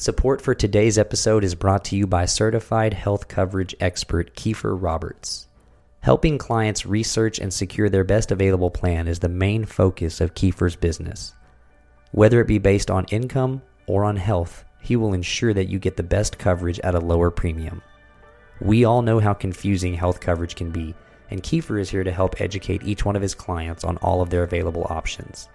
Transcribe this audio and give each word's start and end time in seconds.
Support 0.00 0.40
for 0.40 0.54
today's 0.54 0.96
episode 0.96 1.42
is 1.42 1.56
brought 1.56 1.84
to 1.86 1.96
you 1.96 2.06
by 2.06 2.24
certified 2.24 2.94
health 2.94 3.26
coverage 3.26 3.74
expert 3.80 4.36
Kiefer 4.36 4.80
Roberts. 4.80 5.48
Helping 6.02 6.38
clients 6.38 6.86
research 6.86 7.40
and 7.40 7.52
secure 7.52 7.88
their 7.88 8.04
best 8.04 8.30
available 8.30 8.70
plan 8.70 9.08
is 9.08 9.18
the 9.18 9.28
main 9.28 9.64
focus 9.64 10.20
of 10.20 10.34
Kiefer's 10.34 10.76
business. 10.76 11.34
Whether 12.12 12.40
it 12.40 12.46
be 12.46 12.58
based 12.58 12.92
on 12.92 13.06
income 13.06 13.60
or 13.88 14.04
on 14.04 14.14
health, 14.14 14.64
he 14.80 14.94
will 14.94 15.14
ensure 15.14 15.52
that 15.52 15.68
you 15.68 15.80
get 15.80 15.96
the 15.96 16.04
best 16.04 16.38
coverage 16.38 16.78
at 16.84 16.94
a 16.94 17.00
lower 17.00 17.32
premium. 17.32 17.82
We 18.60 18.84
all 18.84 19.02
know 19.02 19.18
how 19.18 19.34
confusing 19.34 19.94
health 19.94 20.20
coverage 20.20 20.54
can 20.54 20.70
be, 20.70 20.94
and 21.28 21.42
Kiefer 21.42 21.80
is 21.80 21.90
here 21.90 22.04
to 22.04 22.12
help 22.12 22.40
educate 22.40 22.84
each 22.84 23.04
one 23.04 23.16
of 23.16 23.22
his 23.22 23.34
clients 23.34 23.82
on 23.82 23.96
all 23.96 24.22
of 24.22 24.30
their 24.30 24.44
available 24.44 24.86
options. 24.88 25.48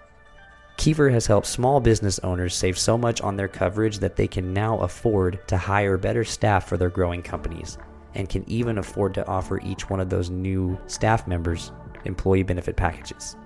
Kiefer 0.76 1.10
has 1.10 1.26
helped 1.26 1.46
small 1.46 1.80
business 1.80 2.18
owners 2.20 2.54
save 2.54 2.78
so 2.78 2.98
much 2.98 3.20
on 3.20 3.36
their 3.36 3.48
coverage 3.48 3.98
that 3.98 4.16
they 4.16 4.26
can 4.26 4.52
now 4.52 4.78
afford 4.78 5.40
to 5.48 5.56
hire 5.56 5.96
better 5.96 6.24
staff 6.24 6.68
for 6.68 6.76
their 6.76 6.90
growing 6.90 7.22
companies 7.22 7.78
and 8.14 8.28
can 8.28 8.48
even 8.48 8.78
afford 8.78 9.14
to 9.14 9.26
offer 9.26 9.60
each 9.60 9.88
one 9.88 10.00
of 10.00 10.10
those 10.10 10.30
new 10.30 10.78
staff 10.86 11.26
members 11.26 11.72
employee 12.04 12.42
benefit 12.42 12.76
packages. 12.76 13.36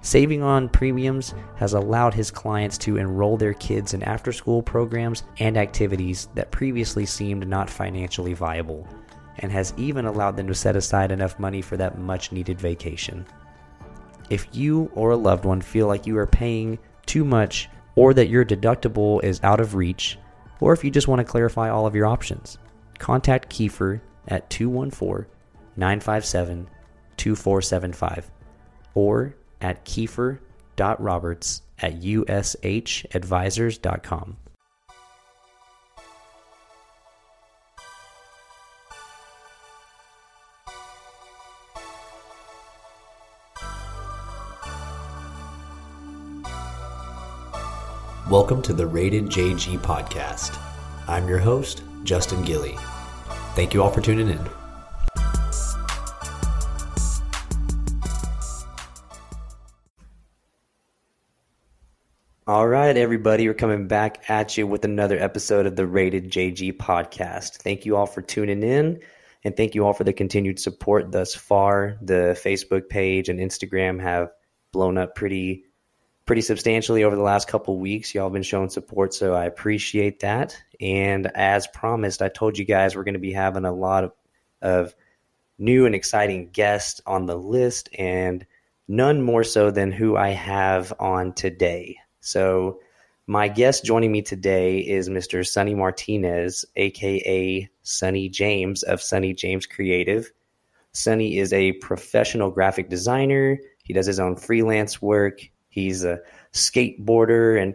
Saving 0.00 0.42
on 0.42 0.68
premiums 0.68 1.34
has 1.56 1.74
allowed 1.74 2.14
his 2.14 2.30
clients 2.30 2.78
to 2.78 2.96
enroll 2.96 3.36
their 3.36 3.54
kids 3.54 3.94
in 3.94 4.02
after 4.04 4.32
school 4.32 4.62
programs 4.62 5.24
and 5.38 5.56
activities 5.56 6.28
that 6.34 6.52
previously 6.52 7.04
seemed 7.04 7.46
not 7.48 7.68
financially 7.68 8.32
viable, 8.32 8.86
and 9.40 9.50
has 9.50 9.74
even 9.76 10.06
allowed 10.06 10.36
them 10.36 10.46
to 10.46 10.54
set 10.54 10.76
aside 10.76 11.10
enough 11.10 11.38
money 11.38 11.60
for 11.60 11.76
that 11.76 11.98
much 11.98 12.30
needed 12.32 12.60
vacation. 12.60 13.26
If 14.30 14.48
you 14.52 14.90
or 14.94 15.10
a 15.10 15.16
loved 15.16 15.44
one 15.44 15.60
feel 15.60 15.86
like 15.86 16.06
you 16.06 16.16
are 16.18 16.26
paying 16.26 16.78
too 17.06 17.24
much 17.24 17.68
or 17.94 18.12
that 18.14 18.28
your 18.28 18.44
deductible 18.44 19.22
is 19.24 19.40
out 19.42 19.60
of 19.60 19.74
reach, 19.74 20.18
or 20.60 20.72
if 20.72 20.84
you 20.84 20.90
just 20.90 21.08
want 21.08 21.20
to 21.20 21.24
clarify 21.24 21.70
all 21.70 21.86
of 21.86 21.94
your 21.94 22.06
options, 22.06 22.58
contact 22.98 23.50
Kiefer 23.50 24.00
at 24.26 24.50
214 24.50 25.26
957 25.76 26.68
2475 27.16 28.30
or 28.94 29.34
at 29.60 29.84
kiefer.roberts 29.84 31.62
at 31.80 32.00
ushadvisors.com. 32.00 34.36
Welcome 48.30 48.60
to 48.64 48.74
the 48.74 48.86
Rated 48.86 49.30
JG 49.30 49.78
podcast. 49.78 50.54
I'm 51.08 51.26
your 51.26 51.38
host, 51.38 51.82
Justin 52.04 52.44
Gilly. 52.44 52.76
Thank 53.54 53.72
you 53.72 53.82
all 53.82 53.90
for 53.90 54.02
tuning 54.02 54.28
in. 54.28 54.38
All 62.46 62.68
right, 62.68 62.94
everybody, 62.94 63.48
we're 63.48 63.54
coming 63.54 63.88
back 63.88 64.28
at 64.28 64.58
you 64.58 64.66
with 64.66 64.84
another 64.84 65.18
episode 65.18 65.64
of 65.64 65.74
the 65.74 65.86
Rated 65.86 66.30
JG 66.30 66.76
podcast. 66.76 67.62
Thank 67.62 67.86
you 67.86 67.96
all 67.96 68.04
for 68.04 68.20
tuning 68.20 68.62
in, 68.62 69.00
and 69.42 69.56
thank 69.56 69.74
you 69.74 69.86
all 69.86 69.94
for 69.94 70.04
the 70.04 70.12
continued 70.12 70.58
support 70.58 71.12
thus 71.12 71.34
far. 71.34 71.96
The 72.02 72.38
Facebook 72.44 72.90
page 72.90 73.30
and 73.30 73.40
Instagram 73.40 74.02
have 74.02 74.28
blown 74.70 74.98
up 74.98 75.14
pretty 75.14 75.64
pretty 76.28 76.42
substantially 76.42 77.04
over 77.04 77.16
the 77.16 77.22
last 77.22 77.48
couple 77.48 77.78
weeks. 77.78 78.14
Y'all 78.14 78.26
have 78.26 78.34
been 78.34 78.42
showing 78.42 78.68
support, 78.68 79.14
so 79.14 79.32
I 79.32 79.46
appreciate 79.46 80.20
that. 80.20 80.62
And 80.78 81.26
as 81.34 81.66
promised, 81.68 82.20
I 82.20 82.28
told 82.28 82.58
you 82.58 82.66
guys 82.66 82.94
we're 82.94 83.04
going 83.04 83.14
to 83.14 83.18
be 83.18 83.32
having 83.32 83.64
a 83.64 83.72
lot 83.72 84.04
of, 84.04 84.12
of 84.60 84.94
new 85.58 85.86
and 85.86 85.94
exciting 85.94 86.50
guests 86.50 87.00
on 87.06 87.24
the 87.24 87.34
list, 87.34 87.88
and 87.98 88.44
none 88.86 89.22
more 89.22 89.42
so 89.42 89.70
than 89.70 89.90
who 89.90 90.18
I 90.18 90.28
have 90.28 90.92
on 91.00 91.32
today. 91.32 91.96
So, 92.20 92.80
my 93.26 93.48
guest 93.48 93.86
joining 93.86 94.12
me 94.12 94.20
today 94.20 94.80
is 94.80 95.08
Mr. 95.08 95.46
Sonny 95.46 95.74
Martinez, 95.74 96.66
aka 96.76 97.70
Sonny 97.82 98.28
James 98.28 98.82
of 98.82 99.00
Sonny 99.00 99.32
James 99.32 99.64
Creative. 99.64 100.30
Sonny 100.92 101.38
is 101.38 101.54
a 101.54 101.72
professional 101.72 102.50
graphic 102.50 102.90
designer. 102.90 103.58
He 103.82 103.94
does 103.94 104.06
his 104.06 104.20
own 104.20 104.36
freelance 104.36 105.00
work. 105.00 105.48
He's 105.68 106.04
a 106.04 106.20
skateboarder 106.52 107.60
and 107.60 107.74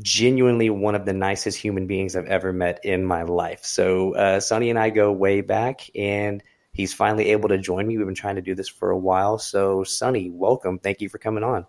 genuinely 0.00 0.70
one 0.70 0.94
of 0.94 1.04
the 1.04 1.12
nicest 1.12 1.58
human 1.58 1.86
beings 1.86 2.16
I've 2.16 2.26
ever 2.26 2.52
met 2.52 2.84
in 2.84 3.04
my 3.04 3.22
life. 3.22 3.64
So, 3.64 4.14
uh, 4.14 4.40
Sonny 4.40 4.70
and 4.70 4.78
I 4.78 4.90
go 4.90 5.12
way 5.12 5.40
back, 5.40 5.90
and 5.94 6.42
he's 6.72 6.94
finally 6.94 7.30
able 7.32 7.50
to 7.50 7.58
join 7.58 7.86
me. 7.86 7.96
We've 7.96 8.06
been 8.06 8.14
trying 8.14 8.36
to 8.36 8.42
do 8.42 8.54
this 8.54 8.68
for 8.68 8.90
a 8.90 8.98
while. 8.98 9.38
So, 9.38 9.84
Sonny, 9.84 10.30
welcome. 10.30 10.78
Thank 10.78 11.00
you 11.00 11.08
for 11.08 11.18
coming 11.18 11.44
on. 11.44 11.66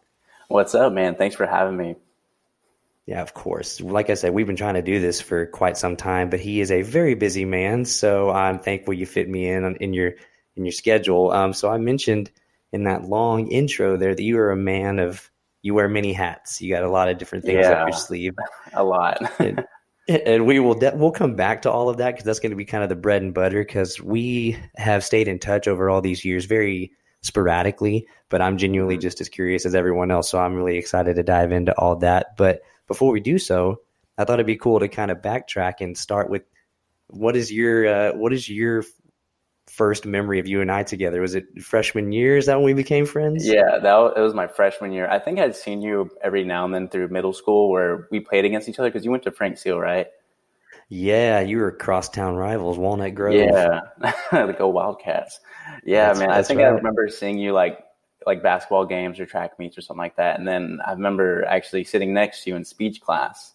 What's 0.47 0.75
up, 0.75 0.93
man? 0.93 1.15
Thanks 1.15 1.35
for 1.35 1.45
having 1.45 1.75
me. 1.75 1.95
Yeah, 3.05 3.21
of 3.21 3.33
course. 3.33 3.81
Like 3.81 4.09
I 4.09 4.15
said, 4.15 4.33
we've 4.33 4.47
been 4.47 4.55
trying 4.55 4.75
to 4.75 4.81
do 4.81 4.99
this 4.99 5.21
for 5.21 5.45
quite 5.45 5.77
some 5.77 5.95
time, 5.95 6.29
but 6.29 6.39
he 6.39 6.59
is 6.59 6.71
a 6.71 6.81
very 6.81 7.13
busy 7.13 7.45
man. 7.45 7.85
So 7.85 8.31
I'm 8.31 8.59
thankful 8.59 8.95
you 8.95 9.05
fit 9.05 9.29
me 9.29 9.47
in 9.47 9.75
in 9.75 9.93
your 9.93 10.13
in 10.55 10.65
your 10.65 10.71
schedule. 10.71 11.31
Um, 11.31 11.53
so 11.53 11.69
I 11.69 11.77
mentioned 11.77 12.31
in 12.71 12.85
that 12.85 13.03
long 13.03 13.51
intro 13.51 13.95
there 13.95 14.15
that 14.15 14.23
you 14.23 14.39
are 14.39 14.51
a 14.51 14.57
man 14.57 14.97
of 14.99 15.29
you 15.65 15.73
wear 15.73 15.87
many 15.87 16.13
hats. 16.13 16.61
You 16.61 16.69
got 16.69 16.83
a 16.83 16.89
lot 16.89 17.09
of 17.09 17.17
different 17.17 17.43
things 17.43 17.61
yeah, 17.63 17.71
up 17.71 17.87
your 17.87 17.97
sleeve. 17.97 18.35
A 18.73 18.83
lot. 18.83 19.17
and, 19.39 19.65
and, 20.07 20.45
we 20.45 20.59
will 20.59 20.75
de- 20.75 20.95
we'll 20.95 21.09
come 21.09 21.35
back 21.35 21.63
to 21.63 21.71
all 21.71 21.89
of 21.89 21.97
that 21.97 22.11
because 22.11 22.23
that's 22.23 22.39
going 22.39 22.51
to 22.51 22.55
be 22.55 22.65
kind 22.65 22.83
of 22.83 22.89
the 22.89 22.95
bread 22.95 23.23
and 23.23 23.33
butter. 23.33 23.63
Because 23.63 23.99
we 23.99 24.59
have 24.75 25.03
stayed 25.03 25.27
in 25.27 25.39
touch 25.39 25.67
over 25.67 25.89
all 25.89 26.01
these 26.01 26.23
years, 26.23 26.45
very 26.45 26.91
sporadically. 27.23 28.05
But 28.29 28.43
I'm 28.43 28.59
genuinely 28.59 28.93
mm-hmm. 28.93 29.01
just 29.01 29.21
as 29.21 29.27
curious 29.27 29.65
as 29.65 29.73
everyone 29.73 30.11
else, 30.11 30.29
so 30.29 30.37
I'm 30.37 30.53
really 30.53 30.77
excited 30.77 31.15
to 31.15 31.23
dive 31.23 31.51
into 31.51 31.73
all 31.79 31.95
that. 31.95 32.37
But 32.37 32.61
before 32.87 33.11
we 33.11 33.19
do 33.19 33.39
so, 33.39 33.81
I 34.19 34.23
thought 34.23 34.35
it'd 34.35 34.45
be 34.45 34.57
cool 34.57 34.79
to 34.81 34.87
kind 34.87 35.09
of 35.09 35.23
backtrack 35.23 35.81
and 35.81 35.97
start 35.97 36.29
with 36.29 36.43
what 37.07 37.35
is 37.35 37.51
your 37.51 37.87
uh, 37.87 38.15
what 38.15 38.33
is 38.33 38.47
your 38.47 38.83
first 39.67 40.05
memory 40.05 40.39
of 40.39 40.47
you 40.47 40.61
and 40.61 40.71
I 40.71 40.83
together? 40.83 41.21
Was 41.21 41.35
it 41.35 41.61
freshman 41.61 42.11
year? 42.11 42.37
Is 42.37 42.45
that 42.45 42.55
when 42.55 42.65
we 42.65 42.73
became 42.73 43.05
friends? 43.05 43.47
Yeah, 43.47 43.79
that 43.79 43.95
was, 43.95 44.13
it 44.15 44.19
was 44.19 44.33
my 44.33 44.47
freshman 44.47 44.91
year. 44.91 45.07
I 45.09 45.19
think 45.19 45.39
I'd 45.39 45.55
seen 45.55 45.81
you 45.81 46.09
every 46.23 46.43
now 46.43 46.65
and 46.65 46.73
then 46.73 46.87
through 46.87 47.07
middle 47.09 47.33
school 47.33 47.69
where 47.69 48.07
we 48.11 48.19
played 48.19 48.45
against 48.45 48.69
each 48.69 48.79
other 48.79 48.89
because 48.89 49.05
you 49.05 49.11
went 49.11 49.23
to 49.23 49.31
Frank 49.31 49.57
Seale, 49.57 49.79
right? 49.79 50.07
Yeah, 50.89 51.39
you 51.39 51.57
were 51.57 51.71
crosstown 51.71 52.35
rivals, 52.35 52.77
Walnut 52.77 53.15
Grove. 53.15 53.33
Yeah, 53.33 53.81
the 54.31 54.55
Go 54.57 54.67
Wildcats. 54.67 55.39
Yeah, 55.83 56.07
that's, 56.07 56.19
man. 56.19 56.29
That's 56.29 56.45
I 56.45 56.47
think 56.47 56.59
right. 56.59 56.67
I 56.67 56.69
remember 56.69 57.09
seeing 57.09 57.39
you 57.39 57.53
like 57.53 57.79
like 58.25 58.41
basketball 58.41 58.85
games 58.85 59.19
or 59.19 59.25
track 59.25 59.57
meets 59.59 59.77
or 59.77 59.81
something 59.81 59.99
like 59.99 60.15
that. 60.17 60.37
And 60.39 60.47
then 60.47 60.79
I 60.85 60.91
remember 60.91 61.45
actually 61.45 61.83
sitting 61.83 62.13
next 62.13 62.43
to 62.43 62.51
you 62.51 62.55
in 62.55 62.65
speech 62.65 63.01
class. 63.01 63.53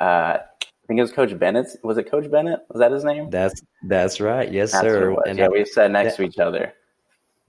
Uh, 0.00 0.38
think 0.88 0.98
it 0.98 1.02
was 1.02 1.12
Coach 1.12 1.38
Bennett. 1.38 1.68
Was 1.84 1.98
it 1.98 2.10
Coach 2.10 2.30
Bennett? 2.30 2.60
Was 2.70 2.80
that 2.80 2.90
his 2.90 3.04
name? 3.04 3.30
That's 3.30 3.62
that's 3.84 4.20
right. 4.20 4.50
Yes, 4.50 4.72
that's 4.72 4.82
sir. 4.82 5.14
And 5.26 5.38
yeah, 5.38 5.48
we 5.48 5.64
sat 5.64 5.90
next 5.90 6.16
that, 6.16 6.22
to 6.22 6.28
each 6.28 6.38
other. 6.38 6.72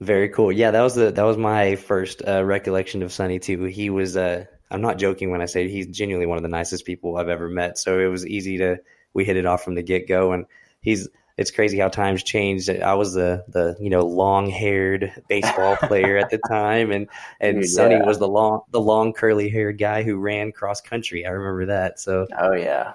Very 0.00 0.28
cool. 0.28 0.52
Yeah, 0.52 0.70
that 0.70 0.82
was 0.82 0.94
the 0.94 1.10
that 1.10 1.22
was 1.22 1.38
my 1.38 1.76
first 1.76 2.22
uh, 2.26 2.44
recollection 2.44 3.02
of 3.02 3.12
Sonny 3.12 3.38
too. 3.38 3.64
He 3.64 3.90
was. 3.90 4.16
Uh, 4.16 4.44
I'm 4.70 4.82
not 4.82 4.98
joking 4.98 5.30
when 5.30 5.40
I 5.40 5.46
say 5.46 5.68
he's 5.68 5.88
genuinely 5.88 6.26
one 6.26 6.36
of 6.36 6.42
the 6.42 6.48
nicest 6.48 6.84
people 6.84 7.16
I've 7.16 7.28
ever 7.28 7.48
met. 7.48 7.76
So 7.76 7.98
it 7.98 8.06
was 8.06 8.24
easy 8.24 8.58
to 8.58 8.78
we 9.14 9.24
hit 9.24 9.36
it 9.36 9.46
off 9.46 9.64
from 9.64 9.74
the 9.74 9.82
get 9.82 10.06
go, 10.06 10.32
and 10.32 10.46
he's 10.80 11.08
it's 11.36 11.50
crazy 11.50 11.78
how 11.78 11.88
times 11.88 12.22
changed. 12.22 12.68
I 12.68 12.92
was 12.94 13.14
the 13.14 13.44
the 13.48 13.74
you 13.80 13.88
know 13.88 14.04
long 14.04 14.50
haired 14.50 15.14
baseball 15.28 15.76
player 15.82 16.18
at 16.18 16.28
the 16.28 16.38
time, 16.46 16.90
and 16.90 17.08
and 17.40 17.62
Dude, 17.62 17.70
Sonny 17.70 18.02
was 18.02 18.18
the 18.18 18.28
long 18.28 18.60
the 18.70 18.80
long 18.80 19.14
curly 19.14 19.48
haired 19.48 19.78
guy 19.78 20.02
who 20.02 20.18
ran 20.18 20.52
cross 20.52 20.82
country. 20.82 21.24
I 21.24 21.30
remember 21.30 21.66
that. 21.66 21.98
So 21.98 22.26
oh 22.38 22.52
yeah, 22.52 22.92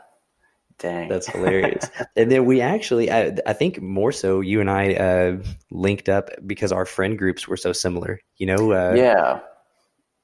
dang, 0.79 1.09
that's 1.09 1.27
hilarious. 1.27 1.89
and 2.15 2.31
then 2.31 2.45
we 2.45 2.61
actually, 2.61 3.11
I, 3.11 3.37
I 3.45 3.53
think 3.53 3.81
more 3.81 4.11
so, 4.11 4.41
you 4.41 4.61
and 4.61 4.69
I 4.69 4.93
uh, 4.93 5.37
linked 5.71 6.09
up 6.09 6.29
because 6.45 6.71
our 6.71 6.85
friend 6.85 7.17
groups 7.17 7.47
were 7.47 7.57
so 7.57 7.73
similar. 7.73 8.19
You 8.37 8.47
know, 8.47 8.71
uh, 8.71 8.93
yeah, 8.95 9.39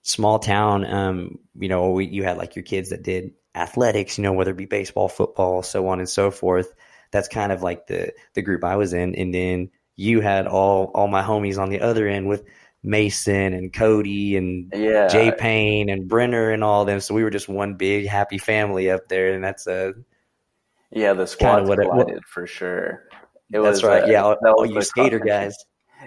small 0.03 0.39
town. 0.39 0.86
Um, 0.86 1.39
you 1.59 1.69
know, 1.69 1.92
we, 1.92 2.07
you 2.07 2.24
had 2.24 2.38
like 2.38 2.56
your 2.56 2.63
kids 2.63 2.89
that 2.89 3.03
did 3.03 3.31
athletics. 3.56 4.18
You 4.18 4.24
know, 4.24 4.33
whether 4.33 4.51
it 4.51 4.57
be 4.57 4.65
baseball, 4.65 5.09
football, 5.09 5.63
so 5.63 5.88
on 5.88 6.00
and 6.00 6.09
so 6.09 6.31
forth 6.31 6.74
that's 7.12 7.27
kind 7.27 7.51
of 7.51 7.62
like 7.62 7.88
the 7.88 8.13
the 8.33 8.42
group 8.42 8.63
I 8.63 8.77
was 8.77 8.94
in, 8.94 9.15
and 9.15 9.33
then 9.33 9.69
you 9.95 10.21
had 10.21 10.48
all 10.48 10.92
all 10.95 11.07
my 11.07 11.21
homies 11.21 11.62
on 11.62 11.69
the 11.69 11.81
other 11.81 12.07
end 12.07 12.27
with 12.27 12.44
Mason 12.83 13.53
and 13.53 13.71
Cody 13.71 14.36
and 14.38 14.71
yeah. 14.74 15.07
Jay 15.07 15.31
Payne 15.38 15.89
and 15.89 16.07
Brenner 16.07 16.50
and 16.50 16.63
all 16.63 16.86
them. 16.86 17.00
So 17.00 17.13
we 17.13 17.24
were 17.24 17.30
just 17.30 17.50
one 17.50 17.75
big 17.75 18.07
happy 18.07 18.38
family 18.38 18.89
up 18.89 19.07
there, 19.09 19.33
and 19.33 19.44
that's 19.44 19.68
a 19.68 19.94
yeah, 20.91 21.13
the 21.13 21.25
squad 21.25 21.67
what 21.67 21.79
collided 21.79 22.17
it, 22.17 22.23
for 22.25 22.47
sure. 22.47 23.03
It 23.53 23.59
that's 23.59 23.63
was 23.63 23.83
right. 23.83 24.03
Uh, 24.03 24.07
yeah, 24.07 24.23
all, 24.23 24.38
all 24.45 24.65
you 24.65 24.81
skater 24.81 25.19
guys. 25.19 25.55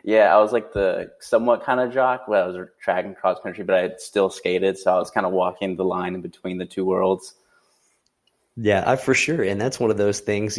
Yeah, 0.03 0.35
I 0.35 0.41
was 0.41 0.53
like 0.53 0.73
the 0.73 1.11
somewhat 1.21 1.63
kind 1.63 1.81
of 1.81 1.93
jock. 1.93 2.27
Well, 2.27 2.45
I 2.45 2.47
was 2.47 2.69
track 2.81 3.05
and 3.05 3.17
cross 3.17 3.39
country, 3.41 3.65
but 3.65 3.77
I 3.77 3.91
still 3.99 4.29
skated, 4.29 4.79
so 4.79 4.93
I 4.93 4.99
was 4.99 5.11
kind 5.11 5.27
of 5.27 5.33
walking 5.33 5.77
the 5.77 5.85
line 5.85 6.15
in 6.15 6.21
between 6.21 6.59
the 6.59 6.67
two 6.67 6.85
worlds. 6.85 7.35
Yeah, 8.57 8.83
I, 8.87 8.97
for 8.97 9.15
sure. 9.15 9.43
And 9.43 9.61
that's 9.61 9.79
one 9.79 9.91
of 9.91 9.97
those 9.97 10.21
things. 10.21 10.59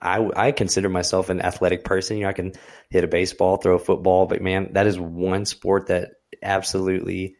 I, 0.00 0.28
I 0.36 0.52
consider 0.52 0.88
myself 0.88 1.30
an 1.30 1.40
athletic 1.40 1.84
person. 1.84 2.16
You 2.16 2.24
know, 2.24 2.28
I 2.28 2.32
can 2.32 2.52
hit 2.90 3.04
a 3.04 3.08
baseball, 3.08 3.56
throw 3.56 3.76
a 3.76 3.78
football, 3.78 4.26
but 4.26 4.42
man, 4.42 4.72
that 4.72 4.86
is 4.86 4.98
one 4.98 5.44
sport 5.44 5.86
that 5.86 6.10
absolutely 6.42 7.36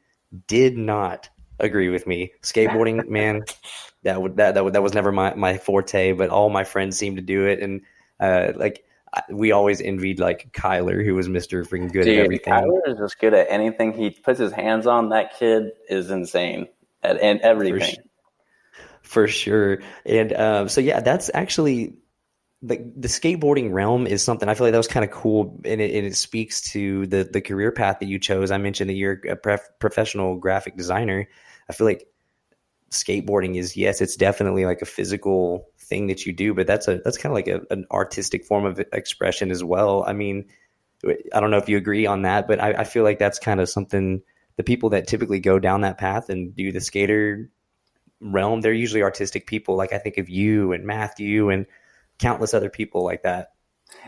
did 0.47 0.77
not 0.77 1.29
agree 1.59 1.89
with 1.89 2.07
me. 2.07 2.33
Skateboarding, 2.43 3.09
man, 3.09 3.43
that 4.07 4.23
would 4.23 4.37
that 4.37 4.55
that, 4.55 4.65
would, 4.65 4.73
that 4.73 4.83
was 4.83 4.95
never 4.95 5.13
my 5.13 5.35
my 5.35 5.59
forte. 5.59 6.13
But 6.13 6.31
all 6.31 6.49
my 6.49 6.65
friends 6.65 6.97
seemed 6.97 7.17
to 7.17 7.23
do 7.23 7.47
it, 7.47 7.61
and 7.61 7.83
uh, 8.19 8.53
like 8.57 8.85
we 9.31 9.53
always 9.53 9.81
envied 9.81 10.21
like 10.21 10.53
Kyler, 10.53 11.05
who 11.05 11.15
was 11.15 11.29
Mister 11.29 11.65
freaking 11.65 11.93
good 11.93 12.05
Dude, 12.05 12.19
at 12.19 12.25
everything. 12.25 12.53
Kyler 12.53 12.81
is 12.87 12.99
just 12.99 13.19
good 13.19 13.35
at 13.35 13.49
anything 13.51 13.93
he 13.93 14.11
puts 14.11 14.39
his 14.39 14.53
hands 14.53 14.87
on. 14.87 15.11
That 15.11 15.39
kid 15.39 15.73
is 15.89 16.11
insane 16.11 16.69
at 17.03 17.21
and 17.21 17.41
everything. 17.41 17.97
For, 19.03 19.25
for 19.25 19.29
sure, 19.29 19.79
and 20.05 20.33
um, 20.33 20.69
so 20.69 20.81
yeah, 20.81 21.01
that's 21.01 21.31
actually 21.35 21.95
the 22.63 22.77
the 22.97 23.09
skateboarding 23.09 23.73
realm 23.73 24.07
is 24.07 24.23
something 24.23 24.49
I 24.49 24.55
feel 24.55 24.67
like 24.67 24.73
that 24.73 24.79
was 24.79 24.89
kind 24.89 25.05
of 25.05 25.11
cool, 25.11 25.61
and 25.65 25.81
it, 25.81 25.95
and 25.95 26.07
it, 26.07 26.17
speaks 26.17 26.73
to 26.73 27.07
the 27.07 27.25
the 27.25 27.41
career 27.41 27.73
path 27.73 27.99
that 28.01 28.07
you 28.07 28.19
chose. 28.19 28.51
I 28.51 28.59
mentioned 28.59 28.91
that 28.91 28.95
you're 28.95 29.21
a 29.29 29.37
pref- 29.37 29.79
professional 29.79 30.37
graphic 30.37 30.77
designer. 30.77 31.29
I 31.69 31.73
feel 31.73 31.87
like 31.87 32.07
skateboarding 32.91 33.57
is 33.57 33.77
yes, 33.77 34.01
it's 34.01 34.17
definitely 34.17 34.65
like 34.65 34.83
a 34.83 34.87
physical 34.87 35.69
thing 35.79 36.09
that 36.09 36.27
you 36.27 36.33
do, 36.33 36.55
but 36.55 36.67
that's 36.67 36.89
a 36.89 36.99
that's 37.05 37.19
kind 37.19 37.31
of 37.31 37.35
like 37.35 37.49
a, 37.49 37.61
an 37.73 37.87
artistic 37.91 38.45
form 38.45 38.65
of 38.65 38.81
expression 38.93 39.51
as 39.51 39.63
well. 39.63 40.05
I 40.07 40.13
mean, 40.13 40.47
I 41.33 41.41
don't 41.41 41.51
know 41.51 41.59
if 41.59 41.69
you 41.69 41.77
agree 41.77 42.07
on 42.07 42.23
that, 42.23 42.49
but 42.49 42.61
I, 42.61 42.73
I 42.73 42.85
feel 42.85 43.05
like 43.05 43.19
that's 43.19 43.39
kind 43.39 43.61
of 43.61 43.69
something 43.69 44.23
the 44.57 44.65
people 44.65 44.91
that 44.91 45.07
typically 45.07 45.41
go 45.41 45.59
down 45.59 45.83
that 45.83 45.99
path 45.99 46.29
and 46.29 46.55
do 46.55 46.73
the 46.73 46.81
skater 46.81 47.51
realm, 48.21 48.61
they're 48.63 48.73
usually 48.73 49.03
artistic 49.03 49.47
people. 49.47 49.77
Like 49.77 49.93
I 49.93 49.99
think 49.99 50.19
of 50.19 50.29
you 50.29 50.73
and 50.73 50.85
Matthew 50.85 51.51
and 51.51 51.67
countless 52.19 52.55
other 52.55 52.71
people 52.71 53.05
like 53.05 53.23
that. 53.23 53.53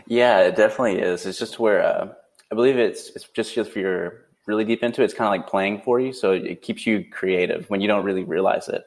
Yeah, 0.07 0.39
it 0.39 0.55
definitely 0.55 0.99
is. 0.99 1.25
It's 1.25 1.39
just 1.39 1.59
where 1.59 1.83
uh, 1.83 2.13
I 2.51 2.55
believe 2.55 2.77
it's 2.77 3.09
it's 3.11 3.27
just 3.29 3.57
if 3.57 3.75
you're 3.75 4.25
really 4.45 4.65
deep 4.65 4.83
into 4.83 5.01
it, 5.01 5.05
it's 5.05 5.13
kind 5.13 5.27
of 5.27 5.31
like 5.31 5.49
playing 5.49 5.81
for 5.81 5.99
you, 5.99 6.13
so 6.13 6.31
it 6.31 6.61
keeps 6.61 6.85
you 6.85 7.05
creative 7.09 7.69
when 7.69 7.81
you 7.81 7.87
don't 7.87 8.05
really 8.05 8.23
realize 8.23 8.67
it. 8.67 8.83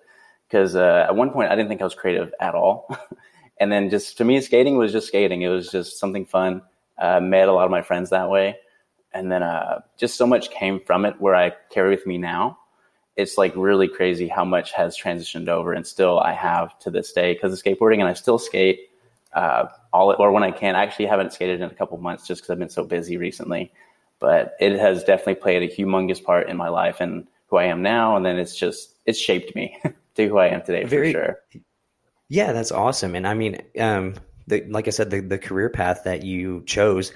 Because 0.48 0.76
uh, 0.76 1.06
at 1.08 1.16
one 1.16 1.30
point, 1.30 1.50
I 1.50 1.56
didn't 1.56 1.68
think 1.68 1.80
I 1.80 1.84
was 1.84 1.94
creative 1.94 2.32
at 2.40 2.54
all, 2.54 2.88
and 3.60 3.70
then 3.70 3.90
just 3.90 4.18
to 4.18 4.24
me, 4.24 4.40
skating 4.40 4.76
was 4.76 4.92
just 4.92 5.08
skating. 5.08 5.42
It 5.42 5.48
was 5.48 5.70
just 5.70 5.98
something 5.98 6.26
fun. 6.26 6.62
Uh, 6.98 7.20
met 7.20 7.48
a 7.48 7.52
lot 7.52 7.64
of 7.64 7.70
my 7.70 7.82
friends 7.82 8.10
that 8.10 8.28
way, 8.28 8.56
and 9.12 9.30
then 9.30 9.42
uh, 9.42 9.80
just 9.96 10.16
so 10.16 10.26
much 10.26 10.50
came 10.50 10.80
from 10.80 11.04
it 11.04 11.20
where 11.20 11.34
I 11.34 11.52
carry 11.70 11.90
with 11.90 12.06
me 12.06 12.18
now. 12.18 12.58
It's 13.16 13.36
like 13.36 13.52
really 13.56 13.88
crazy 13.88 14.28
how 14.28 14.44
much 14.44 14.72
has 14.72 14.96
transitioned 14.96 15.48
over, 15.48 15.72
and 15.72 15.86
still 15.86 16.18
I 16.18 16.32
have 16.32 16.78
to 16.80 16.90
this 16.90 17.12
day 17.12 17.34
because 17.34 17.52
of 17.52 17.62
skateboarding, 17.62 18.00
and 18.00 18.08
I 18.08 18.14
still 18.14 18.38
skate 18.38 18.90
uh, 19.32 19.66
all 19.92 20.14
or 20.18 20.32
when 20.32 20.42
I 20.42 20.50
can. 20.50 20.76
I 20.76 20.82
actually 20.82 21.06
haven't 21.06 21.32
skated 21.32 21.60
in 21.60 21.70
a 21.70 21.74
couple 21.74 21.96
months 21.98 22.26
just 22.26 22.42
because 22.42 22.50
I've 22.50 22.58
been 22.58 22.68
so 22.68 22.84
busy 22.84 23.16
recently. 23.16 23.72
But 24.22 24.54
it 24.60 24.78
has 24.78 25.02
definitely 25.02 25.34
played 25.34 25.62
a 25.64 25.68
humongous 25.68 26.22
part 26.22 26.48
in 26.48 26.56
my 26.56 26.68
life 26.68 27.00
and 27.00 27.26
who 27.48 27.56
I 27.56 27.64
am 27.64 27.82
now. 27.82 28.16
And 28.16 28.24
then 28.24 28.38
it's 28.38 28.56
just 28.56 28.94
it's 29.04 29.18
shaped 29.18 29.54
me 29.56 29.76
to 30.14 30.28
who 30.28 30.38
I 30.38 30.46
am 30.46 30.62
today 30.62 30.84
Very, 30.84 31.12
for 31.12 31.18
sure. 31.52 31.62
Yeah, 32.28 32.52
that's 32.52 32.70
awesome. 32.70 33.16
And 33.16 33.26
I 33.26 33.34
mean, 33.34 33.58
um, 33.78 34.14
the, 34.46 34.64
like 34.68 34.86
I 34.86 34.90
said, 34.90 35.10
the, 35.10 35.20
the 35.20 35.38
career 35.38 35.68
path 35.68 36.02
that 36.04 36.22
you 36.22 36.62
chose, 36.66 37.12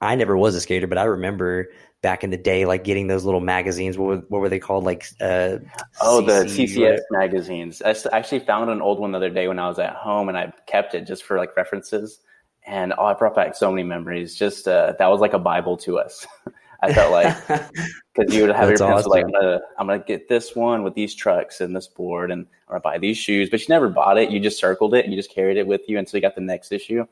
I 0.00 0.14
never 0.14 0.36
was 0.36 0.54
a 0.54 0.60
skater, 0.60 0.86
but 0.86 0.98
I 0.98 1.04
remember 1.04 1.68
back 2.02 2.24
in 2.24 2.30
the 2.30 2.36
day, 2.36 2.64
like 2.64 2.82
getting 2.82 3.06
those 3.06 3.24
little 3.24 3.40
magazines. 3.40 3.96
What 3.96 4.06
were, 4.06 4.16
what 4.28 4.40
were 4.40 4.48
they 4.48 4.58
called? 4.58 4.84
Like 4.84 5.04
uh, 5.20 5.58
oh, 6.00 6.22
CC, 6.22 6.26
the 6.26 6.66
CCS 6.66 7.00
magazines. 7.10 7.82
I 7.82 7.94
actually 8.12 8.40
found 8.40 8.70
an 8.70 8.82
old 8.82 8.98
one 8.98 9.12
the 9.12 9.18
other 9.18 9.30
day 9.30 9.48
when 9.48 9.58
I 9.58 9.68
was 9.68 9.78
at 9.78 9.94
home, 9.94 10.28
and 10.28 10.36
I 10.36 10.52
kept 10.66 10.94
it 10.94 11.06
just 11.06 11.22
for 11.22 11.36
like 11.36 11.56
references. 11.56 12.18
And 12.66 12.92
oh, 12.96 13.06
I 13.06 13.14
brought 13.14 13.34
back 13.34 13.56
so 13.56 13.70
many 13.70 13.82
memories. 13.82 14.34
Just 14.36 14.68
uh, 14.68 14.94
that 14.98 15.08
was 15.08 15.20
like 15.20 15.32
a 15.32 15.38
bible 15.38 15.76
to 15.78 15.98
us. 15.98 16.26
I 16.82 16.92
felt 16.92 17.12
like 17.12 17.36
because 17.46 18.34
you 18.34 18.42
would 18.42 18.54
have 18.54 18.68
That's 18.68 18.80
your 18.80 18.88
pencil 18.88 18.94
awesome. 18.94 19.10
like 19.10 19.24
I'm 19.24 19.32
gonna, 19.32 19.60
I'm 19.78 19.86
gonna 19.86 19.98
get 20.00 20.28
this 20.28 20.56
one 20.56 20.82
with 20.82 20.94
these 20.94 21.14
trucks 21.14 21.60
and 21.60 21.74
this 21.74 21.86
board, 21.86 22.30
and 22.30 22.46
I'm 22.68 22.68
gonna 22.68 22.80
buy 22.80 22.98
these 22.98 23.16
shoes. 23.16 23.50
But 23.50 23.60
you 23.60 23.66
never 23.68 23.88
bought 23.88 24.18
it. 24.18 24.30
You 24.30 24.40
just 24.40 24.58
circled 24.58 24.94
it 24.94 25.04
and 25.04 25.12
you 25.12 25.18
just 25.18 25.32
carried 25.32 25.56
it 25.56 25.66
with 25.66 25.82
you 25.88 25.98
until 25.98 26.18
you 26.18 26.22
got 26.22 26.34
the 26.34 26.40
next 26.40 26.72
issue. 26.72 27.06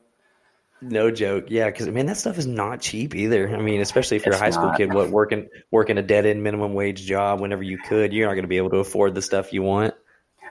No 0.81 1.11
joke. 1.11 1.45
Yeah, 1.47 1.69
because 1.69 1.87
man, 1.89 2.07
that 2.07 2.17
stuff 2.17 2.39
is 2.39 2.47
not 2.47 2.81
cheap 2.81 3.13
either. 3.13 3.55
I 3.55 3.61
mean, 3.61 3.81
especially 3.81 4.17
if 4.17 4.25
you're 4.25 4.33
it's 4.33 4.41
a 4.41 4.43
high 4.43 4.49
school 4.49 4.71
kid, 4.75 4.93
what 4.93 5.09
working 5.09 5.47
working 5.69 5.97
a 5.99 6.01
dead 6.01 6.25
end 6.25 6.43
minimum 6.43 6.73
wage 6.73 7.05
job 7.05 7.39
whenever 7.39 7.61
you 7.61 7.77
could, 7.77 8.11
you're 8.11 8.27
not 8.27 8.33
going 8.33 8.43
to 8.43 8.49
be 8.49 8.57
able 8.57 8.71
to 8.71 8.77
afford 8.77 9.13
the 9.13 9.21
stuff 9.21 9.53
you 9.53 9.61
want. 9.61 9.93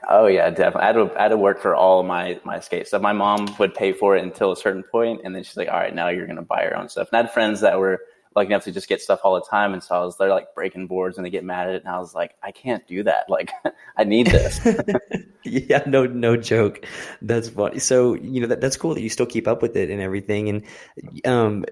Oh 0.09 0.27
yeah, 0.27 0.49
definitely. 0.49 0.81
I 0.81 0.85
had 0.87 0.93
to, 0.93 1.19
I 1.19 1.21
had 1.23 1.27
to 1.29 1.37
work 1.37 1.59
for 1.61 1.75
all 1.75 2.03
my 2.03 2.39
my 2.43 2.59
skate 2.59 2.87
stuff. 2.87 3.01
My 3.01 3.13
mom 3.13 3.55
would 3.59 3.73
pay 3.73 3.93
for 3.93 4.15
it 4.15 4.23
until 4.23 4.51
a 4.51 4.57
certain 4.57 4.83
point, 4.83 5.21
and 5.23 5.35
then 5.35 5.43
she's 5.43 5.57
like, 5.57 5.69
"All 5.69 5.75
right, 5.79 5.93
now 5.93 6.09
you're 6.09 6.25
going 6.25 6.37
to 6.37 6.41
buy 6.41 6.63
your 6.63 6.75
own 6.75 6.89
stuff." 6.89 7.09
And 7.11 7.17
I 7.17 7.21
had 7.23 7.31
friends 7.33 7.61
that 7.61 7.79
were 7.79 8.01
lucky 8.35 8.47
enough 8.47 8.63
to 8.63 8.71
just 8.71 8.87
get 8.87 9.01
stuff 9.01 9.19
all 9.23 9.35
the 9.35 9.45
time. 9.45 9.73
And 9.73 9.83
so 9.83 9.95
I 9.95 10.05
was 10.05 10.17
there 10.17 10.29
like 10.29 10.53
breaking 10.55 10.87
boards 10.87 11.17
and 11.17 11.25
they 11.25 11.29
get 11.29 11.43
mad 11.43 11.67
at 11.67 11.75
it. 11.75 11.83
And 11.83 11.93
I 11.93 11.99
was 11.99 12.15
like, 12.15 12.35
I 12.41 12.51
can't 12.51 12.85
do 12.87 13.03
that. 13.03 13.29
Like 13.29 13.51
I 13.97 14.03
need 14.03 14.27
this. 14.27 14.59
yeah, 15.43 15.83
no, 15.85 16.05
no 16.05 16.37
joke. 16.37 16.85
That's 17.21 17.49
funny. 17.49 17.79
So, 17.79 18.13
you 18.15 18.41
know, 18.41 18.47
that, 18.47 18.61
that's 18.61 18.77
cool 18.77 18.93
that 18.93 19.01
you 19.01 19.09
still 19.09 19.25
keep 19.25 19.47
up 19.47 19.61
with 19.61 19.75
it 19.75 19.89
and 19.89 20.01
everything. 20.01 20.49
And, 20.49 21.25
um, 21.25 21.65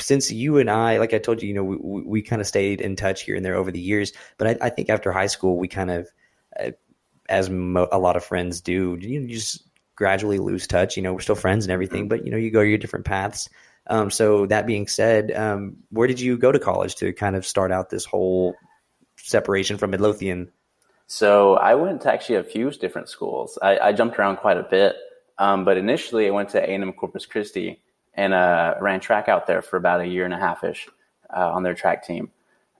since 0.00 0.32
you 0.32 0.58
and 0.58 0.68
I, 0.68 0.98
like 0.98 1.14
I 1.14 1.18
told 1.18 1.40
you, 1.40 1.48
you 1.48 1.54
know, 1.54 1.62
we, 1.62 1.76
we, 1.76 2.02
we 2.02 2.22
kind 2.22 2.40
of 2.40 2.48
stayed 2.48 2.80
in 2.80 2.96
touch 2.96 3.22
here 3.22 3.36
and 3.36 3.44
there 3.44 3.54
over 3.54 3.70
the 3.70 3.80
years, 3.80 4.12
but 4.38 4.48
I, 4.48 4.66
I 4.66 4.70
think 4.70 4.90
after 4.90 5.12
high 5.12 5.28
school, 5.28 5.56
we 5.56 5.68
kind 5.68 5.88
of, 5.88 6.08
uh, 6.58 6.72
as 7.28 7.50
mo- 7.50 7.88
a 7.90 7.98
lot 7.98 8.16
of 8.16 8.24
friends 8.24 8.60
do, 8.60 8.96
you, 9.00 9.26
just 9.28 9.62
gradually 9.96 10.38
lose 10.38 10.66
touch. 10.66 10.96
You 10.96 11.02
know, 11.02 11.12
we're 11.12 11.20
still 11.20 11.34
friends 11.34 11.64
and 11.64 11.72
everything, 11.72 12.08
but 12.08 12.24
you 12.24 12.30
know, 12.30 12.36
you 12.36 12.50
go 12.50 12.60
your 12.60 12.78
different 12.78 13.06
paths. 13.06 13.48
Um, 13.86 14.10
so 14.10 14.46
that 14.46 14.66
being 14.66 14.86
said, 14.86 15.30
um, 15.32 15.76
where 15.90 16.08
did 16.08 16.20
you 16.20 16.38
go 16.38 16.50
to 16.50 16.58
college 16.58 16.96
to 16.96 17.12
kind 17.12 17.36
of 17.36 17.46
start 17.46 17.70
out 17.70 17.90
this 17.90 18.04
whole 18.04 18.54
separation 19.16 19.76
from 19.76 19.90
Midlothian? 19.90 20.50
So 21.06 21.54
I 21.56 21.74
went 21.74 22.02
to 22.02 22.12
actually 22.12 22.36
a 22.36 22.44
few 22.44 22.70
different 22.70 23.08
schools. 23.08 23.58
I, 23.60 23.78
I 23.78 23.92
jumped 23.92 24.18
around 24.18 24.36
quite 24.36 24.56
a 24.56 24.62
bit, 24.62 24.96
um, 25.38 25.64
but 25.64 25.76
initially 25.76 26.26
I 26.26 26.30
went 26.30 26.48
to 26.50 26.62
A&M 26.62 26.92
Corpus 26.94 27.26
Christi 27.26 27.82
and 28.14 28.32
uh, 28.32 28.74
ran 28.80 29.00
track 29.00 29.28
out 29.28 29.46
there 29.46 29.60
for 29.60 29.76
about 29.76 30.00
a 30.00 30.06
year 30.06 30.24
and 30.24 30.32
a 30.32 30.38
half 30.38 30.64
ish 30.64 30.88
uh, 31.34 31.50
on 31.52 31.62
their 31.62 31.74
track 31.74 32.06
team. 32.06 32.30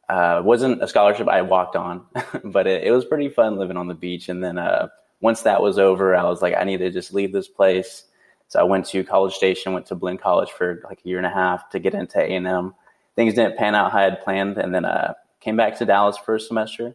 Uh, 0.09 0.43
wasn't 0.45 0.83
a 0.83 0.89
scholarship 0.89 1.29
I 1.29 1.43
walked 1.43 1.77
on, 1.77 2.05
but 2.45 2.67
it, 2.67 2.85
it, 2.85 2.91
was 2.91 3.05
pretty 3.05 3.29
fun 3.29 3.57
living 3.57 3.77
on 3.77 3.89
the 3.89 3.95
beach. 3.95 4.29
And 4.29 4.45
then 4.45 4.59
uh, 4.59 4.89
once 5.21 5.43
that 5.43 5.63
was 5.63 5.79
over, 5.79 6.15
I 6.15 6.25
was 6.25 6.43
like, 6.43 6.55
I 6.55 6.65
need 6.65 6.79
to 6.79 6.91
just 6.91 7.15
leave 7.15 7.33
this 7.33 7.49
place 7.49 8.05
so 8.49 8.61
I 8.61 8.63
went 8.63 8.87
to 8.87 9.03
College 9.05 9.35
Station, 9.35 9.73
went 9.73 9.87
to 9.87 9.95
Blinn 9.95 10.19
College 10.19 10.51
for 10.51 10.81
like 10.85 11.01
a 11.05 11.09
year 11.09 11.19
and 11.19 11.27
a 11.27 11.31
half 11.31 11.71
to 11.71 11.79
get 11.79 11.95
into 11.95 12.21
A 12.21 12.37
and 12.37 12.47
M. 12.47 12.75
Things 13.17 13.35
didn't 13.35 13.57
pan 13.57 13.75
out 13.75 13.93
how 13.93 13.99
I 13.99 14.03
had 14.03 14.23
planned, 14.23 14.59
and 14.59 14.75
then 14.75 14.85
uh, 14.85 15.15
came 15.41 15.57
back 15.57 15.79
to 15.79 15.85
Dallas 15.85 16.17
for 16.17 16.37
a 16.37 16.41
semester. 16.41 16.95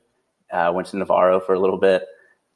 Uh, 0.52 0.72
went 0.74 0.88
to 0.88 0.98
Navarro 0.98 1.40
for 1.40 1.54
a 1.54 1.60
little 1.60 1.78
bit, 1.78 2.06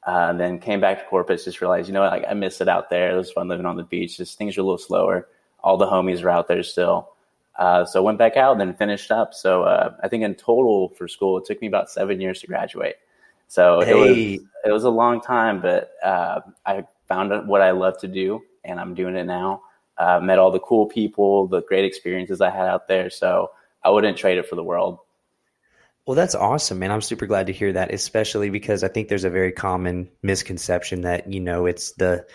uh, 0.04 0.32
then 0.32 0.58
came 0.58 0.80
back 0.80 1.00
to 1.00 1.04
Corpus. 1.06 1.44
Just 1.44 1.60
realized, 1.60 1.88
you 1.88 1.94
know, 1.94 2.00
like 2.00 2.24
I 2.28 2.34
miss 2.34 2.60
it 2.60 2.68
out 2.68 2.90
there. 2.90 3.12
It 3.12 3.16
was 3.16 3.30
fun 3.30 3.48
living 3.48 3.66
on 3.66 3.76
the 3.76 3.84
beach. 3.84 4.16
Just 4.16 4.38
things 4.38 4.56
are 4.56 4.62
a 4.62 4.64
little 4.64 4.78
slower. 4.78 5.28
All 5.62 5.76
the 5.76 5.86
homies 5.86 6.22
are 6.22 6.30
out 6.30 6.48
there 6.48 6.62
still. 6.62 7.13
Uh, 7.56 7.84
so 7.84 8.02
went 8.02 8.18
back 8.18 8.36
out, 8.36 8.58
then 8.58 8.74
finished 8.74 9.10
up. 9.10 9.32
So 9.32 9.62
uh, 9.62 9.94
I 10.02 10.08
think 10.08 10.24
in 10.24 10.34
total 10.34 10.88
for 10.90 11.06
school, 11.06 11.38
it 11.38 11.44
took 11.44 11.60
me 11.60 11.68
about 11.68 11.90
seven 11.90 12.20
years 12.20 12.40
to 12.40 12.46
graduate. 12.46 12.96
So 13.48 13.80
hey. 13.80 13.90
it 13.90 13.94
was 13.94 14.48
it 14.66 14.72
was 14.72 14.84
a 14.84 14.90
long 14.90 15.20
time, 15.20 15.60
but 15.60 15.92
uh, 16.02 16.40
I 16.66 16.84
found 17.06 17.48
what 17.48 17.60
I 17.60 17.70
love 17.72 17.98
to 17.98 18.08
do, 18.08 18.42
and 18.64 18.80
I'm 18.80 18.94
doing 18.94 19.14
it 19.14 19.24
now. 19.24 19.62
Uh, 19.96 20.18
met 20.20 20.38
all 20.38 20.50
the 20.50 20.58
cool 20.58 20.86
people, 20.86 21.46
the 21.46 21.62
great 21.62 21.84
experiences 21.84 22.40
I 22.40 22.50
had 22.50 22.66
out 22.66 22.88
there. 22.88 23.10
So 23.10 23.52
I 23.84 23.90
wouldn't 23.90 24.18
trade 24.18 24.38
it 24.38 24.48
for 24.48 24.56
the 24.56 24.64
world. 24.64 24.98
Well, 26.06 26.16
that's 26.16 26.34
awesome, 26.34 26.80
man. 26.80 26.90
I'm 26.90 27.00
super 27.00 27.26
glad 27.26 27.46
to 27.46 27.52
hear 27.52 27.72
that, 27.72 27.94
especially 27.94 28.50
because 28.50 28.82
I 28.82 28.88
think 28.88 29.08
there's 29.08 29.24
a 29.24 29.30
very 29.30 29.52
common 29.52 30.10
misconception 30.22 31.02
that, 31.02 31.32
you 31.32 31.40
know, 31.40 31.66
it's 31.66 31.92
the 31.92 32.26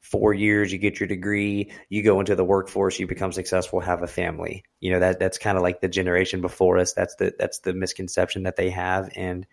four 0.00 0.32
years, 0.32 0.72
you 0.72 0.78
get 0.78 1.00
your 1.00 1.06
degree, 1.06 1.72
you 1.88 2.02
go 2.02 2.20
into 2.20 2.34
the 2.34 2.44
workforce, 2.44 2.98
you 2.98 3.06
become 3.06 3.32
successful, 3.32 3.80
have 3.80 4.02
a 4.02 4.06
family. 4.06 4.64
You 4.80 4.92
know, 4.92 5.00
that 5.00 5.18
that's 5.18 5.38
kind 5.38 5.56
of 5.56 5.62
like 5.62 5.80
the 5.80 5.88
generation 5.88 6.40
before 6.40 6.78
us. 6.78 6.92
That's 6.92 7.16
the 7.16 7.34
that's 7.38 7.60
the 7.60 7.74
misconception 7.74 8.44
that 8.44 8.56
they 8.56 8.70
have. 8.70 9.10
And 9.16 9.46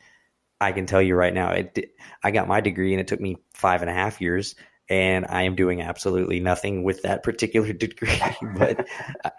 I 0.62 0.72
can 0.72 0.86
tell 0.86 1.02
you 1.02 1.16
right 1.16 1.34
now, 1.34 1.52
it, 1.52 1.92
I 2.24 2.32
got 2.32 2.48
my 2.48 2.62
degree 2.62 2.94
and 2.94 3.02
it 3.02 3.08
took 3.08 3.20
me 3.20 3.38
five 3.54 3.82
and 3.82 3.90
a 3.90 3.94
half 3.94 4.22
years 4.22 4.56
and 4.88 5.25
I 5.28 5.44
am 5.44 5.56
doing 5.56 5.82
absolutely 5.82 6.40
nothing 6.40 6.84
with 6.84 7.02
that 7.04 7.24
particular 7.24 7.74
degree, 7.74 8.20
but 8.56 8.88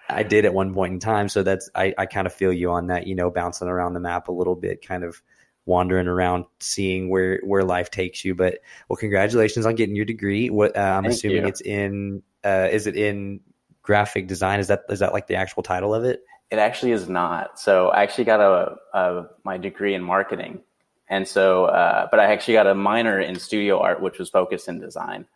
I 0.08 0.22
did 0.22 0.44
at 0.44 0.54
one 0.54 0.75
point 0.75 0.94
in 0.94 0.98
time. 0.98 1.28
So 1.28 1.42
that's 1.42 1.70
I, 1.75 1.94
I 1.96 2.06
kind 2.06 2.26
of 2.26 2.32
feel 2.32 2.52
you 2.52 2.70
on 2.70 2.88
that, 2.88 3.06
you 3.06 3.14
know, 3.14 3.30
bouncing 3.30 3.68
around 3.68 3.94
the 3.94 4.00
map 4.00 4.28
a 4.28 4.32
little 4.32 4.56
bit, 4.56 4.86
kind 4.86 5.04
of 5.04 5.22
wandering 5.66 6.06
around, 6.08 6.46
seeing 6.61 7.11
where 7.11 7.40
where 7.44 7.64
life 7.64 7.90
takes 7.90 8.25
you. 8.25 8.35
But 8.35 8.61
well, 8.88 8.96
congratulations 8.96 9.66
on 9.66 9.75
getting 9.75 9.94
your 9.94 10.04
degree. 10.04 10.49
What 10.49 10.76
uh, 10.76 10.80
I'm 10.80 11.02
Thank 11.02 11.14
assuming 11.14 11.42
you. 11.42 11.49
it's 11.49 11.61
in. 11.61 12.23
Uh, 12.42 12.68
is 12.70 12.87
it 12.87 12.96
in 12.96 13.40
graphic 13.82 14.26
design? 14.28 14.61
Is 14.61 14.68
that 14.68 14.85
is 14.88 15.00
that 15.00 15.12
like 15.12 15.26
the 15.26 15.35
actual 15.35 15.62
title 15.62 15.94
of 15.94 16.04
it? 16.04 16.23
It 16.50 16.58
actually 16.58 16.92
is 16.92 17.08
not. 17.08 17.58
So 17.58 17.88
I 17.88 18.02
actually 18.04 18.25
got 18.25 18.40
a, 18.40 18.76
a 18.96 19.26
my 19.44 19.58
degree 19.58 19.94
in 19.94 20.02
marketing 20.02 20.62
And 21.08 21.26
so, 21.26 21.66
uh, 21.66 22.08
but 22.11 22.18
I 22.20 22.32
actually 22.32 22.54
got 22.54 22.66
a 22.66 22.75
minor 22.75 23.20
in 23.20 23.38
studio 23.38 23.78
art, 23.78 24.02
which 24.02 24.18
was 24.18 24.28
focused 24.28 24.68
in 24.68 24.80
design 24.80 25.26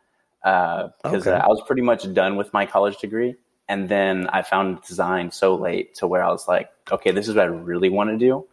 because 0.42 0.92
uh, 1.04 1.30
okay. 1.30 1.30
I 1.32 1.46
was 1.46 1.62
pretty 1.66 1.82
much 1.82 2.12
done 2.12 2.36
with 2.36 2.52
my 2.52 2.66
college 2.66 2.98
degree. 2.98 3.36
And 3.68 3.88
then 3.88 4.26
I 4.32 4.42
found 4.42 4.82
design 4.82 5.30
so 5.30 5.54
late 5.54 5.94
to 5.96 6.08
where 6.08 6.24
I 6.24 6.28
was 6.28 6.48
like, 6.48 6.70
okay, 6.90 7.12
this 7.12 7.28
is 7.28 7.36
what 7.36 7.44
I 7.44 7.48
really 7.48 7.88
want 7.88 8.10
to 8.10 8.18
do. 8.18 8.46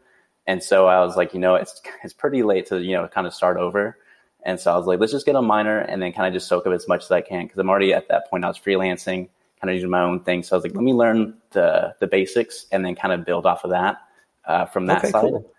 And 0.47 0.63
so 0.63 0.87
I 0.87 1.01
was 1.01 1.17
like, 1.17 1.33
you 1.33 1.39
know, 1.39 1.55
it's 1.55 1.81
it's 2.03 2.13
pretty 2.13 2.41
late 2.41 2.65
to 2.67 2.81
you 2.81 2.93
know 2.93 3.07
kind 3.07 3.27
of 3.27 3.33
start 3.33 3.57
over. 3.57 3.97
And 4.43 4.59
so 4.59 4.73
I 4.73 4.77
was 4.77 4.85
like, 4.85 4.99
let's 4.99 5.11
just 5.11 5.25
get 5.25 5.35
a 5.35 5.41
minor 5.41 5.79
and 5.79 6.01
then 6.01 6.13
kind 6.13 6.25
of 6.25 6.33
just 6.33 6.47
soak 6.47 6.65
up 6.65 6.73
as 6.73 6.87
much 6.87 7.03
as 7.03 7.11
I 7.11 7.21
can 7.21 7.43
because 7.43 7.59
I'm 7.59 7.69
already 7.69 7.93
at 7.93 8.07
that 8.07 8.29
point. 8.29 8.45
I 8.45 8.47
was 8.47 8.57
freelancing, 8.57 9.27
kind 9.59 9.73
of 9.73 9.77
doing 9.77 9.89
my 9.91 10.01
own 10.01 10.21
thing. 10.21 10.41
So 10.41 10.55
I 10.55 10.57
was 10.57 10.63
like, 10.63 10.73
let 10.73 10.83
me 10.83 10.93
learn 10.93 11.35
the 11.51 11.93
the 11.99 12.07
basics 12.07 12.65
and 12.71 12.85
then 12.85 12.95
kind 12.95 13.13
of 13.13 13.25
build 13.25 13.45
off 13.45 13.65
of 13.65 13.71
that 13.71 13.97
uh, 14.45 14.65
from 14.65 14.85
that 14.87 14.99
okay, 14.99 15.11
side. 15.11 15.21
Cool. 15.21 15.51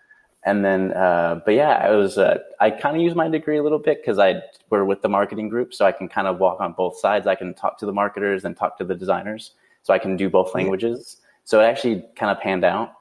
And 0.43 0.63
then, 0.63 0.93
uh, 0.93 1.41
but 1.45 1.53
yeah, 1.53 1.71
I 1.71 1.91
was 1.91 2.17
uh, 2.17 2.39
I 2.59 2.71
kind 2.71 2.95
of 2.95 3.03
use 3.03 3.13
my 3.13 3.27
degree 3.27 3.57
a 3.57 3.63
little 3.63 3.77
bit 3.77 4.01
because 4.01 4.17
I 4.17 4.41
we're 4.69 4.85
with 4.85 5.01
the 5.01 5.09
marketing 5.09 5.49
group, 5.49 5.73
so 5.73 5.85
I 5.85 5.91
can 5.91 6.07
kind 6.07 6.27
of 6.27 6.39
walk 6.39 6.61
on 6.61 6.73
both 6.73 6.97
sides. 6.97 7.27
I 7.27 7.35
can 7.35 7.53
talk 7.53 7.77
to 7.79 7.85
the 7.85 7.93
marketers 7.93 8.45
and 8.45 8.55
talk 8.55 8.77
to 8.77 8.85
the 8.85 8.95
designers, 8.95 9.51
so 9.83 9.93
I 9.93 9.99
can 9.99 10.15
do 10.15 10.29
both 10.29 10.55
languages. 10.55 11.17
So 11.43 11.59
it 11.59 11.65
actually 11.65 12.05
kind 12.15 12.31
of 12.31 12.41
panned 12.41 12.63
out. 12.63 12.93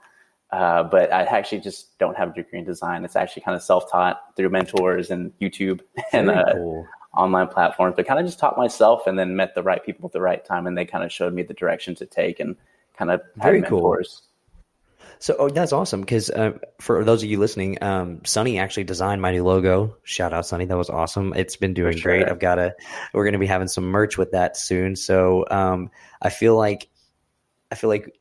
Uh, 0.50 0.82
but 0.82 1.12
I 1.12 1.24
actually 1.24 1.60
just 1.60 1.98
don't 1.98 2.16
have 2.16 2.30
a 2.30 2.32
degree 2.32 2.58
in 2.58 2.64
design. 2.64 3.04
It's 3.04 3.16
actually 3.16 3.42
kind 3.42 3.54
of 3.54 3.62
self-taught 3.62 4.36
through 4.36 4.48
mentors 4.48 5.10
and 5.10 5.32
YouTube 5.40 5.80
and 6.12 6.30
uh, 6.30 6.52
cool. 6.54 6.86
online 7.14 7.48
platforms. 7.48 7.94
But 7.96 8.06
kind 8.06 8.18
of 8.18 8.26
just 8.26 8.38
taught 8.38 8.56
myself, 8.56 9.06
and 9.06 9.18
then 9.18 9.36
met 9.36 9.54
the 9.54 9.62
right 9.62 9.84
people 9.84 10.06
at 10.06 10.12
the 10.12 10.20
right 10.20 10.44
time, 10.44 10.66
and 10.66 10.76
they 10.76 10.86
kind 10.86 11.04
of 11.04 11.12
showed 11.12 11.34
me 11.34 11.42
the 11.42 11.54
direction 11.54 11.94
to 11.96 12.06
take, 12.06 12.40
and 12.40 12.56
kind 12.96 13.10
of 13.10 13.20
very 13.36 13.60
mentors. 13.60 14.22
cool. 14.22 14.28
So 15.20 15.34
oh, 15.38 15.48
that's 15.48 15.72
awesome 15.72 16.00
because 16.00 16.30
uh, 16.30 16.52
for 16.80 17.04
those 17.04 17.22
of 17.22 17.28
you 17.28 17.38
listening, 17.38 17.82
um, 17.82 18.24
Sonny 18.24 18.58
actually 18.58 18.84
designed 18.84 19.20
my 19.20 19.32
new 19.32 19.42
logo. 19.42 19.96
Shout 20.04 20.32
out, 20.32 20.46
Sonny! 20.46 20.64
That 20.64 20.76
was 20.76 20.90
awesome. 20.90 21.32
It's 21.34 21.56
been 21.56 21.74
doing 21.74 21.96
sure. 21.96 22.12
great. 22.12 22.28
I've 22.28 22.38
got 22.38 22.58
a. 22.58 22.74
We're 23.12 23.24
going 23.24 23.32
to 23.32 23.38
be 23.38 23.46
having 23.46 23.68
some 23.68 23.84
merch 23.84 24.16
with 24.16 24.30
that 24.30 24.56
soon. 24.56 24.94
So 24.94 25.44
um, 25.50 25.90
I 26.22 26.30
feel 26.30 26.56
like, 26.56 26.88
I 27.72 27.74
feel 27.74 27.90
like 27.90 28.14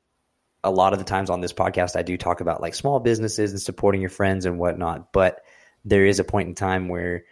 a 0.63 0.71
lot 0.71 0.93
of 0.93 0.99
the 0.99 1.05
times 1.05 1.29
on 1.29 1.41
this 1.41 1.53
podcast, 1.53 1.95
I 1.95 2.03
do 2.03 2.17
talk 2.17 2.41
about 2.41 2.61
like 2.61 2.75
small 2.75 2.99
businesses 2.99 3.51
and 3.51 3.61
supporting 3.61 4.01
your 4.01 4.09
friends 4.09 4.45
and 4.45 4.59
whatnot. 4.59 5.11
But 5.13 5.41
there 5.85 6.05
is 6.05 6.19
a 6.19 6.23
point 6.23 6.49
in 6.49 6.55
time 6.55 6.87
where 6.87 7.25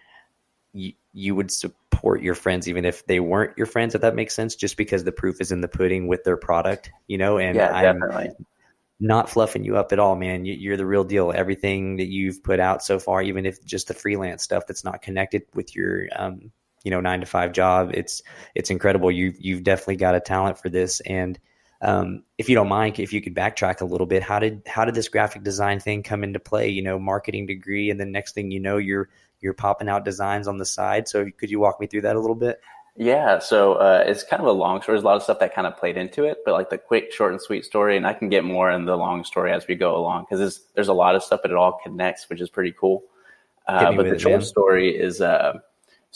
you 0.74 0.94
you 1.14 1.34
would 1.34 1.50
support 1.50 2.22
your 2.22 2.36
friends 2.36 2.68
even 2.68 2.84
if 2.84 3.06
they 3.06 3.22
weren't 3.22 3.58
your 3.58 3.68
friends 3.68 3.96
if 3.96 4.02
that 4.02 4.16
makes 4.16 4.34
sense 4.34 4.56
just 4.56 4.76
because 4.76 5.06
the 5.06 5.14
proof 5.14 5.40
is 5.40 5.54
in 5.54 5.62
the 5.62 5.68
pudding 5.70 6.08
with 6.08 6.26
their 6.26 6.36
product 6.36 6.92
you 7.08 7.18
know 7.18 7.38
and 7.38 7.56
yeah, 7.56 7.72
I'm, 7.72 8.00
definitely 8.02 8.36
not 9.00 9.30
fluffing 9.30 9.64
you 9.64 9.78
up 9.78 9.92
at 9.92 10.00
all, 10.00 10.16
man. 10.16 10.46
You, 10.46 10.74
are 10.74 10.78
the 10.78 10.86
real 10.86 11.04
deal. 11.04 11.34
Everything 11.36 11.98
that 11.98 12.08
you've 12.08 12.44
put 12.44 12.60
out 12.60 12.82
so 12.82 12.98
far, 12.98 13.22
even 13.22 13.46
if 13.46 13.64
just 13.66 13.88
the 13.88 13.94
freelance 13.94 14.44
stuff 14.44 14.68
that's 14.68 14.84
not 14.84 15.02
connected 15.02 15.44
with 15.54 15.76
your, 15.76 16.08
um, 16.16 16.52
you 16.84 16.92
know, 16.92 17.02
nine 17.02 17.20
to 17.20 17.26
five 17.26 17.52
job, 17.52 17.92
it's 17.94 18.22
it's 18.54 18.70
incredible. 18.70 19.12
You 19.12 19.34
you've 19.38 19.64
definitely 19.64 19.98
got 19.98 20.16
a 20.16 20.20
talent 20.20 20.60
for 20.60 20.70
this. 20.70 21.02
And 21.02 21.38
um, 21.86 22.24
if 22.40 22.50
you 22.50 22.56
don't 22.56 22.68
mind, 22.68 23.00
if 23.00 23.14
you 23.14 23.22
could 23.22 23.36
backtrack 23.36 23.82
a 23.82 23.86
little 23.86 24.08
bit, 24.08 24.24
how 24.24 24.40
did 24.40 24.64
how 24.66 24.86
did 24.86 24.96
this 24.96 25.08
graphic 25.08 25.44
design 25.44 25.80
thing 25.80 26.02
come 26.02 26.24
into 26.24 26.40
play? 26.40 26.68
You 26.68 26.82
know, 26.82 26.98
marketing 26.98 27.46
degree, 27.46 27.92
and 27.92 28.00
then 28.00 28.12
next 28.12 28.34
thing 28.34 28.50
you 28.50 28.60
know, 28.60 28.78
you're 28.78 29.10
you're 29.40 29.54
popping 29.54 29.88
out 29.88 30.04
designs 30.04 30.48
on 30.48 30.58
the 30.58 30.66
side. 30.66 31.08
So 31.08 31.30
could 31.38 31.52
you 31.52 31.60
walk 31.60 31.80
me 31.80 31.86
through 31.86 32.02
that 32.02 32.16
a 32.16 32.20
little 32.20 32.36
bit? 32.36 32.60
Yeah, 32.98 33.40
so 33.40 33.74
uh, 33.74 34.04
it's 34.08 34.24
kind 34.24 34.42
of 34.42 34.48
a 34.48 34.54
long 34.54 34.82
story. 34.82 34.96
There's 34.96 35.04
a 35.04 35.06
lot 35.06 35.18
of 35.18 35.24
stuff 35.24 35.40
that 35.40 35.54
kind 35.54 35.68
of 35.68 35.78
played 35.78 35.98
into 35.98 36.24
it, 36.24 36.40
but 36.44 36.54
like 36.54 36.70
the 36.70 36.78
quick, 36.78 37.12
short, 37.12 37.34
and 37.34 37.42
sweet 37.42 37.66
story, 37.66 37.98
and 37.98 38.08
I 38.08 38.14
can 38.14 38.30
get 38.30 38.46
more 38.46 38.72
in 38.72 38.86
the 38.86 38.96
long 38.96 39.24
story 39.26 39.52
as 39.52 39.68
we 39.68 39.76
go 39.76 39.96
along 39.98 40.24
because 40.24 40.40
there's, 40.40 40.62
there's 40.76 40.88
a 40.88 40.94
lot 40.94 41.14
of 41.14 41.22
stuff, 41.22 41.42
but 41.42 41.52
it 41.52 41.58
all 41.58 41.78
connects, 41.84 42.30
which 42.30 42.40
is 42.40 42.50
pretty 42.50 42.72
cool. 42.72 43.04
Uh, 43.68 43.92
but 43.92 44.10
the 44.10 44.18
short 44.18 44.44
story 44.44 44.96
is 44.96 45.20
uh, 45.20 45.60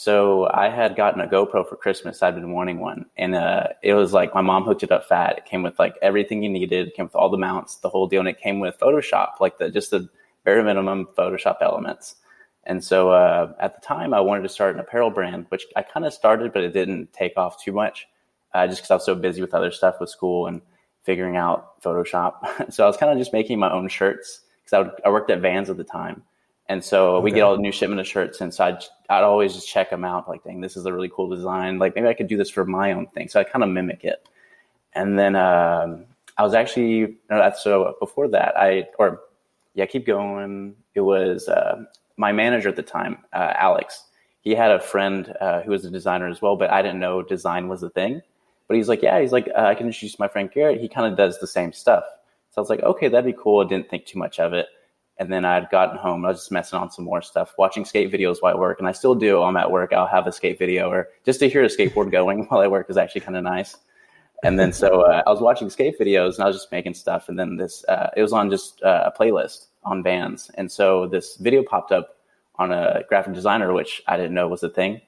so 0.00 0.48
I 0.54 0.70
had 0.70 0.96
gotten 0.96 1.20
a 1.20 1.26
GoPro 1.26 1.68
for 1.68 1.76
Christmas. 1.76 2.22
I'd 2.22 2.34
been 2.34 2.52
wanting 2.52 2.80
one, 2.80 3.04
and 3.18 3.34
uh, 3.34 3.66
it 3.82 3.92
was 3.92 4.14
like 4.14 4.34
my 4.34 4.40
mom 4.40 4.64
hooked 4.64 4.82
it 4.82 4.90
up 4.90 5.04
fat. 5.04 5.36
It 5.36 5.44
came 5.44 5.62
with 5.62 5.78
like 5.78 5.94
everything 6.00 6.42
you 6.42 6.48
needed. 6.48 6.88
It 6.88 6.94
came 6.94 7.04
with 7.04 7.14
all 7.14 7.28
the 7.28 7.36
mounts, 7.36 7.76
the 7.76 7.90
whole 7.90 8.06
deal, 8.06 8.20
and 8.20 8.28
it 8.30 8.40
came 8.40 8.60
with 8.60 8.78
Photoshop, 8.78 9.40
like 9.40 9.58
the 9.58 9.70
just 9.70 9.90
the 9.90 10.08
bare 10.42 10.64
minimum 10.64 11.06
Photoshop 11.18 11.58
elements. 11.60 12.14
And 12.64 12.82
so 12.82 13.10
uh, 13.10 13.52
at 13.60 13.74
the 13.74 13.86
time, 13.86 14.14
I 14.14 14.20
wanted 14.20 14.40
to 14.44 14.48
start 14.48 14.74
an 14.74 14.80
apparel 14.80 15.10
brand, 15.10 15.44
which 15.50 15.66
I 15.76 15.82
kind 15.82 16.06
of 16.06 16.14
started, 16.14 16.54
but 16.54 16.64
it 16.64 16.72
didn't 16.72 17.12
take 17.12 17.36
off 17.36 17.62
too 17.62 17.72
much, 17.72 18.08
uh, 18.54 18.66
just 18.66 18.80
because 18.80 18.90
I 18.90 18.94
was 18.94 19.04
so 19.04 19.14
busy 19.14 19.42
with 19.42 19.52
other 19.52 19.70
stuff 19.70 19.96
with 20.00 20.08
school 20.08 20.46
and 20.46 20.62
figuring 21.02 21.36
out 21.36 21.78
Photoshop. 21.82 22.36
so 22.72 22.84
I 22.84 22.86
was 22.86 22.96
kind 22.96 23.12
of 23.12 23.18
just 23.18 23.34
making 23.34 23.58
my 23.58 23.70
own 23.70 23.86
shirts 23.86 24.40
because 24.64 24.92
I, 25.04 25.08
I 25.08 25.12
worked 25.12 25.30
at 25.30 25.42
Vans 25.42 25.68
at 25.68 25.76
the 25.76 25.84
time. 25.84 26.22
And 26.70 26.84
so 26.84 27.16
okay. 27.16 27.24
we 27.24 27.32
get 27.32 27.40
all 27.40 27.56
the 27.56 27.60
new 27.60 27.72
shipment 27.72 28.00
of 28.00 28.06
shirts, 28.06 28.40
and 28.40 28.54
so 28.54 28.64
I'd, 28.64 28.84
I'd 29.08 29.24
always 29.24 29.54
just 29.54 29.68
check 29.68 29.90
them 29.90 30.04
out, 30.04 30.28
like, 30.28 30.44
dang, 30.44 30.60
this 30.60 30.76
is 30.76 30.86
a 30.86 30.92
really 30.92 31.10
cool 31.12 31.28
design. 31.28 31.80
Like 31.80 31.96
maybe 31.96 32.06
I 32.06 32.14
could 32.14 32.28
do 32.28 32.36
this 32.36 32.48
for 32.48 32.64
my 32.64 32.92
own 32.92 33.08
thing. 33.08 33.28
So 33.28 33.40
I 33.40 33.44
kind 33.44 33.64
of 33.64 33.70
mimic 33.70 34.04
it. 34.04 34.28
And 34.92 35.18
then 35.18 35.34
um, 35.34 36.04
I 36.38 36.44
was 36.44 36.54
actually 36.54 37.16
so 37.58 37.96
before 37.98 38.28
that 38.28 38.56
I 38.56 38.86
or 39.00 39.20
yeah, 39.74 39.86
keep 39.86 40.06
going. 40.06 40.76
It 40.94 41.00
was 41.00 41.48
uh, 41.48 41.84
my 42.16 42.30
manager 42.30 42.68
at 42.68 42.76
the 42.76 42.84
time, 42.84 43.18
uh, 43.32 43.54
Alex, 43.56 44.04
he 44.42 44.54
had 44.54 44.70
a 44.70 44.78
friend 44.78 45.34
uh, 45.40 45.62
who 45.62 45.72
was 45.72 45.84
a 45.84 45.90
designer 45.90 46.28
as 46.28 46.40
well, 46.40 46.54
but 46.54 46.70
I 46.70 46.82
didn't 46.82 47.00
know 47.00 47.20
design 47.20 47.66
was 47.66 47.82
a 47.82 47.90
thing. 47.90 48.22
But 48.68 48.76
he's 48.76 48.88
like, 48.88 49.02
yeah, 49.02 49.20
he's 49.20 49.32
like, 49.32 49.48
uh, 49.56 49.62
I 49.62 49.74
can 49.74 49.86
introduce 49.86 50.20
my 50.20 50.28
friend 50.28 50.48
Garrett. 50.52 50.80
He 50.80 50.88
kind 50.88 51.10
of 51.10 51.18
does 51.18 51.40
the 51.40 51.48
same 51.48 51.72
stuff. 51.72 52.04
So 52.52 52.58
I 52.58 52.60
was 52.60 52.70
like, 52.70 52.84
okay, 52.84 53.08
that'd 53.08 53.24
be 53.24 53.36
cool. 53.36 53.64
I 53.64 53.68
didn't 53.68 53.90
think 53.90 54.06
too 54.06 54.20
much 54.20 54.38
of 54.38 54.52
it. 54.52 54.68
And 55.20 55.30
then 55.30 55.44
I'd 55.44 55.68
gotten 55.68 55.98
home. 55.98 56.24
I 56.24 56.28
was 56.28 56.38
just 56.38 56.50
messing 56.50 56.78
on 56.78 56.90
some 56.90 57.04
more 57.04 57.20
stuff, 57.20 57.54
watching 57.58 57.84
skate 57.84 58.10
videos 58.10 58.38
while 58.40 58.54
I 58.54 58.58
work. 58.58 58.78
And 58.78 58.88
I 58.88 58.92
still 58.92 59.14
do. 59.14 59.42
I'm 59.42 59.56
at 59.58 59.70
work. 59.70 59.92
I'll 59.92 60.06
have 60.06 60.26
a 60.26 60.32
skate 60.32 60.58
video 60.58 60.88
or 60.90 61.08
just 61.26 61.40
to 61.40 61.48
hear 61.48 61.62
a 61.62 61.68
skateboard 61.68 62.10
going 62.18 62.46
while 62.46 62.60
I 62.60 62.66
work 62.66 62.88
is 62.88 62.96
actually 62.96 63.20
kind 63.20 63.36
of 63.36 63.44
nice. 63.44 63.76
And 64.42 64.58
then 64.58 64.72
so 64.72 65.02
uh, 65.02 65.22
I 65.26 65.30
was 65.30 65.42
watching 65.42 65.68
skate 65.68 66.00
videos 66.00 66.36
and 66.36 66.44
I 66.44 66.46
was 66.46 66.56
just 66.56 66.72
making 66.72 66.94
stuff. 66.94 67.28
And 67.28 67.38
then 67.38 67.56
this, 67.56 67.84
uh, 67.86 68.08
it 68.16 68.22
was 68.22 68.32
on 68.32 68.50
just 68.50 68.82
uh, 68.82 69.10
a 69.14 69.22
playlist 69.22 69.66
on 69.84 70.02
bands. 70.02 70.50
And 70.54 70.72
so 70.72 71.06
this 71.06 71.36
video 71.36 71.62
popped 71.62 71.92
up 71.92 72.16
on 72.56 72.72
a 72.72 73.02
graphic 73.06 73.34
designer, 73.34 73.74
which 73.74 74.02
I 74.08 74.16
didn't 74.16 74.32
know 74.32 74.48
was 74.48 74.62
a 74.62 74.70
thing. 74.70 75.02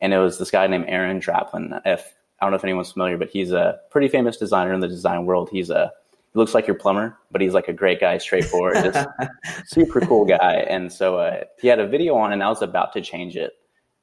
And 0.00 0.14
it 0.14 0.18
was 0.18 0.38
this 0.38 0.50
guy 0.50 0.66
named 0.66 0.86
Aaron 0.88 1.20
Draplin. 1.20 1.78
If 1.84 2.14
I 2.40 2.46
don't 2.46 2.52
know 2.52 2.56
if 2.56 2.64
anyone's 2.64 2.92
familiar, 2.92 3.18
but 3.18 3.28
he's 3.28 3.52
a 3.52 3.78
pretty 3.90 4.08
famous 4.08 4.38
designer 4.38 4.72
in 4.72 4.80
the 4.80 4.88
design 4.88 5.26
world. 5.26 5.50
He's 5.52 5.68
a 5.68 5.92
looks 6.34 6.54
like 6.54 6.66
your 6.66 6.76
plumber, 6.76 7.18
but 7.30 7.40
he's 7.40 7.54
like 7.54 7.68
a 7.68 7.72
great 7.72 8.00
guy, 8.00 8.18
straightforward, 8.18 8.74
just 8.76 9.06
super 9.66 10.00
cool 10.00 10.24
guy. 10.24 10.66
And 10.68 10.92
so 10.92 11.18
uh, 11.18 11.44
he 11.60 11.68
had 11.68 11.78
a 11.78 11.86
video 11.86 12.14
on, 12.14 12.32
and 12.32 12.42
I 12.42 12.48
was 12.48 12.62
about 12.62 12.92
to 12.94 13.00
change 13.00 13.36
it 13.36 13.52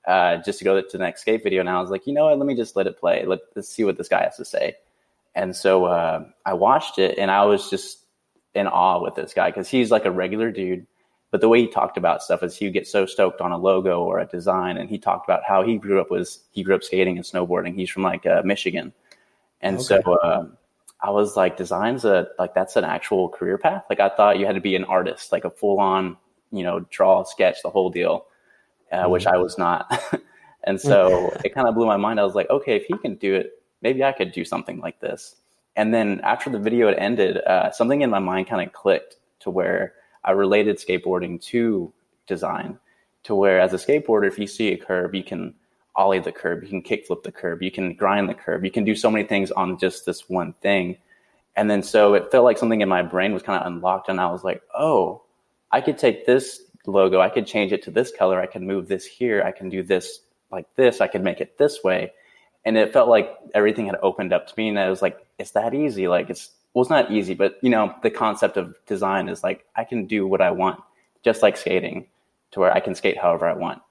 uh, 0.07 0.37
just 0.37 0.59
to 0.59 0.65
go 0.65 0.79
to 0.81 0.87
the 0.91 1.03
next 1.03 1.21
skate 1.21 1.43
video. 1.43 1.61
And 1.61 1.69
I 1.69 1.79
was 1.79 1.89
like, 1.89 2.05
you 2.07 2.13
know 2.13 2.25
what? 2.25 2.37
Let 2.37 2.47
me 2.47 2.55
just 2.55 2.75
let 2.75 2.87
it 2.87 2.99
play. 2.99 3.25
Let, 3.25 3.39
us 3.55 3.69
see 3.69 3.83
what 3.83 3.97
this 3.97 4.07
guy 4.07 4.23
has 4.23 4.37
to 4.37 4.45
say. 4.45 4.75
And 5.35 5.55
so 5.55 5.85
uh, 5.85 6.25
I 6.45 6.53
watched 6.53 6.99
it, 6.99 7.17
and 7.17 7.31
I 7.31 7.45
was 7.45 7.69
just 7.69 7.99
in 8.53 8.67
awe 8.67 9.01
with 9.01 9.15
this 9.15 9.33
guy 9.33 9.49
because 9.49 9.69
he's 9.69 9.91
like 9.91 10.05
a 10.05 10.11
regular 10.11 10.51
dude 10.51 10.87
but 11.31 11.41
the 11.41 11.49
way 11.49 11.61
he 11.61 11.67
talked 11.67 11.97
about 11.97 12.23
stuff 12.23 12.41
is 12.41 12.55
he 12.55 12.65
would 12.65 12.73
get 12.73 12.87
so 12.87 13.05
stoked 13.05 13.41
on 13.41 13.51
a 13.51 13.57
logo 13.57 14.01
or 14.03 14.19
a 14.19 14.25
design, 14.25 14.77
and 14.77 14.89
he 14.89 14.97
talked 14.97 15.27
about 15.27 15.43
how 15.43 15.61
he 15.61 15.77
grew 15.77 15.99
up 15.99 16.09
was 16.09 16.39
he 16.51 16.63
grew 16.63 16.75
up 16.75 16.83
skating 16.83 17.17
and 17.17 17.25
snowboarding. 17.25 17.75
He's 17.75 17.89
from 17.89 18.03
like 18.03 18.25
uh, 18.25 18.41
Michigan, 18.45 18.93
and 19.61 19.75
okay. 19.77 19.83
so 19.83 20.13
uh, 20.13 20.45
I 21.01 21.11
was 21.11 21.35
like, 21.35 21.57
design's 21.57 22.05
a 22.05 22.27
like 22.39 22.53
that's 22.53 22.75
an 22.75 22.83
actual 22.83 23.29
career 23.29 23.57
path. 23.57 23.83
Like 23.89 23.99
I 23.99 24.09
thought 24.09 24.39
you 24.39 24.45
had 24.45 24.55
to 24.55 24.61
be 24.61 24.75
an 24.75 24.83
artist, 24.85 25.31
like 25.31 25.45
a 25.45 25.49
full 25.49 25.79
on 25.79 26.17
you 26.51 26.63
know 26.63 26.81
draw, 26.89 27.23
sketch, 27.23 27.57
the 27.63 27.69
whole 27.69 27.89
deal, 27.89 28.25
uh, 28.91 28.97
mm-hmm. 28.97 29.11
which 29.11 29.27
I 29.27 29.37
was 29.37 29.57
not. 29.57 30.01
and 30.63 30.79
so 30.79 31.31
it 31.45 31.53
kind 31.53 31.67
of 31.67 31.75
blew 31.75 31.85
my 31.85 31.97
mind. 31.97 32.19
I 32.19 32.23
was 32.23 32.35
like, 32.35 32.49
okay, 32.49 32.75
if 32.75 32.85
he 32.85 32.97
can 32.97 33.15
do 33.15 33.35
it, 33.35 33.63
maybe 33.81 34.03
I 34.03 34.11
could 34.11 34.31
do 34.31 34.43
something 34.43 34.79
like 34.79 34.99
this. 34.99 35.35
And 35.75 35.93
then 35.93 36.21
after 36.23 36.49
the 36.49 36.57
video 36.57 36.87
had 36.87 36.97
ended, 36.97 37.37
uh, 37.37 37.71
something 37.71 38.01
in 38.01 38.09
my 38.09 38.19
mind 38.19 38.47
kind 38.47 38.67
of 38.67 38.73
clicked 38.73 39.17
to 39.41 39.51
where 39.51 39.93
I 40.23 40.31
related 40.31 40.77
skateboarding 40.77 41.39
to 41.43 41.93
design 42.25 42.79
to 43.27 43.35
where 43.35 43.59
as 43.59 43.73
a 43.73 43.77
skateboarder, 43.77 44.25
if 44.25 44.39
you 44.39 44.47
see 44.47 44.71
a 44.71 44.77
curb, 44.77 45.13
you 45.13 45.23
can 45.23 45.53
ollie 45.97 46.19
the 46.19 46.31
curb, 46.31 46.63
you 46.63 46.69
can 46.69 46.83
kickflip 46.83 47.23
the 47.23 47.31
curb, 47.31 47.61
you 47.61 47.71
can 47.71 47.93
grind 47.93 48.29
the 48.29 48.33
curb, 48.33 48.63
you 48.63 48.71
can 48.71 48.85
do 48.85 48.95
so 48.95 49.11
many 49.11 49.25
things 49.25 49.51
on 49.51 49.77
just 49.77 50.05
this 50.05 50.29
one 50.29 50.53
thing. 50.53 50.97
And 51.55 51.69
then 51.69 51.81
so 51.81 52.13
it 52.13 52.31
felt 52.31 52.45
like 52.45 52.59
something 52.59 52.81
in 52.81 52.87
my 52.87 53.01
brain 53.01 53.33
was 53.33 53.43
kind 53.43 53.59
of 53.59 53.67
unlocked, 53.67 54.07
and 54.07 54.21
I 54.21 54.31
was 54.31 54.43
like, 54.43 54.61
oh, 54.77 55.23
I 55.71 55.81
could 55.81 55.97
take 55.97 56.25
this 56.25 56.61
logo, 56.85 57.19
I 57.19 57.29
could 57.29 57.47
change 57.47 57.73
it 57.73 57.83
to 57.83 57.91
this 57.91 58.11
color, 58.11 58.39
I 58.39 58.45
can 58.45 58.65
move 58.65 58.87
this 58.87 59.05
here, 59.05 59.43
I 59.43 59.51
can 59.51 59.69
do 59.69 59.83
this 59.83 60.19
like 60.51 60.67
this, 60.75 61.01
I 61.01 61.07
could 61.07 61.23
make 61.23 61.41
it 61.41 61.57
this 61.57 61.83
way. 61.83 62.13
And 62.63 62.77
it 62.77 62.93
felt 62.93 63.09
like 63.09 63.35
everything 63.53 63.87
had 63.87 63.97
opened 64.01 64.33
up 64.33 64.47
to 64.47 64.53
me, 64.55 64.69
and 64.69 64.79
I 64.79 64.89
was 64.89 65.01
like, 65.01 65.25
it's 65.39 65.51
that 65.51 65.73
easy. 65.73 66.07
Like 66.07 66.29
it's 66.29 66.51
well, 66.73 66.83
it's 66.83 66.91
not 66.91 67.11
easy, 67.11 67.33
but 67.33 67.57
you 67.61 67.69
know, 67.69 67.95
the 68.03 68.11
concept 68.11 68.55
of 68.55 68.75
design 68.85 69.29
is 69.29 69.43
like 69.43 69.65
I 69.75 69.83
can 69.83 70.05
do 70.05 70.27
what 70.27 70.41
I 70.41 70.51
want, 70.51 70.79
just 71.23 71.41
like 71.41 71.57
skating, 71.57 72.05
to 72.51 72.59
where 72.59 72.71
I 72.71 72.81
can 72.81 72.93
skate 72.93 73.17
however 73.17 73.47
I 73.47 73.53
want. 73.53 73.81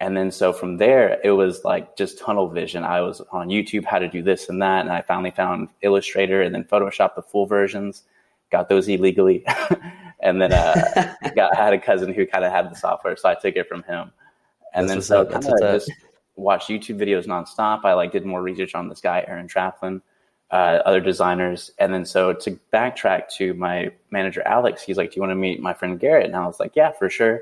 And 0.00 0.16
then 0.16 0.30
so 0.30 0.52
from 0.52 0.76
there, 0.76 1.20
it 1.22 1.30
was 1.30 1.64
like 1.64 1.96
just 1.96 2.18
tunnel 2.18 2.48
vision. 2.48 2.84
I 2.84 3.00
was 3.00 3.22
on 3.30 3.48
YouTube 3.48 3.84
how 3.84 3.98
to 3.98 4.08
do 4.08 4.22
this 4.22 4.48
and 4.48 4.60
that, 4.60 4.80
and 4.80 4.90
I 4.90 5.02
finally 5.02 5.30
found 5.30 5.68
Illustrator 5.82 6.42
and 6.42 6.54
then 6.54 6.64
Photoshop 6.64 7.14
the 7.14 7.22
full 7.22 7.46
versions, 7.46 8.02
got 8.50 8.68
those 8.68 8.88
illegally, 8.88 9.44
And 10.24 10.40
then 10.40 10.52
uh, 10.52 11.14
got, 11.36 11.56
I 11.56 11.64
had 11.64 11.74
a 11.74 11.78
cousin 11.78 12.12
who 12.12 12.26
kind 12.26 12.44
of 12.44 12.50
had 12.50 12.70
the 12.70 12.74
software, 12.74 13.16
so 13.16 13.28
I 13.28 13.34
took 13.34 13.54
it 13.54 13.68
from 13.68 13.84
him. 13.84 14.10
And 14.72 14.88
that's 14.88 15.08
then 15.08 15.24
so 15.24 15.30
kind 15.30 15.46
of 15.46 15.60
just 15.60 15.92
watched 16.34 16.68
YouTube 16.68 16.98
videos 16.98 17.26
nonstop. 17.26 17.84
I 17.84 17.92
like 17.92 18.10
did 18.10 18.24
more 18.24 18.42
research 18.42 18.74
on 18.74 18.88
this 18.88 19.00
guy, 19.00 19.24
Aaron 19.28 19.46
Draplin, 19.46 20.00
uh, 20.50 20.80
other 20.84 21.00
designers. 21.00 21.70
And 21.78 21.94
then 21.94 22.04
so 22.04 22.32
to 22.32 22.58
backtrack 22.72 23.28
to 23.36 23.54
my 23.54 23.90
manager, 24.10 24.42
Alex, 24.46 24.82
he's 24.82 24.96
like, 24.96 25.10
do 25.10 25.16
you 25.16 25.20
want 25.20 25.30
to 25.30 25.36
meet 25.36 25.60
my 25.60 25.74
friend 25.74 26.00
Garrett? 26.00 26.26
And 26.26 26.34
I 26.34 26.46
was 26.46 26.58
like, 26.58 26.72
yeah, 26.74 26.90
for 26.90 27.08
sure. 27.08 27.40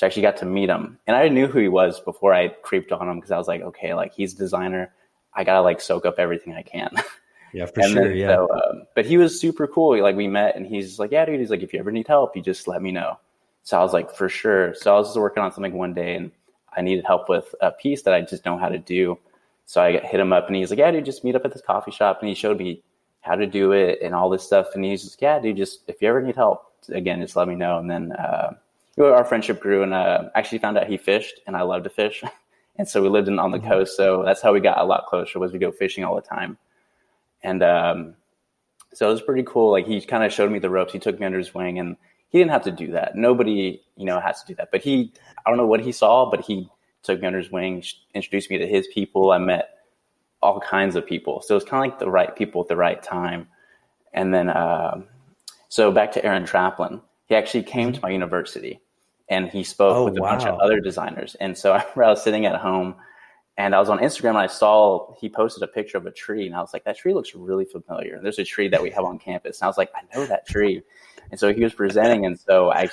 So 0.00 0.06
I 0.06 0.08
actually 0.08 0.22
got 0.22 0.38
to 0.38 0.46
meet 0.46 0.70
him. 0.70 0.98
And 1.06 1.14
I 1.14 1.28
knew 1.28 1.46
who 1.46 1.58
he 1.58 1.68
was 1.68 2.00
before 2.00 2.32
I 2.32 2.48
creeped 2.48 2.90
on 2.90 3.06
him 3.06 3.16
because 3.16 3.32
I 3.32 3.36
was 3.36 3.46
like, 3.46 3.60
okay, 3.60 3.92
like 3.92 4.14
he's 4.14 4.32
a 4.32 4.38
designer. 4.38 4.94
I 5.34 5.44
got 5.44 5.56
to 5.56 5.60
like 5.60 5.78
soak 5.82 6.06
up 6.06 6.14
everything 6.18 6.54
I 6.54 6.62
can. 6.62 6.90
Yeah, 7.52 7.66
for 7.66 7.80
and 7.80 7.90
sure. 7.90 8.08
Then, 8.10 8.16
yeah. 8.16 8.28
So, 8.28 8.48
um, 8.48 8.82
but 8.94 9.04
he 9.04 9.18
was 9.18 9.40
super 9.40 9.66
cool. 9.66 10.00
Like 10.00 10.14
we 10.14 10.28
met 10.28 10.54
and 10.54 10.64
he's 10.64 11.00
like, 11.00 11.10
yeah, 11.10 11.24
dude, 11.24 11.40
he's 11.40 11.50
like, 11.50 11.64
if 11.64 11.72
you 11.72 11.80
ever 11.80 11.90
need 11.90 12.06
help, 12.06 12.36
you 12.36 12.42
just 12.42 12.68
let 12.68 12.80
me 12.80 12.92
know. 12.92 13.18
So 13.64 13.76
I 13.76 13.82
was 13.82 13.92
like, 13.92 14.14
for 14.14 14.28
sure. 14.28 14.72
So 14.76 14.94
I 14.94 14.98
was 14.98 15.08
just 15.08 15.18
working 15.18 15.42
on 15.42 15.52
something 15.52 15.72
one 15.72 15.92
day 15.92 16.14
and 16.14 16.30
I 16.76 16.82
needed 16.82 17.04
help 17.04 17.28
with 17.28 17.52
a 17.60 17.72
piece 17.72 18.02
that 18.02 18.14
I 18.14 18.20
just 18.20 18.44
know 18.44 18.56
how 18.56 18.68
to 18.68 18.78
do. 18.78 19.18
So 19.66 19.82
I 19.82 19.98
hit 19.98 20.20
him 20.20 20.32
up 20.32 20.46
and 20.46 20.54
he's 20.54 20.70
like, 20.70 20.78
yeah, 20.78 20.92
dude, 20.92 21.04
just 21.04 21.24
meet 21.24 21.34
up 21.34 21.44
at 21.44 21.52
this 21.52 21.60
coffee 21.60 21.90
shop. 21.90 22.20
And 22.20 22.28
he 22.28 22.36
showed 22.36 22.58
me 22.58 22.84
how 23.20 23.34
to 23.34 23.48
do 23.48 23.72
it 23.72 23.98
and 24.00 24.14
all 24.14 24.30
this 24.30 24.44
stuff. 24.44 24.68
And 24.76 24.84
he's 24.84 25.02
just, 25.02 25.20
yeah, 25.20 25.40
dude, 25.40 25.56
just 25.56 25.80
if 25.88 26.00
you 26.00 26.08
ever 26.08 26.22
need 26.22 26.36
help, 26.36 26.72
again, 26.90 27.20
just 27.20 27.34
let 27.34 27.48
me 27.48 27.56
know. 27.56 27.78
And 27.78 27.90
then 27.90 28.12
uh, 28.12 28.52
our 29.06 29.24
friendship 29.24 29.60
grew 29.60 29.82
and 29.82 29.94
uh, 29.94 30.24
actually 30.34 30.58
found 30.58 30.78
out 30.78 30.86
he 30.86 30.96
fished 30.96 31.40
and 31.46 31.56
I 31.56 31.62
love 31.62 31.84
to 31.84 31.90
fish. 31.90 32.22
and 32.76 32.88
so 32.88 33.02
we 33.02 33.08
lived 33.08 33.28
in, 33.28 33.38
on 33.38 33.50
the 33.50 33.58
mm-hmm. 33.58 33.68
coast. 33.68 33.96
So 33.96 34.22
that's 34.24 34.42
how 34.42 34.52
we 34.52 34.60
got 34.60 34.78
a 34.78 34.84
lot 34.84 35.06
closer 35.06 35.38
was 35.38 35.52
we 35.52 35.58
go 35.58 35.72
fishing 35.72 36.04
all 36.04 36.14
the 36.14 36.22
time. 36.22 36.58
And 37.42 37.62
um, 37.62 38.14
so 38.92 39.08
it 39.08 39.12
was 39.12 39.22
pretty 39.22 39.44
cool. 39.44 39.70
Like 39.70 39.86
he 39.86 40.00
kind 40.00 40.24
of 40.24 40.32
showed 40.32 40.50
me 40.50 40.58
the 40.58 40.70
ropes. 40.70 40.92
He 40.92 40.98
took 40.98 41.18
me 41.18 41.26
under 41.26 41.38
his 41.38 41.54
wing 41.54 41.78
and 41.78 41.96
he 42.28 42.38
didn't 42.38 42.50
have 42.50 42.64
to 42.64 42.70
do 42.70 42.92
that. 42.92 43.16
Nobody, 43.16 43.82
you 43.96 44.04
know, 44.04 44.20
has 44.20 44.40
to 44.42 44.46
do 44.46 44.54
that. 44.56 44.70
But 44.70 44.82
he, 44.82 45.12
I 45.44 45.50
don't 45.50 45.58
know 45.58 45.66
what 45.66 45.80
he 45.80 45.92
saw, 45.92 46.30
but 46.30 46.40
he 46.40 46.68
took 47.02 47.20
me 47.20 47.26
under 47.26 47.38
his 47.38 47.50
wing, 47.50 47.82
introduced 48.14 48.50
me 48.50 48.58
to 48.58 48.66
his 48.66 48.86
people. 48.88 49.32
I 49.32 49.38
met 49.38 49.70
all 50.42 50.60
kinds 50.60 50.96
of 50.96 51.06
people. 51.06 51.42
So 51.42 51.54
it 51.54 51.56
was 51.56 51.64
kind 51.64 51.84
of 51.84 51.90
like 51.90 51.98
the 51.98 52.10
right 52.10 52.34
people 52.34 52.60
at 52.60 52.68
the 52.68 52.76
right 52.76 53.02
time. 53.02 53.48
And 54.12 54.32
then, 54.34 54.48
uh, 54.48 55.02
so 55.68 55.92
back 55.92 56.12
to 56.12 56.24
Aaron 56.24 56.44
Draplin, 56.44 57.00
he 57.26 57.34
actually 57.34 57.62
came 57.62 57.88
mm-hmm. 57.88 57.94
to 57.96 58.02
my 58.02 58.10
university 58.10 58.80
and 59.30 59.48
he 59.48 59.64
spoke 59.64 59.96
oh, 59.96 60.04
with 60.06 60.18
a 60.18 60.20
wow. 60.20 60.32
bunch 60.32 60.44
of 60.44 60.58
other 60.58 60.80
designers. 60.80 61.36
And 61.36 61.56
so 61.56 61.72
I 61.72 61.78
I 61.96 62.08
was 62.08 62.22
sitting 62.22 62.44
at 62.44 62.56
home 62.56 62.96
and 63.56 63.74
I 63.74 63.78
was 63.78 63.88
on 63.88 63.98
Instagram 64.00 64.30
and 64.30 64.38
I 64.38 64.46
saw 64.48 65.14
he 65.18 65.28
posted 65.28 65.62
a 65.62 65.68
picture 65.68 65.96
of 65.96 66.06
a 66.06 66.10
tree 66.10 66.46
and 66.46 66.54
I 66.54 66.60
was 66.60 66.72
like, 66.72 66.84
that 66.84 66.98
tree 66.98 67.14
looks 67.14 67.34
really 67.34 67.64
familiar. 67.64 68.16
And 68.16 68.24
there's 68.24 68.38
a 68.38 68.44
tree 68.44 68.68
that 68.68 68.82
we 68.82 68.90
have 68.90 69.04
on 69.04 69.18
campus. 69.18 69.60
And 69.60 69.64
I 69.64 69.68
was 69.68 69.78
like, 69.78 69.90
I 69.94 70.02
know 70.14 70.26
that 70.26 70.46
tree. 70.46 70.82
And 71.30 71.38
so 71.38 71.54
he 71.54 71.62
was 71.62 71.72
presenting. 71.72 72.26
And 72.26 72.38
so 72.38 72.70
I 72.70 72.90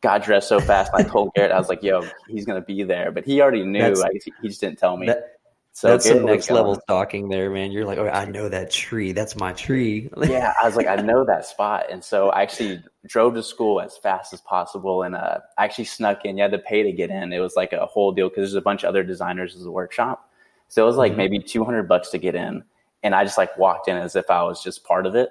got 0.00 0.24
dressed 0.24 0.48
so 0.48 0.60
fast. 0.60 0.92
I 0.94 1.02
told 1.02 1.34
Garrett, 1.34 1.52
I 1.52 1.58
was 1.58 1.68
like, 1.68 1.82
yo, 1.82 2.02
he's 2.28 2.44
going 2.44 2.60
to 2.60 2.64
be 2.64 2.82
there. 2.82 3.10
But 3.12 3.24
he 3.24 3.40
already 3.40 3.64
knew. 3.64 4.02
I, 4.02 4.10
he 4.40 4.48
just 4.48 4.60
didn't 4.60 4.78
tell 4.78 4.96
me. 4.96 5.06
That, 5.06 5.38
so 5.72 5.88
that's 5.88 6.06
some 6.06 6.24
next 6.24 6.50
level 6.50 6.74
um, 6.74 6.80
talking 6.86 7.28
there, 7.28 7.50
man. 7.50 7.72
You're 7.72 7.84
like, 7.84 7.98
oh, 7.98 8.08
I 8.08 8.26
know 8.26 8.48
that 8.48 8.70
tree. 8.70 9.10
That's 9.10 9.34
my 9.34 9.52
tree. 9.54 10.08
yeah, 10.22 10.52
I 10.62 10.66
was 10.66 10.76
like, 10.76 10.86
I 10.86 10.94
know 10.96 11.24
that 11.24 11.46
spot, 11.46 11.86
and 11.90 12.02
so 12.02 12.28
I 12.30 12.42
actually 12.42 12.80
drove 13.06 13.34
to 13.34 13.42
school 13.42 13.80
as 13.80 13.96
fast 13.96 14.32
as 14.32 14.40
possible, 14.40 15.02
and 15.02 15.14
uh, 15.14 15.38
I 15.58 15.64
actually 15.64 15.84
snuck 15.84 16.24
in. 16.24 16.36
You 16.36 16.42
had 16.42 16.52
to 16.52 16.58
pay 16.58 16.82
to 16.82 16.92
get 16.92 17.10
in. 17.10 17.32
It 17.32 17.40
was 17.40 17.54
like 17.56 17.72
a 17.72 17.86
whole 17.86 18.12
deal 18.12 18.28
because 18.28 18.42
there's 18.42 18.54
a 18.54 18.62
bunch 18.62 18.82
of 18.82 18.88
other 18.88 19.02
designers 19.02 19.54
as 19.56 19.64
a 19.64 19.70
workshop, 19.70 20.30
so 20.68 20.82
it 20.82 20.86
was 20.86 20.96
like 20.96 21.12
mm-hmm. 21.12 21.18
maybe 21.18 21.38
200 21.38 21.84
bucks 21.84 22.10
to 22.10 22.18
get 22.18 22.34
in, 22.34 22.64
and 23.02 23.14
I 23.14 23.24
just 23.24 23.38
like 23.38 23.56
walked 23.58 23.88
in 23.88 23.96
as 23.96 24.16
if 24.16 24.30
I 24.30 24.42
was 24.42 24.62
just 24.62 24.84
part 24.84 25.06
of 25.06 25.14
it. 25.14 25.30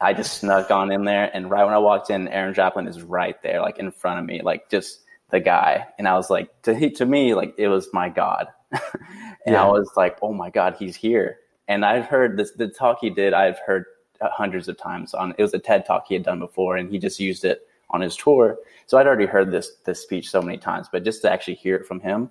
I 0.00 0.14
just 0.14 0.38
snuck 0.38 0.70
on 0.70 0.90
in 0.90 1.04
there, 1.04 1.30
and 1.34 1.50
right 1.50 1.64
when 1.64 1.74
I 1.74 1.78
walked 1.78 2.10
in, 2.10 2.28
Aaron 2.28 2.54
Draplin 2.54 2.88
is 2.88 3.02
right 3.02 3.40
there, 3.42 3.60
like 3.60 3.78
in 3.78 3.90
front 3.90 4.18
of 4.18 4.26
me, 4.26 4.40
like 4.42 4.70
just 4.70 5.00
the 5.30 5.40
guy, 5.40 5.86
and 5.98 6.08
I 6.08 6.14
was 6.14 6.30
like, 6.30 6.48
to 6.62 6.90
to 6.90 7.06
me, 7.06 7.34
like 7.34 7.54
it 7.58 7.68
was 7.68 7.88
my 7.92 8.08
god. 8.08 8.48
and 8.72 9.54
yeah. 9.54 9.64
I 9.64 9.68
was 9.68 9.90
like, 9.96 10.18
oh 10.22 10.32
my 10.32 10.50
god, 10.50 10.76
he's 10.78 10.96
here. 10.96 11.38
And 11.68 11.84
I've 11.84 12.06
heard 12.06 12.36
this 12.36 12.52
the 12.52 12.68
talk 12.68 12.98
he 13.00 13.10
did. 13.10 13.32
I've 13.32 13.58
heard 13.58 13.84
hundreds 14.22 14.68
of 14.68 14.76
times 14.76 15.14
on. 15.14 15.34
It 15.38 15.42
was 15.42 15.54
a 15.54 15.58
TED 15.58 15.86
talk 15.86 16.06
he 16.06 16.14
had 16.14 16.24
done 16.24 16.38
before, 16.38 16.76
and 16.76 16.90
he 16.90 16.98
just 16.98 17.20
used 17.20 17.44
it 17.44 17.66
on 17.90 18.00
his 18.00 18.16
tour. 18.16 18.58
So 18.86 18.98
I'd 18.98 19.06
already 19.06 19.26
heard 19.26 19.50
this 19.50 19.72
this 19.84 20.02
speech 20.02 20.30
so 20.30 20.42
many 20.42 20.58
times, 20.58 20.88
but 20.90 21.04
just 21.04 21.22
to 21.22 21.32
actually 21.32 21.54
hear 21.54 21.76
it 21.76 21.86
from 21.86 22.00
him 22.00 22.30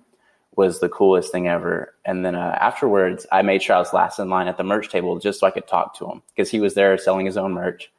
was 0.56 0.80
the 0.80 0.88
coolest 0.88 1.32
thing 1.32 1.48
ever. 1.48 1.94
And 2.04 2.24
then 2.24 2.34
uh, 2.34 2.56
afterwards, 2.60 3.26
I 3.30 3.42
made 3.42 3.62
sure 3.62 3.76
I 3.76 3.78
was 3.78 3.92
last 3.92 4.18
in 4.18 4.28
line 4.28 4.48
at 4.48 4.56
the 4.56 4.64
merch 4.64 4.88
table 4.88 5.18
just 5.18 5.40
so 5.40 5.46
I 5.46 5.50
could 5.52 5.66
talk 5.66 5.96
to 5.98 6.10
him 6.10 6.22
because 6.34 6.50
he 6.50 6.60
was 6.60 6.74
there 6.74 6.98
selling 6.98 7.26
his 7.26 7.36
own 7.36 7.52
merch. 7.52 7.90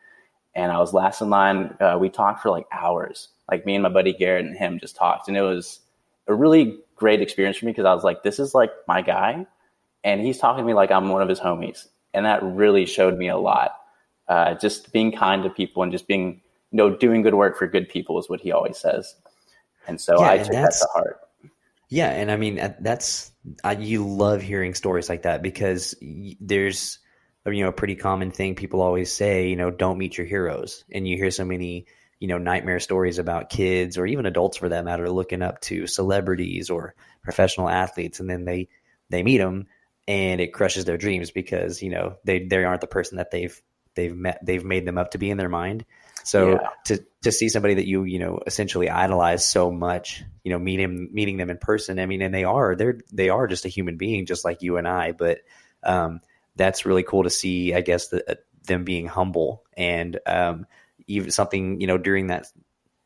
And 0.54 0.72
I 0.72 0.80
was 0.80 0.94
last 0.94 1.22
in 1.22 1.30
line. 1.30 1.76
Uh, 1.80 1.98
we 2.00 2.10
talked 2.10 2.42
for 2.42 2.50
like 2.50 2.66
hours. 2.72 3.30
Like 3.50 3.66
me 3.66 3.76
and 3.76 3.84
my 3.84 3.90
buddy 3.90 4.14
Garrett 4.14 4.46
and 4.46 4.58
him 4.58 4.80
just 4.80 4.96
talked, 4.96 5.28
and 5.28 5.36
it 5.36 5.42
was 5.42 5.80
a 6.28 6.34
really 6.34 6.78
great 6.96 7.22
experience 7.22 7.58
for 7.58 7.66
me 7.66 7.72
because 7.72 7.86
I 7.86 7.94
was 7.94 8.04
like, 8.04 8.24
this 8.24 8.40
is 8.40 8.54
like 8.54 8.72
my 8.88 9.02
guy, 9.02 9.46
and 10.04 10.22
he's 10.22 10.38
talking 10.38 10.64
to 10.64 10.68
me 10.68 10.74
like 10.74 10.92
I'm 10.92 11.10
one 11.10 11.22
of 11.22 11.28
his 11.28 11.40
homies, 11.40 11.88
and 12.14 12.26
that 12.26 12.44
really 12.44 12.86
showed 12.86 13.18
me 13.18 13.28
a 13.28 13.38
lot. 13.38 13.81
Uh, 14.32 14.54
just 14.54 14.94
being 14.94 15.12
kind 15.12 15.44
to 15.44 15.50
people 15.50 15.84
and 15.84 15.92
just 15.92 16.08
being, 16.08 16.42
you 16.72 16.78
know, 16.78 16.96
doing 16.96 17.22
good 17.22 17.34
work 17.34 17.58
for 17.58 17.68
good 17.68 17.90
people 17.90 18.18
is 18.18 18.30
what 18.30 18.40
he 18.40 18.50
always 18.54 18.78
says, 18.78 19.14
and 19.90 20.00
so 20.00 20.22
yeah, 20.22 20.30
I 20.32 20.38
took 20.38 20.54
that 20.54 20.72
to 20.72 20.88
heart. 20.94 21.20
Yeah, 21.90 22.10
and 22.12 22.32
I 22.32 22.38
mean 22.38 22.56
that's 22.80 23.30
I, 23.62 23.74
you 23.74 24.08
love 24.08 24.42
hearing 24.42 24.74
stories 24.74 25.10
like 25.10 25.24
that 25.24 25.42
because 25.42 25.96
there's 26.40 27.00
you 27.46 27.62
know 27.62 27.68
a 27.68 27.74
pretty 27.74 27.96
common 27.96 28.32
thing 28.32 28.56
people 28.56 28.82
always 28.82 29.12
say, 29.12 29.50
you 29.50 29.58
know, 29.58 29.70
don't 29.70 29.98
meet 29.98 30.18
your 30.18 30.28
heroes, 30.28 30.86
and 30.90 31.06
you 31.06 31.18
hear 31.18 31.30
so 31.30 31.44
many 31.44 31.88
you 32.22 32.30
know 32.30 32.38
nightmare 32.38 32.80
stories 32.80 33.20
about 33.20 33.50
kids 33.50 33.98
or 33.98 34.06
even 34.06 34.26
adults 34.26 34.56
for 34.56 34.70
that 34.70 34.86
matter 34.86 35.10
looking 35.10 35.42
up 35.42 35.60
to 35.60 35.88
celebrities 35.88 36.70
or 36.70 36.96
professional 37.22 37.68
athletes 37.68 38.22
and 38.22 38.30
then 38.30 38.46
they 38.46 38.70
they 39.10 39.24
meet 39.24 39.40
them 39.40 39.68
and 40.08 40.40
it 40.40 40.54
crushes 40.54 40.86
their 40.86 40.98
dreams 40.98 41.32
because 41.32 41.82
you 41.82 41.90
know 41.90 42.16
they 42.24 42.46
they 42.46 42.64
aren't 42.64 42.80
the 42.80 42.88
person 42.88 43.18
that 43.18 43.32
they've 43.32 43.62
they've 43.96 44.16
met 44.16 44.40
they've 44.44 44.64
made 44.64 44.86
them 44.86 44.98
up 44.98 45.12
to 45.12 45.18
be 45.18 45.30
in 45.30 45.38
their 45.38 45.50
mind 45.50 45.86
so 46.24 46.52
yeah. 46.52 46.70
to 46.86 47.06
to 47.24 47.32
see 47.32 47.50
somebody 47.50 47.76
that 47.76 47.88
you 47.88 48.04
you 48.04 48.20
know 48.20 48.40
essentially 48.46 48.90
idolize 48.90 49.46
so 49.46 49.72
much 49.72 50.24
you 50.44 50.52
know 50.52 50.60
meeting 50.60 51.10
meeting 51.12 51.38
them 51.38 51.50
in 51.50 51.58
person 51.58 52.00
i 52.00 52.06
mean 52.06 52.22
and 52.22 52.34
they 52.34 52.44
are 52.44 52.76
they're 52.76 53.00
they 53.12 53.30
are 53.30 53.48
just 53.48 53.66
a 53.66 53.70
human 53.70 53.98
being 53.98 54.26
just 54.26 54.46
like 54.46 54.62
you 54.62 54.78
and 54.78 54.88
i 54.88 55.12
but 55.12 55.40
um 55.84 56.22
that's 56.56 56.86
really 56.86 57.04
cool 57.04 57.24
to 57.24 57.30
see 57.30 57.74
i 57.74 57.82
guess 57.82 58.08
the, 58.10 58.32
uh, 58.32 58.36
them 58.68 58.84
being 58.84 59.08
humble 59.08 59.64
and 59.76 60.20
um 60.26 60.66
even 61.08 61.32
something 61.32 61.82
you 61.82 61.88
know 61.88 61.98
during 61.98 62.28
that 62.28 62.48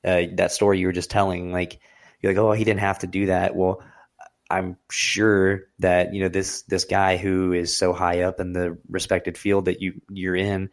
uh, 0.04 0.24
that 0.34 0.52
story 0.52 0.80
you 0.80 0.88
were 0.88 0.94
just 0.94 1.10
telling 1.10 1.52
like 1.52 1.80
you're 2.22 2.34
like 2.34 2.40
oh 2.40 2.52
he 2.52 2.64
didn't 2.64 2.82
have 2.82 3.00
to 3.00 3.08
do 3.08 3.28
that 3.28 3.56
well 3.56 3.82
i'm 4.58 4.78
sure 4.90 5.64
that 5.80 6.14
you 6.14 6.22
know 6.22 6.30
this 6.30 6.64
this 6.64 6.86
guy 6.86 7.18
who 7.18 7.54
is 7.54 7.76
so 7.76 7.94
high 7.94 8.22
up 8.22 8.40
in 8.40 8.54
the 8.54 8.78
respected 8.90 9.38
field 9.38 9.66
that 9.66 9.82
you 9.82 10.02
you're 10.10 10.36
in 10.36 10.70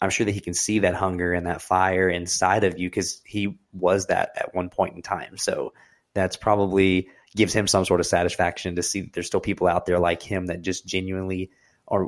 i'm 0.00 0.10
sure 0.10 0.24
that 0.24 0.32
he 0.32 0.40
can 0.40 0.54
see 0.54 0.80
that 0.80 0.94
hunger 0.94 1.32
and 1.32 1.46
that 1.46 1.62
fire 1.62 2.08
inside 2.08 2.64
of 2.64 2.78
you 2.78 2.88
because 2.88 3.20
he 3.24 3.58
was 3.72 4.06
that 4.06 4.32
at 4.36 4.54
one 4.54 4.68
point 4.68 4.96
in 4.96 5.02
time 5.02 5.36
so 5.36 5.72
that's 6.14 6.36
probably 6.36 7.08
gives 7.36 7.52
him 7.52 7.66
some 7.66 7.84
sort 7.84 8.00
of 8.00 8.06
satisfaction 8.06 8.76
to 8.76 8.82
see 8.82 9.02
that 9.02 9.12
there's 9.12 9.26
still 9.26 9.40
people 9.40 9.66
out 9.66 9.86
there 9.86 9.98
like 9.98 10.22
him 10.22 10.46
that 10.46 10.62
just 10.62 10.86
genuinely 10.86 11.50
are 11.88 12.06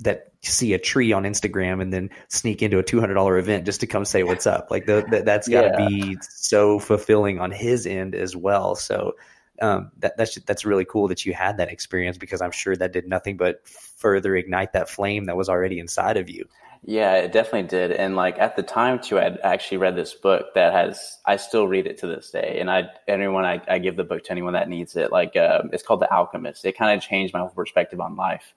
that 0.00 0.32
see 0.42 0.74
a 0.74 0.78
tree 0.78 1.12
on 1.12 1.24
Instagram 1.24 1.80
and 1.80 1.92
then 1.92 2.10
sneak 2.28 2.62
into 2.62 2.78
a 2.78 2.82
two 2.82 3.00
hundred 3.00 3.14
dollar 3.14 3.38
event 3.38 3.64
just 3.64 3.80
to 3.80 3.86
come 3.86 4.04
say 4.04 4.22
what's 4.22 4.46
up. 4.46 4.70
Like 4.70 4.86
the, 4.86 5.06
the, 5.08 5.22
that's 5.22 5.48
got 5.48 5.62
to 5.62 5.82
yeah. 5.82 5.88
be 5.88 6.18
so 6.20 6.78
fulfilling 6.78 7.40
on 7.40 7.50
his 7.50 7.86
end 7.86 8.14
as 8.14 8.36
well. 8.36 8.74
So 8.74 9.14
um, 9.60 9.90
that, 9.98 10.16
that's 10.16 10.36
that's 10.42 10.64
really 10.64 10.84
cool 10.84 11.08
that 11.08 11.24
you 11.24 11.34
had 11.34 11.56
that 11.58 11.70
experience 11.70 12.18
because 12.18 12.40
I'm 12.40 12.50
sure 12.50 12.76
that 12.76 12.92
did 12.92 13.08
nothing 13.08 13.36
but 13.36 13.66
further 13.68 14.36
ignite 14.36 14.72
that 14.72 14.88
flame 14.88 15.24
that 15.24 15.36
was 15.36 15.48
already 15.48 15.78
inside 15.78 16.16
of 16.16 16.28
you. 16.28 16.46
Yeah, 16.82 17.14
it 17.14 17.32
definitely 17.32 17.68
did. 17.68 17.90
And 17.90 18.14
like 18.14 18.38
at 18.38 18.54
the 18.54 18.62
time 18.62 19.00
too, 19.00 19.18
I 19.18 19.36
actually 19.42 19.78
read 19.78 19.96
this 19.96 20.14
book 20.14 20.54
that 20.54 20.72
has 20.72 21.18
I 21.24 21.36
still 21.36 21.66
read 21.66 21.86
it 21.86 21.98
to 21.98 22.06
this 22.06 22.30
day. 22.30 22.58
And 22.60 22.70
I 22.70 22.88
anyone 23.08 23.44
I, 23.44 23.60
I 23.68 23.78
give 23.78 23.96
the 23.96 24.04
book 24.04 24.24
to 24.24 24.30
anyone 24.30 24.52
that 24.52 24.68
needs 24.68 24.94
it. 24.94 25.10
Like 25.10 25.36
uh, 25.36 25.62
it's 25.72 25.82
called 25.82 26.00
The 26.00 26.12
Alchemist. 26.12 26.64
It 26.64 26.76
kind 26.76 26.96
of 26.96 27.02
changed 27.02 27.34
my 27.34 27.40
whole 27.40 27.48
perspective 27.48 28.00
on 28.00 28.16
life 28.16 28.54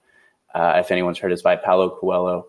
uh, 0.54 0.74
if 0.76 0.90
anyone's 0.90 1.18
heard, 1.18 1.32
it's 1.32 1.42
by 1.42 1.56
Paulo 1.56 1.90
Coelho. 1.90 2.48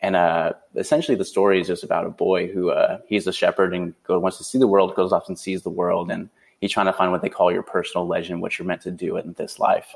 And 0.00 0.16
uh, 0.16 0.52
essentially, 0.74 1.16
the 1.16 1.24
story 1.24 1.60
is 1.60 1.66
just 1.66 1.84
about 1.84 2.06
a 2.06 2.10
boy 2.10 2.48
who 2.48 2.70
uh, 2.70 2.98
he's 3.06 3.26
a 3.26 3.32
shepherd 3.32 3.74
and 3.74 3.94
go, 4.04 4.18
wants 4.18 4.38
to 4.38 4.44
see 4.44 4.58
the 4.58 4.66
world, 4.66 4.94
goes 4.94 5.12
off 5.12 5.28
and 5.28 5.38
sees 5.38 5.62
the 5.62 5.70
world, 5.70 6.10
and 6.10 6.28
he's 6.64 6.72
trying 6.72 6.86
to 6.86 6.94
find 6.94 7.12
what 7.12 7.20
they 7.20 7.28
call 7.28 7.52
your 7.52 7.62
personal 7.62 8.06
legend, 8.06 8.40
what 8.40 8.58
you're 8.58 8.66
meant 8.66 8.80
to 8.80 8.90
do 8.90 9.18
in 9.18 9.34
this 9.34 9.58
life. 9.58 9.94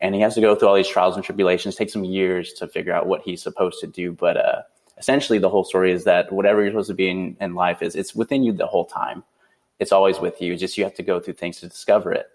And 0.00 0.14
he 0.14 0.22
has 0.22 0.34
to 0.36 0.40
go 0.40 0.54
through 0.54 0.68
all 0.68 0.74
these 0.74 0.88
trials 0.88 1.16
and 1.16 1.24
tribulations, 1.24 1.76
take 1.76 1.90
some 1.90 2.02
years 2.04 2.54
to 2.54 2.66
figure 2.66 2.94
out 2.94 3.06
what 3.06 3.20
he's 3.20 3.42
supposed 3.42 3.78
to 3.80 3.86
do. 3.86 4.12
But 4.12 4.38
uh, 4.38 4.62
essentially, 4.96 5.38
the 5.38 5.50
whole 5.50 5.64
story 5.64 5.92
is 5.92 6.04
that 6.04 6.32
whatever 6.32 6.62
you're 6.62 6.70
supposed 6.70 6.88
to 6.88 6.94
be 6.94 7.10
in, 7.10 7.36
in 7.42 7.54
life 7.54 7.82
is 7.82 7.94
it's 7.94 8.14
within 8.14 8.42
you 8.42 8.52
the 8.52 8.66
whole 8.66 8.86
time. 8.86 9.22
It's 9.80 9.92
always 9.92 10.18
with 10.18 10.40
you. 10.40 10.56
Just 10.56 10.78
you 10.78 10.84
have 10.84 10.94
to 10.94 11.02
go 11.02 11.20
through 11.20 11.34
things 11.34 11.60
to 11.60 11.68
discover 11.68 12.10
it. 12.10 12.26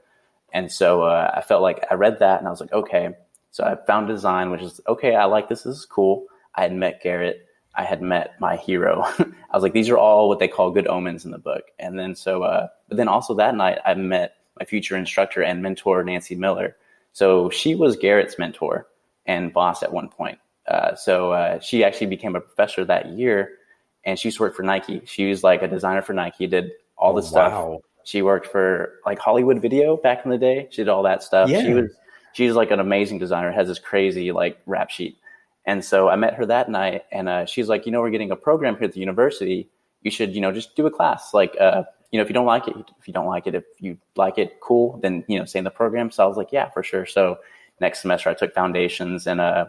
And 0.52 0.72
so 0.72 1.02
uh, 1.02 1.32
I 1.36 1.42
felt 1.42 1.64
like 1.64 1.84
I 1.90 1.96
read 1.96 2.20
that 2.20 2.38
and 2.38 2.48
I 2.48 2.52
was 2.52 2.62
like, 2.62 2.74
okay, 2.74 3.16
so 3.50 3.64
I 3.64 3.76
found 3.88 4.08
design, 4.08 4.52
which 4.52 4.62
is 4.62 4.80
okay. 4.88 5.16
I 5.16 5.26
like 5.26 5.50
this. 5.50 5.64
This 5.64 5.78
is 5.78 5.86
cool. 5.86 6.28
I 6.54 6.62
had 6.62 6.76
met 6.76 7.02
Garrett. 7.02 7.48
I 7.76 7.84
had 7.84 8.02
met 8.02 8.40
my 8.40 8.56
hero. 8.56 9.02
I 9.20 9.26
was 9.54 9.64
like, 9.64 9.74
these 9.74 9.90
are 9.90 9.98
all 9.98 10.30
what 10.30 10.40
they 10.40 10.48
call 10.48 10.72
good 10.72 10.88
omens 10.88 11.26
in 11.26 11.32
the 11.32 11.38
book. 11.38 11.64
And 11.80 11.98
then 11.98 12.16
so, 12.16 12.44
uh, 12.44 12.68
but 12.88 12.98
then 12.98 13.08
also 13.08 13.34
that 13.36 13.56
night, 13.56 13.80
I 13.86 13.94
met 13.96 14.36
my 14.60 14.66
future 14.66 14.96
instructor 14.96 15.42
and 15.42 15.62
mentor, 15.62 16.04
Nancy 16.04 16.36
Miller. 16.36 16.76
So 17.14 17.50
she 17.50 17.76
was 17.76 17.96
Garrett's 17.96 18.38
mentor 18.38 18.88
and 19.26 19.54
boss 19.54 19.84
at 19.84 19.92
one 19.92 20.10
point. 20.10 20.40
Uh, 20.68 20.96
so 20.96 21.32
uh, 21.32 21.60
she 21.60 21.84
actually 21.84 22.08
became 22.08 22.36
a 22.36 22.42
professor 22.42 22.86
that 22.86 23.10
year, 23.10 23.58
and 24.06 24.18
she 24.18 24.28
used 24.28 24.38
to 24.38 24.44
work 24.44 24.56
for 24.56 24.64
Nike. 24.64 25.02
She 25.06 25.28
was 25.28 25.44
like 25.44 25.62
a 25.62 25.68
designer 25.68 26.02
for 26.02 26.14
Nike, 26.14 26.48
did 26.48 26.72
all 26.98 27.14
the 27.14 27.22
oh, 27.22 27.26
stuff. 27.26 27.52
Wow. 27.52 27.80
She 28.06 28.22
worked 28.22 28.48
for 28.48 29.00
like 29.06 29.20
Hollywood 29.20 29.62
Video 29.62 29.98
back 29.98 30.26
in 30.26 30.32
the 30.32 30.38
day. 30.38 30.68
She 30.72 30.82
did 30.82 30.90
all 30.90 31.04
that 31.04 31.24
stuff. 31.24 31.50
Yeah. 31.50 31.64
She 31.64 31.74
was 31.74 31.92
she's 32.34 32.54
like 32.54 32.72
an 32.72 32.80
amazing 32.80 33.20
designer. 33.20 33.52
Has 33.52 33.68
this 33.68 33.80
crazy 33.80 34.32
like 34.32 34.60
rap 34.66 34.90
sheet. 34.90 35.18
And 35.66 35.84
so 35.84 36.10
I 36.10 36.16
met 36.16 36.34
her 36.36 36.46
that 36.46 36.70
night, 36.70 37.04
and 37.12 37.30
uh, 37.30 37.46
she's 37.46 37.70
like, 37.70 37.86
you 37.86 37.92
know, 37.92 38.02
we're 38.02 38.10
getting 38.10 38.32
a 38.32 38.36
program 38.36 38.76
here 38.76 38.86
at 38.86 38.94
the 38.94 39.00
university. 39.00 39.70
You 40.02 40.12
should, 40.12 40.36
you 40.36 40.42
know, 40.42 40.52
just 40.52 40.76
do 40.76 40.86
a 40.86 40.92
class. 40.92 41.34
Like, 41.34 41.56
uh, 41.60 41.84
you 42.12 42.20
know, 42.20 42.24
if 42.24 42.30
you 42.30 42.34
don't 42.34 42.46
like 42.46 42.68
it, 42.68 42.76
if 43.00 43.08
you 43.08 43.14
don't 43.14 43.28
like 43.28 43.48
it, 43.48 43.56
if 43.56 43.64
you 43.80 43.98
like 44.16 44.38
it, 44.38 44.60
cool. 44.60 45.00
Then 45.02 45.24
you 45.28 45.40
know, 45.40 45.46
stay 45.46 45.60
in 45.60 45.66
the 45.66 45.72
program. 45.72 46.12
So 46.12 46.24
I 46.24 46.28
was 46.28 46.38
like, 46.38 46.52
yeah, 46.52 46.70
for 46.70 46.84
sure. 46.84 47.06
So 47.06 47.40
next 47.80 48.02
semester 48.02 48.30
I 48.30 48.34
took 48.34 48.54
foundations, 48.54 49.26
and 49.26 49.40
uh, 49.40 49.66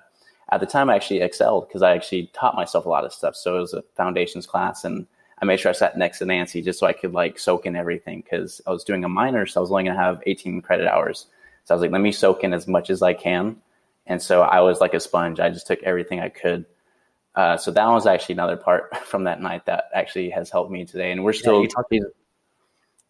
at 0.50 0.60
the 0.60 0.66
time 0.66 0.90
I 0.90 0.96
actually 0.96 1.20
excelled 1.20 1.68
because 1.68 1.82
I 1.82 1.94
actually 1.94 2.30
taught 2.34 2.56
myself 2.56 2.86
a 2.86 2.88
lot 2.88 3.04
of 3.04 3.12
stuff. 3.12 3.36
So 3.36 3.56
it 3.56 3.60
was 3.60 3.72
a 3.74 3.84
foundations 3.96 4.46
class, 4.46 4.84
and 4.84 5.06
I 5.40 5.44
made 5.44 5.60
sure 5.60 5.70
I 5.70 5.74
sat 5.74 5.96
next 5.96 6.18
to 6.18 6.26
Nancy 6.26 6.60
just 6.60 6.80
so 6.80 6.88
I 6.88 6.92
could 6.92 7.12
like 7.12 7.38
soak 7.38 7.66
in 7.66 7.76
everything 7.76 8.22
because 8.22 8.60
I 8.66 8.70
was 8.70 8.82
doing 8.82 9.04
a 9.04 9.08
minor, 9.08 9.46
so 9.46 9.60
I 9.60 9.62
was 9.62 9.70
only 9.70 9.84
gonna 9.84 9.96
have 9.96 10.22
18 10.26 10.60
credit 10.60 10.88
hours. 10.88 11.26
So 11.64 11.74
I 11.74 11.76
was 11.76 11.82
like, 11.82 11.92
let 11.92 12.00
me 12.00 12.12
soak 12.12 12.44
in 12.44 12.52
as 12.52 12.66
much 12.66 12.90
as 12.90 13.00
I 13.00 13.14
can 13.14 13.56
and 14.06 14.20
so 14.20 14.42
I 14.42 14.60
was 14.60 14.80
like 14.80 14.94
a 14.94 15.00
sponge. 15.00 15.40
I 15.40 15.50
just 15.50 15.66
took 15.66 15.82
everything 15.82 16.20
I 16.20 16.28
could. 16.28 16.66
Uh, 17.34 17.56
so 17.56 17.70
that 17.72 17.86
was 17.86 18.06
actually 18.06 18.34
another 18.34 18.56
part 18.56 18.96
from 19.04 19.24
that 19.24 19.40
night 19.40 19.66
that 19.66 19.84
actually 19.94 20.30
has 20.30 20.50
helped 20.50 20.70
me 20.70 20.84
today. 20.84 21.12
And 21.12 21.24
we're 21.24 21.32
still. 21.32 21.56
Yeah, 21.56 21.62
you 21.62 21.68
talk, 21.68 21.86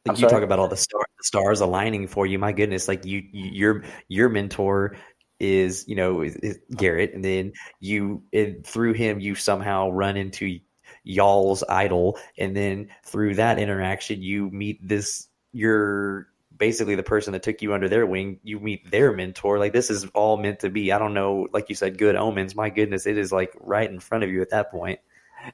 like 0.07 0.18
you 0.18 0.28
talk 0.28 0.42
about 0.42 0.59
all 0.59 0.68
the, 0.68 0.76
star, 0.76 1.02
the 1.18 1.24
stars 1.24 1.61
aligning 1.61 2.07
for 2.07 2.26
you. 2.26 2.38
My 2.38 2.52
goodness, 2.52 2.88
like 2.88 3.04
you, 3.04 3.22
you 3.33 3.50
your 3.50 3.85
your 4.09 4.28
mentor 4.28 4.96
is 5.40 5.87
you 5.88 5.96
know 5.96 6.22
is, 6.22 6.37
is 6.37 6.59
Garrett, 6.76 7.14
and 7.14 7.24
then 7.24 7.52
you 7.80 8.22
and 8.33 8.64
through 8.66 8.92
him 8.92 9.20
you 9.20 9.35
somehow 9.35 9.90
run 9.90 10.16
into 10.16 10.61
y'all's 11.04 11.64
idol, 11.68 12.18
and 12.38 12.57
then 12.57 12.88
through 13.04 13.35
that 13.37 13.59
interaction 13.59 14.22
you 14.22 14.50
meet 14.50 14.87
this 14.87 15.28
your 15.52 16.28
basically 16.64 16.94
the 16.94 17.03
person 17.03 17.35
that 17.35 17.42
took 17.42 17.61
you 17.61 17.74
under 17.74 17.90
their 17.90 18.07
wing, 18.07 18.40
you 18.42 18.59
meet 18.59 18.90
their 18.90 19.12
mentor. 19.12 19.59
Like 19.59 19.74
this 19.74 19.90
is 19.90 20.07
all 20.14 20.38
meant 20.38 20.61
to 20.61 20.70
be. 20.70 20.92
I 20.92 20.98
don't 20.98 21.12
know, 21.12 21.46
like 21.53 21.68
you 21.68 21.74
said, 21.74 21.98
good 21.98 22.16
omens. 22.16 22.55
My 22.55 22.70
goodness, 22.70 23.05
it 23.07 23.18
is 23.18 23.31
like 23.31 23.53
right 23.61 23.90
in 23.90 24.00
front 24.00 24.24
of 24.24 24.31
you 24.31 24.40
at 24.40 24.48
that 24.48 24.70
point. 24.70 24.98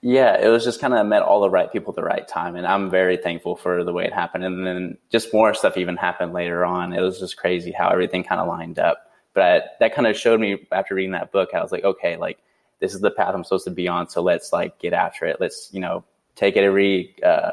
Yeah, 0.02 0.40
it 0.40 0.46
was 0.46 0.62
just 0.62 0.80
kind 0.80 0.94
of 0.94 1.04
met 1.04 1.22
all 1.22 1.40
the 1.40 1.50
right 1.50 1.72
people 1.72 1.90
at 1.90 1.96
the 1.96 2.04
right 2.04 2.28
time, 2.28 2.54
and 2.54 2.64
I'm 2.64 2.90
very 2.90 3.16
thankful 3.16 3.56
for 3.56 3.82
the 3.82 3.92
way 3.92 4.04
it 4.04 4.12
happened. 4.12 4.44
And 4.44 4.64
then 4.64 4.98
just 5.10 5.34
more 5.34 5.52
stuff 5.52 5.76
even 5.76 5.96
happened 5.96 6.32
later 6.32 6.64
on. 6.64 6.92
It 6.92 7.00
was 7.00 7.18
just 7.18 7.36
crazy 7.36 7.72
how 7.72 7.88
everything 7.88 8.22
kind 8.22 8.40
of 8.40 8.46
lined 8.46 8.78
up. 8.78 9.10
But 9.34 9.42
I, 9.42 9.62
that 9.80 9.94
kind 9.96 10.06
of 10.06 10.16
showed 10.16 10.38
me 10.38 10.68
after 10.70 10.94
reading 10.94 11.10
that 11.10 11.32
book, 11.32 11.48
I 11.54 11.60
was 11.60 11.72
like, 11.72 11.82
okay, 11.82 12.16
like 12.18 12.38
this 12.78 12.94
is 12.94 13.00
the 13.00 13.10
path 13.10 13.34
I'm 13.34 13.42
supposed 13.42 13.64
to 13.64 13.72
be 13.72 13.88
on. 13.88 14.08
So 14.08 14.22
let's 14.22 14.52
like 14.52 14.78
get 14.78 14.92
after 14.92 15.26
it. 15.26 15.40
Let's 15.40 15.70
you 15.72 15.80
know 15.80 16.04
take 16.36 16.54
it 16.54 16.62
every 16.62 17.16
uh, 17.24 17.52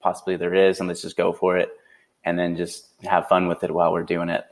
possibly 0.00 0.36
there 0.36 0.54
is, 0.54 0.80
and 0.80 0.88
let's 0.88 1.02
just 1.02 1.16
go 1.16 1.32
for 1.32 1.56
it 1.56 1.70
and 2.28 2.38
then 2.38 2.56
just 2.56 2.88
have 3.04 3.26
fun 3.26 3.48
with 3.48 3.64
it 3.64 3.70
while 3.72 3.92
we're 3.92 4.02
doing 4.02 4.28
it. 4.28 4.44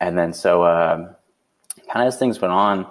And 0.00 0.16
then 0.16 0.32
so 0.32 0.64
um, 0.64 1.14
kind 1.92 2.06
of 2.06 2.14
as 2.14 2.18
things 2.18 2.40
went 2.40 2.52
on, 2.52 2.86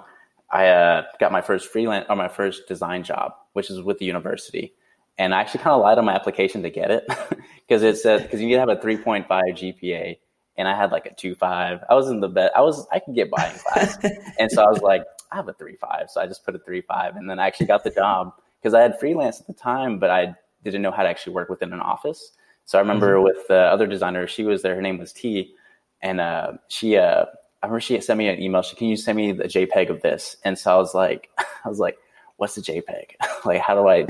I 0.50 0.68
uh, 0.68 1.02
got 1.18 1.32
my 1.32 1.40
first 1.40 1.68
freelance 1.68 2.06
or 2.08 2.14
my 2.14 2.28
first 2.28 2.68
design 2.68 3.02
job, 3.02 3.34
which 3.54 3.70
is 3.70 3.82
with 3.82 3.98
the 3.98 4.06
university. 4.06 4.72
And 5.18 5.34
I 5.34 5.40
actually 5.40 5.64
kind 5.64 5.74
of 5.74 5.82
lied 5.82 5.98
on 5.98 6.04
my 6.04 6.14
application 6.14 6.62
to 6.62 6.70
get 6.70 6.90
it 6.90 7.04
because 7.66 7.82
it 7.82 7.96
said 7.96 8.22
because 8.22 8.40
you 8.40 8.46
need 8.46 8.54
to 8.54 8.60
have 8.60 8.68
a 8.68 8.76
3.5 8.76 9.26
GPA, 9.28 10.18
and 10.56 10.68
I 10.68 10.76
had 10.76 10.92
like 10.92 11.06
a 11.06 11.10
2.5. 11.10 11.84
I 11.88 11.94
was 11.94 12.08
in 12.08 12.20
the 12.20 12.28
bed. 12.28 12.50
I 12.54 12.60
was 12.60 12.86
I 12.92 13.00
could 13.00 13.14
get 13.14 13.30
by 13.30 13.48
in 13.48 13.58
class, 13.58 13.98
and 14.38 14.50
so 14.50 14.64
I 14.64 14.68
was 14.68 14.80
like, 14.80 15.02
I 15.32 15.36
have 15.36 15.48
a 15.48 15.54
3.5, 15.54 16.10
so 16.10 16.20
I 16.20 16.26
just 16.26 16.44
put 16.44 16.54
a 16.54 16.58
3.5, 16.58 17.16
and 17.16 17.28
then 17.28 17.38
I 17.38 17.46
actually 17.46 17.66
got 17.66 17.84
the 17.84 17.90
job 17.90 18.32
because 18.60 18.74
I 18.74 18.82
had 18.82 18.98
freelance 18.98 19.40
at 19.40 19.46
the 19.46 19.54
time, 19.54 19.98
but 19.98 20.10
I 20.10 20.34
didn't 20.64 20.82
know 20.82 20.90
how 20.90 21.02
to 21.02 21.08
actually 21.08 21.34
work 21.34 21.48
within 21.48 21.72
an 21.72 21.80
office. 21.80 22.32
So 22.64 22.78
I 22.78 22.80
remember 22.80 23.14
mm-hmm. 23.14 23.24
with 23.24 23.46
the 23.48 23.58
other 23.58 23.86
designer, 23.86 24.26
she 24.26 24.44
was 24.44 24.62
there. 24.62 24.74
Her 24.74 24.82
name 24.82 24.98
was 24.98 25.12
T, 25.12 25.54
and 26.02 26.20
uh, 26.20 26.52
she, 26.68 26.96
uh, 26.96 27.24
I 27.62 27.66
remember 27.66 27.80
she 27.80 28.00
sent 28.00 28.18
me 28.18 28.28
an 28.28 28.40
email. 28.40 28.62
She, 28.62 28.76
can 28.76 28.88
you 28.88 28.96
send 28.96 29.16
me 29.16 29.32
the 29.32 29.44
JPEG 29.44 29.90
of 29.90 30.02
this? 30.02 30.36
And 30.44 30.58
so 30.58 30.74
I 30.74 30.76
was 30.76 30.94
like, 30.94 31.30
I 31.38 31.68
was 31.68 31.78
like, 31.78 31.98
what's 32.36 32.54
the 32.54 32.60
JPEG? 32.60 33.12
like, 33.44 33.60
how 33.60 33.74
do 33.74 33.88
I, 33.88 34.06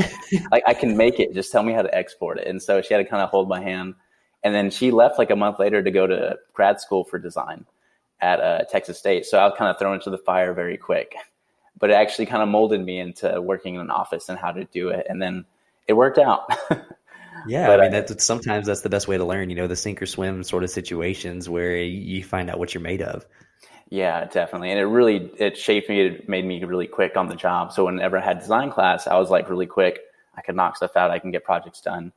like, 0.51 0.64
I 0.67 0.75
can 0.75 0.97
make 0.97 1.21
it. 1.21 1.35
Just 1.35 1.53
tell 1.53 1.62
me 1.62 1.73
how 1.73 1.83
to 1.83 1.95
export 1.95 2.38
it. 2.38 2.47
And 2.47 2.62
so 2.62 2.83
she 2.83 2.95
had 2.95 2.99
to 2.99 3.09
kind 3.09 3.23
of 3.23 3.31
hold 3.31 3.49
my 3.49 3.61
hand. 3.61 3.95
And 4.43 4.55
then 4.55 4.71
she 4.71 4.90
left 4.90 5.19
like 5.19 5.31
a 5.31 5.37
month 5.37 5.59
later 5.59 5.83
to 5.83 5.90
go 5.90 6.07
to 6.07 6.37
grad 6.53 6.81
school 6.81 7.05
for 7.05 7.19
design 7.19 7.64
at 8.21 8.40
uh, 8.40 8.64
Texas 8.71 8.99
State. 8.99 9.25
So 9.25 9.38
I 9.38 9.45
was 9.45 9.55
kind 9.57 9.71
of 9.71 9.79
thrown 9.79 9.95
into 9.95 10.11
the 10.11 10.19
fire 10.19 10.53
very 10.53 10.77
quick. 10.77 11.14
But 11.79 11.90
it 11.90 11.95
actually 11.95 12.27
kind 12.27 12.43
of 12.43 12.49
molded 12.49 12.85
me 12.85 13.01
into 13.01 13.40
working 13.40 13.75
in 13.75 13.81
an 13.81 13.90
office 13.90 14.29
and 14.29 14.38
how 14.38 14.53
to 14.53 14.64
do 14.64 14.88
it. 14.88 15.07
And 15.09 15.21
then 15.21 15.45
it 15.88 15.95
worked 15.95 16.19
out. 16.19 16.51
Yeah, 17.47 17.66
but, 17.66 17.81
I 17.81 17.83
mean 17.85 17.92
that's 17.92 18.25
sometimes 18.25 18.66
that's 18.66 18.83
the 18.83 18.88
best 18.88 19.09
way 19.09 19.16
to 19.16 19.25
learn. 19.25 19.51
You 19.51 19.57
know, 19.57 19.66
the 19.66 19.77
sink 19.77 20.01
or 20.01 20.07
swim 20.07 20.42
sort 20.42 20.64
of 20.64 20.70
situations 20.70 21.49
where 21.49 21.77
you 21.77 22.23
find 22.23 22.51
out 22.51 22.59
what 22.59 22.75
you're 22.75 22.83
made 22.83 23.03
of. 23.03 23.27
Yeah, 23.90 24.25
definitely, 24.25 24.70
and 24.70 24.79
it 24.79 24.87
really 24.87 25.31
it 25.38 25.57
shaped 25.57 25.88
me. 25.88 26.01
It 26.01 26.29
made 26.29 26.44
me 26.44 26.62
really 26.64 26.87
quick 26.87 27.16
on 27.16 27.29
the 27.29 27.37
job. 27.37 27.73
So 27.73 27.85
whenever 27.85 28.18
I 28.18 28.25
had 28.25 28.38
design 28.38 28.70
class, 28.70 29.07
I 29.07 29.16
was 29.18 29.31
like 29.31 29.49
really 29.49 29.66
quick. 29.66 30.01
I 30.37 30.40
could 30.40 30.57
knock 30.57 30.77
stuff 30.77 30.97
out. 30.97 31.11
I 31.11 31.18
can 31.18 31.31
get 31.31 31.44
projects 31.44 31.81
done, 31.81 32.12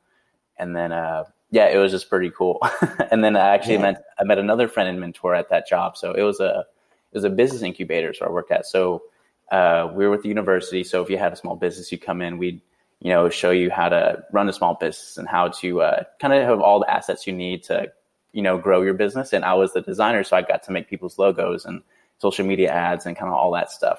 and 0.58 0.74
then 0.74 0.92
uh, 0.92 1.24
yeah, 1.50 1.68
it 1.68 1.78
was 1.78 1.92
just 1.92 2.08
pretty 2.08 2.30
cool. 2.30 2.58
and 3.10 3.22
then 3.22 3.36
I 3.36 3.54
actually 3.54 3.74
yeah. 3.74 3.82
met 3.82 4.04
I 4.18 4.24
met 4.24 4.38
another 4.38 4.68
friend 4.68 4.88
and 4.88 5.00
mentor 5.00 5.34
at 5.34 5.50
that 5.50 5.68
job. 5.68 5.96
So 5.96 6.12
it 6.12 6.22
was 6.22 6.40
a 6.40 6.64
it 7.12 7.16
was 7.16 7.24
a 7.24 7.30
business 7.30 7.62
incubator. 7.62 8.12
So 8.12 8.26
I 8.26 8.30
worked 8.30 8.50
at. 8.50 8.66
So 8.66 9.02
uh, 9.50 9.90
we 9.94 10.04
were 10.04 10.10
with 10.10 10.22
the 10.22 10.28
university. 10.28 10.84
So 10.84 11.02
if 11.02 11.10
you 11.10 11.16
had 11.16 11.32
a 11.32 11.36
small 11.36 11.56
business, 11.56 11.90
you 11.90 11.98
come 11.98 12.20
in, 12.20 12.38
we'd 12.38 12.60
you 13.00 13.10
know, 13.10 13.28
show 13.28 13.50
you 13.50 13.70
how 13.70 13.88
to 13.88 14.24
run 14.32 14.48
a 14.48 14.52
small 14.52 14.74
business 14.74 15.16
and 15.16 15.28
how 15.28 15.48
to 15.48 15.82
uh, 15.82 16.02
kind 16.20 16.34
of 16.34 16.42
have 16.42 16.60
all 16.60 16.80
the 16.80 16.90
assets 16.90 17.26
you 17.26 17.32
need 17.32 17.62
to, 17.64 17.92
you 18.32 18.42
know, 18.42 18.58
grow 18.58 18.82
your 18.82 18.94
business. 18.94 19.32
And 19.32 19.44
I 19.44 19.54
was 19.54 19.72
the 19.72 19.80
designer, 19.80 20.24
so 20.24 20.36
I 20.36 20.42
got 20.42 20.62
to 20.64 20.72
make 20.72 20.90
people's 20.90 21.18
logos 21.18 21.64
and 21.64 21.82
social 22.18 22.44
media 22.44 22.70
ads 22.70 23.06
and 23.06 23.16
kind 23.16 23.28
of 23.28 23.34
all 23.34 23.52
that 23.52 23.70
stuff. 23.70 23.98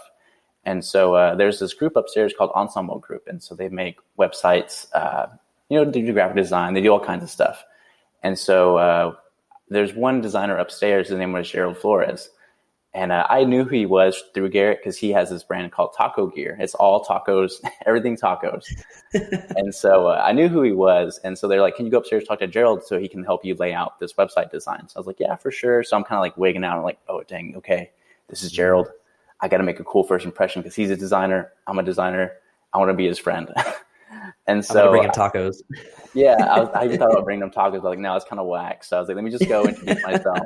And 0.65 0.83
so 0.83 1.15
uh, 1.15 1.35
there's 1.35 1.59
this 1.59 1.73
group 1.73 1.95
upstairs 1.95 2.33
called 2.37 2.51
Ensemble 2.53 2.99
Group, 2.99 3.27
and 3.27 3.41
so 3.41 3.55
they 3.55 3.69
make 3.69 3.97
websites. 4.17 4.87
Uh, 4.93 5.27
you 5.69 5.77
know, 5.77 5.89
they 5.89 6.01
do 6.01 6.13
graphic 6.13 6.35
design, 6.35 6.73
they 6.73 6.81
do 6.81 6.91
all 6.91 6.99
kinds 6.99 7.23
of 7.23 7.29
stuff. 7.29 7.63
And 8.21 8.37
so 8.37 8.77
uh, 8.77 9.15
there's 9.69 9.93
one 9.93 10.19
designer 10.19 10.57
upstairs. 10.57 11.07
His 11.07 11.17
name 11.17 11.31
was 11.31 11.49
Gerald 11.49 11.77
Flores 11.77 12.29
and 12.93 13.11
uh, 13.11 13.27
I 13.29 13.43
knew 13.43 13.63
who 13.63 13.75
he 13.75 13.85
was 13.85 14.23
through 14.33 14.49
Garrett 14.49 14.79
because 14.79 14.97
he 14.97 15.11
has 15.11 15.29
this 15.29 15.43
brand 15.43 15.71
called 15.71 15.93
Taco 15.95 16.27
Gear. 16.27 16.57
It's 16.59 16.73
all 16.73 17.05
tacos, 17.05 17.53
everything 17.85 18.17
tacos. 18.17 18.65
and 19.55 19.73
so 19.73 20.07
uh, 20.07 20.23
I 20.25 20.31
knew 20.31 20.47
who 20.47 20.63
he 20.63 20.71
was. 20.71 21.19
And 21.23 21.37
so 21.37 21.47
they're 21.47 21.61
like, 21.61 21.75
can 21.75 21.85
you 21.85 21.91
go 21.91 21.99
upstairs 21.99 22.23
talk 22.23 22.39
to 22.39 22.47
Gerald 22.47 22.83
so 22.83 22.99
he 22.99 23.07
can 23.07 23.23
help 23.23 23.45
you 23.45 23.53
lay 23.55 23.73
out 23.73 23.99
this 23.99 24.13
website 24.13 24.49
design? 24.49 24.89
So 24.89 24.97
I 24.97 24.99
was 24.99 25.07
like, 25.07 25.19
yeah, 25.19 25.35
for 25.35 25.51
sure. 25.51 25.83
So 25.83 25.95
I'm 25.97 26.03
kind 26.03 26.17
of 26.17 26.21
like 26.21 26.35
wigging 26.35 26.63
out. 26.63 26.77
I'm 26.77 26.83
like, 26.83 26.99
oh, 27.07 27.21
dang, 27.27 27.55
okay, 27.57 27.91
this 28.27 28.41
is 28.41 28.51
Gerald. 28.51 28.87
I 29.39 29.47
got 29.47 29.57
to 29.57 29.63
make 29.63 29.79
a 29.79 29.83
cool 29.83 30.03
first 30.03 30.25
impression 30.25 30.63
because 30.63 30.75
he's 30.75 30.89
a 30.89 30.97
designer. 30.97 31.51
I'm 31.67 31.77
a 31.77 31.83
designer. 31.83 32.33
I 32.73 32.79
want 32.79 32.89
to 32.89 32.95
be 32.95 33.05
his 33.05 33.19
friend. 33.19 33.53
and 34.47 34.65
so 34.65 34.89
bring 34.89 35.03
him 35.03 35.11
tacos. 35.11 35.57
yeah, 36.15 36.35
I, 36.43 36.59
was, 36.59 36.69
I 36.73 36.87
just 36.87 36.99
thought 36.99 37.11
about 37.11 37.23
bringing 37.23 37.43
him 37.43 37.51
tacos, 37.51 37.83
but 37.83 37.89
like, 37.89 37.99
no, 37.99 38.15
it's 38.15 38.25
kind 38.25 38.39
of 38.39 38.47
whack. 38.47 38.83
So 38.83 38.97
I 38.97 38.99
was 38.99 39.09
like, 39.09 39.15
let 39.15 39.23
me 39.23 39.31
just 39.31 39.47
go 39.47 39.65
introduce 39.65 40.03
myself. 40.03 40.39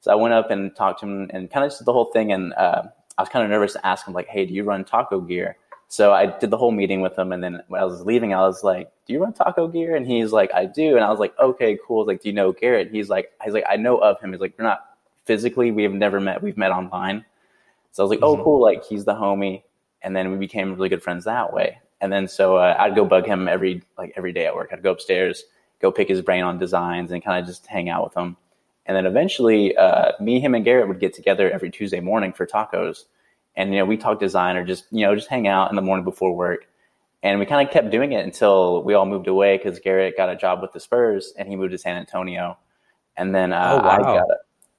So 0.00 0.12
I 0.12 0.14
went 0.14 0.34
up 0.34 0.50
and 0.50 0.74
talked 0.74 1.00
to 1.00 1.06
him 1.06 1.30
and 1.32 1.50
kind 1.50 1.64
of 1.64 1.70
just 1.70 1.80
did 1.80 1.86
the 1.86 1.92
whole 1.92 2.06
thing. 2.06 2.32
And 2.32 2.52
uh, 2.54 2.82
I 3.18 3.22
was 3.22 3.28
kind 3.28 3.44
of 3.44 3.50
nervous 3.50 3.72
to 3.74 3.86
ask 3.86 4.06
him, 4.06 4.14
like, 4.14 4.28
hey, 4.28 4.46
do 4.46 4.54
you 4.54 4.64
run 4.64 4.84
taco 4.84 5.20
gear? 5.20 5.56
So 5.88 6.12
I 6.12 6.26
did 6.26 6.50
the 6.50 6.56
whole 6.56 6.72
meeting 6.72 7.00
with 7.00 7.18
him. 7.18 7.32
And 7.32 7.42
then 7.42 7.62
when 7.68 7.80
I 7.80 7.84
was 7.84 8.02
leaving, 8.02 8.34
I 8.34 8.40
was 8.40 8.64
like, 8.64 8.90
do 9.06 9.12
you 9.12 9.22
run 9.22 9.32
taco 9.32 9.68
gear? 9.68 9.96
And 9.96 10.06
he's 10.06 10.32
like, 10.32 10.52
I 10.52 10.66
do. 10.66 10.96
And 10.96 11.04
I 11.04 11.10
was 11.10 11.20
like, 11.20 11.38
okay, 11.38 11.78
cool. 11.86 12.06
like, 12.06 12.22
do 12.22 12.28
you 12.28 12.34
know 12.34 12.52
Garrett? 12.52 12.90
He's 12.90 13.08
like, 13.08 13.32
he's 13.44 13.54
like, 13.54 13.64
I 13.68 13.76
know 13.76 13.98
of 13.98 14.20
him. 14.20 14.32
He's 14.32 14.40
like, 14.40 14.54
we're 14.58 14.64
not 14.64 14.96
physically, 15.24 15.72
we 15.72 15.82
have 15.82 15.92
never 15.92 16.20
met. 16.20 16.42
We've 16.42 16.56
met 16.56 16.70
online. 16.70 17.24
So 17.92 18.02
I 18.02 18.04
was 18.04 18.10
like, 18.10 18.20
oh, 18.22 18.32
mm-hmm. 18.32 18.40
oh, 18.40 18.44
cool. 18.44 18.62
Like, 18.62 18.84
he's 18.84 19.04
the 19.04 19.14
homie. 19.14 19.62
And 20.02 20.14
then 20.14 20.30
we 20.30 20.38
became 20.38 20.74
really 20.74 20.88
good 20.88 21.02
friends 21.02 21.24
that 21.24 21.52
way. 21.52 21.78
And 22.00 22.12
then 22.12 22.28
so 22.28 22.56
uh, 22.56 22.76
I'd 22.78 22.94
go 22.94 23.04
bug 23.04 23.26
him 23.26 23.48
every 23.48 23.82
like 23.96 24.12
every 24.16 24.32
day 24.32 24.46
at 24.46 24.54
work. 24.54 24.70
I'd 24.72 24.82
go 24.82 24.92
upstairs, 24.92 25.44
go 25.80 25.90
pick 25.90 26.08
his 26.08 26.22
brain 26.22 26.44
on 26.44 26.58
designs, 26.58 27.10
and 27.10 27.24
kind 27.24 27.40
of 27.40 27.46
just 27.46 27.66
hang 27.66 27.88
out 27.88 28.04
with 28.04 28.14
him. 28.14 28.36
And 28.86 28.96
then 28.96 29.04
eventually, 29.06 29.76
uh, 29.76 30.12
me, 30.20 30.40
him, 30.40 30.54
and 30.54 30.64
Garrett 30.64 30.88
would 30.88 31.00
get 31.00 31.12
together 31.12 31.50
every 31.50 31.70
Tuesday 31.70 32.00
morning 32.00 32.32
for 32.32 32.46
tacos. 32.46 33.04
And, 33.56 33.72
you 33.72 33.80
know, 33.80 33.84
we 33.84 33.96
talk 33.96 34.20
design 34.20 34.56
or 34.56 34.64
just, 34.64 34.84
you 34.90 35.04
know, 35.04 35.14
just 35.14 35.28
hang 35.28 35.48
out 35.48 35.70
in 35.70 35.76
the 35.76 35.82
morning 35.82 36.04
before 36.04 36.34
work. 36.34 36.68
And 37.22 37.40
we 37.40 37.46
kind 37.46 37.66
of 37.66 37.72
kept 37.72 37.90
doing 37.90 38.12
it 38.12 38.24
until 38.24 38.82
we 38.84 38.94
all 38.94 39.06
moved 39.06 39.26
away 39.26 39.56
because 39.56 39.80
Garrett 39.80 40.16
got 40.16 40.28
a 40.28 40.36
job 40.36 40.62
with 40.62 40.72
the 40.72 40.78
Spurs 40.78 41.32
and 41.36 41.48
he 41.48 41.56
moved 41.56 41.72
to 41.72 41.78
San 41.78 41.96
Antonio. 41.96 42.58
And 43.16 43.34
then 43.34 43.52
uh, 43.52 43.80
oh, 43.80 43.84
wow. 43.84 43.90
I 43.90 43.98
got, 43.98 44.28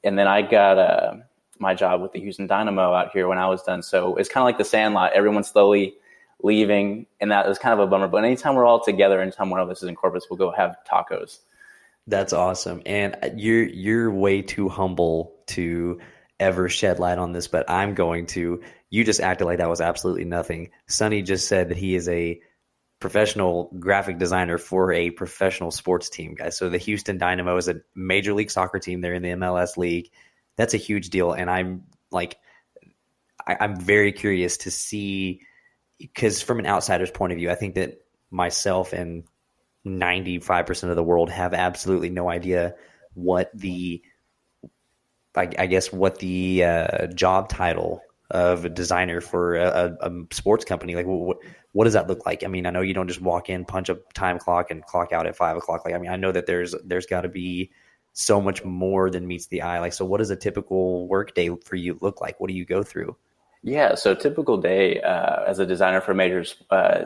and 0.04 0.18
then 0.18 0.28
I 0.28 0.42
got 0.42 0.78
uh, 0.78 1.16
my 1.60 1.74
job 1.74 2.02
with 2.02 2.14
the 2.14 2.20
Houston 2.20 2.48
Dynamo 2.48 2.94
out 2.94 3.12
here 3.12 3.28
when 3.28 3.38
I 3.38 3.48
was 3.48 3.64
done. 3.64 3.84
So 3.84 4.16
it's 4.16 4.30
kind 4.30 4.44
of 4.44 4.46
like 4.46 4.58
the 4.58 4.64
Sandlot. 4.64 5.14
Everyone 5.14 5.44
slowly 5.44 5.96
leaving, 6.44 7.08
and 7.20 7.32
that 7.32 7.48
was 7.48 7.58
kind 7.58 7.74
of 7.74 7.80
a 7.80 7.88
bummer. 7.88 8.08
But 8.08 8.24
anytime 8.24 8.56
we're 8.56 8.66
all 8.66 8.80
together, 8.80 9.20
anytime 9.20 9.50
one 9.50 9.60
of 9.60 9.70
us 9.70 9.82
is 9.82 9.90
in 9.90 9.96
Corpus, 9.96 10.28
we'll 10.30 10.38
go 10.38 10.52
have 10.52 10.78
tacos. 10.90 11.40
That's 12.08 12.32
awesome, 12.32 12.82
and 12.86 13.18
uh, 13.22 13.30
you're 13.36 13.64
you're 13.64 14.10
way 14.10 14.42
too 14.42 14.70
humble 14.70 15.36
to 15.48 16.00
ever 16.40 16.70
shed 16.70 17.00
light 17.00 17.18
on 17.18 17.34
this, 17.34 17.48
but 17.48 17.70
I'm 17.70 17.96
going 17.96 18.28
to. 18.28 18.62
You 18.90 19.04
just 19.04 19.20
acted 19.20 19.44
like 19.44 19.58
that 19.58 19.70
was 19.70 19.82
absolutely 19.82 20.24
nothing. 20.24 20.70
Sonny 20.88 21.22
just 21.22 21.50
said 21.50 21.70
that 21.70 21.78
he 21.78 21.96
is 21.96 22.08
a 22.08 22.40
professional 23.02 23.70
graphic 23.78 24.18
designer 24.18 24.58
for 24.58 24.94
a 24.94 25.10
professional 25.10 25.72
sports 25.72 26.10
team, 26.10 26.34
guys. 26.36 26.58
So 26.58 26.70
the 26.70 26.78
Houston 26.78 27.18
Dynamo 27.18 27.58
is 27.58 27.68
a 27.68 27.82
major 27.94 28.34
league 28.34 28.52
soccer 28.52 28.80
team. 28.80 29.02
They're 29.02 29.14
in 29.14 29.22
the 29.22 29.32
MLS 29.32 29.76
league. 29.76 30.10
That's 30.56 30.74
a 30.74 30.78
huge 30.78 31.10
deal, 31.10 31.34
and 31.34 31.50
I'm 31.50 31.84
like, 32.10 32.38
I, 33.46 33.58
I'm 33.60 33.76
very 33.80 34.14
curious 34.14 34.58
to 34.60 34.72
see 34.72 35.42
because 36.00 36.42
from 36.42 36.60
an 36.60 36.68
outsider's 36.68 37.12
point 37.12 37.34
of 37.34 37.38
view, 37.38 37.52
I 37.52 37.56
think 37.56 37.76
that 37.76 38.00
myself 38.32 38.94
and 38.94 39.26
95% 39.88 40.90
of 40.90 40.96
the 40.96 41.04
world 41.04 41.30
have 41.30 41.54
absolutely 41.54 42.10
no 42.10 42.30
idea 42.30 42.76
what 43.14 43.52
the 43.54 44.02
I, 45.36 45.50
I 45.58 45.68
guess 45.68 45.92
what 45.94 46.20
the 46.20 46.64
uh, 46.64 47.08
job 47.08 47.50
title 47.50 48.02
of 48.30 48.66
a 48.66 48.70
designer 48.70 49.22
for 49.22 49.56
a, 49.56 49.96
a, 50.02 50.12
sports 50.32 50.66
company 50.66 50.96
like 50.96 51.06
what 51.06 51.38
what 51.72 51.86
does 51.86 51.94
that 51.94 52.08
look 52.08 52.26
like? 52.26 52.44
I 52.44 52.48
mean 52.48 52.66
i 52.66 52.72
know 52.72 52.82
you 52.82 52.94
don't 52.94 53.08
just 53.08 53.22
walk 53.22 53.50
in 53.50 53.64
punch 53.64 53.90
a 53.90 54.00
time 54.14 54.38
clock 54.40 54.70
and 54.70 54.84
clock 54.84 55.14
out 55.14 55.28
at 55.28 55.36
five 55.36 55.56
o'clock. 55.56 55.86
Like 55.86 55.94
i 55.94 55.98
mean 55.98 56.12
i 56.12 56.16
know 56.16 56.32
that 56.32 56.46
there's 56.46 56.76
there's 56.84 57.06
got 57.06 57.22
to 57.22 57.30
be 57.30 57.72
so 58.14 58.42
much 58.42 58.66
more 58.66 59.12
than 59.12 59.28
meets 59.28 59.48
the 59.48 59.62
eye. 59.62 59.80
Like 59.80 59.94
so 59.94 60.04
what 60.04 60.18
does 60.18 60.30
a 60.30 60.36
typical 60.36 61.08
work 61.08 61.36
day 61.36 61.50
for 61.64 61.76
you 61.76 61.98
look 62.02 62.20
like? 62.20 62.40
What 62.40 62.48
do 62.48 62.54
you 62.56 62.66
go 62.66 62.84
through? 62.84 63.16
Yeah 63.64 63.96
so 63.96 64.14
typical 64.14 64.58
day 64.58 65.02
uh, 65.02 65.44
as 65.46 65.60
a 65.60 65.66
designer 65.66 66.02
for 66.02 66.12
a 66.12 66.16
major 66.16 66.46
uh, 66.70 67.06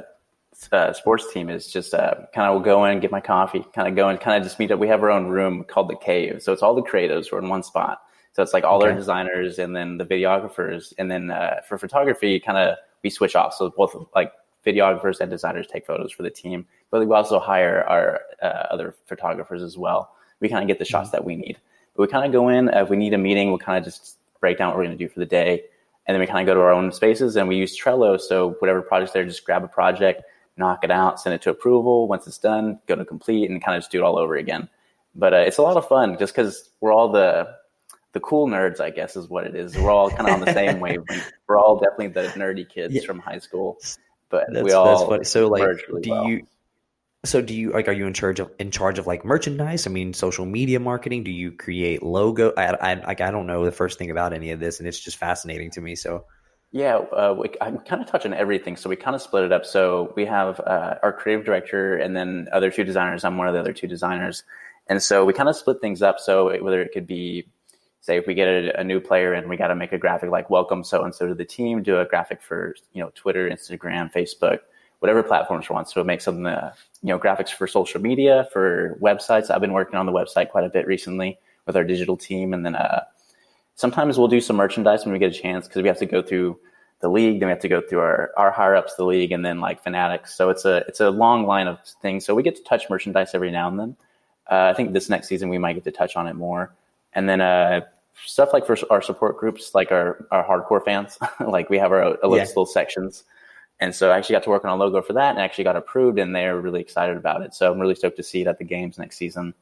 uh, 0.71 0.93
sports 0.93 1.31
team 1.33 1.49
is 1.49 1.67
just 1.67 1.93
uh, 1.93 2.15
kind 2.33 2.47
of 2.47 2.55
will 2.55 2.61
go 2.61 2.85
in, 2.85 2.99
get 2.99 3.11
my 3.11 3.21
coffee, 3.21 3.65
kind 3.73 3.87
of 3.87 3.95
go 3.95 4.09
and 4.09 4.19
kind 4.19 4.37
of 4.37 4.43
just 4.43 4.59
meet 4.59 4.71
up. 4.71 4.79
We 4.79 4.87
have 4.87 5.01
our 5.03 5.11
own 5.11 5.27
room 5.27 5.63
called 5.63 5.89
the 5.89 5.95
cave, 5.95 6.41
so 6.41 6.53
it's 6.53 6.61
all 6.61 6.75
the 6.75 6.81
creatives 6.81 7.29
who 7.29 7.37
are 7.37 7.39
in 7.39 7.49
one 7.49 7.63
spot. 7.63 8.01
So 8.33 8.41
it's 8.43 8.53
like 8.53 8.63
all 8.63 8.77
okay. 8.77 8.91
our 8.91 8.95
designers 8.95 9.59
and 9.59 9.75
then 9.75 9.97
the 9.97 10.05
videographers, 10.05 10.93
and 10.97 11.11
then 11.11 11.31
uh, 11.31 11.61
for 11.67 11.77
photography, 11.77 12.39
kind 12.39 12.57
of 12.57 12.77
we 13.03 13.09
switch 13.09 13.35
off. 13.35 13.53
So 13.53 13.69
both 13.69 13.95
like 14.15 14.31
videographers 14.65 15.19
and 15.19 15.29
designers 15.29 15.67
take 15.67 15.85
photos 15.85 16.11
for 16.11 16.23
the 16.23 16.29
team, 16.29 16.65
but 16.91 17.05
we 17.05 17.13
also 17.13 17.39
hire 17.39 17.83
our 17.83 18.21
uh, 18.41 18.67
other 18.71 18.95
photographers 19.07 19.61
as 19.61 19.77
well. 19.77 20.13
We 20.39 20.49
kind 20.49 20.63
of 20.63 20.67
get 20.67 20.79
the 20.79 20.85
shots 20.85 21.09
mm-hmm. 21.09 21.17
that 21.17 21.25
we 21.25 21.35
need. 21.35 21.57
But 21.95 22.03
we 22.03 22.07
kind 22.07 22.25
of 22.25 22.31
go 22.31 22.49
in 22.49 22.69
if 22.69 22.89
we 22.89 22.97
need 22.97 23.13
a 23.13 23.17
meeting, 23.17 23.49
we'll 23.49 23.59
kind 23.59 23.77
of 23.77 23.83
just 23.83 24.17
break 24.39 24.57
down 24.57 24.69
what 24.69 24.77
we're 24.77 24.85
going 24.85 24.97
to 24.97 25.03
do 25.03 25.09
for 25.09 25.19
the 25.19 25.25
day, 25.25 25.63
and 26.07 26.15
then 26.15 26.19
we 26.19 26.27
kind 26.27 26.39
of 26.39 26.45
go 26.45 26.53
to 26.53 26.61
our 26.61 26.71
own 26.71 26.91
spaces 26.91 27.35
and 27.35 27.47
we 27.47 27.57
use 27.57 27.77
Trello. 27.77 28.19
So 28.19 28.51
whatever 28.59 28.81
project's 28.81 29.13
there, 29.13 29.25
just 29.25 29.45
grab 29.45 29.63
a 29.63 29.67
project 29.67 30.23
knock 30.57 30.83
it 30.83 30.91
out, 30.91 31.19
send 31.19 31.33
it 31.33 31.41
to 31.43 31.49
approval. 31.49 32.07
Once 32.07 32.27
it's 32.27 32.37
done, 32.37 32.79
go 32.87 32.95
to 32.95 33.05
complete 33.05 33.49
and 33.49 33.63
kind 33.63 33.75
of 33.75 33.81
just 33.81 33.91
do 33.91 33.99
it 33.99 34.03
all 34.03 34.17
over 34.17 34.35
again. 34.35 34.69
But 35.15 35.33
uh, 35.33 35.37
it's 35.37 35.57
a 35.57 35.61
lot 35.61 35.77
of 35.77 35.87
fun 35.87 36.17
just 36.17 36.33
because 36.33 36.69
we're 36.79 36.93
all 36.93 37.11
the 37.11 37.47
the 38.13 38.19
cool 38.19 38.47
nerds, 38.47 38.81
I 38.81 38.89
guess, 38.89 39.15
is 39.15 39.29
what 39.29 39.45
it 39.45 39.55
is. 39.55 39.77
We're 39.77 39.91
all 39.91 40.09
kind 40.09 40.27
of 40.27 40.33
on 40.35 40.41
the 40.41 40.53
same 40.53 40.79
wavelength. 40.81 41.31
We're 41.47 41.57
all 41.57 41.79
definitely 41.79 42.09
the 42.09 42.27
nerdy 42.39 42.67
kids 42.67 42.93
yeah. 42.93 43.01
from 43.05 43.19
high 43.19 43.39
school, 43.39 43.77
but 44.29 44.45
that's, 44.51 44.63
we 44.63 44.71
all 44.71 45.09
that's. 45.09 45.29
So 45.29 45.47
like, 45.47 45.63
really 45.63 46.01
do 46.01 46.09
well. 46.11 46.27
you? 46.27 46.47
So 47.23 47.41
do 47.41 47.53
you 47.53 47.71
like? 47.71 47.87
Are 47.87 47.93
you 47.93 48.07
in 48.07 48.13
charge 48.13 48.39
of 48.39 48.51
in 48.59 48.71
charge 48.71 48.99
of 48.99 49.07
like 49.07 49.23
merchandise? 49.23 49.87
I 49.87 49.89
mean, 49.89 50.13
social 50.13 50.45
media 50.45 50.79
marketing. 50.79 51.23
Do 51.23 51.31
you 51.31 51.51
create 51.51 52.03
logo? 52.03 52.53
I 52.57 52.73
I 52.73 52.93
like 52.95 53.21
I 53.21 53.31
don't 53.31 53.47
know 53.47 53.63
the 53.63 53.71
first 53.71 53.97
thing 53.97 54.11
about 54.11 54.33
any 54.33 54.51
of 54.51 54.59
this, 54.59 54.79
and 54.79 54.87
it's 54.87 54.99
just 54.99 55.17
fascinating 55.17 55.71
to 55.71 55.81
me. 55.81 55.95
So 55.95 56.25
yeah, 56.71 56.95
uh, 56.95 57.35
we, 57.37 57.49
I'm 57.59 57.79
kind 57.79 58.01
of 58.01 58.07
touching 58.07 58.33
everything. 58.33 58.77
So 58.77 58.89
we 58.89 58.95
kind 58.95 59.15
of 59.15 59.21
split 59.21 59.43
it 59.43 59.51
up. 59.51 59.65
So 59.65 60.13
we 60.15 60.25
have 60.25 60.59
uh, 60.61 60.95
our 61.03 61.11
creative 61.11 61.45
director 61.45 61.97
and 61.97 62.15
then 62.15 62.47
other 62.53 62.71
two 62.71 62.85
designers. 62.85 63.25
I'm 63.25 63.37
one 63.37 63.47
of 63.47 63.53
the 63.53 63.59
other 63.59 63.73
two 63.73 63.87
designers. 63.87 64.43
And 64.87 65.03
so 65.03 65.25
we 65.25 65.33
kind 65.33 65.49
of 65.49 65.55
split 65.55 65.81
things 65.81 66.01
up. 66.01 66.19
So 66.19 66.61
whether 66.63 66.81
it 66.81 66.91
could 66.93 67.05
be, 67.05 67.47
say, 67.99 68.17
if 68.17 68.25
we 68.25 68.33
get 68.33 68.47
a, 68.47 68.79
a 68.79 68.83
new 68.85 69.01
player 69.01 69.33
and 69.33 69.49
we 69.49 69.57
got 69.57 69.67
to 69.67 69.75
make 69.75 69.91
a 69.91 69.97
graphic 69.97 70.31
like 70.31 70.49
welcome 70.49 70.83
so 70.83 71.03
and 71.03 71.13
so 71.13 71.27
to 71.27 71.35
the 71.35 71.45
team, 71.45 71.83
do 71.83 71.99
a 71.99 72.05
graphic 72.05 72.41
for, 72.41 72.73
you 72.93 73.03
know, 73.03 73.11
Twitter, 73.15 73.49
Instagram, 73.49 74.11
Facebook, 74.11 74.59
whatever 74.99 75.21
platforms 75.23 75.67
we 75.67 75.73
want. 75.73 75.89
So 75.89 76.03
make 76.05 76.21
some, 76.21 76.45
uh, 76.45 76.71
you 77.03 77.09
know, 77.09 77.19
graphics 77.19 77.49
for 77.49 77.67
social 77.67 77.99
media, 77.99 78.47
for 78.53 78.97
websites. 79.01 79.51
I've 79.51 79.61
been 79.61 79.73
working 79.73 79.95
on 79.95 80.05
the 80.05 80.11
website 80.13 80.49
quite 80.49 80.63
a 80.63 80.69
bit 80.69 80.87
recently 80.87 81.37
with 81.65 81.75
our 81.75 81.83
digital 81.83 82.15
team. 82.15 82.53
And 82.53 82.65
then, 82.65 82.75
uh, 82.75 83.03
sometimes 83.81 84.19
we'll 84.19 84.27
do 84.27 84.39
some 84.39 84.55
merchandise 84.55 85.03
when 85.03 85.11
we 85.11 85.17
get 85.17 85.35
a 85.35 85.39
chance 85.39 85.67
because 85.67 85.81
we 85.81 85.87
have 85.87 85.97
to 85.97 86.05
go 86.05 86.21
through 86.21 86.57
the 86.99 87.09
league, 87.09 87.39
then 87.39 87.47
we 87.47 87.51
have 87.51 87.61
to 87.61 87.67
go 87.67 87.81
through 87.81 87.99
our, 87.99 88.29
our 88.37 88.51
higher 88.51 88.75
ups 88.75 88.93
the 88.93 89.03
league 89.03 89.31
and 89.31 89.43
then 89.43 89.59
like 89.59 89.81
fanatics. 89.83 90.35
So 90.35 90.51
it's 90.51 90.65
a 90.65 90.77
it's 90.87 90.99
a 90.99 91.09
long 91.09 91.47
line 91.47 91.67
of 91.67 91.79
things. 91.99 92.23
So 92.23 92.35
we 92.35 92.43
get 92.43 92.55
to 92.57 92.63
touch 92.63 92.89
merchandise 92.91 93.31
every 93.33 93.49
now 93.49 93.67
and 93.67 93.79
then. 93.79 93.95
Uh, 94.49 94.69
I 94.71 94.73
think 94.75 94.93
this 94.93 95.09
next 95.09 95.27
season 95.27 95.49
we 95.49 95.57
might 95.57 95.73
get 95.73 95.83
to 95.85 95.91
touch 95.91 96.15
on 96.15 96.27
it 96.27 96.35
more. 96.35 96.73
And 97.13 97.27
then 97.27 97.41
uh, 97.41 97.81
stuff 98.23 98.53
like 98.53 98.67
for 98.67 98.77
our 98.91 99.01
support 99.01 99.39
groups, 99.39 99.73
like 99.73 99.91
our, 99.91 100.27
our 100.29 100.45
hardcore 100.45 100.83
fans, 100.85 101.17
like 101.39 101.69
we 101.69 101.79
have 101.79 101.91
our, 101.91 102.03
our 102.03 102.37
yeah. 102.37 102.43
little 102.43 102.67
sections. 102.67 103.23
And 103.79 103.95
so 103.95 104.11
I 104.11 104.17
actually 104.17 104.33
got 104.33 104.43
to 104.43 104.51
work 104.51 104.63
on 104.63 104.71
a 104.71 104.75
logo 104.75 105.01
for 105.01 105.13
that 105.13 105.31
and 105.31 105.39
actually 105.39 105.63
got 105.63 105.75
approved 105.75 106.19
and 106.19 106.35
they're 106.35 106.59
really 106.59 106.81
excited 106.81 107.17
about 107.17 107.41
it. 107.41 107.55
So 107.55 107.71
I'm 107.71 107.79
really 107.79 107.95
stoked 107.95 108.17
to 108.17 108.23
see 108.23 108.41
it 108.41 108.47
at 108.47 108.59
the 108.59 108.63
games 108.63 108.99
next 108.99 109.17
season. 109.17 109.55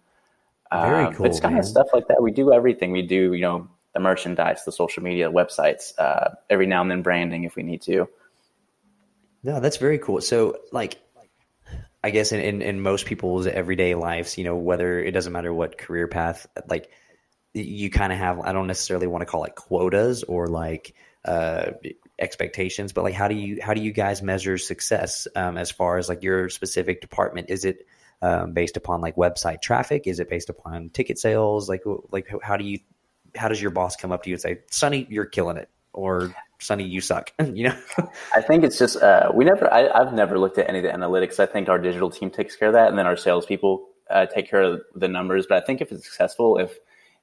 Very 0.71 1.05
uh, 1.05 1.11
cool. 1.13 1.25
It's 1.25 1.39
kind 1.39 1.55
man. 1.55 1.61
of 1.61 1.65
stuff 1.65 1.87
like 1.93 2.09
that. 2.09 2.21
We 2.21 2.31
do 2.31 2.51
everything. 2.51 2.91
We 2.91 3.01
do, 3.01 3.33
you 3.33 3.41
know, 3.41 3.69
the 3.99 4.03
merchandise, 4.03 4.63
the 4.63 4.71
social 4.71 5.03
media, 5.03 5.29
websites, 5.29 5.91
uh, 5.97 6.35
every 6.49 6.65
now 6.65 6.81
and 6.81 6.89
then 6.89 7.01
branding 7.01 7.43
if 7.43 7.55
we 7.55 7.63
need 7.63 7.81
to. 7.81 8.07
No, 9.43 9.59
that's 9.59 9.77
very 9.77 9.99
cool. 9.99 10.21
So, 10.21 10.57
like, 10.71 10.97
I 12.03 12.11
guess 12.11 12.31
in, 12.31 12.39
in, 12.39 12.61
in 12.61 12.81
most 12.81 13.05
people's 13.05 13.45
everyday 13.45 13.95
lives, 13.95 14.37
you 14.37 14.45
know, 14.45 14.55
whether 14.55 14.99
it 14.99 15.11
doesn't 15.11 15.33
matter 15.33 15.53
what 15.53 15.77
career 15.77 16.07
path, 16.07 16.47
like, 16.67 16.89
you 17.53 17.89
kind 17.89 18.13
of 18.13 18.19
have, 18.19 18.39
I 18.39 18.53
don't 18.53 18.67
necessarily 18.67 19.07
want 19.07 19.21
to 19.21 19.25
call 19.25 19.43
it 19.43 19.55
quotas 19.55 20.23
or 20.23 20.47
like 20.47 20.93
uh, 21.25 21.71
expectations, 22.19 22.93
but 22.93 23.03
like, 23.03 23.15
how 23.15 23.27
do 23.27 23.35
you, 23.35 23.59
how 23.61 23.73
do 23.73 23.81
you 23.81 23.91
guys 23.91 24.21
measure 24.21 24.57
success 24.57 25.27
um, 25.35 25.57
as 25.57 25.71
far 25.71 25.97
as 25.97 26.07
like 26.07 26.21
your 26.21 26.49
specific 26.49 27.01
department? 27.01 27.49
Is 27.49 27.65
it 27.65 27.87
um, 28.21 28.53
based 28.53 28.77
upon 28.77 29.01
like 29.01 29.15
website 29.15 29.61
traffic? 29.61 30.03
Is 30.05 30.19
it 30.19 30.29
based 30.29 30.49
upon 30.49 30.89
ticket 30.89 31.17
sales? 31.17 31.67
Like, 31.67 31.83
like 32.11 32.27
how 32.41 32.55
do 32.55 32.65
you 32.65 32.79
how 33.35 33.47
does 33.47 33.61
your 33.61 33.71
boss 33.71 33.95
come 33.95 34.11
up 34.11 34.23
to 34.23 34.29
you 34.29 34.35
and 34.35 34.41
say, 34.41 34.59
"Sonny, 34.71 35.07
you're 35.09 35.25
killing 35.25 35.57
it," 35.57 35.69
or 35.93 36.33
"Sonny, 36.59 36.83
you 36.83 37.01
suck"? 37.01 37.31
you 37.53 37.69
know. 37.69 37.77
I 38.33 38.41
think 38.41 38.63
it's 38.63 38.77
just 38.77 39.01
uh, 39.01 39.31
we 39.33 39.45
never. 39.45 39.71
I, 39.73 39.97
have 39.97 40.13
never 40.13 40.39
looked 40.39 40.57
at 40.57 40.69
any 40.69 40.79
of 40.79 40.83
the 40.83 40.91
analytics. 40.91 41.39
I 41.39 41.45
think 41.45 41.69
our 41.69 41.79
digital 41.79 42.09
team 42.09 42.29
takes 42.29 42.55
care 42.55 42.69
of 42.69 42.73
that, 42.73 42.89
and 42.89 42.97
then 42.97 43.05
our 43.05 43.17
salespeople 43.17 43.87
uh, 44.09 44.25
take 44.25 44.49
care 44.49 44.61
of 44.61 44.81
the 44.95 45.07
numbers. 45.07 45.45
But 45.47 45.61
I 45.61 45.65
think 45.65 45.81
if 45.81 45.91
it's 45.91 46.03
successful, 46.05 46.57
if 46.57 46.77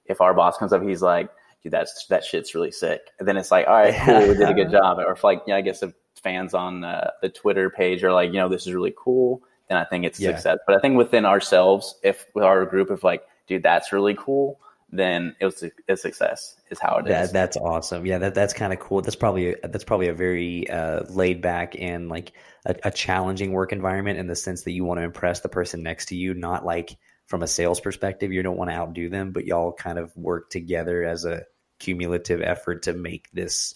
if 0.07 0.21
our 0.21 0.35
boss 0.35 0.57
comes 0.59 0.73
up, 0.73 0.83
he's 0.83 1.03
like, 1.03 1.29
"Dude, 1.63 1.73
that's 1.73 2.07
that 2.07 2.25
shit's 2.25 2.55
really 2.55 2.73
sick," 2.73 3.01
and 3.19 3.27
then 3.27 3.37
it's 3.37 3.51
like, 3.51 3.67
"All 3.67 3.75
right, 3.75 3.95
cool, 4.05 4.29
we 4.29 4.35
did 4.35 4.49
a 4.49 4.55
good 4.55 4.71
job." 4.73 4.99
Or 4.99 5.13
if 5.13 5.25
like, 5.25 5.43
yeah, 5.47 5.57
I 5.57 5.61
guess 5.61 5.83
if 5.83 5.93
fans 6.23 6.55
on 6.55 6.85
uh, 6.85 7.11
the 7.23 7.29
Twitter 7.29 7.71
page 7.71 8.03
are 8.03 8.13
like, 8.13 8.33
you 8.33 8.39
know, 8.39 8.49
this 8.49 8.67
is 8.67 8.73
really 8.73 8.95
cool, 8.97 9.43
then 9.69 9.79
I 9.79 9.85
think 9.85 10.05
it's 10.05 10.19
yeah. 10.19 10.31
success. 10.31 10.59
But 10.67 10.77
I 10.77 10.81
think 10.81 10.97
within 10.97 11.25
ourselves, 11.25 11.95
if 12.03 12.27
with 12.35 12.45
our 12.45 12.65
group, 12.65 12.91
if 12.91 13.05
like, 13.05 13.23
dude, 13.47 13.63
that's 13.63 13.93
really 13.93 14.17
cool 14.19 14.59
then 14.99 15.37
it 15.41 15.45
was 15.45 15.65
a 15.89 15.97
success 15.97 16.57
is 16.71 16.79
how 16.79 16.97
it 16.99 17.09
is. 17.09 17.33
That's 17.33 17.57
awesome. 17.57 18.07
Yeah, 18.07 18.19
that 18.19 18.35
that's 18.35 18.55
kind 18.55 18.73
of 18.73 18.79
cool. 18.79 19.03
That's 19.03 19.17
probably 19.17 19.55
a, 19.55 19.69
that's 19.69 19.85
probably 19.85 20.09
a 20.09 20.15
very 20.15 20.69
uh, 20.69 21.03
laid 21.09 21.43
back 21.43 21.75
and 21.79 22.09
like 22.09 22.33
a, 22.65 22.77
a, 22.85 22.91
challenging 22.91 23.53
work 23.53 23.73
environment 23.73 24.19
in 24.19 24.27
the 24.27 24.37
sense 24.37 24.63
that 24.63 24.73
you 24.73 24.85
want 24.85 24.99
to 24.99 25.05
impress 25.05 25.41
the 25.41 25.49
person 25.49 25.83
next 25.83 26.07
to 26.07 26.17
you, 26.17 26.35
not 26.35 26.65
like 26.65 26.97
from 27.27 27.43
a 27.43 27.47
sales 27.47 27.81
perspective. 27.81 28.33
You 28.33 28.43
don't 28.43 28.57
want 28.57 28.71
to 28.71 28.77
outdo 28.77 29.09
them, 29.09 29.33
but 29.33 29.45
y'all 29.47 29.73
kind 29.73 29.99
of 29.99 30.17
work 30.17 30.51
together 30.51 31.05
as 31.05 31.25
a 31.25 31.45
cumulative 31.79 32.41
effort 32.43 32.85
to 32.85 32.93
make 32.93 33.31
this 33.33 33.75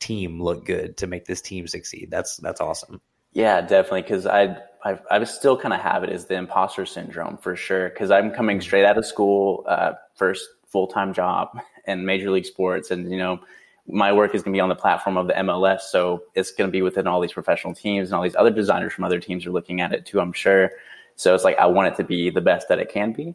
team 0.00 0.42
look 0.42 0.64
good, 0.64 0.96
to 0.98 1.06
make 1.06 1.24
this 1.24 1.40
team 1.40 1.66
succeed. 1.66 2.08
That's 2.10 2.36
that's 2.36 2.60
awesome. 2.60 3.00
Yeah, 3.32 3.62
definitely. 3.62 4.02
Because 4.02 4.26
I, 4.26 4.58
I, 4.84 4.98
I 5.10 5.24
still 5.24 5.56
kind 5.56 5.72
of 5.72 5.80
have 5.80 6.04
it 6.04 6.10
as 6.10 6.26
the 6.26 6.34
imposter 6.34 6.86
syndrome 6.86 7.38
for 7.38 7.56
sure. 7.56 7.88
Because 7.88 8.10
I'm 8.10 8.32
coming 8.32 8.58
mm-hmm. 8.58 8.62
straight 8.62 8.84
out 8.84 8.98
of 8.98 9.06
school, 9.06 9.64
uh, 9.66 9.92
first 10.16 10.46
full 10.72 10.86
time 10.86 11.12
job 11.12 11.56
in 11.86 12.04
Major 12.04 12.30
League 12.30 12.46
Sports, 12.46 12.90
and 12.90 13.10
you 13.10 13.18
know, 13.18 13.40
my 13.86 14.12
work 14.12 14.34
is 14.34 14.42
going 14.42 14.52
to 14.52 14.56
be 14.56 14.60
on 14.60 14.68
the 14.68 14.74
platform 14.74 15.16
of 15.16 15.26
the 15.26 15.34
MLS, 15.34 15.82
so 15.82 16.24
it's 16.34 16.50
going 16.50 16.68
to 16.68 16.72
be 16.72 16.82
within 16.82 17.06
all 17.06 17.20
these 17.20 17.32
professional 17.32 17.74
teams, 17.74 18.08
and 18.08 18.16
all 18.16 18.22
these 18.22 18.36
other 18.36 18.50
designers 18.50 18.92
from 18.92 19.04
other 19.04 19.20
teams 19.20 19.46
are 19.46 19.52
looking 19.52 19.80
at 19.80 19.92
it 19.92 20.06
too. 20.06 20.20
I'm 20.20 20.32
sure. 20.32 20.70
So 21.16 21.34
it's 21.34 21.44
like 21.44 21.58
I 21.58 21.66
want 21.66 21.92
it 21.92 21.96
to 21.98 22.04
be 22.04 22.30
the 22.30 22.40
best 22.40 22.68
that 22.68 22.78
it 22.78 22.90
can 22.90 23.12
be. 23.12 23.34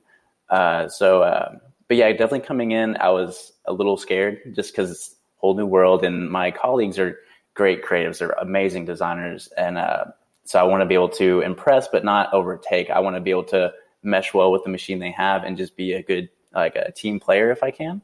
Uh, 0.49 0.87
so, 0.87 1.21
uh, 1.21 1.55
but 1.87 1.97
yeah, 1.97 2.09
definitely 2.11 2.41
coming 2.41 2.71
in, 2.71 2.97
I 2.97 3.09
was 3.09 3.53
a 3.65 3.73
little 3.73 3.97
scared 3.97 4.55
just 4.55 4.71
because 4.71 4.91
it's 4.91 5.11
a 5.11 5.39
whole 5.39 5.55
new 5.55 5.65
world, 5.65 6.03
and 6.03 6.29
my 6.29 6.51
colleagues 6.51 6.97
are 6.97 7.19
great 7.57 7.83
creatives. 7.83 8.19
They're 8.19 8.29
amazing 8.39 8.85
designers. 8.85 9.49
And 9.57 9.77
uh, 9.77 10.05
so 10.45 10.59
I 10.59 10.63
want 10.63 10.81
to 10.81 10.85
be 10.85 10.93
able 10.93 11.09
to 11.09 11.41
impress, 11.41 11.87
but 11.87 12.05
not 12.05 12.33
overtake. 12.33 12.89
I 12.89 12.99
want 12.99 13.15
to 13.17 13.21
be 13.21 13.31
able 13.31 13.45
to 13.45 13.73
mesh 14.03 14.33
well 14.33 14.51
with 14.51 14.63
the 14.63 14.69
machine 14.69 14.99
they 14.99 15.11
have 15.11 15.43
and 15.43 15.57
just 15.57 15.75
be 15.75 15.93
a 15.93 16.03
good, 16.03 16.29
like 16.57 16.75
a 16.75 16.91
team 16.91 17.19
player 17.19 17.51
if 17.51 17.63
I 17.63 17.71
can. 17.71 18.01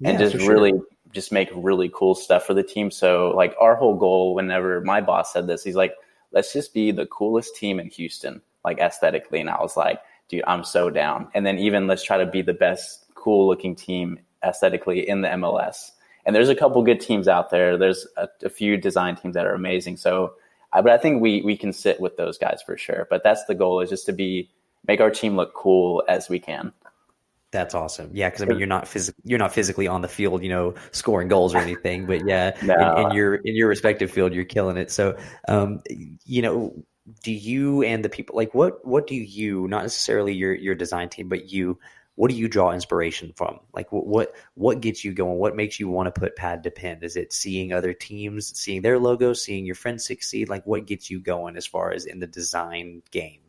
Yeah, 0.00 0.10
and 0.10 0.18
just 0.18 0.36
really 0.46 0.72
just 1.12 1.32
make 1.32 1.50
really 1.54 1.90
cool 1.92 2.14
stuff 2.14 2.46
for 2.46 2.54
the 2.54 2.62
team. 2.62 2.90
So 2.90 3.32
like 3.34 3.54
our 3.60 3.74
whole 3.74 3.96
goal, 3.96 4.34
whenever 4.34 4.80
my 4.82 5.00
boss 5.00 5.32
said 5.32 5.46
this, 5.46 5.64
he's 5.64 5.76
like, 5.76 5.94
let's 6.32 6.52
just 6.52 6.74
be 6.74 6.90
the 6.90 7.06
coolest 7.06 7.56
team 7.56 7.80
in 7.80 7.88
Houston, 7.90 8.40
like 8.64 8.78
aesthetically. 8.78 9.40
And 9.40 9.50
I 9.50 9.60
was 9.60 9.76
like, 9.76 10.00
dude, 10.28 10.44
I'm 10.46 10.64
so 10.64 10.90
down. 10.90 11.28
And 11.34 11.46
then 11.46 11.58
even 11.58 11.86
let's 11.86 12.02
try 12.02 12.18
to 12.18 12.26
be 12.26 12.42
the 12.42 12.54
best 12.54 13.06
cool 13.14 13.48
looking 13.48 13.74
team 13.74 14.20
aesthetically 14.44 15.08
in 15.08 15.22
the 15.22 15.28
MLS. 15.28 15.90
And 16.24 16.36
there's 16.36 16.50
a 16.50 16.54
couple 16.54 16.82
good 16.82 17.00
teams 17.00 17.26
out 17.26 17.50
there. 17.50 17.78
There's 17.78 18.06
a, 18.16 18.28
a 18.44 18.50
few 18.50 18.76
design 18.76 19.16
teams 19.16 19.34
that 19.34 19.46
are 19.46 19.54
amazing. 19.54 19.96
So, 19.96 20.34
I, 20.72 20.82
but 20.82 20.92
I 20.92 20.98
think 20.98 21.22
we 21.22 21.40
we 21.40 21.56
can 21.56 21.72
sit 21.72 22.00
with 22.00 22.18
those 22.18 22.36
guys 22.36 22.60
for 22.64 22.76
sure. 22.76 23.06
But 23.08 23.22
that's 23.22 23.44
the 23.46 23.54
goal 23.54 23.80
is 23.80 23.88
just 23.88 24.04
to 24.06 24.12
be 24.12 24.50
make 24.86 25.00
our 25.00 25.10
team 25.10 25.36
look 25.36 25.54
cool 25.54 26.04
as 26.06 26.28
we 26.28 26.38
can. 26.38 26.72
That's 27.50 27.74
awesome. 27.74 28.10
Yeah, 28.12 28.28
because 28.28 28.42
I 28.42 28.46
mean, 28.46 28.58
you're 28.58 28.66
not 28.66 28.84
phys- 28.84 29.14
you're 29.24 29.38
not 29.38 29.54
physically 29.54 29.86
on 29.86 30.02
the 30.02 30.08
field, 30.08 30.42
you 30.42 30.50
know, 30.50 30.74
scoring 30.92 31.28
goals 31.28 31.54
or 31.54 31.58
anything. 31.58 32.04
But 32.06 32.26
yeah, 32.26 32.54
no. 32.62 32.74
in, 32.74 33.06
in, 33.06 33.12
your 33.12 33.34
in 33.36 33.56
your 33.56 33.68
respective 33.68 34.10
field, 34.10 34.34
you're 34.34 34.44
killing 34.44 34.76
it. 34.76 34.90
So, 34.90 35.16
um, 35.48 35.80
you 36.24 36.42
know, 36.42 36.84
do 37.22 37.32
you 37.32 37.82
and 37.82 38.04
the 38.04 38.10
people 38.10 38.36
like 38.36 38.54
what 38.54 38.86
what 38.86 39.06
do 39.06 39.14
you 39.14 39.66
not 39.68 39.82
necessarily 39.82 40.34
your 40.34 40.54
your 40.54 40.74
design 40.74 41.08
team, 41.08 41.28
but 41.28 41.50
you 41.50 41.78
what 42.16 42.32
do 42.32 42.36
you 42.36 42.48
draw 42.48 42.72
inspiration 42.72 43.32
from? 43.36 43.60
Like 43.72 43.92
what 43.92 44.06
what 44.06 44.34
what 44.54 44.80
gets 44.80 45.04
you 45.04 45.14
going? 45.14 45.38
What 45.38 45.56
makes 45.56 45.80
you 45.80 45.88
want 45.88 46.12
to 46.12 46.20
put 46.20 46.36
pad 46.36 46.64
to 46.64 46.70
pen? 46.70 46.98
Is 47.02 47.16
it 47.16 47.32
seeing 47.32 47.72
other 47.72 47.94
teams, 47.94 48.58
seeing 48.58 48.82
their 48.82 48.98
logos, 48.98 49.42
seeing 49.42 49.64
your 49.64 49.76
friends 49.76 50.04
succeed? 50.04 50.48
Like 50.48 50.66
what 50.66 50.84
gets 50.84 51.10
you 51.10 51.20
going 51.20 51.56
as 51.56 51.64
far 51.64 51.92
as 51.92 52.04
in 52.04 52.18
the 52.18 52.26
design 52.26 53.02
game? 53.10 53.40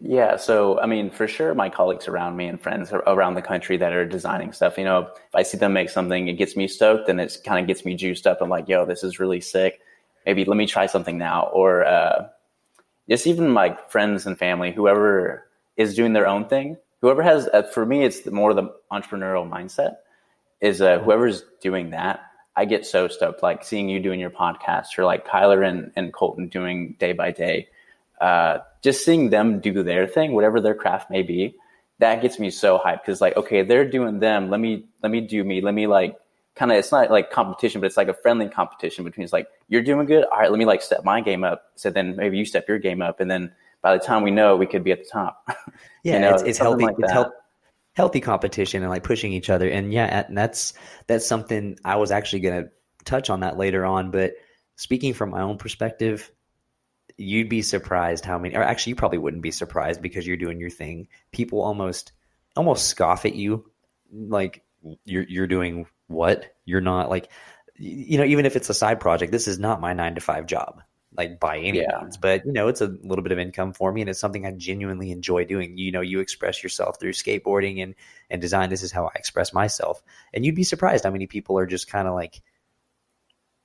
Yeah, 0.00 0.36
so 0.36 0.78
I 0.80 0.86
mean, 0.86 1.10
for 1.10 1.26
sure, 1.26 1.54
my 1.54 1.68
colleagues 1.68 2.08
around 2.08 2.36
me 2.36 2.46
and 2.46 2.60
friends 2.60 2.92
around 2.92 3.34
the 3.34 3.42
country 3.42 3.76
that 3.78 3.92
are 3.92 4.04
designing 4.04 4.52
stuff, 4.52 4.78
you 4.78 4.84
know, 4.84 5.08
if 5.14 5.34
I 5.34 5.42
see 5.42 5.58
them 5.58 5.72
make 5.72 5.90
something, 5.90 6.28
it 6.28 6.34
gets 6.34 6.56
me 6.56 6.68
stoked 6.68 7.08
and 7.08 7.20
it 7.20 7.36
kind 7.44 7.60
of 7.60 7.66
gets 7.66 7.84
me 7.84 7.94
juiced 7.94 8.26
up. 8.26 8.40
I'm 8.40 8.48
like, 8.48 8.68
yo, 8.68 8.84
this 8.84 9.02
is 9.02 9.18
really 9.18 9.40
sick. 9.40 9.80
Maybe 10.26 10.44
let 10.44 10.56
me 10.56 10.66
try 10.66 10.86
something 10.86 11.18
now. 11.18 11.50
Or 11.52 11.84
uh, 11.84 12.28
just 13.08 13.26
even 13.26 13.48
my 13.48 13.76
friends 13.88 14.26
and 14.26 14.38
family, 14.38 14.72
whoever 14.72 15.48
is 15.76 15.94
doing 15.94 16.12
their 16.12 16.26
own 16.26 16.48
thing, 16.48 16.76
whoever 17.00 17.22
has, 17.22 17.48
uh, 17.48 17.62
for 17.62 17.84
me, 17.84 18.04
it's 18.04 18.26
more 18.26 18.54
the 18.54 18.74
entrepreneurial 18.92 19.48
mindset 19.48 19.96
is 20.60 20.80
uh, 20.80 20.98
whoever's 21.00 21.44
doing 21.60 21.90
that. 21.90 22.20
I 22.56 22.64
get 22.64 22.86
so 22.86 23.08
stoked, 23.08 23.42
like 23.42 23.64
seeing 23.64 23.88
you 23.88 24.00
doing 24.00 24.20
your 24.20 24.30
podcast 24.30 24.96
or 24.96 25.04
like 25.04 25.26
Kyler 25.26 25.68
and, 25.68 25.90
and 25.96 26.12
Colton 26.12 26.48
doing 26.48 26.94
day 27.00 27.12
by 27.12 27.32
day 27.32 27.68
uh, 28.20 28.58
just 28.84 29.04
seeing 29.04 29.30
them 29.30 29.58
do 29.60 29.82
their 29.82 30.06
thing, 30.06 30.32
whatever 30.32 30.60
their 30.60 30.74
craft 30.74 31.10
may 31.10 31.22
be, 31.22 31.56
that 31.98 32.20
gets 32.20 32.38
me 32.38 32.50
so 32.50 32.78
hyped 32.78 33.00
because 33.00 33.20
like, 33.20 33.36
okay, 33.36 33.62
they're 33.62 33.88
doing 33.88 34.20
them. 34.20 34.50
Let 34.50 34.60
me 34.60 34.86
let 35.02 35.10
me 35.10 35.22
do 35.22 35.42
me. 35.42 35.60
Let 35.62 35.74
me 35.74 35.86
like 35.86 36.16
kind 36.54 36.70
of. 36.70 36.78
It's 36.78 36.92
not 36.92 37.10
like 37.10 37.30
competition, 37.30 37.80
but 37.80 37.86
it's 37.86 37.96
like 37.96 38.08
a 38.08 38.14
friendly 38.14 38.48
competition 38.48 39.02
between. 39.04 39.24
It's 39.24 39.32
like 39.32 39.48
you're 39.68 39.82
doing 39.82 40.06
good. 40.06 40.24
All 40.24 40.38
right, 40.38 40.50
let 40.50 40.58
me 40.58 40.66
like 40.66 40.82
step 40.82 41.02
my 41.02 41.22
game 41.22 41.42
up. 41.42 41.64
So 41.76 41.90
then 41.90 42.14
maybe 42.14 42.36
you 42.36 42.44
step 42.44 42.68
your 42.68 42.78
game 42.78 43.00
up, 43.00 43.20
and 43.20 43.30
then 43.30 43.52
by 43.80 43.96
the 43.96 44.04
time 44.04 44.22
we 44.22 44.30
know, 44.30 44.56
we 44.56 44.66
could 44.66 44.84
be 44.84 44.92
at 44.92 45.02
the 45.02 45.10
top. 45.10 45.48
Yeah, 46.06 46.12
you 46.16 46.20
know, 46.20 46.34
it's, 46.34 46.42
it's 46.42 46.58
healthy. 46.58 46.84
Like 46.84 46.96
it's 46.98 47.10
healthy 47.10 47.30
healthy 47.94 48.20
competition 48.20 48.82
and 48.82 48.90
like 48.90 49.04
pushing 49.04 49.32
each 49.32 49.48
other. 49.48 49.68
And 49.68 49.92
yeah, 49.92 50.24
and 50.28 50.36
that's 50.36 50.74
that's 51.06 51.26
something 51.26 51.78
I 51.84 51.96
was 51.96 52.10
actually 52.10 52.40
going 52.40 52.64
to 52.64 52.70
touch 53.04 53.30
on 53.30 53.40
that 53.40 53.56
later 53.56 53.84
on. 53.86 54.10
But 54.10 54.34
speaking 54.76 55.14
from 55.14 55.30
my 55.30 55.40
own 55.40 55.56
perspective, 55.56 56.30
you'd 57.16 57.48
be 57.48 57.62
surprised 57.62 58.24
how 58.24 58.38
many 58.38 58.56
or 58.56 58.62
actually 58.62 58.90
you 58.90 58.96
probably 58.96 59.18
wouldn't 59.18 59.42
be 59.42 59.50
surprised 59.50 60.02
because 60.02 60.26
you're 60.26 60.36
doing 60.36 60.60
your 60.60 60.70
thing. 60.70 61.08
People 61.32 61.60
almost 61.60 62.12
almost 62.56 62.88
scoff 62.88 63.24
at 63.24 63.34
you 63.34 63.70
like 64.12 64.62
you're 65.04 65.24
you're 65.24 65.46
doing 65.46 65.86
what? 66.08 66.54
You're 66.64 66.80
not 66.80 67.10
like 67.10 67.30
you 67.76 68.18
know 68.18 68.24
even 68.24 68.46
if 68.46 68.56
it's 68.56 68.70
a 68.70 68.74
side 68.74 69.00
project 69.00 69.32
this 69.32 69.48
is 69.48 69.58
not 69.58 69.80
my 69.80 69.92
9 69.92 70.14
to 70.14 70.20
5 70.20 70.46
job 70.46 70.80
like 71.16 71.40
by 71.40 71.58
any 71.58 71.80
yeah. 71.80 72.00
means. 72.00 72.16
But 72.16 72.44
you 72.44 72.52
know 72.52 72.68
it's 72.68 72.80
a 72.80 72.96
little 73.02 73.22
bit 73.22 73.32
of 73.32 73.38
income 73.38 73.72
for 73.72 73.92
me 73.92 74.00
and 74.00 74.10
it's 74.10 74.18
something 74.18 74.46
i 74.46 74.50
genuinely 74.52 75.10
enjoy 75.10 75.44
doing. 75.44 75.78
You 75.78 75.92
know 75.92 76.00
you 76.00 76.20
express 76.20 76.62
yourself 76.62 76.98
through 76.98 77.12
skateboarding 77.12 77.82
and 77.82 77.94
and 78.30 78.40
design. 78.40 78.70
This 78.70 78.82
is 78.82 78.92
how 78.92 79.06
i 79.06 79.12
express 79.14 79.52
myself. 79.52 80.02
And 80.32 80.44
you'd 80.44 80.54
be 80.54 80.64
surprised 80.64 81.04
how 81.04 81.10
many 81.10 81.26
people 81.26 81.58
are 81.58 81.66
just 81.66 81.88
kind 81.88 82.08
of 82.08 82.14
like 82.14 82.42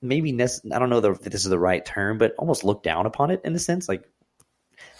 maybe 0.02 0.32
nec- 0.32 0.64
I 0.72 0.78
don't 0.78 0.90
know 0.90 0.98
if 0.98 1.20
this 1.20 1.44
is 1.44 1.50
the 1.50 1.58
right 1.58 1.84
term, 1.84 2.18
but 2.18 2.34
almost 2.38 2.64
look 2.64 2.82
down 2.82 3.06
upon 3.06 3.30
it 3.30 3.42
in 3.44 3.54
a 3.54 3.58
sense. 3.58 3.88
Like 3.88 4.04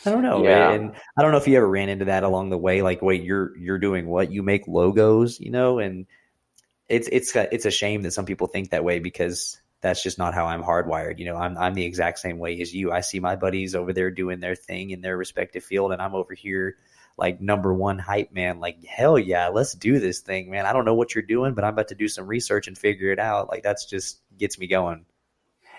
I 0.04 0.10
don't 0.10 0.22
know, 0.22 0.44
yeah. 0.44 0.70
and 0.70 0.92
I 1.16 1.22
don't 1.22 1.32
know 1.32 1.38
if 1.38 1.46
you 1.46 1.56
ever 1.56 1.68
ran 1.68 1.88
into 1.88 2.06
that 2.06 2.22
along 2.22 2.50
the 2.50 2.58
way. 2.58 2.82
Like, 2.82 3.02
wait, 3.02 3.22
you're 3.22 3.56
you're 3.56 3.78
doing 3.78 4.06
what? 4.06 4.32
You 4.32 4.42
make 4.42 4.66
logos, 4.66 5.40
you 5.40 5.50
know, 5.50 5.78
and 5.78 6.06
it's 6.88 7.08
it's 7.12 7.34
it's 7.34 7.66
a 7.66 7.70
shame 7.70 8.02
that 8.02 8.12
some 8.12 8.24
people 8.24 8.46
think 8.46 8.70
that 8.70 8.84
way 8.84 8.98
because 8.98 9.60
that's 9.80 10.02
just 10.02 10.18
not 10.18 10.34
how 10.34 10.46
I'm 10.46 10.62
hardwired. 10.62 11.18
You 11.18 11.26
know, 11.26 11.36
I'm 11.36 11.56
I'm 11.56 11.74
the 11.74 11.84
exact 11.84 12.18
same 12.18 12.38
way 12.38 12.60
as 12.60 12.74
you. 12.74 12.92
I 12.92 13.00
see 13.00 13.20
my 13.20 13.36
buddies 13.36 13.74
over 13.74 13.92
there 13.92 14.10
doing 14.10 14.40
their 14.40 14.54
thing 14.54 14.90
in 14.90 15.00
their 15.00 15.16
respective 15.16 15.64
field, 15.64 15.92
and 15.92 16.02
I'm 16.02 16.14
over 16.14 16.34
here 16.34 16.76
like 17.16 17.40
number 17.40 17.72
one 17.72 17.98
hype 17.98 18.32
man. 18.32 18.60
Like 18.60 18.84
hell 18.84 19.18
yeah, 19.18 19.48
let's 19.48 19.74
do 19.74 19.98
this 19.98 20.20
thing, 20.20 20.50
man. 20.50 20.66
I 20.66 20.72
don't 20.72 20.84
know 20.84 20.94
what 20.94 21.14
you're 21.14 21.22
doing, 21.22 21.54
but 21.54 21.64
I'm 21.64 21.72
about 21.72 21.88
to 21.88 21.94
do 21.94 22.08
some 22.08 22.26
research 22.26 22.68
and 22.68 22.76
figure 22.76 23.12
it 23.12 23.18
out. 23.18 23.48
Like 23.48 23.62
that's 23.62 23.86
just 23.86 24.20
gets 24.38 24.58
me 24.58 24.66
going. 24.66 25.06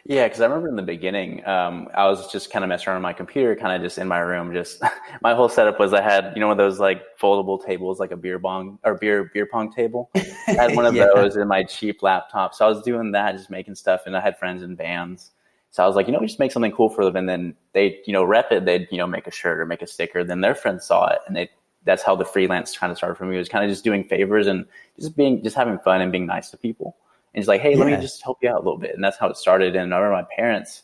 Yeah, 0.06 0.28
because 0.28 0.42
I 0.42 0.46
remember 0.46 0.68
in 0.68 0.76
the 0.76 0.82
beginning, 0.82 1.46
um, 1.46 1.88
I 1.94 2.08
was 2.08 2.32
just 2.32 2.52
kind 2.52 2.64
of 2.66 2.70
messing 2.70 2.88
around 2.88 2.98
on 2.98 3.02
my 3.04 3.14
computer, 3.14 3.56
kind 3.56 3.76
of 3.76 3.86
just 3.86 3.98
in 3.98 4.08
my 4.08 4.20
room. 4.20 4.52
Just 4.54 4.82
my 5.22 5.36
whole 5.36 5.50
setup 5.50 5.80
was 5.80 5.94
I 5.94 6.02
had, 6.02 6.32
you 6.36 6.40
know, 6.40 6.48
one 6.48 6.60
of 6.60 6.66
those 6.66 6.80
like 6.80 7.04
foldable 7.20 7.64
tables, 7.64 8.00
like 8.00 8.12
a 8.12 8.18
beer 8.18 8.40
bong 8.40 8.80
or 8.84 8.96
beer 8.96 9.30
beer 9.34 9.46
pong 9.46 9.72
table. 9.72 10.10
I 10.16 10.54
had 10.54 10.76
one 10.76 10.86
of 10.86 10.96
yeah. 10.96 11.08
those 11.14 11.36
in 11.36 11.48
my 11.48 11.64
cheap 11.64 12.02
laptop, 12.02 12.56
so 12.56 12.66
I 12.66 12.70
was 12.70 12.82
doing 12.82 13.12
that, 13.12 13.36
just 13.36 13.50
making 13.50 13.76
stuff, 13.76 14.02
and 14.06 14.18
I 14.18 14.22
had 14.22 14.38
friends 14.40 14.64
in 14.64 14.76
bands. 14.76 15.32
So 15.70 15.84
I 15.84 15.88
was 15.88 15.96
like, 15.96 16.08
you 16.08 16.14
know, 16.14 16.20
we 16.20 16.28
just 16.28 16.40
make 16.40 16.52
something 16.52 16.72
cool 16.72 16.90
for 16.90 17.06
them, 17.06 17.16
and 17.16 17.30
then 17.30 17.56
they, 17.74 18.00
you 18.06 18.12
know, 18.12 18.24
rep 18.24 18.52
it. 18.52 18.66
They'd, 18.66 18.88
you 18.92 18.98
know, 18.98 19.08
make 19.08 19.28
a 19.28 19.32
shirt 19.32 19.60
or 19.60 19.66
make 19.66 19.82
a 19.82 19.88
sticker. 19.88 20.24
Then 20.24 20.42
their 20.42 20.56
friends 20.56 20.86
saw 20.86 21.08
it, 21.08 21.20
and 21.28 21.36
they. 21.36 21.50
That's 21.84 22.04
how 22.04 22.16
the 22.16 22.26
freelance 22.26 22.78
kind 22.78 22.92
of 22.92 22.98
started 22.98 23.16
for 23.16 23.26
me. 23.26 23.36
It 23.36 23.40
was 23.40 23.50
kind 23.50 23.66
of 23.66 23.72
just 23.72 23.84
doing 23.84 24.04
favors 24.04 24.46
and 24.46 24.68
just 25.00 25.18
being, 25.18 25.44
just 25.44 25.56
having 25.56 25.80
fun 25.80 26.00
and 26.00 26.12
being 26.12 26.28
nice 26.28 26.52
to 26.52 26.58
people. 26.58 26.96
And 27.34 27.42
he's 27.42 27.48
like, 27.48 27.62
hey, 27.62 27.76
let 27.76 27.88
me 27.88 27.96
just 27.96 28.22
help 28.22 28.40
you 28.42 28.50
out 28.50 28.56
a 28.56 28.64
little 28.64 28.78
bit. 28.78 28.94
And 28.94 29.04
that's 29.04 29.18
how 29.18 29.30
it 29.30 29.38
started. 29.38 29.76
And 29.76 29.94
I 29.94 29.98
remember 29.98 30.22
my 30.22 30.36
parents, 30.36 30.84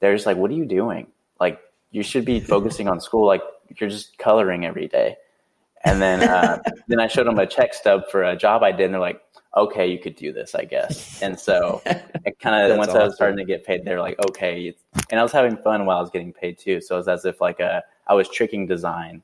they're 0.00 0.14
just 0.14 0.26
like, 0.26 0.36
what 0.36 0.50
are 0.50 0.54
you 0.54 0.66
doing? 0.66 1.06
Like, 1.40 1.60
you 1.90 2.02
should 2.02 2.26
be 2.26 2.40
focusing 2.40 2.88
on 2.88 3.00
school. 3.00 3.26
Like, 3.26 3.42
you're 3.76 3.88
just 3.88 4.18
coloring 4.18 4.66
every 4.66 4.86
day. 4.86 5.16
And 5.84 6.02
then, 6.02 6.22
uh, 6.22 6.60
then 6.88 7.00
I 7.00 7.06
showed 7.06 7.26
them 7.26 7.38
a 7.38 7.46
check 7.46 7.72
stub 7.72 8.10
for 8.10 8.22
a 8.22 8.36
job 8.36 8.62
I 8.62 8.72
did. 8.72 8.84
And 8.86 8.94
they're 8.94 9.00
like, 9.00 9.22
okay, 9.56 9.86
you 9.86 9.98
could 9.98 10.14
do 10.14 10.30
this, 10.30 10.54
I 10.54 10.64
guess. 10.64 11.22
And 11.22 11.40
so 11.40 11.80
it 11.86 12.38
kind 12.38 12.70
of, 12.70 12.76
once 12.76 12.90
awesome. 12.90 13.00
I 13.00 13.04
was 13.04 13.14
starting 13.14 13.38
to 13.38 13.44
get 13.46 13.64
paid, 13.64 13.84
they're 13.84 14.00
like, 14.00 14.18
okay. 14.28 14.74
And 15.10 15.18
I 15.18 15.22
was 15.22 15.32
having 15.32 15.56
fun 15.56 15.86
while 15.86 15.96
I 15.96 16.00
was 16.02 16.10
getting 16.10 16.34
paid 16.34 16.58
too. 16.58 16.82
So 16.82 16.96
it 16.96 16.98
was 16.98 17.08
as 17.08 17.24
if 17.24 17.40
like 17.40 17.60
a, 17.60 17.76
uh, 17.76 17.80
I 18.06 18.14
was 18.14 18.28
tricking 18.28 18.66
design 18.66 19.22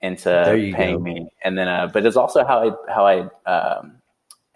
into 0.00 0.72
paying 0.74 0.96
go. 0.96 1.00
me. 1.00 1.28
And 1.44 1.58
then, 1.58 1.68
uh, 1.68 1.90
but 1.92 2.06
it's 2.06 2.16
also 2.16 2.42
how 2.44 2.70
I, 2.70 2.92
how 2.92 3.06
I, 3.06 3.50
um, 3.50 3.96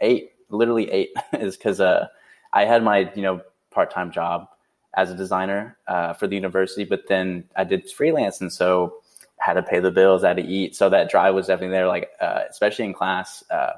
ate 0.01 0.30
literally 0.51 0.91
eight 0.91 1.11
is 1.33 1.57
because 1.57 1.81
uh, 1.81 2.09
I 2.53 2.65
had 2.65 2.83
my 2.83 3.11
you 3.15 3.23
know 3.23 3.41
part 3.71 3.91
time 3.91 4.11
job 4.11 4.49
as 4.95 5.11
a 5.11 5.17
designer 5.17 5.77
uh, 5.87 6.15
for 6.15 6.27
the 6.27 6.35
university, 6.35 6.85
but 6.85 7.07
then 7.09 7.45
I 7.57 7.65
did 7.65 7.91
freelance, 7.91 8.41
and 8.41 8.53
so 8.53 8.97
had 9.39 9.55
to 9.55 9.63
pay 9.63 9.81
the 9.81 9.91
bills, 9.91 10.23
had 10.23 10.37
to 10.37 10.43
eat, 10.43 10.77
so 10.77 10.91
that 10.91 11.11
drive 11.11 11.35
was 11.35 11.47
definitely 11.47 11.75
there. 11.75 11.89
Like 11.89 12.11
uh, 12.21 12.41
especially 12.49 12.85
in 12.87 12.93
class, 12.93 13.45
uh, 13.51 13.73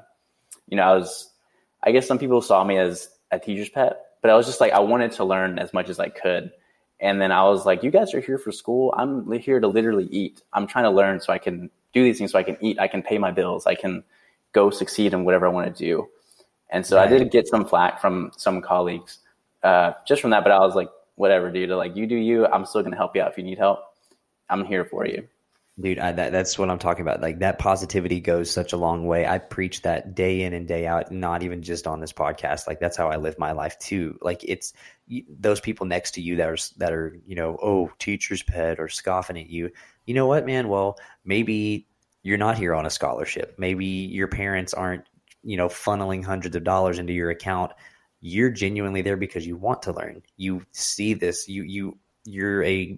you 0.67 0.77
know, 0.77 0.83
I 0.83 0.95
was 0.95 1.29
I 1.83 1.91
guess 1.91 2.07
some 2.07 2.19
people 2.19 2.41
saw 2.41 2.63
me 2.63 2.77
as 2.77 3.09
a 3.31 3.39
teacher's 3.39 3.69
pet, 3.69 3.99
but 4.21 4.31
I 4.31 4.35
was 4.35 4.45
just 4.45 4.61
like 4.61 4.71
I 4.71 4.79
wanted 4.79 5.11
to 5.13 5.25
learn 5.25 5.59
as 5.59 5.73
much 5.73 5.89
as 5.89 5.99
I 5.99 6.09
could. 6.09 6.51
And 6.99 7.19
then 7.19 7.33
I 7.33 7.43
was 7.43 7.65
like, 7.65 7.83
you 7.83 7.91
guys 7.91 8.13
are 8.13 8.21
here 8.21 8.37
for 8.37 8.53
school. 8.53 8.93
I'm 8.95 9.29
here 9.33 9.59
to 9.59 9.67
literally 9.67 10.05
eat. 10.05 10.41
I'm 10.53 10.67
trying 10.67 10.85
to 10.85 10.89
learn 10.89 11.19
so 11.19 11.33
I 11.33 11.37
can 11.37 11.69
do 11.93 12.01
these 12.01 12.17
things 12.17 12.31
so 12.31 12.39
I 12.39 12.43
can 12.43 12.57
eat. 12.61 12.79
I 12.79 12.87
can 12.87 13.03
pay 13.03 13.17
my 13.17 13.31
bills. 13.31 13.67
I 13.67 13.75
can 13.75 14.03
go 14.53 14.69
succeed 14.69 15.13
in 15.13 15.25
whatever 15.25 15.45
I 15.45 15.49
want 15.49 15.75
to 15.75 15.85
do. 15.85 16.07
And 16.73 16.85
so 16.85 16.97
right. 16.97 17.07
I 17.07 17.17
did 17.17 17.31
get 17.31 17.47
some 17.47 17.65
flack 17.65 18.01
from 18.01 18.31
some 18.35 18.61
colleagues 18.61 19.19
uh, 19.63 19.93
just 20.05 20.21
from 20.21 20.31
that. 20.31 20.43
But 20.43 20.51
I 20.51 20.59
was 20.59 20.75
like, 20.75 20.89
whatever, 21.15 21.49
dude. 21.51 21.69
Like, 21.69 21.95
you 21.95 22.07
do 22.07 22.15
you. 22.15 22.45
I'm 22.45 22.65
still 22.65 22.81
going 22.81 22.91
to 22.91 22.97
help 22.97 23.15
you 23.15 23.21
out 23.21 23.31
if 23.31 23.37
you 23.37 23.43
need 23.43 23.59
help. 23.59 23.79
I'm 24.49 24.65
here 24.65 24.83
for 24.83 25.05
you. 25.07 25.27
Dude, 25.79 25.97
I, 25.97 26.11
that, 26.11 26.31
that's 26.31 26.59
what 26.59 26.69
I'm 26.69 26.77
talking 26.77 27.01
about. 27.01 27.19
Like 27.19 27.39
that 27.39 27.57
positivity 27.57 28.19
goes 28.19 28.51
such 28.51 28.73
a 28.73 28.77
long 28.77 29.07
way. 29.07 29.25
I 29.25 29.39
preach 29.39 29.81
that 29.81 30.13
day 30.13 30.43
in 30.43 30.53
and 30.53 30.67
day 30.67 30.85
out, 30.85 31.11
not 31.11 31.41
even 31.41 31.63
just 31.63 31.87
on 31.87 31.99
this 31.99 32.13
podcast. 32.13 32.67
Like 32.67 32.79
that's 32.79 32.95
how 32.95 33.09
I 33.09 33.15
live 33.15 33.39
my 33.39 33.53
life 33.53 33.79
too. 33.79 34.19
Like 34.21 34.43
it's 34.43 34.73
those 35.27 35.59
people 35.59 35.87
next 35.87 36.11
to 36.11 36.21
you 36.21 36.35
that 36.35 36.47
are 36.47 36.57
that 36.77 36.93
are 36.93 37.17
you 37.25 37.33
know 37.33 37.57
oh 37.61 37.91
teacher's 37.97 38.43
pet 38.43 38.79
or 38.79 38.87
scoffing 38.87 39.39
at 39.39 39.49
you. 39.49 39.71
You 40.05 40.13
know 40.13 40.27
what, 40.27 40.45
man? 40.45 40.69
Well, 40.69 40.99
maybe 41.25 41.87
you're 42.21 42.37
not 42.37 42.55
here 42.55 42.75
on 42.75 42.85
a 42.85 42.91
scholarship. 42.91 43.55
Maybe 43.57 43.85
your 43.85 44.27
parents 44.27 44.75
aren't 44.75 45.05
you 45.43 45.57
know 45.57 45.67
funneling 45.67 46.23
hundreds 46.23 46.55
of 46.55 46.63
dollars 46.63 46.99
into 46.99 47.13
your 47.13 47.29
account 47.29 47.71
you're 48.21 48.49
genuinely 48.49 49.01
there 49.01 49.17
because 49.17 49.45
you 49.45 49.55
want 49.55 49.83
to 49.83 49.91
learn 49.91 50.21
you 50.37 50.65
see 50.71 51.13
this 51.13 51.47
you 51.47 51.63
you 51.63 51.97
you're 52.25 52.63
a 52.63 52.97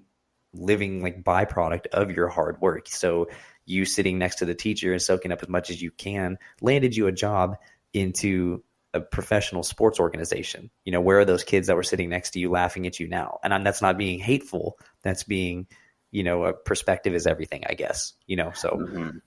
living 0.53 1.01
like 1.01 1.23
byproduct 1.23 1.87
of 1.87 2.11
your 2.11 2.27
hard 2.27 2.61
work 2.61 2.87
so 2.87 3.27
you 3.65 3.83
sitting 3.83 4.17
next 4.17 4.35
to 4.35 4.45
the 4.45 4.55
teacher 4.55 4.91
and 4.93 5.01
soaking 5.01 5.31
up 5.31 5.41
as 5.41 5.49
much 5.49 5.69
as 5.69 5.81
you 5.81 5.91
can 5.91 6.37
landed 6.61 6.95
you 6.95 7.07
a 7.07 7.11
job 7.11 7.57
into 7.93 8.63
a 8.95 9.01
professional 9.01 9.61
sports 9.61 9.99
organization. 9.99 10.71
You 10.85 10.93
know, 10.93 11.01
where 11.01 11.19
are 11.19 11.25
those 11.25 11.43
kids 11.43 11.67
that 11.67 11.75
were 11.75 11.83
sitting 11.83 12.09
next 12.09 12.31
to 12.31 12.39
you 12.39 12.49
laughing 12.49 12.87
at 12.87 12.99
you 12.99 13.07
now? 13.07 13.39
And 13.43 13.65
that's 13.65 13.81
not 13.81 13.97
being 13.97 14.19
hateful. 14.19 14.79
That's 15.03 15.23
being, 15.23 15.67
you 16.11 16.23
know, 16.23 16.45
a 16.45 16.53
perspective 16.53 17.13
is 17.13 17.27
everything, 17.27 17.63
I 17.69 17.73
guess. 17.73 18.13
You 18.25 18.37
know, 18.37 18.51
so. 18.55 18.69
Mm-hmm. 18.69 19.17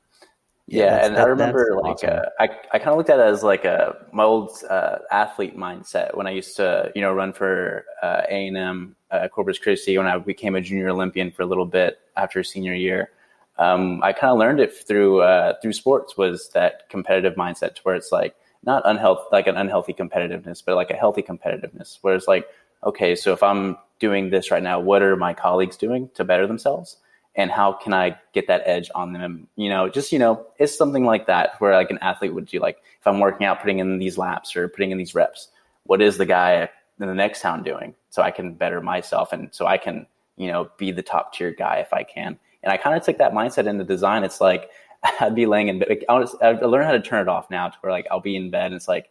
Yeah, 0.70 0.84
yeah 0.84 1.06
and 1.06 1.16
that, 1.16 1.24
I 1.24 1.28
remember 1.28 1.78
like 1.82 2.04
awesome. 2.04 2.10
uh, 2.10 2.28
I 2.38 2.48
I 2.72 2.78
kind 2.78 2.90
of 2.90 2.98
looked 2.98 3.08
at 3.08 3.18
it 3.18 3.22
as 3.22 3.42
like 3.42 3.64
a 3.64 3.96
my 4.12 4.22
old 4.22 4.50
uh, 4.68 4.98
athlete 5.10 5.56
mindset 5.56 6.14
when 6.14 6.26
I 6.26 6.30
used 6.30 6.56
to 6.56 6.92
you 6.94 7.00
know 7.00 7.12
run 7.12 7.32
for 7.32 7.86
uh, 8.02 8.22
A 8.28 8.48
and 8.48 8.56
M 8.56 8.96
uh, 9.10 9.28
Corpus 9.28 9.58
Christi 9.58 9.96
when 9.96 10.06
I 10.06 10.18
became 10.18 10.54
a 10.54 10.60
junior 10.60 10.90
Olympian 10.90 11.30
for 11.30 11.42
a 11.42 11.46
little 11.46 11.64
bit 11.64 11.98
after 12.18 12.44
senior 12.44 12.74
year. 12.74 13.10
Um, 13.56 14.02
I 14.02 14.12
kind 14.12 14.30
of 14.30 14.38
learned 14.38 14.60
it 14.60 14.74
through 14.74 15.22
uh, 15.22 15.54
through 15.62 15.72
sports 15.72 16.18
was 16.18 16.50
that 16.50 16.88
competitive 16.90 17.34
mindset 17.34 17.74
to 17.76 17.82
where 17.82 17.94
it's 17.94 18.12
like 18.12 18.36
not 18.62 18.82
unhealthy 18.84 19.22
like 19.32 19.46
an 19.46 19.56
unhealthy 19.56 19.94
competitiveness, 19.94 20.62
but 20.64 20.76
like 20.76 20.90
a 20.90 20.96
healthy 20.96 21.22
competitiveness 21.22 21.98
where 22.02 22.14
it's 22.14 22.28
like 22.28 22.46
okay, 22.84 23.14
so 23.16 23.32
if 23.32 23.42
I'm 23.42 23.76
doing 23.98 24.30
this 24.30 24.50
right 24.50 24.62
now, 24.62 24.78
what 24.78 25.02
are 25.02 25.16
my 25.16 25.32
colleagues 25.32 25.78
doing 25.78 26.10
to 26.14 26.24
better 26.24 26.46
themselves? 26.46 26.98
And 27.38 27.52
how 27.52 27.72
can 27.72 27.94
I 27.94 28.18
get 28.34 28.48
that 28.48 28.62
edge 28.66 28.90
on 28.96 29.12
them? 29.12 29.46
You 29.54 29.70
know, 29.70 29.88
just, 29.88 30.10
you 30.10 30.18
know, 30.18 30.44
it's 30.58 30.76
something 30.76 31.04
like 31.04 31.28
that 31.28 31.52
where 31.60 31.72
like 31.72 31.90
an 31.90 31.98
athlete 32.02 32.34
would 32.34 32.46
do 32.46 32.58
like, 32.58 32.78
if 33.00 33.06
I'm 33.06 33.20
working 33.20 33.46
out, 33.46 33.60
putting 33.60 33.78
in 33.78 33.98
these 33.98 34.18
laps 34.18 34.56
or 34.56 34.68
putting 34.68 34.90
in 34.90 34.98
these 34.98 35.14
reps, 35.14 35.48
what 35.84 36.02
is 36.02 36.18
the 36.18 36.26
guy 36.26 36.68
in 36.98 37.06
the 37.06 37.14
next 37.14 37.40
town 37.40 37.62
doing? 37.62 37.94
So 38.10 38.22
I 38.22 38.32
can 38.32 38.54
better 38.54 38.80
myself. 38.80 39.32
And 39.32 39.54
so 39.54 39.66
I 39.66 39.78
can, 39.78 40.04
you 40.36 40.48
know, 40.48 40.68
be 40.78 40.90
the 40.90 41.02
top 41.02 41.32
tier 41.32 41.52
guy 41.52 41.76
if 41.76 41.92
I 41.92 42.02
can. 42.02 42.36
And 42.64 42.72
I 42.72 42.76
kind 42.76 42.96
of 42.96 43.04
took 43.04 43.18
that 43.18 43.32
mindset 43.32 43.68
into 43.68 43.84
design. 43.84 44.24
It's 44.24 44.40
like, 44.40 44.68
I'd 45.20 45.36
be 45.36 45.46
laying 45.46 45.68
in 45.68 45.78
bed. 45.78 46.04
I 46.08 46.50
learn 46.50 46.84
how 46.84 46.92
to 46.92 47.00
turn 47.00 47.22
it 47.22 47.28
off 47.28 47.50
now 47.50 47.68
to 47.68 47.78
where 47.82 47.92
like, 47.92 48.08
I'll 48.10 48.18
be 48.18 48.34
in 48.34 48.50
bed 48.50 48.66
and 48.66 48.74
it's 48.74 48.88
like, 48.88 49.10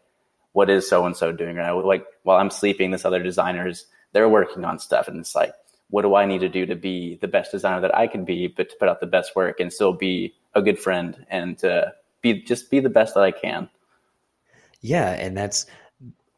what 0.51 0.69
is 0.69 0.89
so-and-so 0.89 1.31
doing 1.31 1.55
right 1.55 1.67
now? 1.67 1.81
Like 1.81 2.05
while 2.23 2.37
I'm 2.37 2.49
sleeping, 2.49 2.91
this 2.91 3.05
other 3.05 3.23
designer 3.23 3.69
is 3.69 3.85
they're 4.11 4.27
working 4.27 4.65
on 4.65 4.79
stuff. 4.79 5.07
And 5.07 5.17
it's 5.17 5.33
like, 5.33 5.53
what 5.89 6.01
do 6.01 6.15
I 6.15 6.25
need 6.25 6.39
to 6.39 6.49
do 6.49 6.65
to 6.65 6.75
be 6.75 7.17
the 7.21 7.27
best 7.27 7.51
designer 7.51 7.81
that 7.81 7.95
I 7.95 8.07
can 8.07 8.25
be, 8.25 8.47
but 8.47 8.69
to 8.69 8.75
put 8.77 8.89
out 8.89 8.99
the 8.99 9.07
best 9.07 9.35
work 9.35 9.59
and 9.59 9.71
still 9.71 9.93
be 9.93 10.33
a 10.53 10.61
good 10.61 10.79
friend 10.79 11.25
and 11.29 11.57
to 11.59 11.93
be 12.21 12.41
just 12.41 12.69
be 12.69 12.79
the 12.79 12.89
best 12.89 13.13
that 13.13 13.23
I 13.23 13.31
can. 13.31 13.69
Yeah, 14.81 15.11
and 15.11 15.37
that's 15.37 15.65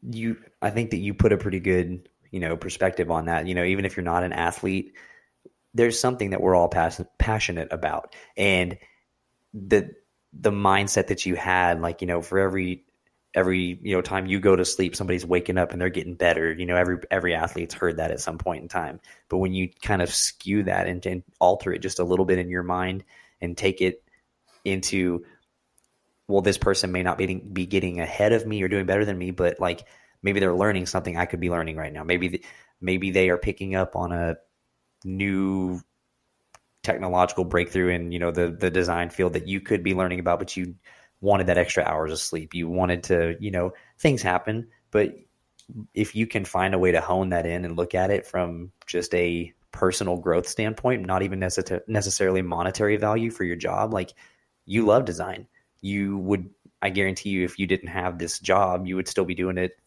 you. 0.02 0.38
I 0.62 0.70
think 0.70 0.92
that 0.92 0.98
you 0.98 1.14
put 1.14 1.34
a 1.34 1.38
pretty 1.38 1.60
good 1.60 2.08
you 2.32 2.40
know 2.40 2.56
perspective 2.56 3.10
on 3.10 3.26
that. 3.26 3.48
You 3.48 3.56
know, 3.56 3.64
even 3.64 3.86
if 3.86 3.98
you're 3.98 4.04
not 4.04 4.24
an 4.24 4.34
athlete, 4.34 4.94
there's 5.74 6.00
something 6.00 6.30
that 6.30 6.42
we're 6.42 6.56
all 6.56 6.70
pass- 6.70 7.02
passionate 7.18 7.70
about, 7.72 8.16
and 8.38 8.78
the 9.54 9.92
the 10.34 10.52
mindset 10.52 11.08
that 11.08 11.26
you 11.26 11.36
had, 11.36 11.82
like 11.82 12.02
you 12.02 12.08
know, 12.08 12.22
for 12.22 12.40
every 12.40 12.86
every 13.36 13.80
you 13.82 13.96
know 13.96 14.02
time 14.02 14.26
you 14.26 14.40
go 14.40 14.56
to 14.56 14.66
sleep 14.66 14.96
somebody's 14.96 15.26
waking 15.26 15.58
up 15.58 15.72
and 15.72 15.80
they're 15.80 15.90
getting 15.90 16.16
better 16.16 16.52
you 16.52 16.66
know 16.66 16.76
every 16.76 16.98
every 17.12 17.36
athlete's 17.36 17.76
heard 17.76 17.98
that 17.98 18.12
at 18.12 18.20
some 18.20 18.38
point 18.38 18.64
in 18.64 18.68
time. 18.68 19.00
But 19.30 19.38
when 19.38 19.54
you 19.54 19.70
kind 19.82 20.02
of 20.02 20.14
skew 20.14 20.64
that 20.64 20.88
and, 20.88 21.06
and 21.06 21.24
alter 21.40 21.72
it 21.72 21.80
just 21.80 22.00
a 22.00 22.04
little 22.04 22.26
bit 22.26 22.40
in 22.40 22.50
your 22.50 22.64
mind 22.64 23.04
and 23.42 23.58
take 23.58 23.82
it 23.82 24.04
into 24.66 25.24
well 26.28 26.42
this 26.42 26.58
person 26.58 26.92
may 26.92 27.04
not 27.04 27.18
be, 27.18 27.36
be 27.36 27.66
getting 27.66 28.00
ahead 28.00 28.34
of 28.34 28.46
me 28.46 28.62
or 28.62 28.68
doing 28.68 28.86
better 28.86 29.06
than 29.06 29.18
me 29.18 29.32
but 29.32 29.60
like 29.60 29.86
maybe 30.22 30.40
they're 30.40 30.54
learning 30.56 30.86
something 30.86 31.18
i 31.18 31.26
could 31.26 31.40
be 31.40 31.50
learning 31.50 31.78
right 31.78 31.94
now. 31.94 32.04
Maybe 32.04 32.28
the, 32.28 32.44
maybe 32.82 33.12
they 33.12 33.30
are 33.30 33.38
picking 33.38 33.76
up 33.76 33.96
on 33.96 34.12
a 34.12 34.38
new 35.04 35.80
technological 36.84 37.44
breakthrough 37.44 37.90
in 37.90 38.12
you 38.12 38.20
know 38.20 38.32
the 38.32 38.50
the 38.50 38.72
design 38.72 39.10
field 39.10 39.34
that 39.34 39.48
you 39.48 39.60
could 39.60 39.84
be 39.84 39.94
learning 39.94 40.20
about 40.20 40.40
but 40.40 40.56
you 40.56 40.76
wanted 41.22 41.48
that 41.48 41.58
extra 41.58 41.84
hours 41.84 42.12
of 42.12 42.20
sleep. 42.20 42.54
You 42.54 42.70
wanted 42.70 43.04
to, 43.06 43.36
you 43.40 43.52
know, 43.52 43.74
things 43.98 44.22
happen, 44.22 44.70
but 44.92 45.16
if 45.94 46.16
you 46.16 46.26
can 46.28 46.46
find 46.46 46.74
a 46.74 46.80
way 46.80 46.92
to 46.92 47.02
hone 47.02 47.30
that 47.30 47.46
in 47.46 47.66
and 47.66 47.78
look 47.78 47.94
at 47.94 48.12
it 48.12 48.26
from 48.26 48.72
just 48.88 49.14
a 49.14 49.54
personal 49.72 50.18
growth 50.18 50.48
standpoint, 50.48 51.06
not 51.06 51.22
even 51.22 51.40
necess- 51.40 51.82
necessarily 51.88 52.42
monetary 52.42 52.98
value 52.98 53.30
for 53.30 53.44
your 53.44 53.56
job, 53.56 53.94
like 53.94 54.14
you 54.66 54.86
love 54.86 55.06
design. 55.06 55.48
You 55.82 56.18
would, 56.18 56.50
I 56.82 56.90
guarantee 56.90 57.30
you, 57.30 57.46
if 57.46 57.60
you 57.60 57.68
didn't 57.68 57.90
have 57.90 58.18
this 58.18 58.40
job, 58.40 58.88
you 58.88 58.96
would 58.96 59.08
still 59.08 59.26
be 59.26 59.36
doing 59.36 59.58
it 59.58 59.78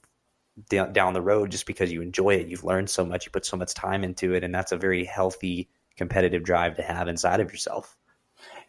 down 0.68 1.14
the 1.14 1.22
road 1.22 1.51
just 1.51 1.66
because 1.66 1.91
you 1.91 2.03
enjoy 2.03 2.35
it. 2.35 2.49
You've 2.49 2.64
learned 2.64 2.91
so 2.91 3.05
much, 3.05 3.24
you 3.24 3.33
put 3.33 3.47
so 3.47 3.57
much 3.57 3.74
time 3.74 4.05
into 4.05 4.35
it, 4.35 4.45
and 4.45 4.55
that's 4.55 4.72
a 4.72 4.76
very 4.76 5.05
healthy 5.05 5.68
competitive 5.97 6.43
drive 6.43 6.76
to 6.76 6.83
have 6.83 7.09
inside 7.09 7.41
of 7.41 7.51
yourself. 7.51 7.97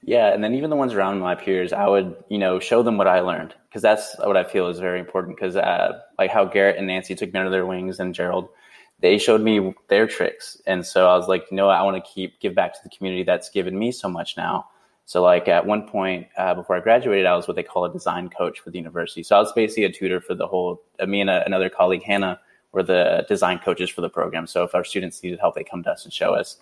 Yeah, 0.06 0.34
and 0.34 0.44
then 0.44 0.54
even 0.54 0.70
the 0.70 0.76
ones 0.76 0.94
around 0.94 1.20
my 1.20 1.34
peers, 1.34 1.72
I 1.72 1.88
would 1.88 2.16
you 2.30 2.38
know 2.38 2.60
show 2.60 2.84
them 2.84 2.98
what 2.98 3.08
I 3.08 3.22
learned 3.22 3.56
because 3.70 3.82
that's 3.82 4.16
what 4.20 4.36
I 4.36 4.44
feel 4.44 4.68
is 4.68 4.80
very 4.80 5.00
important. 5.00 5.38
Because 5.38 5.56
uh, 5.56 6.00
like 6.20 6.30
how 6.30 6.46
Garrett 6.46 6.78
and 6.78 6.88
Nancy 6.88 7.16
took 7.16 7.34
me 7.34 7.40
under 7.40 7.50
their 7.50 7.66
wings, 7.66 8.00
and 8.00 8.14
Gerald, 8.14 8.50
they 9.00 9.18
showed 9.18 9.42
me 9.42 9.74
their 9.88 10.06
tricks, 10.06 10.62
and 10.68 10.86
so 10.86 11.08
I 11.10 11.16
was 11.16 11.28
like, 11.28 11.46
you 11.50 11.58
know. 11.58 11.70
I 11.70 11.82
want 11.84 12.04
to 12.04 12.12
keep 12.12 12.40
give 12.42 12.54
back 12.54 12.74
to 12.74 12.80
the 12.84 12.90
community 12.90 13.24
that's 13.24 13.50
given 13.50 13.80
me 13.80 13.92
so 13.92 14.10
much 14.10 14.36
now. 14.36 14.68
So 15.06 15.22
like 15.22 15.48
at 15.48 15.66
one 15.66 15.88
point 15.88 16.28
uh, 16.38 16.54
before 16.54 16.76
I 16.76 16.80
graduated, 16.82 17.26
I 17.26 17.36
was 17.36 17.48
what 17.48 17.56
they 17.56 17.64
call 17.64 17.86
a 17.86 17.92
design 17.92 18.30
coach 18.30 18.60
for 18.60 18.72
the 18.72 18.78
university. 18.78 19.24
So 19.24 19.38
I 19.38 19.40
was 19.40 19.52
basically 19.54 19.86
a 19.86 19.92
tutor 19.92 20.20
for 20.20 20.36
the 20.36 20.48
whole. 20.48 20.82
Uh, 21.00 21.06
me 21.06 21.22
and 21.22 21.30
a, 21.30 21.46
another 21.46 21.70
colleague 21.70 22.04
Hannah 22.04 22.40
were 22.74 22.84
the 22.84 23.26
design 23.30 23.60
coaches 23.60 23.90
for 23.90 24.02
the 24.02 24.10
program. 24.10 24.48
So 24.48 24.64
if 24.64 24.76
our 24.76 24.84
students 24.84 25.24
needed 25.24 25.40
help, 25.40 25.56
they 25.56 25.64
come 25.64 25.84
to 25.84 25.92
us 25.92 26.04
and 26.04 26.14
show 26.14 26.34
us. 26.34 26.58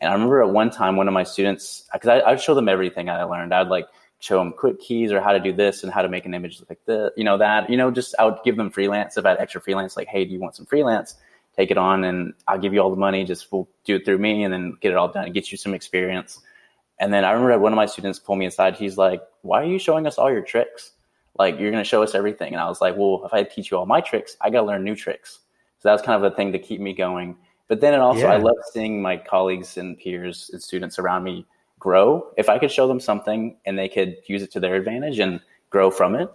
And 0.00 0.10
I 0.10 0.12
remember 0.12 0.42
at 0.42 0.50
one 0.50 0.70
time, 0.70 0.96
one 0.96 1.08
of 1.08 1.14
my 1.14 1.22
students, 1.22 1.88
because 1.92 2.08
I, 2.08 2.20
I'd 2.20 2.40
show 2.40 2.54
them 2.54 2.68
everything 2.68 3.08
I 3.08 3.22
learned. 3.24 3.54
I'd 3.54 3.68
like 3.68 3.86
show 4.18 4.38
them 4.38 4.52
quick 4.52 4.80
keys 4.80 5.12
or 5.12 5.20
how 5.20 5.32
to 5.32 5.40
do 5.40 5.52
this 5.52 5.84
and 5.84 5.92
how 5.92 6.02
to 6.02 6.08
make 6.08 6.24
an 6.24 6.34
image 6.34 6.62
like 6.68 6.80
this, 6.86 7.10
you 7.16 7.24
know, 7.24 7.36
that, 7.38 7.68
you 7.68 7.76
know, 7.76 7.90
just 7.90 8.14
I 8.18 8.24
would 8.24 8.38
give 8.44 8.56
them 8.56 8.70
freelance 8.70 9.16
if 9.16 9.26
I 9.26 9.30
had 9.30 9.38
extra 9.38 9.60
freelance, 9.60 9.96
like, 9.96 10.08
hey, 10.08 10.24
do 10.24 10.32
you 10.32 10.40
want 10.40 10.56
some 10.56 10.66
freelance? 10.66 11.16
Take 11.56 11.70
it 11.70 11.78
on 11.78 12.04
and 12.04 12.32
I'll 12.48 12.58
give 12.58 12.72
you 12.74 12.80
all 12.80 12.90
the 12.90 12.96
money. 12.96 13.24
Just 13.24 13.52
we'll 13.52 13.68
do 13.84 13.96
it 13.96 14.04
through 14.04 14.18
me 14.18 14.42
and 14.42 14.52
then 14.52 14.76
get 14.80 14.90
it 14.90 14.96
all 14.96 15.08
done 15.08 15.26
and 15.26 15.34
get 15.34 15.52
you 15.52 15.58
some 15.58 15.74
experience. 15.74 16.40
And 16.98 17.12
then 17.12 17.24
I 17.24 17.32
remember 17.32 17.58
one 17.58 17.72
of 17.72 17.76
my 17.76 17.86
students 17.86 18.18
pulled 18.18 18.38
me 18.38 18.46
aside. 18.46 18.76
He's 18.76 18.96
like, 18.96 19.20
why 19.42 19.60
are 19.60 19.66
you 19.66 19.78
showing 19.78 20.06
us 20.06 20.16
all 20.16 20.32
your 20.32 20.42
tricks? 20.42 20.92
Like, 21.36 21.58
you're 21.58 21.70
going 21.70 21.82
to 21.82 21.88
show 21.88 22.02
us 22.02 22.14
everything. 22.14 22.52
And 22.52 22.62
I 22.62 22.68
was 22.68 22.80
like, 22.80 22.96
well, 22.96 23.22
if 23.24 23.34
I 23.34 23.42
teach 23.42 23.70
you 23.70 23.76
all 23.76 23.86
my 23.86 24.00
tricks, 24.00 24.36
I 24.40 24.50
got 24.50 24.60
to 24.60 24.66
learn 24.66 24.84
new 24.84 24.94
tricks. 24.94 25.40
So 25.80 25.88
that 25.88 25.92
was 25.92 26.02
kind 26.02 26.16
of 26.16 26.30
the 26.30 26.36
thing 26.36 26.52
to 26.52 26.58
keep 26.58 26.80
me 26.80 26.94
going. 26.94 27.36
But 27.68 27.80
then 27.80 27.94
it 27.94 28.00
also, 28.00 28.22
yeah. 28.22 28.32
I 28.32 28.36
love 28.36 28.56
seeing 28.72 29.00
my 29.00 29.16
colleagues 29.16 29.76
and 29.76 29.98
peers 29.98 30.50
and 30.52 30.62
students 30.62 30.98
around 30.98 31.24
me 31.24 31.46
grow. 31.78 32.30
If 32.36 32.48
I 32.48 32.58
could 32.58 32.70
show 32.70 32.86
them 32.86 33.00
something 33.00 33.56
and 33.64 33.78
they 33.78 33.88
could 33.88 34.16
use 34.26 34.42
it 34.42 34.52
to 34.52 34.60
their 34.60 34.74
advantage 34.74 35.18
and 35.18 35.40
grow 35.70 35.90
from 35.90 36.14
it, 36.14 36.30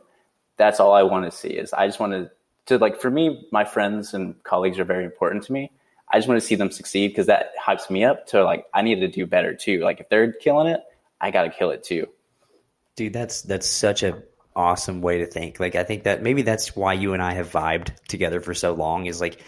that's 0.58 0.80
all 0.80 0.94
I 0.94 1.04
want 1.04 1.26
to 1.26 1.32
see. 1.36 1.50
Is 1.50 1.74
I 1.74 1.88
just 1.88 2.00
want 2.00 2.14
to, 2.14 2.32
to 2.68 2.78
like 2.78 3.00
for 3.00 3.10
me, 3.10 3.48
my 3.52 3.64
friends 3.64 4.14
and 4.14 4.42
colleagues 4.44 4.80
are 4.80 4.86
very 4.86 5.06
important 5.06 5.44
to 5.46 5.54
me. 5.54 5.72
I 6.12 6.18
just 6.18 6.28
want 6.28 6.42
to 6.42 6.46
see 6.46 6.56
them 6.56 6.72
succeed 6.72 7.10
because 7.10 7.28
that 7.28 7.52
hypes 7.64 7.90
me 7.90 8.04
up 8.04 8.26
to 8.28 8.44
like 8.44 8.66
I 8.74 8.82
need 8.82 9.00
to 9.02 9.08
do 9.08 9.26
better 9.26 9.54
too. 9.54 9.82
Like 9.82 10.00
if 10.00 10.10
they're 10.10 10.34
killing 10.34 10.68
it, 10.68 10.82
I 11.22 11.32
got 11.32 11.44
to 11.44 11.50
kill 11.50 11.70
it 11.72 11.84
too. 11.84 12.08
Dude, 12.96 13.14
that's 13.14 13.44
that's 13.44 13.68
such 13.68 14.04
a 14.04 14.24
awesome 14.56 15.02
way 15.02 15.20
to 15.20 15.26
think. 15.26 15.60
Like 15.60 15.76
I 15.76 15.84
think 15.84 16.04
that 16.04 16.22
maybe 16.24 16.42
that's 16.42 16.76
why 16.76 16.94
you 16.94 17.14
and 17.14 17.22
I 17.22 17.34
have 17.34 17.52
vibed 17.52 17.96
together 18.08 18.42
for 18.42 18.54
so 18.54 18.74
long. 18.74 19.06
Is 19.06 19.22
like 19.22 19.42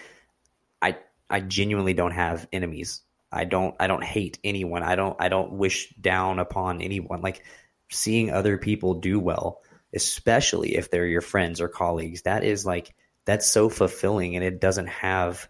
I 1.32 1.39
genuinely 1.39 1.93
don't 1.93 2.11
have 2.11 2.47
enemies. 2.51 3.01
I 3.32 3.45
don't 3.45 3.75
I 3.79 3.88
don't 3.88 4.03
hate 4.03 4.39
anyone. 4.43 4.84
I 4.84 4.95
don't 4.95 5.15
I 5.19 5.29
don't 5.29 5.53
wish 5.53 5.93
down 5.95 6.39
upon 6.39 6.82
anyone. 6.82 7.21
Like 7.21 7.43
seeing 7.89 8.29
other 8.29 8.57
people 8.57 8.95
do 8.95 9.19
well, 9.19 9.61
especially 9.93 10.75
if 10.75 10.91
they're 10.91 11.07
your 11.07 11.21
friends 11.21 11.61
or 11.61 11.69
colleagues, 11.69 12.23
that 12.23 12.43
is 12.43 12.65
like 12.65 12.93
that's 13.25 13.47
so 13.47 13.69
fulfilling 13.69 14.36
and 14.36 14.43
it 14.43 14.59
doesn't 14.59 14.88
have 14.88 15.47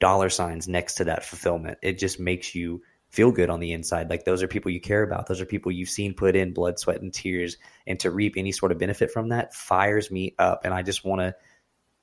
dollar 0.00 0.30
signs 0.30 0.66
next 0.66 0.96
to 0.96 1.04
that 1.04 1.24
fulfillment. 1.24 1.78
It 1.82 1.98
just 1.98 2.18
makes 2.18 2.54
you 2.54 2.82
feel 3.10 3.30
good 3.32 3.50
on 3.50 3.60
the 3.60 3.72
inside. 3.72 4.08
Like 4.08 4.24
those 4.24 4.42
are 4.42 4.48
people 4.48 4.70
you 4.70 4.80
care 4.80 5.02
about. 5.02 5.26
Those 5.26 5.40
are 5.40 5.46
people 5.46 5.70
you've 5.70 5.88
seen 5.88 6.14
put 6.14 6.36
in 6.36 6.54
blood, 6.54 6.78
sweat, 6.78 7.02
and 7.02 7.12
tears. 7.12 7.56
And 7.86 8.00
to 8.00 8.10
reap 8.10 8.34
any 8.36 8.52
sort 8.52 8.72
of 8.72 8.78
benefit 8.78 9.10
from 9.10 9.28
that 9.28 9.54
fires 9.54 10.10
me 10.10 10.34
up. 10.38 10.64
And 10.64 10.72
I 10.72 10.82
just 10.82 11.04
want 11.04 11.20
to 11.20 11.34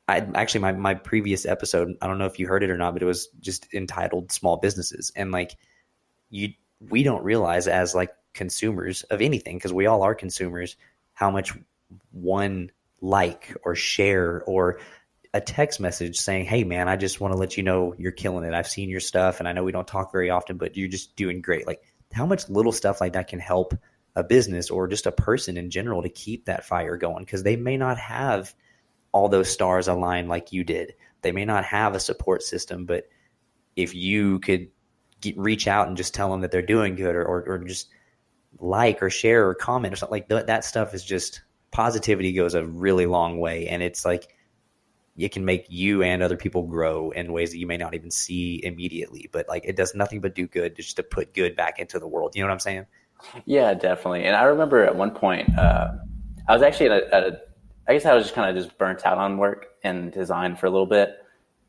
I 0.08 0.26
actually 0.36 0.62
my 0.62 0.72
my 0.72 0.94
previous 0.94 1.46
episode, 1.46 1.96
I 2.02 2.08
don't 2.08 2.18
know 2.18 2.26
if 2.26 2.40
you 2.40 2.48
heard 2.48 2.64
it 2.64 2.70
or 2.70 2.78
not, 2.78 2.94
but 2.94 3.02
it 3.02 3.06
was 3.06 3.28
just 3.40 3.74
entitled 3.74 4.32
small 4.32 4.58
businesses 4.58 5.12
and 5.16 5.32
like 5.32 5.58
you 6.30 6.54
we 6.80 7.04
don't 7.04 7.24
realize 7.24 7.68
as 7.68 7.96
like 7.96 8.12
consumers 8.34 9.04
of 9.04 9.22
anything 9.22 9.58
because 9.58 9.74
we 9.74 9.88
all 9.88 10.04
are 10.04 10.16
consumers 10.16 10.78
how 11.14 11.32
much 11.32 11.54
one 12.12 12.72
like 13.02 13.56
or 13.64 13.76
share 13.76 14.44
or 14.44 14.80
a 15.34 15.42
text 15.42 15.80
message 15.80 16.18
saying, 16.18 16.46
"Hey 16.46 16.64
man, 16.64 16.88
I 16.88 16.96
just 16.96 17.20
want 17.20 17.34
to 17.34 17.38
let 17.38 17.58
you 17.58 17.64
know 17.64 17.94
you're 17.98 18.12
killing 18.12 18.46
it. 18.46 18.54
I've 18.54 18.68
seen 18.68 18.90
your 18.90 19.00
stuff 19.00 19.40
and 19.40 19.48
I 19.48 19.52
know 19.52 19.64
we 19.64 19.72
don't 19.72 19.88
talk 19.88 20.12
very 20.12 20.30
often, 20.30 20.58
but 20.58 20.78
you're 20.78 20.88
just 20.88 21.16
doing 21.16 21.42
great." 21.42 21.68
Like 21.68 21.82
how 22.14 22.26
much 22.26 22.50
little 22.50 22.72
stuff 22.72 23.02
like 23.02 23.14
that 23.14 23.28
can 23.28 23.40
help 23.40 23.74
a 24.16 24.24
business 24.24 24.70
or 24.70 24.88
just 24.88 25.06
a 25.06 25.12
person 25.12 25.58
in 25.58 25.70
general 25.70 26.02
to 26.02 26.10
keep 26.10 26.46
that 26.46 26.66
fire 26.66 26.98
going 26.98 27.24
because 27.24 27.44
they 27.44 27.56
may 27.56 27.78
not 27.78 27.98
have 27.98 28.54
all 29.18 29.30
those 29.30 29.50
stars 29.50 29.88
align 29.88 30.28
like 30.28 30.54
you 30.54 30.64
did. 30.64 30.94
They 31.24 31.32
may 31.32 31.44
not 31.44 31.66
have 31.66 31.96
a 31.96 32.00
support 32.00 32.44
system, 32.44 32.86
but 32.86 33.10
if 33.76 33.96
you 33.96 34.40
could 34.40 34.68
get, 35.22 35.36
reach 35.38 35.68
out 35.68 35.88
and 35.88 35.98
just 35.98 36.14
tell 36.14 36.30
them 36.30 36.42
that 36.42 36.52
they're 36.52 36.62
doing 36.62 36.96
good 36.96 37.16
or, 37.16 37.26
or, 37.26 37.44
or 37.48 37.58
just 37.60 37.90
like 38.60 39.02
or 39.02 39.10
share 39.10 39.50
or 39.50 39.56
comment 39.56 39.92
or 39.92 39.98
something 39.98 40.14
like 40.14 40.30
that, 40.30 40.46
that 40.46 40.64
stuff 40.64 40.94
is 40.94 41.04
just 41.04 41.42
positivity 41.72 42.32
goes 42.32 42.54
a 42.54 42.64
really 42.64 43.08
long 43.08 43.40
way. 43.40 43.68
And 43.68 43.82
it's 43.82 44.06
like 44.06 44.36
it 45.18 45.32
can 45.32 45.44
make 45.44 45.66
you 45.68 46.04
and 46.04 46.22
other 46.22 46.38
people 46.38 46.62
grow 46.62 47.10
in 47.10 47.34
ways 47.34 47.50
that 47.50 47.58
you 47.58 47.66
may 47.66 47.78
not 47.78 47.96
even 47.96 48.12
see 48.12 48.62
immediately. 48.64 49.30
But 49.32 49.50
like 49.50 49.66
it 49.66 49.76
does 49.76 49.96
nothing 49.96 50.22
but 50.22 50.36
do 50.36 50.46
good 50.46 50.76
just 50.76 50.96
to 50.98 51.04
put 51.04 51.34
good 51.34 51.56
back 51.56 51.80
into 51.80 51.98
the 51.98 52.08
world. 52.08 52.36
You 52.36 52.44
know 52.44 52.50
what 52.50 52.54
I'm 52.54 52.60
saying? 52.60 52.86
Yeah, 53.46 53.74
definitely. 53.74 54.26
And 54.26 54.36
I 54.36 54.44
remember 54.44 54.84
at 54.84 54.96
one 54.96 55.10
point, 55.10 55.58
uh, 55.58 55.88
I 56.48 56.54
was 56.54 56.62
actually 56.62 56.92
at 56.92 57.02
a, 57.02 57.16
at 57.16 57.24
a, 57.24 57.42
I 57.88 57.94
guess 57.94 58.06
I 58.06 58.14
was 58.14 58.26
just 58.26 58.36
kind 58.36 58.50
of 58.50 58.62
just 58.62 58.78
burnt 58.78 59.06
out 59.06 59.18
on 59.18 59.38
work 59.38 59.68
and 59.84 60.12
design 60.12 60.56
for 60.56 60.66
a 60.66 60.70
little 60.70 60.86
bit. 60.86 61.16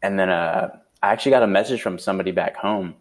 And 0.03 0.19
then 0.19 0.29
uh, 0.29 0.77
I 1.03 1.13
actually 1.13 1.31
got 1.31 1.43
a 1.43 1.47
message 1.47 1.81
from 1.81 1.99
somebody 1.99 2.33
back 2.33 2.57
home. 2.57 2.95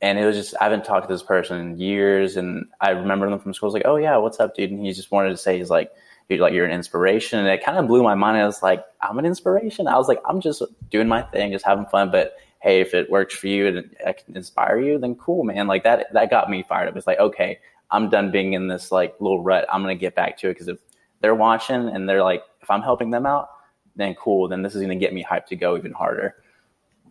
And 0.00 0.18
it 0.18 0.24
was 0.24 0.36
just, 0.36 0.54
I 0.60 0.64
haven't 0.64 0.84
talked 0.84 1.08
to 1.08 1.12
this 1.12 1.22
person 1.22 1.58
in 1.60 1.78
years. 1.78 2.36
And 2.36 2.66
I 2.80 2.90
remember 2.90 3.28
them 3.28 3.40
from 3.40 3.52
school. 3.52 3.66
I 3.66 3.68
was 3.68 3.74
like, 3.74 3.86
oh, 3.86 3.96
yeah, 3.96 4.16
what's 4.16 4.40
up, 4.40 4.54
dude? 4.54 4.70
And 4.70 4.84
he 4.84 4.92
just 4.92 5.10
wanted 5.10 5.30
to 5.30 5.36
say, 5.36 5.58
he's 5.58 5.70
like, 5.70 5.90
dude, 6.28 6.40
like, 6.40 6.52
you're 6.52 6.64
an 6.64 6.70
inspiration. 6.70 7.38
And 7.38 7.48
it 7.48 7.64
kind 7.64 7.78
of 7.78 7.86
blew 7.86 8.02
my 8.02 8.14
mind. 8.14 8.38
I 8.38 8.46
was 8.46 8.62
like, 8.62 8.84
I'm 9.02 9.18
an 9.18 9.26
inspiration. 9.26 9.88
I 9.88 9.96
was 9.96 10.08
like, 10.08 10.20
I'm 10.24 10.40
just 10.40 10.62
doing 10.90 11.08
my 11.08 11.22
thing, 11.22 11.52
just 11.52 11.66
having 11.66 11.86
fun. 11.86 12.10
But 12.10 12.36
hey, 12.60 12.80
if 12.80 12.94
it 12.94 13.10
works 13.10 13.34
for 13.34 13.48
you 13.48 13.66
and 13.66 13.96
I 14.06 14.12
can 14.12 14.36
inspire 14.36 14.78
you, 14.78 14.98
then 14.98 15.16
cool, 15.16 15.44
man. 15.44 15.66
Like 15.66 15.84
that, 15.84 16.12
that 16.12 16.30
got 16.30 16.48
me 16.48 16.62
fired 16.62 16.88
up. 16.88 16.96
It's 16.96 17.06
like, 17.06 17.18
okay, 17.18 17.58
I'm 17.90 18.08
done 18.08 18.30
being 18.30 18.52
in 18.52 18.68
this 18.68 18.92
like 18.92 19.14
little 19.20 19.42
rut. 19.42 19.66
I'm 19.72 19.82
going 19.82 19.96
to 19.96 20.00
get 20.00 20.14
back 20.14 20.38
to 20.38 20.48
it. 20.48 20.58
Cause 20.58 20.68
if 20.68 20.78
they're 21.20 21.34
watching 21.34 21.88
and 21.88 22.08
they're 22.08 22.22
like, 22.22 22.42
if 22.62 22.70
I'm 22.70 22.82
helping 22.82 23.10
them 23.10 23.26
out, 23.26 23.48
then 23.96 24.14
cool. 24.14 24.48
Then 24.48 24.62
this 24.62 24.74
is 24.74 24.82
going 24.82 24.96
to 24.96 25.04
get 25.04 25.12
me 25.12 25.24
hyped 25.24 25.46
to 25.46 25.56
go 25.56 25.76
even 25.76 25.92
harder. 25.92 26.36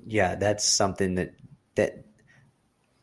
Yeah. 0.05 0.35
That's 0.35 0.65
something 0.65 1.15
that, 1.15 1.33
that 1.75 2.05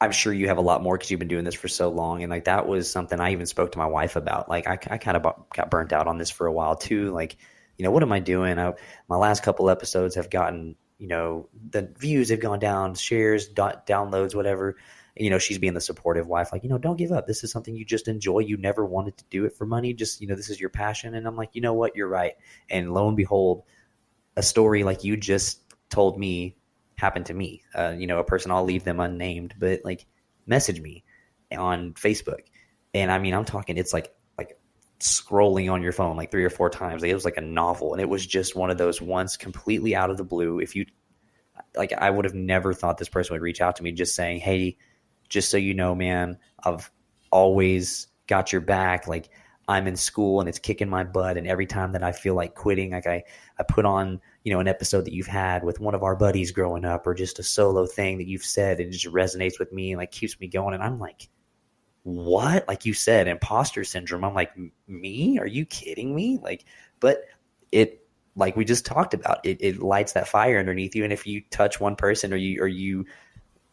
I'm 0.00 0.12
sure 0.12 0.32
you 0.32 0.48
have 0.48 0.58
a 0.58 0.62
lot 0.62 0.82
more 0.82 0.96
because 0.96 1.10
you've 1.10 1.20
been 1.20 1.28
doing 1.28 1.44
this 1.44 1.54
for 1.54 1.68
so 1.68 1.90
long. 1.90 2.22
And 2.22 2.30
like, 2.30 2.44
that 2.44 2.66
was 2.66 2.90
something 2.90 3.20
I 3.20 3.32
even 3.32 3.46
spoke 3.46 3.72
to 3.72 3.78
my 3.78 3.86
wife 3.86 4.16
about. 4.16 4.48
Like, 4.48 4.66
I, 4.66 4.72
I 4.90 4.98
kind 4.98 5.16
of 5.16 5.34
got 5.54 5.70
burnt 5.70 5.92
out 5.92 6.06
on 6.06 6.18
this 6.18 6.30
for 6.30 6.46
a 6.46 6.52
while 6.52 6.76
too. 6.76 7.10
Like, 7.12 7.36
you 7.76 7.84
know, 7.84 7.90
what 7.90 8.02
am 8.02 8.12
I 8.12 8.20
doing? 8.20 8.58
I, 8.58 8.72
my 9.08 9.16
last 9.16 9.42
couple 9.42 9.68
episodes 9.68 10.14
have 10.14 10.30
gotten, 10.30 10.76
you 10.98 11.08
know, 11.08 11.48
the 11.70 11.92
views 11.98 12.30
have 12.30 12.40
gone 12.40 12.58
down, 12.60 12.94
shares, 12.94 13.48
downloads, 13.48 14.34
whatever 14.34 14.76
you 15.16 15.30
know, 15.30 15.38
she's 15.38 15.58
being 15.58 15.74
the 15.74 15.80
supportive 15.80 16.26
wife, 16.26 16.52
like, 16.52 16.64
you 16.64 16.68
know, 16.68 16.78
don't 16.78 16.96
give 16.96 17.12
up. 17.12 17.26
This 17.26 17.44
is 17.44 17.52
something 17.52 17.74
you 17.74 17.84
just 17.84 18.08
enjoy. 18.08 18.40
You 18.40 18.56
never 18.56 18.84
wanted 18.84 19.16
to 19.18 19.24
do 19.30 19.44
it 19.44 19.56
for 19.56 19.64
money. 19.64 19.94
Just, 19.94 20.20
you 20.20 20.26
know, 20.26 20.34
this 20.34 20.50
is 20.50 20.60
your 20.60 20.70
passion. 20.70 21.14
And 21.14 21.26
I'm 21.26 21.36
like, 21.36 21.50
you 21.52 21.60
know 21.60 21.74
what? 21.74 21.94
You're 21.94 22.08
right. 22.08 22.34
And 22.68 22.92
lo 22.92 23.06
and 23.06 23.16
behold, 23.16 23.62
a 24.36 24.42
story 24.42 24.82
like 24.82 25.04
you 25.04 25.16
just 25.16 25.60
told 25.88 26.18
me 26.18 26.56
happened 26.96 27.26
to 27.26 27.34
me. 27.34 27.62
Uh, 27.74 27.94
you 27.96 28.08
know, 28.08 28.18
a 28.18 28.24
person, 28.24 28.50
I'll 28.50 28.64
leave 28.64 28.82
them 28.82 28.98
unnamed, 28.98 29.54
but 29.56 29.82
like 29.84 30.04
message 30.46 30.80
me 30.80 31.04
on 31.56 31.92
Facebook. 31.94 32.40
And 32.92 33.10
I 33.12 33.18
mean, 33.18 33.34
I'm 33.34 33.44
talking, 33.44 33.76
it's 33.76 33.92
like, 33.92 34.12
like 34.36 34.58
scrolling 34.98 35.72
on 35.72 35.82
your 35.82 35.92
phone 35.92 36.16
like 36.16 36.32
three 36.32 36.44
or 36.44 36.50
four 36.50 36.70
times. 36.70 37.04
It 37.04 37.14
was 37.14 37.24
like 37.24 37.36
a 37.36 37.42
novel. 37.42 37.92
And 37.92 38.00
it 38.00 38.08
was 38.08 38.26
just 38.26 38.56
one 38.56 38.70
of 38.70 38.78
those 38.78 39.00
ones 39.00 39.36
completely 39.36 39.94
out 39.94 40.10
of 40.10 40.16
the 40.16 40.24
blue. 40.24 40.58
If 40.58 40.74
you, 40.74 40.86
like, 41.76 41.92
I 41.92 42.10
would 42.10 42.24
have 42.24 42.34
never 42.34 42.74
thought 42.74 42.98
this 42.98 43.08
person 43.08 43.34
would 43.34 43.42
reach 43.42 43.60
out 43.60 43.76
to 43.76 43.84
me 43.84 43.92
just 43.92 44.16
saying, 44.16 44.40
Hey, 44.40 44.76
just 45.28 45.50
so 45.50 45.56
you 45.56 45.74
know, 45.74 45.94
man, 45.94 46.38
I've 46.64 46.90
always 47.30 48.08
got 48.26 48.52
your 48.52 48.60
back. 48.60 49.06
Like 49.06 49.28
I'm 49.68 49.86
in 49.86 49.96
school 49.96 50.40
and 50.40 50.48
it's 50.48 50.58
kicking 50.58 50.88
my 50.88 51.04
butt. 51.04 51.36
And 51.36 51.46
every 51.46 51.66
time 51.66 51.92
that 51.92 52.02
I 52.02 52.12
feel 52.12 52.34
like 52.34 52.54
quitting, 52.54 52.92
like 52.92 53.06
I, 53.06 53.24
I 53.58 53.62
put 53.62 53.84
on, 53.84 54.20
you 54.42 54.52
know, 54.52 54.60
an 54.60 54.68
episode 54.68 55.06
that 55.06 55.12
you've 55.12 55.26
had 55.26 55.64
with 55.64 55.80
one 55.80 55.94
of 55.94 56.02
our 56.02 56.16
buddies 56.16 56.52
growing 56.52 56.84
up 56.84 57.06
or 57.06 57.14
just 57.14 57.38
a 57.38 57.42
solo 57.42 57.86
thing 57.86 58.18
that 58.18 58.26
you've 58.26 58.44
said 58.44 58.78
and 58.78 58.88
it 58.88 58.96
just 58.96 59.14
resonates 59.14 59.58
with 59.58 59.72
me 59.72 59.92
and 59.92 59.98
like 59.98 60.12
keeps 60.12 60.38
me 60.38 60.48
going. 60.48 60.74
And 60.74 60.82
I'm 60.82 60.98
like, 60.98 61.28
what? 62.02 62.68
Like 62.68 62.84
you 62.84 62.92
said, 62.92 63.26
imposter 63.26 63.84
syndrome. 63.84 64.24
I'm 64.24 64.34
like, 64.34 64.52
me? 64.86 65.38
Are 65.38 65.46
you 65.46 65.64
kidding 65.64 66.14
me? 66.14 66.38
Like, 66.42 66.64
but 67.00 67.22
it, 67.72 68.06
like 68.36 68.56
we 68.56 68.64
just 68.64 68.84
talked 68.84 69.14
about, 69.14 69.44
it, 69.46 69.58
it 69.60 69.78
lights 69.80 70.12
that 70.12 70.28
fire 70.28 70.58
underneath 70.58 70.94
you. 70.94 71.04
And 71.04 71.12
if 71.12 71.26
you 71.26 71.42
touch 71.50 71.80
one 71.80 71.96
person 71.96 72.32
or 72.32 72.36
you, 72.36 72.60
or 72.60 72.66
you, 72.66 73.06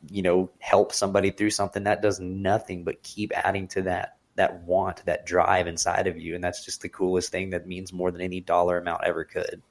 you 0.09 0.21
know 0.21 0.49
help 0.59 0.93
somebody 0.93 1.31
through 1.31 1.51
something 1.51 1.83
that 1.83 2.01
does 2.01 2.19
nothing 2.19 2.83
but 2.83 3.03
keep 3.03 3.31
adding 3.35 3.67
to 3.67 3.83
that 3.83 4.17
that 4.35 4.63
want 4.63 5.05
that 5.05 5.25
drive 5.25 5.67
inside 5.67 6.07
of 6.07 6.17
you. 6.17 6.35
And 6.35 6.43
that's 6.43 6.63
just 6.63 6.81
the 6.81 6.89
coolest 6.89 7.31
thing 7.31 7.51
that 7.51 7.67
means 7.67 7.91
more 7.91 8.11
than 8.11 8.21
any 8.21 8.39
dollar 8.39 8.77
amount 8.77 9.03
ever 9.03 9.23
could. 9.23 9.61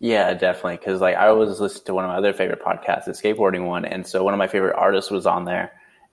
Yeah 0.00 0.34
definitely. 0.34 0.76
Because 0.76 1.00
like 1.00 1.16
i 1.16 1.30
was 1.32 1.60
listening 1.60 1.84
to 1.86 1.94
one 1.94 2.04
of 2.04 2.10
my 2.10 2.16
other 2.16 2.32
favorite 2.32 2.62
podcasts 2.62 3.04
the 3.04 3.12
skateboarding 3.12 3.66
one. 3.66 3.84
And 3.84 4.06
so 4.06 4.24
one 4.24 4.34
of 4.34 4.38
my 4.38 4.48
favorite 4.48 4.76
artists 4.76 5.10
was 5.10 5.26
on 5.26 5.44
there. 5.44 5.72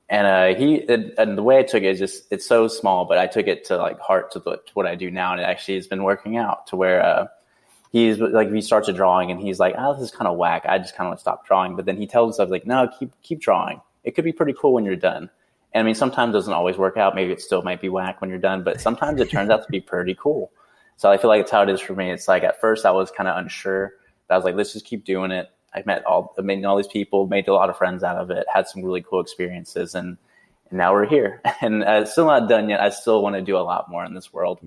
And 0.09 0.27
uh, 0.27 0.59
he 0.59 0.87
and 1.17 1.37
the 1.37 1.43
way 1.43 1.59
i 1.59 1.63
took 1.63 1.83
it 1.83 1.89
is 1.89 1.99
just 1.99 2.25
it's 2.31 2.45
so 2.45 2.67
small 2.67 3.05
but 3.05 3.17
i 3.17 3.27
took 3.27 3.47
it 3.47 3.65
to 3.65 3.77
like 3.77 3.99
heart 3.99 4.31
to, 4.31 4.39
the, 4.39 4.57
to 4.57 4.71
what 4.73 4.85
i 4.85 4.95
do 4.95 5.09
now. 5.09 5.31
And 5.31 5.41
it 5.41 5.45
actually 5.45 5.75
has 5.75 5.87
been 5.87 6.03
working 6.03 6.37
out 6.37 6.67
to 6.67 6.75
where 6.75 7.03
uh, 7.03 7.27
he's 7.91 8.19
like 8.19 8.51
he 8.51 8.61
starts 8.61 8.87
a 8.87 8.93
drawing 8.93 9.31
and 9.31 9.39
he's 9.39 9.59
like, 9.59 9.75
oh, 9.77 9.93
this 9.93 10.03
is 10.03 10.11
kind 10.11 10.27
of 10.27 10.37
whack. 10.37 10.63
I 10.67 10.77
just 10.77 10.95
kind 10.95 11.07
of 11.07 11.11
want 11.11 11.19
to 11.19 11.21
stop 11.21 11.45
drawing. 11.45 11.75
But 11.75 11.85
then 11.85 11.97
he 11.97 12.07
tells 12.07 12.35
himself 12.35 12.49
like, 12.49 12.65
no, 12.65 12.89
keep 12.99 13.11
keep 13.21 13.39
drawing. 13.39 13.81
It 14.03 14.11
could 14.15 14.25
be 14.25 14.31
pretty 14.31 14.53
cool 14.59 14.73
when 14.73 14.85
you're 14.85 14.95
done. 14.95 15.29
And 15.73 15.81
I 15.81 15.83
mean, 15.83 15.95
sometimes 15.95 16.31
it 16.31 16.33
doesn't 16.33 16.53
always 16.53 16.77
work 16.77 16.97
out. 16.97 17.15
Maybe 17.15 17.31
it 17.31 17.41
still 17.41 17.61
might 17.61 17.81
be 17.81 17.89
whack 17.89 18.19
when 18.19 18.29
you're 18.29 18.39
done, 18.39 18.63
but 18.63 18.81
sometimes 18.81 19.21
it 19.21 19.29
turns 19.29 19.49
out 19.49 19.63
to 19.63 19.71
be 19.71 19.79
pretty 19.79 20.15
cool. 20.15 20.51
So 20.97 21.09
I 21.09 21.17
feel 21.17 21.29
like 21.29 21.41
it's 21.41 21.51
how 21.51 21.63
it 21.63 21.69
is 21.69 21.79
for 21.79 21.93
me. 21.93 22.11
It's 22.11 22.27
like 22.27 22.43
at 22.43 22.59
first 22.59 22.85
I 22.85 22.91
was 22.91 23.11
kind 23.11 23.29
of 23.29 23.37
unsure. 23.37 23.93
I 24.29 24.35
was 24.35 24.45
like, 24.45 24.55
let's 24.55 24.73
just 24.73 24.85
keep 24.85 25.03
doing 25.03 25.31
it. 25.31 25.49
I 25.73 25.83
met 25.85 26.05
all, 26.05 26.35
I 26.37 26.63
all 26.63 26.77
these 26.77 26.87
people, 26.87 27.27
made 27.27 27.47
a 27.47 27.53
lot 27.53 27.69
of 27.69 27.77
friends 27.77 28.03
out 28.03 28.17
of 28.17 28.29
it, 28.29 28.45
had 28.53 28.67
some 28.67 28.83
really 28.83 29.01
cool 29.01 29.21
experiences, 29.21 29.95
and 29.95 30.17
and 30.69 30.77
now 30.77 30.93
we're 30.93 31.05
here. 31.05 31.41
And 31.61 31.83
uh, 31.83 32.05
still 32.05 32.25
not 32.25 32.49
done 32.49 32.69
yet. 32.69 32.81
I 32.81 32.89
still 32.89 33.21
want 33.21 33.35
to 33.35 33.41
do 33.41 33.57
a 33.57 33.59
lot 33.59 33.89
more 33.89 34.03
in 34.05 34.13
this 34.13 34.33
world 34.33 34.59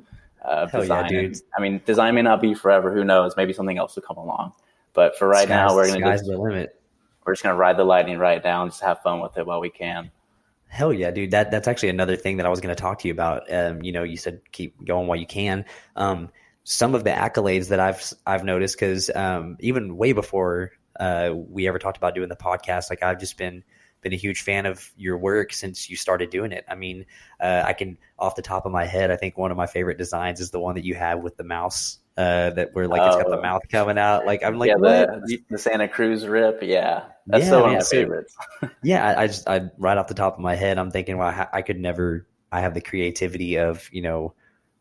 uh, 0.45 0.67
design. 0.67 1.13
Yeah, 1.13 1.21
dude. 1.23 1.37
I 1.57 1.61
mean, 1.61 1.81
design 1.85 2.15
may 2.15 2.23
not 2.23 2.41
be 2.41 2.55
forever. 2.55 2.93
Who 2.93 3.05
knows? 3.05 3.37
Maybe 3.37 3.53
something 3.53 3.79
else 3.79 3.97
will 3.97 4.03
come 4.03 4.19
along. 4.19 4.53
But 4.93 5.17
for 5.19 5.27
right 5.27 5.49
sky's, 5.49 5.49
now, 5.49 5.75
we're 5.75 5.89
going 5.89 6.03
to 6.03 6.13
just, 6.13 6.25
the 6.27 6.39
limit. 6.39 6.81
We're 7.25 7.33
just 7.33 7.43
going 7.43 7.55
to 7.55 7.59
ride 7.59 7.77
the 7.77 7.85
lightning 7.85 8.19
right 8.19 8.43
down, 8.43 8.69
just 8.69 8.83
have 8.83 9.03
fun 9.03 9.21
with 9.21 9.37
it 9.39 9.47
while 9.47 9.61
we 9.61 9.71
can. 9.71 10.11
Hell 10.69 10.93
yeah, 10.93 11.11
dude. 11.11 11.31
That 11.31 11.51
that's 11.51 11.69
actually 11.69 11.89
another 11.89 12.17
thing 12.17 12.37
that 12.39 12.47
I 12.47 12.49
was 12.49 12.61
going 12.61 12.75
to 12.75 12.81
talk 12.81 12.99
to 13.01 13.09
you 13.09 13.15
about. 13.15 13.53
Um, 13.53 13.83
you 13.83 13.93
know, 13.93 14.03
you 14.03 14.17
said 14.17 14.41
keep 14.53 14.85
going 14.85 15.07
while 15.07 15.19
you 15.19 15.27
can. 15.27 15.65
Um, 15.97 16.31
some 16.65 16.95
of 16.95 17.05
the 17.05 17.11
accolades 17.11 17.69
that 17.69 17.81
I've 17.81 18.13
I've 18.27 18.45
noticed 18.45 18.77
because 18.77 19.11
um, 19.15 19.57
even 19.61 19.97
way 19.97 20.13
before 20.13 20.73
uh, 20.99 21.31
we 21.35 21.69
ever 21.69 21.79
talked 21.79 21.97
about 21.97 22.15
doing 22.15 22.29
the 22.29 22.37
podcast, 22.37 22.91
like 22.91 23.03
I've 23.03 23.21
just 23.21 23.39
been 23.39 23.63
been 24.05 24.13
a 24.13 24.17
huge 24.17 24.43
fan 24.43 24.67
of 24.67 24.93
your 24.97 25.19
work 25.19 25.53
since 25.53 25.91
you 25.91 25.97
started 25.97 26.31
doing 26.31 26.53
it. 26.53 26.65
I 26.69 26.77
mean, 26.77 27.07
uh, 27.41 27.65
I 27.67 27.73
can 27.73 27.99
off 28.19 28.37
the 28.37 28.43
top 28.43 28.67
of 28.67 28.71
my 28.71 28.85
head, 28.85 29.11
I 29.11 29.17
think 29.17 29.37
one 29.37 29.51
of 29.51 29.57
my 29.57 29.67
favorite 29.67 29.99
designs 29.99 30.39
is 30.39 30.53
the 30.53 30.61
one 30.61 30.77
that 30.77 30.85
you 30.85 30.95
have 30.95 31.21
with 31.21 31.37
the 31.37 31.45
mouse. 31.45 31.99
Uh, 32.17 32.51
that 32.51 32.73
where 32.75 32.87
like 32.87 33.03
it's 33.03 33.17
got 33.17 33.29
the 33.29 33.39
oh. 33.39 33.43
mouth 33.43 33.63
coming 33.69 33.99
out. 33.99 34.25
Like 34.25 34.45
I'm 34.45 34.57
like 34.57 34.69
yeah, 34.69 34.77
the, 34.77 35.43
the, 35.51 35.59
Santa 35.59 35.89
Cruz 35.89 36.25
rip. 36.25 36.63
Yeah, 36.63 37.07
that's 37.27 37.43
yeah, 37.43 37.49
still 37.49 37.61
one 37.63 37.71
of 37.71 37.75
my 37.75 37.81
so, 37.81 37.91
favorites. 37.91 38.37
yeah, 38.85 39.05
I, 39.05 39.23
I, 39.23 39.27
just 39.27 39.49
I 39.49 39.63
right 39.79 39.99
off 39.99 40.07
the 40.07 40.15
top 40.15 40.35
of 40.35 40.41
my 40.41 40.55
head, 40.55 40.79
I'm 40.79 40.93
thinking, 40.93 41.19
well, 41.19 41.27
I, 41.27 41.49
I 41.53 41.63
could 41.63 41.81
never. 41.81 42.29
I 42.53 42.61
have 42.61 42.73
the 42.73 42.81
creativity 42.81 43.57
of 43.57 43.89
you 43.91 44.03
know 44.03 44.35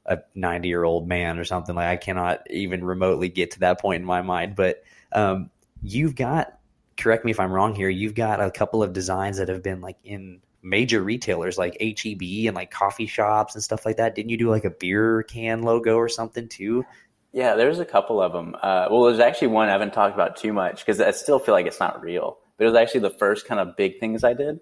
a 0.05 0.19
90 0.35 0.67
year 0.67 0.83
old 0.83 1.07
man 1.07 1.39
or 1.39 1.43
something 1.43 1.73
like 1.73 1.87
I 1.87 1.95
cannot 1.95 2.45
even 2.51 2.83
remotely 2.83 3.29
get 3.29 3.51
to 3.51 3.61
that 3.61 3.81
point 3.81 4.01
in 4.01 4.05
my 4.05 4.21
mind. 4.21 4.55
But 4.55 4.83
um, 5.11 5.49
you've 5.81 6.15
got 6.15 6.59
correct 6.97 7.25
me 7.25 7.31
if 7.31 7.39
I'm 7.39 7.51
wrong 7.51 7.75
here. 7.75 7.89
You've 7.89 8.15
got 8.15 8.41
a 8.41 8.51
couple 8.51 8.83
of 8.83 8.93
designs 8.93 9.37
that 9.37 9.49
have 9.49 9.63
been 9.63 9.81
like 9.81 9.97
in 10.03 10.41
major 10.61 11.03
retailers 11.03 11.57
like 11.57 11.77
HEB 11.79 12.47
and 12.47 12.55
like 12.55 12.71
coffee 12.71 13.05
shops 13.05 13.53
and 13.55 13.63
stuff 13.63 13.85
like 13.85 13.97
that. 13.97 14.15
Didn't 14.15 14.29
you 14.29 14.37
do 14.37 14.49
like 14.49 14.65
a 14.65 14.69
beer 14.69 15.23
can 15.23 15.61
logo 15.61 15.95
or 15.95 16.09
something 16.09 16.47
too? 16.47 16.85
Yeah, 17.33 17.55
there's 17.55 17.79
a 17.79 17.85
couple 17.85 18.21
of 18.21 18.31
them. 18.31 18.55
Uh, 18.61 18.87
well, 18.89 19.03
there's 19.03 19.19
actually 19.19 19.47
one 19.47 19.67
I 19.67 19.71
haven't 19.71 19.93
talked 19.93 20.13
about 20.13 20.37
too 20.37 20.53
much 20.53 20.85
because 20.85 21.01
I 21.01 21.11
still 21.11 21.39
feel 21.39 21.53
like 21.53 21.65
it's 21.65 21.79
not 21.79 22.01
real. 22.01 22.37
But 22.57 22.65
it 22.65 22.67
was 22.67 22.77
actually 22.77 23.01
the 23.01 23.09
first 23.09 23.47
kind 23.47 23.59
of 23.59 23.75
big 23.75 23.99
things 23.99 24.23
I 24.23 24.33
did, 24.33 24.59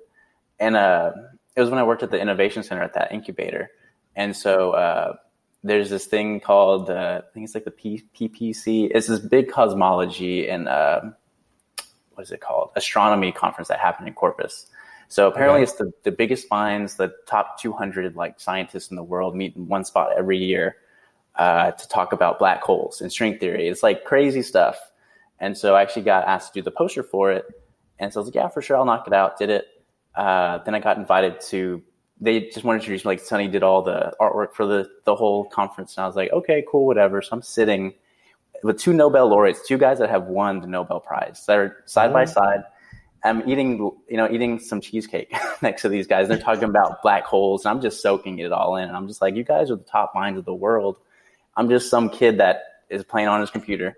and 0.60 0.78
uh, 0.78 1.12
it 1.56 1.60
was 1.60 1.70
when 1.70 1.80
I 1.80 1.84
worked 1.84 2.04
at 2.04 2.12
the 2.12 2.20
innovation 2.20 2.64
center 2.64 2.82
at 2.82 2.94
that 2.94 3.12
incubator. 3.12 3.70
And 4.16 4.36
so 4.36 4.72
uh, 4.72 5.16
there's 5.64 5.90
this 5.90 6.06
thing 6.06 6.40
called 6.40 6.90
uh, 6.90 7.22
I 7.24 7.34
think 7.34 7.44
it's 7.44 7.56
like 7.56 7.66
the 7.66 7.72
P- 7.72 8.08
PPC. 8.18 8.90
It's 8.94 9.08
this 9.08 9.20
big 9.20 9.52
cosmology 9.52 10.48
and 10.48 10.70
uh, 10.70 11.02
what 12.14 12.24
is 12.24 12.32
it 12.32 12.42
called? 12.42 12.72
Astronomy 12.76 13.32
conference 13.32 13.68
that 13.68 13.80
happened 13.80 14.08
in 14.08 14.14
Corpus. 14.14 14.68
So 15.08 15.28
apparently, 15.28 15.62
okay. 15.62 15.64
it's 15.64 15.74
the, 15.74 15.92
the 16.04 16.12
biggest 16.12 16.50
minds, 16.50 16.96
the 16.96 17.14
top 17.28 17.60
200 17.60 18.16
like 18.16 18.40
scientists 18.40 18.92
in 18.92 18.96
the 18.96 19.04
world 19.04 19.36
meet 19.36 19.56
in 19.56 19.68
one 19.68 19.84
spot 19.84 20.12
every 20.18 20.38
year 20.38 20.78
uh, 21.36 21.72
to 21.72 21.90
talk 21.90 22.14
about 22.14 22.40
black 22.40 22.62
holes 22.62 23.02
and 23.02 23.12
string 23.12 23.38
theory. 23.38 23.68
It's 23.68 23.84
like 23.84 24.06
crazy 24.06 24.42
stuff. 24.42 24.78
And 25.40 25.58
so 25.58 25.76
I 25.76 25.82
actually 25.82 26.04
got 26.04 26.28
asked 26.28 26.54
to 26.54 26.60
do 26.60 26.64
the 26.64 26.72
poster 26.72 27.04
for 27.04 27.32
it. 27.32 27.46
And 28.00 28.14
so 28.14 28.20
I 28.20 28.22
was 28.22 28.28
like, 28.28 28.36
yeah, 28.36 28.48
for 28.48 28.62
sure, 28.62 28.78
I'll 28.78 28.86
knock 28.86 29.06
it 29.08 29.14
out. 29.14 29.38
Did 29.38 29.50
it. 29.50 29.66
Uh, 30.16 30.60
then 30.60 30.76
I 30.76 30.80
got 30.80 30.98
invited 30.98 31.42
to. 31.50 31.82
They 32.20 32.42
just 32.42 32.64
wanted 32.64 32.80
to 32.80 32.84
introduce 32.84 33.06
me. 33.06 33.10
Like 33.10 33.20
Sonny 33.20 33.48
did 33.48 33.64
all 33.64 33.82
the 33.82 34.14
artwork 34.22 34.54
for 34.54 34.66
the 34.66 34.90
the 35.06 35.16
whole 35.16 35.46
conference, 35.46 35.98
and 35.98 36.04
I 36.04 36.08
was 36.08 36.16
like, 36.16 36.32
okay, 36.32 36.64
cool, 36.70 36.86
whatever. 36.86 37.22
So 37.22 37.30
I'm 37.34 37.42
sitting 37.42 37.94
with 38.64 38.80
two 38.80 38.94
Nobel 38.94 39.28
laureates, 39.28 39.66
two 39.68 39.78
guys 39.78 40.00
that 40.00 40.10
have 40.10 40.26
won 40.26 40.62
the 40.62 40.68
Nobel 40.68 41.00
Prize. 41.00 41.44
They're 41.46 41.78
side 41.86 42.14
by 42.14 42.24
oh. 42.24 42.26
side. 42.26 42.64
I'm 43.24 43.48
eating, 43.48 43.78
you 44.10 44.18
know, 44.18 44.28
eating 44.30 44.60
some 44.60 44.82
cheesecake 44.82 45.32
next 45.62 45.84
to 45.84 45.90
these 45.90 46.08
guys. 46.08 46.28
They're 46.28 46.40
talking 46.40 46.64
about 46.64 47.04
black 47.04 47.24
holes, 47.24 47.66
and 47.66 47.76
I'm 47.76 47.82
just 47.82 48.02
soaking 48.02 48.40
it 48.40 48.52
all 48.52 48.76
in. 48.78 48.88
And 48.88 48.98
I'm 48.98 49.08
just 49.08 49.22
like, 49.22 49.36
you 49.36 49.44
guys 49.44 49.70
are 49.70 49.76
the 49.76 49.84
top 49.84 50.14
minds 50.16 50.40
of 50.40 50.46
the 50.46 50.54
world. 50.54 50.98
I'm 51.56 51.70
just 51.70 51.90
some 51.90 52.10
kid 52.10 52.40
that 52.40 52.64
is 52.90 53.04
playing 53.04 53.28
on 53.28 53.42
his 53.42 53.50
computer, 53.50 53.96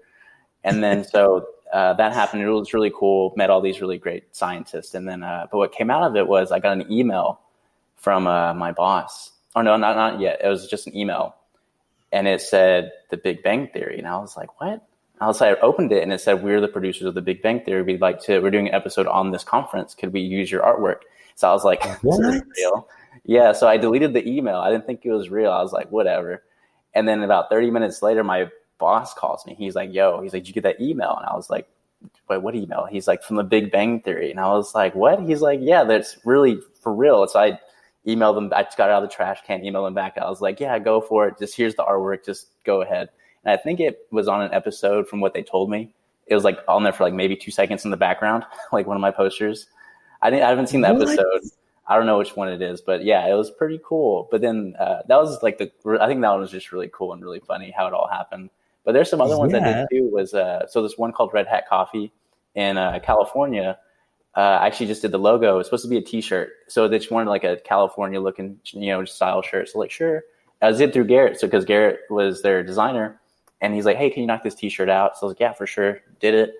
And 0.64 0.84
then 0.84 1.04
so 1.04 1.48
uh, 1.72 1.94
that 1.94 2.14
happened. 2.14 2.44
It 2.44 2.50
was 2.50 2.74
really 2.74 2.92
cool. 2.96 3.34
Met 3.36 3.50
all 3.50 3.62
these 3.62 3.82
really 3.82 3.98
great 3.98 4.36
scientists. 4.36 4.94
And 4.94 5.08
then, 5.08 5.24
uh, 5.24 5.48
but 5.52 5.58
what 5.58 5.72
came 5.72 5.90
out 5.90 6.04
of 6.04 6.16
it 6.16 6.28
was 6.28 6.52
I 6.52 6.60
got 6.60 6.78
an 6.78 6.92
email 6.92 7.40
from 7.96 8.28
uh, 8.28 8.54
my 8.54 8.72
boss. 8.72 9.32
Oh 9.56 9.62
no, 9.62 9.78
not 9.78 9.96
not 9.96 10.20
yet. 10.20 10.42
It 10.44 10.48
was 10.48 10.68
just 10.68 10.88
an 10.88 10.96
email, 10.96 11.36
and 12.14 12.28
it 12.28 12.42
said 12.42 12.92
the 13.10 13.18
Big 13.18 13.44
Bang 13.44 13.68
Theory, 13.68 13.98
and 13.98 14.08
I 14.08 14.18
was 14.18 14.38
like, 14.38 14.62
what? 14.62 14.88
I 15.20 15.28
was 15.28 15.42
like, 15.42 15.58
I 15.58 15.62
opened 15.62 15.92
it, 15.92 16.04
and 16.04 16.14
it 16.14 16.22
said 16.22 16.44
we're 16.44 16.62
the 16.62 16.68
producers 16.68 17.08
of 17.08 17.16
the 17.16 17.22
Big 17.22 17.42
Bang 17.42 17.62
Theory. 17.62 17.82
We'd 17.82 18.02
like 18.02 18.22
to. 18.24 18.40
We're 18.40 18.52
doing 18.52 18.70
an 18.70 18.76
episode 18.76 19.08
on 19.08 19.32
this 19.32 19.44
conference. 19.44 19.96
Could 19.96 20.14
we 20.14 20.22
use 20.22 20.52
your 20.52 20.62
artwork? 20.62 21.00
So 21.36 21.50
I 21.50 21.54
was 21.54 21.64
like, 21.64 21.84
what? 22.04 22.20
real? 22.58 22.88
Yeah. 23.26 23.54
So 23.54 23.68
I 23.68 23.78
deleted 23.78 24.14
the 24.14 24.28
email. 24.28 24.58
I 24.58 24.70
didn't 24.70 24.86
think 24.86 25.02
it 25.04 25.12
was 25.12 25.30
real. 25.30 25.52
I 25.52 25.62
was 25.62 25.74
like, 25.74 25.92
whatever. 25.92 26.44
And 26.94 27.08
then 27.08 27.24
about 27.24 27.50
30 27.50 27.72
minutes 27.72 28.02
later, 28.02 28.24
my 28.24 28.50
boss 28.78 29.14
calls 29.14 29.46
me. 29.46 29.56
He's 29.58 29.76
like, 29.76 29.94
yo, 29.94 30.22
he's 30.22 30.34
like, 30.34 30.44
did 30.44 30.50
you 30.50 30.54
get 30.54 30.64
that 30.64 30.82
email? 30.82 31.16
And 31.18 31.26
I 31.26 31.36
was 31.36 31.50
like, 31.50 31.68
wait, 32.30 32.42
what 32.42 32.56
email? 32.56 32.86
He's 32.90 33.08
like, 33.08 33.24
from 33.24 33.38
the 33.38 33.44
Big 33.44 33.72
Bang 33.72 34.02
Theory. 34.02 34.30
And 34.30 34.40
I 34.40 34.52
was 34.52 34.76
like, 34.76 34.94
what? 34.94 35.22
He's 35.22 35.42
like, 35.42 35.60
yeah, 35.64 35.84
that's 35.84 36.18
really 36.26 36.60
for 36.82 36.94
real. 36.94 37.26
So 37.28 37.40
I 37.40 37.60
emailed 38.08 38.36
them. 38.36 38.52
I 38.56 38.64
just 38.64 38.78
got 38.78 38.90
out 38.90 39.04
of 39.04 39.10
the 39.10 39.14
trash 39.14 39.40
can, 39.46 39.64
email 39.64 39.84
them 39.84 39.94
back. 39.94 40.18
I 40.18 40.30
was 40.30 40.42
like, 40.42 40.60
yeah, 40.60 40.78
go 40.80 41.02
for 41.02 41.28
it. 41.28 41.40
Just 41.40 41.56
here's 41.56 41.76
the 41.76 41.84
artwork. 41.84 42.26
Just 42.26 42.48
go 42.64 42.82
ahead. 42.82 43.10
And 43.46 43.54
I 43.54 43.62
think 43.62 43.80
it 43.80 44.08
was 44.12 44.28
on 44.28 44.42
an 44.42 44.54
episode 44.54 45.08
from 45.08 45.20
what 45.20 45.34
they 45.34 45.44
told 45.44 45.70
me. 45.70 45.94
It 46.28 46.36
was 46.36 46.44
like 46.44 46.60
on 46.68 46.84
there 46.84 46.94
for 46.94 47.04
like 47.04 47.14
maybe 47.14 47.36
two 47.36 47.52
seconds 47.52 47.86
in 47.86 47.92
the 47.92 47.98
background, 47.98 48.46
like 48.72 48.88
one 48.88 48.96
of 48.96 49.02
my 49.02 49.12
posters. 49.12 49.68
I 50.22 50.30
didn't, 50.30 50.44
I 50.44 50.50
haven't 50.50 50.68
seen 50.68 50.82
the 50.82 50.90
episode. 50.90 51.42
I 51.86 51.98
don't 51.98 52.06
know 52.06 52.18
which 52.18 52.36
one 52.36 52.48
it 52.48 52.62
is, 52.62 52.80
but 52.80 53.04
yeah, 53.04 53.28
it 53.28 53.34
was 53.34 53.52
pretty 53.52 53.80
cool. 53.84 54.30
But 54.32 54.42
then 54.42 54.74
uh, 54.80 55.02
that 55.08 55.18
was 55.18 55.44
like 55.44 55.58
the 55.58 55.70
I 56.00 56.08
think 56.08 56.22
that 56.22 56.30
one 56.30 56.40
was 56.40 56.52
just 56.52 56.72
really 56.72 56.90
cool 56.94 57.12
and 57.12 57.22
really 57.22 57.42
funny 57.42 57.74
how 57.76 57.88
it 57.88 57.94
all 57.94 58.08
happened. 58.08 58.50
But 58.86 58.94
there's 58.94 59.10
some 59.10 59.22
other 59.22 59.38
ones 59.38 59.54
yeah. 59.54 59.60
I 59.60 59.74
did 59.74 59.88
too. 59.92 60.10
Was 60.10 60.34
uh, 60.34 60.68
so 60.68 60.82
this 60.82 60.98
one 60.98 61.12
called 61.12 61.32
Red 61.34 61.48
Hat 61.48 61.68
Coffee 61.68 62.14
in 62.56 62.78
uh, 62.78 63.00
California. 63.04 63.78
Uh, 64.36 64.60
I 64.62 64.68
actually 64.68 64.88
just 64.88 65.02
did 65.02 65.12
the 65.12 65.20
logo. 65.20 65.60
It's 65.60 65.68
supposed 65.68 65.84
to 65.84 65.90
be 65.90 65.98
a 65.98 66.02
T-shirt, 66.02 66.50
so 66.68 66.88
they 66.88 66.98
just 66.98 67.12
wanted 67.12 67.30
like 67.30 67.44
a 67.44 67.58
California 67.58 68.20
looking, 68.20 68.60
you 68.66 68.88
know, 68.88 69.06
style 69.06 69.42
shirt. 69.42 69.70
So 69.70 69.80
like, 69.80 69.92
sure, 69.92 70.24
I 70.62 70.72
did 70.72 70.92
through 70.92 71.06
Garrett. 71.06 71.40
So 71.40 71.48
because 71.48 71.66
Garrett 71.66 72.00
was 72.10 72.42
their 72.42 72.64
designer, 72.64 73.20
and 73.62 73.74
he's 73.76 73.86
like, 73.86 73.98
hey, 73.98 74.10
can 74.10 74.22
you 74.22 74.28
knock 74.28 74.44
this 74.44 74.56
T-shirt 74.56 74.90
out? 74.90 75.18
So 75.18 75.26
I 75.26 75.26
was 75.28 75.32
like, 75.36 75.40
yeah, 75.40 75.54
for 75.54 75.68
sure. 75.68 76.02
Did 76.20 76.34
it, 76.34 76.56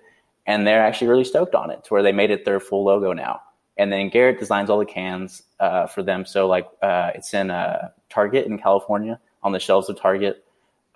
and 0.46 0.66
they're 0.66 0.82
actually 0.82 1.08
really 1.08 1.24
stoked 1.24 1.54
on 1.54 1.70
it 1.70 1.84
to 1.84 1.94
where 1.94 2.02
they 2.02 2.12
made 2.12 2.30
it 2.30 2.44
their 2.44 2.60
full 2.60 2.84
logo 2.84 3.12
now. 3.12 3.40
And 3.76 3.92
then 3.92 4.08
Garrett 4.08 4.38
designs 4.38 4.70
all 4.70 4.78
the 4.78 4.84
cans 4.84 5.42
uh, 5.58 5.86
for 5.86 6.02
them. 6.02 6.24
So 6.24 6.46
like 6.46 6.68
uh, 6.82 7.10
it's 7.14 7.34
in 7.34 7.50
uh, 7.50 7.88
Target 8.08 8.46
in 8.46 8.58
California 8.58 9.18
on 9.42 9.52
the 9.52 9.58
shelves 9.58 9.88
of 9.88 9.98
Target. 9.98 10.44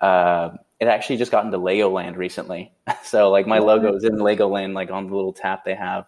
Uh, 0.00 0.50
it 0.78 0.86
actually 0.86 1.16
just 1.16 1.32
got 1.32 1.44
into 1.44 1.58
Legoland 1.58 2.16
recently. 2.16 2.72
so 3.02 3.30
like 3.30 3.46
my 3.46 3.58
logo 3.58 3.94
is 3.94 4.04
in 4.04 4.16
Legoland, 4.18 4.74
like 4.74 4.90
on 4.90 5.08
the 5.08 5.14
little 5.16 5.32
tap 5.32 5.64
they 5.64 5.74
have, 5.74 6.06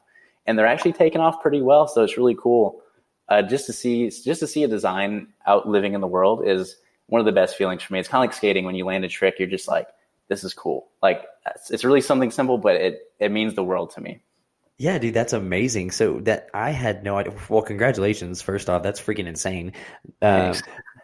and 0.51 0.59
they're 0.59 0.67
actually 0.67 0.93
taking 0.93 1.21
off 1.21 1.41
pretty 1.41 1.63
well. 1.63 1.87
So 1.87 2.03
it's 2.03 2.17
really 2.17 2.35
cool. 2.35 2.83
Uh, 3.29 3.43
just 3.43 3.67
to 3.67 3.73
see 3.73 4.11
just 4.11 4.41
to 4.41 4.47
see 4.49 4.65
a 4.65 4.69
design 4.69 5.29
out 5.47 5.69
living 5.69 5.95
in 5.95 6.01
the 6.01 6.09
world 6.09 6.43
is 6.45 6.77
one 7.07 7.21
of 7.21 7.25
the 7.25 7.33
best 7.33 7.57
feelings 7.57 7.83
for 7.85 7.93
me. 7.93 8.01
It's 8.01 8.09
kind 8.09 8.25
of 8.25 8.29
like 8.29 8.37
skating 8.37 8.65
when 8.65 8.75
you 8.75 8.85
land 8.85 9.05
a 9.05 9.09
trick. 9.09 9.37
You're 9.39 9.49
just 9.49 9.69
like, 9.69 9.87
this 10.27 10.43
is 10.43 10.53
cool. 10.53 10.89
Like 11.01 11.25
it's, 11.71 11.85
really 11.85 12.01
something 12.01 12.33
simple, 12.33 12.59
but 12.59 12.75
it 12.75 13.01
it 13.21 13.31
means 13.31 13.55
the 13.55 13.63
world 13.63 13.93
to 13.93 14.01
me. 14.01 14.23
Yeah, 14.77 14.99
dude, 14.99 15.15
that's 15.15 15.33
amazing. 15.33 15.93
So 15.93 16.19
that 16.23 16.49
I 16.53 16.71
had 16.71 17.05
no 17.05 17.17
idea. 17.17 17.35
Well, 17.49 17.63
congratulations. 17.63 18.43
First 18.43 18.69
off, 18.69 18.83
that's 18.83 19.01
freaking 19.01 19.27
insane. 19.27 19.75
Uh, 20.21 20.57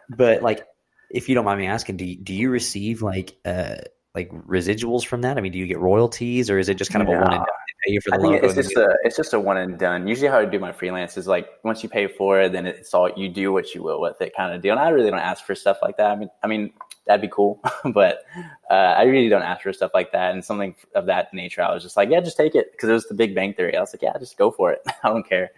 but 0.09 0.41
like, 0.41 0.65
if 1.09 1.29
you 1.29 1.35
don't 1.35 1.45
mind 1.45 1.61
me 1.61 1.67
asking, 1.67 1.95
do 1.95 2.05
you, 2.05 2.17
do 2.17 2.33
you 2.33 2.49
receive 2.49 3.01
like 3.01 3.37
uh 3.45 3.75
like 4.13 4.31
residuals 4.31 5.05
from 5.05 5.21
that? 5.21 5.37
I 5.37 5.41
mean, 5.41 5.53
do 5.53 5.59
you 5.59 5.67
get 5.67 5.79
royalties, 5.79 6.49
or 6.49 6.59
is 6.59 6.67
it 6.67 6.73
just 6.73 6.91
kind 6.91 7.07
of 7.07 7.07
a 7.07 7.17
one 7.17 7.31
and 7.31 7.45
done? 7.45 7.45
Pay 7.85 7.93
you 7.93 8.01
for 8.01 8.11
the 8.11 8.17
I 8.17 8.21
think 8.21 8.43
it's 8.43 8.55
just 8.55 8.75
a 8.75 8.97
it's 9.03 9.15
just 9.15 9.33
a 9.33 9.39
one 9.39 9.57
and 9.57 9.77
done. 9.77 10.07
Usually, 10.07 10.27
how 10.27 10.39
I 10.39 10.45
do 10.45 10.59
my 10.59 10.71
freelance 10.71 11.17
is 11.17 11.27
like 11.27 11.47
once 11.63 11.83
you 11.83 11.89
pay 11.89 12.07
for 12.07 12.41
it, 12.41 12.51
then 12.51 12.65
it's 12.65 12.93
all 12.93 13.11
you 13.15 13.29
do 13.29 13.53
what 13.53 13.75
you 13.75 13.83
will 13.83 14.01
with 14.01 14.19
it, 14.21 14.35
kind 14.35 14.53
of 14.53 14.61
deal. 14.61 14.71
And 14.71 14.79
I 14.79 14.89
really 14.89 15.09
don't 15.11 15.19
ask 15.19 15.45
for 15.45 15.53
stuff 15.53 15.77
like 15.81 15.97
that. 15.97 16.11
I 16.11 16.15
mean, 16.15 16.29
I 16.43 16.47
mean 16.47 16.73
that'd 17.07 17.21
be 17.21 17.29
cool. 17.31 17.59
but 17.93 18.23
uh, 18.69 18.73
I 18.73 19.03
really 19.03 19.29
don't 19.29 19.41
ask 19.41 19.63
for 19.63 19.73
stuff 19.73 19.91
like 19.93 20.11
that. 20.11 20.33
And 20.33 20.43
something 20.43 20.75
of 20.93 21.05
that 21.07 21.33
nature, 21.33 21.61
I 21.61 21.73
was 21.73 21.83
just 21.83 21.97
like, 21.97 22.09
yeah, 22.09 22.19
just 22.19 22.37
take 22.37 22.55
it 22.55 22.71
because 22.71 22.89
it 22.89 22.93
was 22.93 23.07
the 23.07 23.15
Big 23.15 23.33
Bang 23.33 23.53
Theory. 23.53 23.75
I 23.75 23.81
was 23.81 23.93
like, 23.93 24.01
yeah, 24.01 24.17
just 24.19 24.37
go 24.37 24.51
for 24.51 24.71
it. 24.71 24.81
I 25.03 25.09
don't 25.09 25.27
care. 25.27 25.51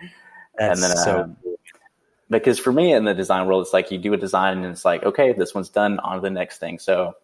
That's 0.57 0.81
and 0.81 0.91
then, 0.91 0.97
so. 0.97 1.21
Um, 1.21 1.37
because 2.29 2.59
for 2.59 2.71
me 2.71 2.93
in 2.93 3.05
the 3.05 3.13
design 3.13 3.47
world, 3.47 3.63
it's 3.63 3.73
like 3.73 3.89
you 3.89 3.97
do 3.97 4.13
a 4.13 4.17
design 4.17 4.57
and 4.59 4.67
it's 4.67 4.85
like, 4.85 5.03
okay, 5.03 5.33
this 5.33 5.55
one's 5.55 5.69
done, 5.69 5.99
on 5.99 6.15
to 6.15 6.21
the 6.21 6.29
next 6.29 6.59
thing. 6.59 6.77
So 6.77 7.15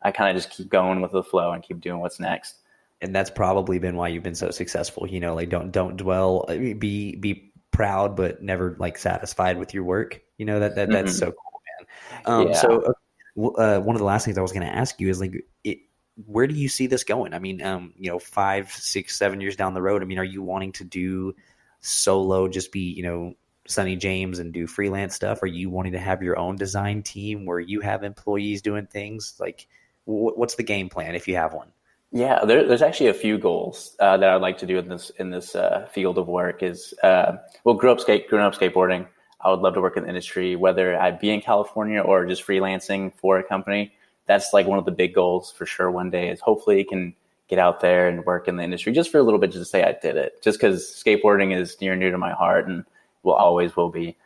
I 0.00 0.10
kind 0.10 0.34
of 0.34 0.42
just 0.42 0.56
keep 0.56 0.70
going 0.70 1.02
with 1.02 1.12
the 1.12 1.22
flow 1.22 1.52
and 1.52 1.62
keep 1.62 1.82
doing 1.82 2.00
what's 2.00 2.18
next. 2.18 2.56
And 3.04 3.14
that's 3.14 3.30
probably 3.30 3.78
been 3.78 3.96
why 3.96 4.08
you've 4.08 4.22
been 4.22 4.34
so 4.34 4.50
successful. 4.50 5.06
You 5.06 5.20
know, 5.20 5.34
like 5.34 5.50
don't 5.50 5.70
don't 5.70 5.96
dwell, 5.96 6.46
be 6.48 7.14
be 7.16 7.52
proud, 7.70 8.16
but 8.16 8.42
never 8.42 8.76
like 8.78 8.96
satisfied 8.96 9.58
with 9.58 9.74
your 9.74 9.84
work. 9.84 10.22
You 10.38 10.46
know 10.46 10.60
that 10.60 10.74
that 10.76 10.88
that's 10.88 11.12
mm-hmm. 11.12 11.18
so 11.18 11.32
cool, 11.32 11.62
man. 11.78 11.86
Um, 12.24 12.48
yeah. 12.48 12.54
So 12.54 12.94
uh, 13.36 13.48
uh, 13.60 13.80
one 13.80 13.94
of 13.94 14.00
the 14.00 14.06
last 14.06 14.24
things 14.24 14.38
I 14.38 14.42
was 14.42 14.52
going 14.52 14.66
to 14.66 14.74
ask 14.74 14.98
you 15.00 15.10
is 15.10 15.20
like, 15.20 15.44
it, 15.64 15.78
where 16.26 16.46
do 16.46 16.54
you 16.54 16.68
see 16.68 16.86
this 16.86 17.04
going? 17.04 17.34
I 17.34 17.38
mean, 17.38 17.62
um, 17.62 17.92
you 17.98 18.10
know, 18.10 18.18
five, 18.18 18.70
six, 18.70 19.16
seven 19.16 19.40
years 19.40 19.56
down 19.56 19.74
the 19.74 19.82
road. 19.82 20.02
I 20.02 20.06
mean, 20.06 20.18
are 20.18 20.24
you 20.24 20.42
wanting 20.42 20.72
to 20.72 20.84
do 20.84 21.34
solo, 21.80 22.48
just 22.48 22.72
be, 22.72 22.92
you 22.92 23.02
know, 23.02 23.34
Sonny 23.66 23.96
James 23.96 24.38
and 24.38 24.52
do 24.52 24.66
freelance 24.66 25.14
stuff? 25.14 25.42
Are 25.42 25.46
you 25.48 25.70
wanting 25.70 25.92
to 25.92 25.98
have 25.98 26.22
your 26.22 26.38
own 26.38 26.56
design 26.56 27.02
team 27.02 27.44
where 27.46 27.60
you 27.60 27.80
have 27.80 28.04
employees 28.04 28.62
doing 28.62 28.86
things? 28.86 29.34
Like, 29.40 29.66
w- 30.06 30.34
what's 30.36 30.54
the 30.54 30.62
game 30.62 30.88
plan 30.88 31.14
if 31.14 31.28
you 31.28 31.36
have 31.36 31.52
one? 31.52 31.68
Yeah, 32.14 32.44
there, 32.44 32.64
there's 32.64 32.80
actually 32.80 33.08
a 33.08 33.14
few 33.14 33.38
goals 33.38 33.96
uh, 33.98 34.16
that 34.16 34.30
I'd 34.30 34.40
like 34.40 34.56
to 34.58 34.66
do 34.66 34.78
in 34.78 34.88
this 34.88 35.10
in 35.18 35.30
this 35.30 35.56
uh, 35.56 35.88
field 35.92 36.16
of 36.16 36.28
work. 36.28 36.62
Is 36.62 36.94
uh, 37.02 37.38
well, 37.64 37.74
grew 37.74 37.90
up 37.90 37.98
skate, 37.98 38.28
grew 38.28 38.38
up 38.38 38.54
skateboarding. 38.54 39.08
I 39.40 39.50
would 39.50 39.58
love 39.58 39.74
to 39.74 39.80
work 39.80 39.96
in 39.96 40.04
the 40.04 40.10
industry, 40.10 40.54
whether 40.54 40.96
I 40.96 41.10
be 41.10 41.30
in 41.30 41.40
California 41.40 42.00
or 42.00 42.24
just 42.24 42.46
freelancing 42.46 43.12
for 43.16 43.40
a 43.40 43.42
company. 43.42 43.92
That's 44.26 44.52
like 44.52 44.68
one 44.68 44.78
of 44.78 44.84
the 44.84 44.92
big 44.92 45.12
goals 45.12 45.50
for 45.50 45.66
sure. 45.66 45.90
One 45.90 46.08
day 46.08 46.28
is 46.28 46.38
hopefully 46.38 46.84
can 46.84 47.14
get 47.48 47.58
out 47.58 47.80
there 47.80 48.08
and 48.08 48.24
work 48.24 48.46
in 48.46 48.56
the 48.56 48.62
industry 48.62 48.92
just 48.92 49.10
for 49.10 49.18
a 49.18 49.22
little 49.24 49.40
bit, 49.40 49.50
just 49.50 49.64
to 49.64 49.68
say 49.68 49.82
I 49.82 49.96
did 50.00 50.16
it. 50.16 50.40
Just 50.40 50.60
because 50.60 50.84
skateboarding 51.04 51.52
is 51.52 51.80
near 51.80 51.94
and 51.94 52.00
dear 52.00 52.12
to 52.12 52.16
my 52.16 52.32
heart 52.32 52.68
and 52.68 52.84
will 53.24 53.34
always 53.34 53.74
will 53.74 53.90
be. 53.90 54.16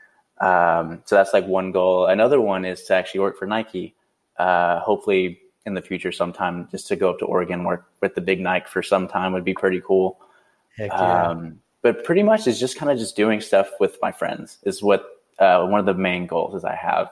Um, 0.42 1.00
so 1.06 1.16
that's 1.16 1.32
like 1.32 1.46
one 1.46 1.72
goal. 1.72 2.04
Another 2.04 2.38
one 2.38 2.66
is 2.66 2.82
to 2.84 2.94
actually 2.94 3.20
work 3.20 3.38
for 3.38 3.46
Nike. 3.46 3.94
Uh, 4.38 4.78
hopefully 4.80 5.40
in 5.68 5.74
the 5.74 5.82
future 5.82 6.10
sometime, 6.10 6.66
just 6.70 6.88
to 6.88 6.96
go 6.96 7.10
up 7.10 7.18
to 7.20 7.24
Oregon, 7.26 7.62
work 7.62 7.86
with 8.00 8.16
the 8.16 8.20
big 8.20 8.40
Nike 8.40 8.66
for 8.68 8.82
some 8.82 9.06
time 9.06 9.32
would 9.32 9.44
be 9.44 9.54
pretty 9.54 9.80
cool. 9.80 10.20
Yeah. 10.78 10.86
Um, 10.86 11.60
but 11.82 12.04
pretty 12.04 12.22
much 12.22 12.46
is 12.46 12.58
just 12.58 12.76
kind 12.76 12.90
of 12.90 12.98
just 12.98 13.14
doing 13.14 13.40
stuff 13.40 13.70
with 13.78 13.98
my 14.02 14.10
friends 14.10 14.58
is 14.64 14.82
what 14.82 15.06
uh, 15.38 15.64
one 15.66 15.78
of 15.78 15.86
the 15.86 15.94
main 15.94 16.26
goals 16.26 16.54
is 16.54 16.64
I 16.64 16.74
have 16.74 17.10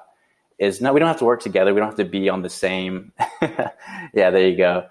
is 0.59 0.81
no, 0.81 0.93
we 0.93 1.01
don't 1.01 1.09
have 1.09 1.19
to 1.19 1.25
work 1.25 1.41
together. 1.41 1.73
We 1.75 1.81
don't 1.81 1.89
have 1.89 1.99
to 1.99 2.05
be 2.05 2.29
on 2.29 2.43
the 2.43 2.51
same. 2.51 3.13
yeah, 3.43 4.31
there 4.31 4.49
you 4.49 4.57
go. 4.57 4.87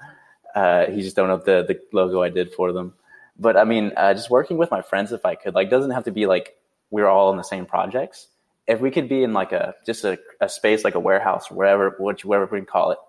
Uh, 0.53 0.85
you 0.89 1.01
just 1.01 1.15
don't 1.15 1.27
know 1.27 1.37
the 1.37 1.65
the 1.67 1.79
logo 1.91 2.21
I 2.21 2.29
did 2.29 2.53
for 2.53 2.71
them. 2.71 2.93
But 3.37 3.57
I 3.57 3.63
mean, 3.63 3.91
uh, 3.97 4.13
just 4.13 4.29
working 4.29 4.57
with 4.57 4.71
my 4.71 4.81
friends 4.81 5.11
if 5.11 5.25
I 5.25 5.35
could, 5.35 5.55
like, 5.55 5.69
doesn't 5.69 5.91
have 5.91 6.05
to 6.05 6.11
be 6.11 6.25
like 6.25 6.55
we're 6.91 7.07
all 7.07 7.31
in 7.31 7.37
the 7.37 7.43
same 7.43 7.65
projects. 7.65 8.27
If 8.67 8.79
we 8.79 8.91
could 8.91 9.09
be 9.09 9.23
in 9.23 9.33
like 9.33 9.51
a 9.51 9.75
just 9.85 10.03
a, 10.03 10.17
a 10.39 10.47
space 10.47 10.83
like 10.83 10.95
a 10.95 10.99
warehouse 10.99 11.51
wherever, 11.51 11.95
whatever 11.99 12.47
we 12.51 12.59
can 12.59 12.65
call 12.65 12.91
it, 12.91 12.99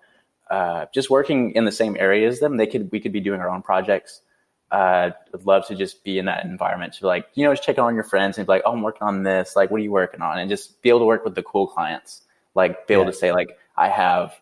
uh, 0.50 0.86
just 0.94 1.10
working 1.10 1.52
in 1.52 1.64
the 1.64 1.72
same 1.72 1.96
area 1.98 2.28
as 2.28 2.40
them, 2.40 2.56
they 2.56 2.66
could 2.66 2.90
we 2.92 3.00
could 3.00 3.12
be 3.12 3.20
doing 3.20 3.40
our 3.40 3.50
own 3.50 3.62
projects 3.62 4.22
uh, 4.70 5.10
would 5.32 5.46
love 5.46 5.66
to 5.68 5.74
just 5.74 6.02
be 6.02 6.18
in 6.18 6.24
that 6.26 6.44
environment 6.44 6.92
to 6.94 7.02
be 7.02 7.06
like, 7.06 7.28
you 7.34 7.44
know, 7.44 7.52
just 7.52 7.62
check 7.62 7.78
on 7.78 7.94
your 7.94 8.04
friends 8.04 8.36
and 8.36 8.46
be 8.46 8.52
like, 8.52 8.62
oh, 8.64 8.72
I'm 8.72 8.82
working 8.82 9.06
on 9.06 9.22
this. 9.22 9.54
Like, 9.54 9.70
what 9.70 9.80
are 9.80 9.84
you 9.84 9.92
working 9.92 10.22
on? 10.22 10.38
And 10.38 10.50
just 10.50 10.82
be 10.82 10.88
able 10.88 11.00
to 11.00 11.04
work 11.04 11.24
with 11.24 11.34
the 11.34 11.42
cool 11.42 11.66
clients. 11.66 12.22
Like, 12.54 12.86
be 12.86 12.94
able 12.94 13.06
to 13.06 13.12
say, 13.12 13.32
like, 13.32 13.58
I 13.76 13.88
have 13.88 14.32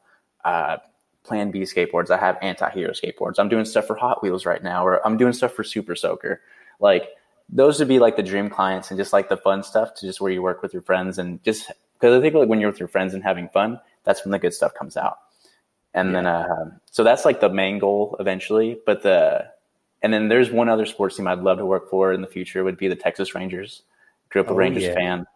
uh, 0.44 0.78
Plan 1.24 1.50
B 1.50 1.62
skateboards. 1.62 2.10
I 2.10 2.16
have 2.16 2.38
anti-hero 2.40 2.92
skateboards. 2.92 3.38
I'm 3.38 3.48
doing 3.48 3.64
stuff 3.64 3.86
for 3.86 3.96
Hot 3.96 4.22
Wheels 4.22 4.46
right 4.46 4.62
now, 4.62 4.86
or 4.86 5.04
I'm 5.06 5.16
doing 5.16 5.32
stuff 5.32 5.52
for 5.52 5.64
Super 5.64 5.94
Soaker. 5.94 6.40
Like, 6.80 7.08
those 7.50 7.78
would 7.78 7.88
be 7.88 7.98
like 7.98 8.16
the 8.16 8.22
dream 8.22 8.48
clients 8.48 8.90
and 8.90 8.98
just 8.98 9.12
like 9.12 9.28
the 9.28 9.36
fun 9.36 9.62
stuff 9.62 9.94
to 9.96 10.06
just 10.06 10.20
where 10.20 10.32
you 10.32 10.40
work 10.40 10.62
with 10.62 10.72
your 10.72 10.80
friends 10.80 11.18
and 11.18 11.42
just 11.44 11.70
because 12.00 12.18
I 12.18 12.22
think 12.22 12.34
like 12.34 12.48
when 12.48 12.58
you're 12.58 12.70
with 12.70 12.80
your 12.80 12.88
friends 12.88 13.12
and 13.12 13.22
having 13.22 13.50
fun, 13.50 13.78
that's 14.02 14.24
when 14.24 14.32
the 14.32 14.38
good 14.38 14.54
stuff 14.54 14.72
comes 14.72 14.96
out. 14.96 15.18
And 15.94 16.08
yeah. 16.08 16.14
then, 16.14 16.26
uh, 16.26 16.70
so 16.90 17.04
that's 17.04 17.24
like 17.24 17.40
the 17.40 17.48
main 17.48 17.78
goal 17.78 18.16
eventually. 18.20 18.78
But 18.84 19.02
the 19.02 19.46
and 20.02 20.12
then 20.12 20.28
there's 20.28 20.50
one 20.50 20.68
other 20.68 20.84
sports 20.84 21.16
team 21.16 21.26
I'd 21.26 21.40
love 21.40 21.58
to 21.58 21.64
work 21.64 21.88
for 21.88 22.12
in 22.12 22.20
the 22.20 22.26
future 22.26 22.62
would 22.62 22.76
be 22.76 22.88
the 22.88 22.96
Texas 22.96 23.34
Rangers. 23.34 23.82
Grew 24.28 24.42
up 24.42 24.48
a 24.48 24.52
oh, 24.52 24.56
Rangers 24.56 24.82
yeah. 24.82 24.94
fan. 24.94 25.26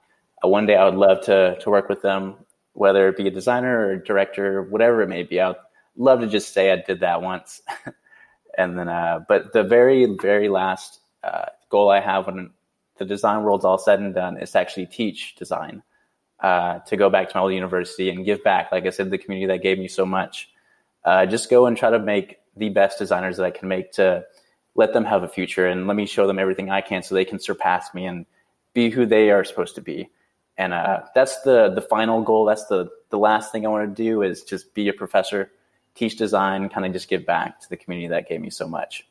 Uh, 0.44 0.48
one 0.48 0.66
day 0.66 0.76
I 0.76 0.84
would 0.84 0.94
love 0.94 1.24
to 1.24 1.58
to 1.58 1.70
work 1.70 1.88
with 1.88 2.02
them, 2.02 2.34
whether 2.74 3.08
it 3.08 3.16
be 3.16 3.26
a 3.28 3.30
designer 3.30 3.88
or 3.88 3.96
director, 3.96 4.62
whatever 4.62 5.00
it 5.02 5.08
may 5.08 5.22
be. 5.22 5.40
I'd 5.40 5.56
love 5.96 6.20
to 6.20 6.26
just 6.26 6.52
say 6.52 6.72
I 6.72 6.82
did 6.86 7.00
that 7.00 7.22
once. 7.22 7.62
and 8.58 8.78
then, 8.78 8.88
uh, 8.88 9.20
but 9.28 9.52
the 9.52 9.62
very 9.62 10.04
very 10.20 10.48
last 10.48 11.00
uh, 11.22 11.46
goal 11.70 11.90
I 11.90 12.00
have 12.00 12.26
when 12.26 12.50
the 12.98 13.04
design 13.04 13.44
world's 13.44 13.64
all 13.64 13.78
said 13.78 14.00
and 14.00 14.14
done 14.14 14.36
is 14.38 14.50
to 14.50 14.58
actually 14.58 14.86
teach 14.86 15.36
design. 15.36 15.82
Uh, 16.40 16.78
to 16.80 16.96
go 16.96 17.10
back 17.10 17.28
to 17.28 17.36
my 17.36 17.42
old 17.42 17.52
university 17.52 18.10
and 18.10 18.24
give 18.24 18.44
back, 18.44 18.70
like 18.70 18.86
I 18.86 18.90
said, 18.90 19.10
the 19.10 19.18
community 19.18 19.48
that 19.48 19.60
gave 19.60 19.76
me 19.76 19.88
so 19.88 20.06
much. 20.06 20.48
Uh, 21.04 21.26
just 21.26 21.50
go 21.50 21.66
and 21.66 21.76
try 21.76 21.90
to 21.90 21.98
make 21.98 22.38
the 22.56 22.68
best 22.68 22.96
designers 22.96 23.38
that 23.38 23.44
I 23.44 23.50
can 23.50 23.66
make 23.68 23.90
to 23.92 24.24
let 24.76 24.92
them 24.92 25.04
have 25.04 25.24
a 25.24 25.28
future 25.28 25.66
and 25.66 25.88
let 25.88 25.96
me 25.96 26.06
show 26.06 26.28
them 26.28 26.38
everything 26.38 26.70
I 26.70 26.80
can 26.80 27.02
so 27.02 27.16
they 27.16 27.24
can 27.24 27.40
surpass 27.40 27.92
me 27.92 28.06
and 28.06 28.24
be 28.72 28.90
who 28.90 29.04
they 29.04 29.32
are 29.32 29.42
supposed 29.42 29.74
to 29.74 29.80
be. 29.80 30.10
And 30.56 30.72
uh, 30.72 31.02
that's 31.14 31.40
the 31.42 31.70
the 31.70 31.80
final 31.80 32.22
goal. 32.22 32.44
That's 32.44 32.66
the 32.66 32.88
the 33.10 33.18
last 33.18 33.50
thing 33.50 33.66
I 33.66 33.68
want 33.68 33.96
to 33.96 34.02
do 34.02 34.22
is 34.22 34.44
just 34.44 34.74
be 34.74 34.88
a 34.88 34.92
professor, 34.92 35.50
teach 35.94 36.16
design, 36.16 36.68
kind 36.68 36.86
of 36.86 36.92
just 36.92 37.08
give 37.08 37.26
back 37.26 37.60
to 37.60 37.68
the 37.68 37.76
community 37.76 38.08
that 38.08 38.28
gave 38.28 38.40
me 38.40 38.50
so 38.50 38.68
much. 38.68 39.06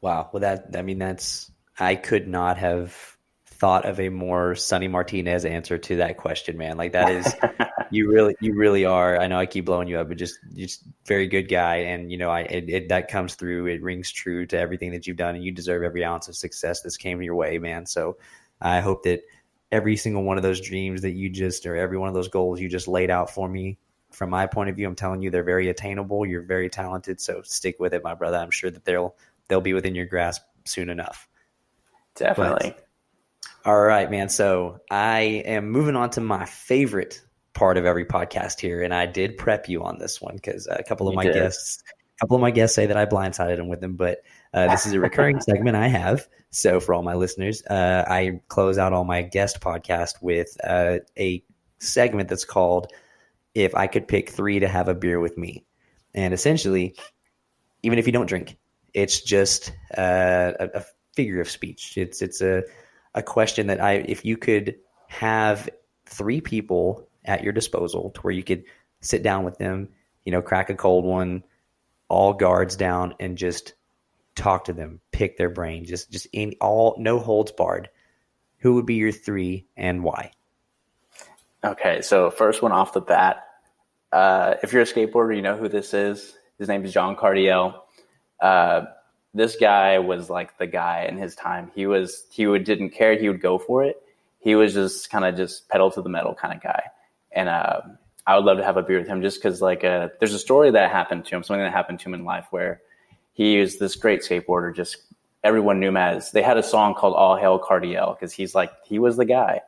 Wow. 0.00 0.28
Well, 0.32 0.40
that 0.40 0.74
I 0.74 0.82
mean, 0.82 0.98
that's 0.98 1.50
I 1.78 1.94
could 1.94 2.28
not 2.28 2.58
have 2.58 3.13
thought 3.54 3.84
of 3.84 4.00
a 4.00 4.08
more 4.08 4.54
Sonny 4.54 4.88
Martinez 4.88 5.44
answer 5.44 5.78
to 5.78 5.96
that 5.96 6.16
question, 6.16 6.56
man. 6.56 6.76
Like 6.76 6.92
that 6.92 7.10
is 7.10 7.34
you 7.90 8.10
really 8.10 8.34
you 8.40 8.54
really 8.54 8.84
are. 8.84 9.18
I 9.18 9.26
know 9.26 9.38
I 9.38 9.46
keep 9.46 9.64
blowing 9.64 9.88
you 9.88 9.98
up, 9.98 10.08
but 10.08 10.16
just 10.16 10.38
just 10.54 10.82
very 11.06 11.26
good 11.26 11.48
guy, 11.48 11.76
and 11.76 12.10
you 12.10 12.18
know 12.18 12.30
I 12.30 12.40
it, 12.40 12.68
it, 12.68 12.88
that 12.88 13.08
comes 13.08 13.34
through. 13.34 13.66
It 13.66 13.82
rings 13.82 14.10
true 14.10 14.46
to 14.46 14.58
everything 14.58 14.92
that 14.92 15.06
you've 15.06 15.16
done, 15.16 15.34
and 15.34 15.44
you 15.44 15.52
deserve 15.52 15.82
every 15.82 16.04
ounce 16.04 16.28
of 16.28 16.36
success 16.36 16.82
that's 16.82 16.96
came 16.96 17.22
your 17.22 17.34
way, 17.34 17.58
man. 17.58 17.86
So 17.86 18.18
I 18.60 18.80
hope 18.80 19.04
that 19.04 19.22
every 19.74 19.96
single 19.96 20.22
one 20.22 20.36
of 20.36 20.44
those 20.44 20.60
dreams 20.60 21.02
that 21.02 21.10
you 21.10 21.28
just 21.28 21.66
or 21.66 21.74
every 21.74 21.98
one 21.98 22.08
of 22.08 22.14
those 22.14 22.28
goals 22.28 22.60
you 22.60 22.68
just 22.68 22.86
laid 22.86 23.10
out 23.10 23.28
for 23.28 23.48
me 23.48 23.76
from 24.12 24.30
my 24.30 24.46
point 24.46 24.70
of 24.70 24.76
view 24.76 24.86
i'm 24.86 24.94
telling 24.94 25.20
you 25.20 25.30
they're 25.30 25.42
very 25.42 25.68
attainable 25.68 26.24
you're 26.24 26.42
very 26.42 26.70
talented 26.70 27.20
so 27.20 27.42
stick 27.42 27.74
with 27.80 27.92
it 27.92 28.04
my 28.04 28.14
brother 28.14 28.36
i'm 28.36 28.52
sure 28.52 28.70
that 28.70 28.84
they'll 28.84 29.16
they'll 29.48 29.60
be 29.60 29.74
within 29.74 29.96
your 29.96 30.06
grasp 30.06 30.42
soon 30.64 30.88
enough 30.88 31.28
definitely 32.14 32.70
but, 32.70 32.83
all 33.64 33.80
right, 33.80 34.10
man. 34.10 34.28
So 34.28 34.80
I 34.90 35.20
am 35.46 35.70
moving 35.70 35.96
on 35.96 36.10
to 36.10 36.20
my 36.20 36.44
favorite 36.44 37.22
part 37.54 37.78
of 37.78 37.86
every 37.86 38.04
podcast 38.04 38.60
here, 38.60 38.82
and 38.82 38.92
I 38.92 39.06
did 39.06 39.38
prep 39.38 39.68
you 39.68 39.84
on 39.84 39.98
this 39.98 40.20
one 40.20 40.34
because 40.34 40.68
a 40.70 40.82
couple 40.82 41.08
of 41.08 41.12
you 41.12 41.16
my 41.16 41.24
did. 41.24 41.34
guests, 41.34 41.82
a 41.88 42.20
couple 42.20 42.36
of 42.36 42.42
my 42.42 42.50
guests 42.50 42.76
say 42.76 42.86
that 42.86 42.96
I 42.96 43.06
blindsided 43.06 43.56
them 43.56 43.68
with 43.68 43.80
them, 43.80 43.96
but 43.96 44.18
uh, 44.52 44.68
this 44.68 44.84
is 44.84 44.92
a 44.92 45.00
recurring 45.00 45.40
segment 45.40 45.76
I 45.76 45.88
have. 45.88 46.28
So 46.50 46.78
for 46.78 46.94
all 46.94 47.02
my 47.02 47.14
listeners, 47.14 47.62
uh, 47.64 48.04
I 48.06 48.40
close 48.48 48.76
out 48.76 48.92
all 48.92 49.04
my 49.04 49.22
guest 49.22 49.60
podcast 49.60 50.20
with 50.20 50.56
uh, 50.62 50.98
a 51.18 51.42
segment 51.78 52.28
that's 52.28 52.44
called 52.44 52.92
"If 53.54 53.74
I 53.74 53.86
Could 53.86 54.08
Pick 54.08 54.28
Three 54.28 54.60
to 54.60 54.68
Have 54.68 54.88
a 54.88 54.94
Beer 54.94 55.20
with 55.20 55.38
Me," 55.38 55.64
and 56.12 56.34
essentially, 56.34 56.96
even 57.82 57.98
if 57.98 58.06
you 58.06 58.12
don't 58.12 58.26
drink, 58.26 58.58
it's 58.92 59.22
just 59.22 59.72
uh, 59.96 60.52
a, 60.60 60.68
a 60.74 60.84
figure 61.14 61.40
of 61.40 61.48
speech. 61.48 61.96
It's 61.96 62.20
it's 62.20 62.42
a 62.42 62.64
a 63.14 63.22
question 63.22 63.68
that 63.68 63.80
I, 63.80 63.94
if 63.94 64.24
you 64.24 64.36
could 64.36 64.76
have 65.06 65.68
three 66.06 66.40
people 66.40 67.08
at 67.24 67.42
your 67.42 67.52
disposal 67.52 68.10
to 68.10 68.20
where 68.20 68.32
you 68.32 68.42
could 68.42 68.64
sit 69.00 69.22
down 69.22 69.44
with 69.44 69.58
them, 69.58 69.88
you 70.24 70.32
know, 70.32 70.42
crack 70.42 70.70
a 70.70 70.74
cold 70.74 71.04
one, 71.04 71.44
all 72.08 72.32
guards 72.32 72.76
down, 72.76 73.14
and 73.20 73.38
just 73.38 73.74
talk 74.34 74.64
to 74.64 74.72
them, 74.72 75.00
pick 75.12 75.36
their 75.36 75.48
brain, 75.48 75.84
just 75.84 76.10
just 76.10 76.26
in 76.32 76.54
all 76.60 76.96
no 76.98 77.18
holds 77.18 77.52
barred. 77.52 77.88
Who 78.58 78.74
would 78.74 78.86
be 78.86 78.94
your 78.94 79.12
three 79.12 79.66
and 79.76 80.02
why? 80.02 80.32
Okay, 81.62 82.02
so 82.02 82.30
first 82.30 82.62
one 82.62 82.72
off 82.72 82.92
the 82.92 83.00
bat, 83.00 83.44
uh, 84.12 84.54
if 84.62 84.72
you're 84.72 84.82
a 84.82 84.86
skateboarder, 84.86 85.34
you 85.34 85.42
know 85.42 85.56
who 85.56 85.68
this 85.68 85.94
is. 85.94 86.34
His 86.58 86.68
name 86.68 86.84
is 86.84 86.92
John 86.92 87.16
Cardiel. 87.16 87.74
Uh, 88.40 88.82
this 89.34 89.56
guy 89.56 89.98
was 89.98 90.30
like 90.30 90.56
the 90.58 90.66
guy 90.66 91.06
in 91.08 91.18
his 91.18 91.34
time. 91.34 91.70
He 91.74 91.86
was 91.86 92.24
he 92.30 92.46
would 92.46 92.64
didn't 92.64 92.90
care. 92.90 93.18
He 93.18 93.28
would 93.28 93.42
go 93.42 93.58
for 93.58 93.84
it. 93.84 94.00
He 94.38 94.54
was 94.54 94.74
just 94.74 95.10
kind 95.10 95.24
of 95.24 95.36
just 95.36 95.68
pedal 95.68 95.90
to 95.90 96.02
the 96.02 96.08
metal 96.08 96.34
kind 96.34 96.54
of 96.54 96.62
guy. 96.62 96.82
And 97.32 97.48
uh, 97.48 97.80
I 98.26 98.36
would 98.36 98.44
love 98.44 98.58
to 98.58 98.64
have 98.64 98.76
a 98.76 98.82
beer 98.82 98.98
with 98.98 99.08
him 99.08 99.22
just 99.22 99.42
because 99.42 99.60
like 99.60 99.82
uh, 99.82 100.08
there's 100.20 100.34
a 100.34 100.38
story 100.38 100.70
that 100.70 100.90
happened 100.90 101.24
to 101.26 101.36
him, 101.36 101.42
something 101.42 101.64
that 101.64 101.72
happened 101.72 101.98
to 102.00 102.06
him 102.06 102.14
in 102.14 102.24
life 102.24 102.46
where 102.50 102.80
he 103.32 103.58
was 103.58 103.78
this 103.78 103.96
great 103.96 104.20
skateboarder. 104.20 104.74
Just 104.74 104.98
everyone 105.42 105.80
knew 105.80 105.88
him 105.88 105.96
as. 105.96 106.30
They 106.30 106.42
had 106.42 106.56
a 106.56 106.62
song 106.62 106.94
called 106.94 107.14
"All 107.14 107.36
Hail 107.36 107.58
Cardiel" 107.58 108.14
because 108.14 108.32
he's 108.32 108.54
like 108.54 108.70
he 108.84 109.00
was 109.00 109.16
the 109.16 109.24
guy. 109.24 109.60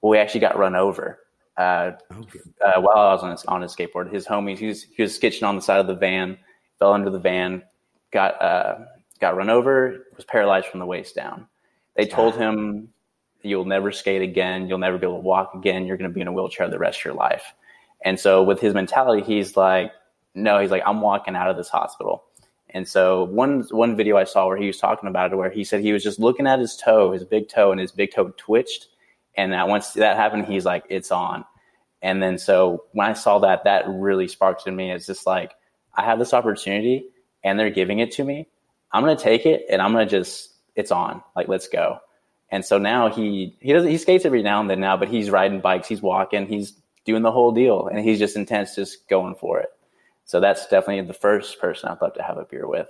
Well, 0.00 0.10
we 0.10 0.18
actually 0.18 0.40
got 0.40 0.58
run 0.58 0.74
over. 0.74 1.20
Uh, 1.56 1.92
okay. 2.12 2.40
uh, 2.64 2.80
while 2.80 2.98
I 2.98 3.12
was 3.12 3.22
on 3.22 3.30
his, 3.30 3.44
on 3.44 3.62
his 3.62 3.76
skateboard, 3.76 4.12
his 4.12 4.26
homies, 4.26 4.58
he 4.58 4.66
was, 4.66 4.82
he 4.82 5.02
was 5.02 5.14
sketching 5.14 5.44
on 5.44 5.54
the 5.54 5.62
side 5.62 5.78
of 5.78 5.86
the 5.86 5.94
van, 5.94 6.36
fell 6.80 6.92
under 6.92 7.10
the 7.10 7.18
van, 7.20 7.62
got 8.10 8.42
uh, 8.42 8.78
got 9.24 9.36
run 9.36 9.48
over, 9.48 10.06
was 10.16 10.24
paralyzed 10.24 10.66
from 10.66 10.80
the 10.80 10.86
waist 10.86 11.14
down. 11.14 11.48
They 11.96 12.06
told 12.06 12.36
him, 12.36 12.90
You'll 13.42 13.66
never 13.66 13.92
skate 13.92 14.22
again. 14.22 14.68
You'll 14.68 14.78
never 14.78 14.96
be 14.96 15.06
able 15.06 15.18
to 15.18 15.22
walk 15.22 15.52
again. 15.54 15.86
You're 15.86 15.98
going 15.98 16.08
to 16.08 16.14
be 16.14 16.22
in 16.22 16.28
a 16.28 16.32
wheelchair 16.32 16.68
the 16.68 16.78
rest 16.78 17.00
of 17.00 17.04
your 17.04 17.14
life. 17.14 17.54
And 18.02 18.18
so, 18.18 18.42
with 18.42 18.60
his 18.60 18.74
mentality, 18.74 19.22
he's 19.22 19.56
like, 19.56 19.92
No, 20.34 20.58
he's 20.60 20.70
like, 20.70 20.82
I'm 20.86 21.00
walking 21.00 21.36
out 21.36 21.50
of 21.50 21.56
this 21.56 21.68
hospital. 21.68 22.24
And 22.70 22.88
so, 22.88 23.24
one, 23.24 23.64
one 23.70 23.96
video 23.96 24.16
I 24.16 24.24
saw 24.24 24.46
where 24.46 24.56
he 24.56 24.66
was 24.66 24.78
talking 24.78 25.08
about 25.08 25.32
it, 25.32 25.36
where 25.36 25.50
he 25.50 25.64
said 25.64 25.80
he 25.80 25.92
was 25.92 26.02
just 26.02 26.18
looking 26.18 26.46
at 26.46 26.58
his 26.58 26.76
toe, 26.76 27.12
his 27.12 27.24
big 27.24 27.48
toe, 27.48 27.70
and 27.70 27.80
his 27.80 27.92
big 27.92 28.12
toe 28.12 28.32
twitched. 28.36 28.88
And 29.36 29.52
that 29.52 29.68
once 29.68 29.92
that 29.92 30.16
happened, 30.16 30.46
he's 30.46 30.64
like, 30.64 30.84
It's 30.88 31.10
on. 31.10 31.44
And 32.02 32.22
then, 32.22 32.36
so 32.38 32.84
when 32.92 33.08
I 33.08 33.14
saw 33.14 33.38
that, 33.40 33.64
that 33.64 33.84
really 33.88 34.28
sparked 34.28 34.66
in 34.66 34.76
me. 34.76 34.90
It's 34.90 35.06
just 35.06 35.26
like, 35.26 35.52
I 35.94 36.04
have 36.04 36.18
this 36.18 36.34
opportunity 36.34 37.06
and 37.42 37.58
they're 37.58 37.70
giving 37.70 38.00
it 38.00 38.10
to 38.12 38.24
me 38.24 38.48
I'm 38.94 39.02
going 39.02 39.16
to 39.16 39.22
take 39.22 39.44
it 39.44 39.66
and 39.68 39.82
I'm 39.82 39.92
going 39.92 40.06
to 40.06 40.10
just, 40.10 40.54
it's 40.76 40.90
on. 40.90 41.22
Like, 41.36 41.48
let's 41.48 41.68
go. 41.68 41.98
And 42.50 42.64
so 42.64 42.78
now 42.78 43.10
he, 43.10 43.56
he 43.60 43.72
doesn't 43.72 43.90
he 43.90 43.98
skates 43.98 44.24
every 44.24 44.42
now 44.42 44.60
and 44.60 44.70
then 44.70 44.80
now, 44.80 44.96
but 44.96 45.08
he's 45.08 45.28
riding 45.28 45.60
bikes, 45.60 45.88
he's 45.88 46.00
walking, 46.00 46.46
he's 46.46 46.72
doing 47.04 47.22
the 47.22 47.32
whole 47.32 47.52
deal 47.52 47.88
and 47.88 47.98
he's 47.98 48.18
just 48.18 48.36
intense, 48.36 48.76
just 48.76 49.08
going 49.08 49.34
for 49.34 49.60
it. 49.60 49.68
So 50.24 50.40
that's 50.40 50.66
definitely 50.68 51.02
the 51.02 51.12
first 51.12 51.60
person 51.60 51.90
I'd 51.90 52.00
love 52.00 52.14
to 52.14 52.22
have 52.22 52.38
a 52.38 52.44
beer 52.44 52.66
with. 52.66 52.86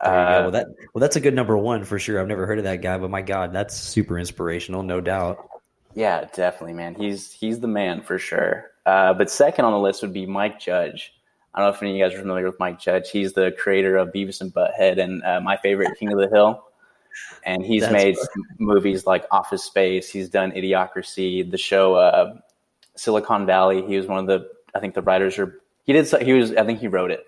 Uh, 0.00 0.42
well, 0.42 0.50
that 0.50 0.66
well, 0.92 1.00
that's 1.00 1.16
a 1.16 1.20
good 1.20 1.34
number 1.34 1.56
one 1.56 1.84
for 1.84 1.98
sure. 1.98 2.20
I've 2.20 2.28
never 2.28 2.46
heard 2.46 2.58
of 2.58 2.64
that 2.64 2.82
guy, 2.82 2.98
but 2.98 3.10
my 3.10 3.22
God, 3.22 3.52
that's 3.52 3.74
super 3.74 4.18
inspirational, 4.18 4.82
no 4.82 5.00
doubt. 5.00 5.48
Yeah, 5.94 6.26
definitely, 6.34 6.74
man. 6.74 6.94
He's 6.94 7.32
he's 7.32 7.60
the 7.60 7.68
man 7.68 8.02
for 8.02 8.18
sure. 8.18 8.70
Uh, 8.84 9.14
but 9.14 9.30
second 9.30 9.64
on 9.64 9.72
the 9.72 9.78
list 9.78 10.02
would 10.02 10.12
be 10.12 10.26
Mike 10.26 10.60
Judge. 10.60 11.12
I 11.54 11.60
don't 11.60 11.70
know 11.70 11.74
if 11.74 11.82
any 11.82 11.92
of 11.92 11.96
you 11.96 12.04
guys 12.04 12.14
are 12.14 12.20
familiar 12.20 12.46
with 12.46 12.58
Mike 12.58 12.80
Judge. 12.80 13.10
He's 13.10 13.32
the 13.32 13.54
creator 13.56 13.96
of 13.96 14.08
Beavis 14.08 14.40
and 14.40 14.52
Butthead 14.52 14.98
and 14.98 15.22
uh, 15.22 15.40
my 15.40 15.56
favorite 15.56 15.96
King 15.98 16.12
of 16.12 16.18
the 16.18 16.28
Hill. 16.28 16.64
And 17.44 17.64
he's 17.64 17.82
That's 17.82 17.92
made 17.92 18.16
movies 18.58 19.06
like 19.06 19.24
Office 19.30 19.62
Space. 19.62 20.10
He's 20.10 20.28
done 20.28 20.50
Idiocracy, 20.50 21.48
the 21.48 21.58
show 21.58 21.94
uh, 21.94 22.34
Silicon 22.96 23.46
Valley. 23.46 23.86
He 23.86 23.96
was 23.96 24.06
one 24.06 24.18
of 24.18 24.26
the, 24.26 24.48
I 24.74 24.80
think 24.80 24.94
the 24.94 25.02
writers 25.02 25.38
are, 25.38 25.60
he 25.84 25.92
did, 25.92 26.06
he 26.22 26.32
was, 26.32 26.52
I 26.56 26.64
think 26.64 26.80
he 26.80 26.88
wrote 26.88 27.12
it. 27.12 27.24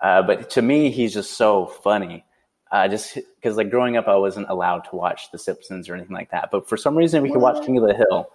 Uh, 0.00 0.22
but 0.22 0.50
to 0.50 0.62
me, 0.62 0.90
he's 0.90 1.12
just 1.12 1.32
so 1.32 1.66
funny. 1.66 2.24
Uh, 2.70 2.86
just 2.86 3.14
because 3.14 3.56
like 3.56 3.70
growing 3.70 3.96
up, 3.96 4.06
I 4.06 4.16
wasn't 4.16 4.48
allowed 4.48 4.80
to 4.90 4.96
watch 4.96 5.30
The 5.32 5.38
Simpsons 5.38 5.88
or 5.88 5.94
anything 5.94 6.14
like 6.14 6.30
that. 6.30 6.50
But 6.52 6.68
for 6.68 6.76
some 6.76 6.96
reason, 6.96 7.22
we 7.22 7.30
could 7.30 7.40
watch 7.40 7.64
King 7.64 7.78
of 7.78 7.86
the 7.86 7.94
Hill. 7.94 8.30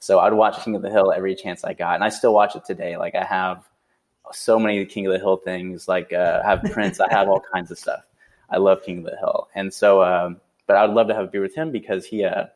So 0.00 0.18
I'd 0.18 0.32
watch 0.34 0.62
King 0.62 0.74
of 0.74 0.82
the 0.82 0.90
Hill 0.90 1.12
every 1.12 1.34
chance 1.34 1.64
I 1.64 1.72
got, 1.72 1.94
and 1.94 2.04
I 2.04 2.10
still 2.10 2.34
watch 2.34 2.56
it 2.56 2.64
today. 2.66 2.96
Like 2.98 3.14
I 3.14 3.24
have 3.24 3.66
so 4.32 4.58
many 4.58 4.84
King 4.86 5.06
of 5.06 5.12
the 5.12 5.18
Hill 5.18 5.36
things. 5.36 5.88
Like 5.88 6.12
uh, 6.12 6.42
I 6.44 6.50
have 6.50 6.62
Prince, 6.72 7.00
I 7.00 7.06
have 7.10 7.28
all 7.28 7.40
kinds 7.52 7.70
of 7.70 7.78
stuff. 7.78 8.04
I 8.50 8.58
love 8.58 8.82
King 8.82 8.98
of 8.98 9.04
the 9.04 9.16
Hill, 9.16 9.48
and 9.54 9.72
so. 9.72 10.02
Um, 10.02 10.40
but 10.66 10.76
I 10.76 10.86
would 10.86 10.94
love 10.94 11.08
to 11.08 11.14
have 11.14 11.24
a 11.24 11.28
beer 11.28 11.42
with 11.42 11.54
him 11.54 11.70
because 11.70 12.06
he. 12.06 12.24
Uh, 12.24 12.46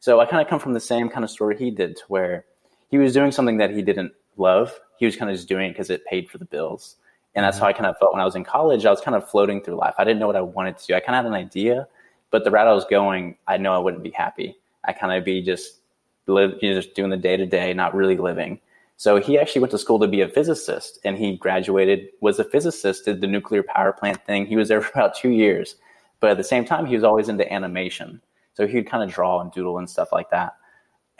so 0.00 0.20
I 0.20 0.26
kind 0.26 0.40
of 0.40 0.48
come 0.48 0.60
from 0.60 0.74
the 0.74 0.80
same 0.80 1.08
kind 1.08 1.24
of 1.24 1.30
story 1.30 1.56
he 1.56 1.70
did, 1.70 1.96
to 1.96 2.02
where 2.08 2.44
he 2.90 2.98
was 2.98 3.12
doing 3.12 3.32
something 3.32 3.58
that 3.58 3.70
he 3.70 3.82
didn't 3.82 4.12
love. 4.36 4.78
He 4.98 5.06
was 5.06 5.16
kind 5.16 5.30
of 5.30 5.36
just 5.36 5.48
doing 5.48 5.66
it 5.66 5.72
because 5.72 5.90
it 5.90 6.04
paid 6.06 6.30
for 6.30 6.38
the 6.38 6.44
bills, 6.44 6.96
and 7.34 7.44
that's 7.44 7.56
mm-hmm. 7.56 7.64
how 7.64 7.70
I 7.70 7.72
kind 7.72 7.86
of 7.86 7.98
felt 7.98 8.12
when 8.12 8.20
I 8.20 8.24
was 8.24 8.36
in 8.36 8.44
college. 8.44 8.86
I 8.86 8.90
was 8.90 9.00
kind 9.00 9.16
of 9.16 9.28
floating 9.28 9.62
through 9.62 9.76
life. 9.76 9.94
I 9.98 10.04
didn't 10.04 10.20
know 10.20 10.26
what 10.26 10.36
I 10.36 10.40
wanted 10.40 10.78
to 10.78 10.86
do. 10.86 10.94
I 10.94 11.00
kind 11.00 11.16
of 11.16 11.24
had 11.24 11.26
an 11.26 11.34
idea, 11.34 11.88
but 12.30 12.44
the 12.44 12.50
route 12.50 12.68
I 12.68 12.74
was 12.74 12.84
going, 12.84 13.36
I 13.46 13.56
know 13.56 13.74
I 13.74 13.78
wouldn't 13.78 14.02
be 14.02 14.10
happy. 14.10 14.56
I 14.84 14.92
kind 14.92 15.12
of 15.12 15.24
be 15.24 15.42
just 15.42 15.78
live, 16.26 16.54
you 16.62 16.70
know, 16.70 16.80
just 16.80 16.94
doing 16.94 17.10
the 17.10 17.16
day 17.16 17.36
to 17.36 17.46
day, 17.46 17.74
not 17.74 17.94
really 17.94 18.16
living. 18.16 18.60
So 18.98 19.20
he 19.20 19.38
actually 19.38 19.60
went 19.60 19.70
to 19.70 19.78
school 19.78 20.00
to 20.00 20.08
be 20.08 20.22
a 20.22 20.28
physicist 20.28 20.98
and 21.04 21.16
he 21.16 21.36
graduated, 21.36 22.08
was 22.20 22.40
a 22.40 22.44
physicist, 22.44 23.04
did 23.04 23.20
the 23.20 23.28
nuclear 23.28 23.62
power 23.62 23.92
plant 23.92 24.24
thing. 24.26 24.44
He 24.44 24.56
was 24.56 24.68
there 24.68 24.80
for 24.82 24.90
about 24.90 25.16
two 25.16 25.30
years. 25.30 25.76
But 26.18 26.30
at 26.30 26.36
the 26.36 26.44
same 26.44 26.64
time, 26.64 26.84
he 26.84 26.96
was 26.96 27.04
always 27.04 27.28
into 27.28 27.50
animation. 27.50 28.20
So 28.54 28.66
he'd 28.66 28.88
kind 28.90 29.04
of 29.04 29.14
draw 29.14 29.40
and 29.40 29.52
doodle 29.52 29.78
and 29.78 29.88
stuff 29.88 30.08
like 30.10 30.30
that. 30.30 30.56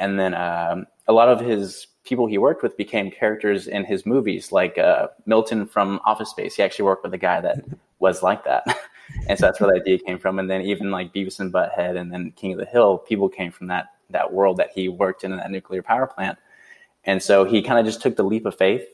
And 0.00 0.18
then 0.18 0.34
um, 0.34 0.86
a 1.06 1.12
lot 1.12 1.28
of 1.28 1.40
his 1.40 1.86
people 2.04 2.26
he 2.26 2.36
worked 2.36 2.64
with 2.64 2.76
became 2.76 3.12
characters 3.12 3.68
in 3.68 3.84
his 3.84 4.04
movies, 4.04 4.50
like 4.50 4.76
uh, 4.76 5.06
Milton 5.26 5.64
from 5.64 6.00
Office 6.04 6.30
Space. 6.30 6.56
He 6.56 6.64
actually 6.64 6.86
worked 6.86 7.04
with 7.04 7.14
a 7.14 7.18
guy 7.18 7.40
that 7.40 7.64
was 8.00 8.24
like 8.24 8.42
that. 8.42 8.66
and 9.28 9.38
so 9.38 9.46
that's 9.46 9.60
where 9.60 9.72
the 9.72 9.80
idea 9.80 10.00
came 10.00 10.18
from. 10.18 10.40
And 10.40 10.50
then 10.50 10.62
even 10.62 10.90
like 10.90 11.14
Beavis 11.14 11.38
and 11.38 11.52
Butthead 11.52 11.96
and 11.96 12.12
then 12.12 12.32
King 12.32 12.54
of 12.54 12.58
the 12.58 12.66
Hill, 12.66 12.98
people 12.98 13.28
came 13.28 13.52
from 13.52 13.68
that, 13.68 13.92
that 14.10 14.32
world 14.32 14.56
that 14.56 14.70
he 14.74 14.88
worked 14.88 15.22
in, 15.22 15.30
in 15.30 15.38
that 15.38 15.52
nuclear 15.52 15.82
power 15.82 16.08
plant. 16.08 16.36
And 17.08 17.22
so 17.22 17.46
he 17.46 17.62
kind 17.62 17.80
of 17.80 17.86
just 17.86 18.02
took 18.02 18.16
the 18.16 18.22
leap 18.22 18.44
of 18.44 18.54
faith 18.54 18.86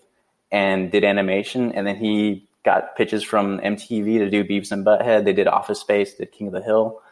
and 0.52 0.92
did 0.92 1.02
animation. 1.02 1.72
And 1.72 1.84
then 1.84 1.96
he 1.96 2.46
got 2.64 2.94
pitches 2.96 3.24
from 3.24 3.58
MTV 3.58 4.18
to 4.18 4.30
do 4.30 4.44
Beavis 4.44 4.70
and 4.70 4.86
Butthead. 4.86 5.24
They 5.24 5.32
did 5.32 5.48
Office 5.48 5.80
Space, 5.80 6.14
did 6.14 6.30
King 6.30 6.46
of 6.46 6.52
the 6.52 6.62
Hill. 6.62 7.02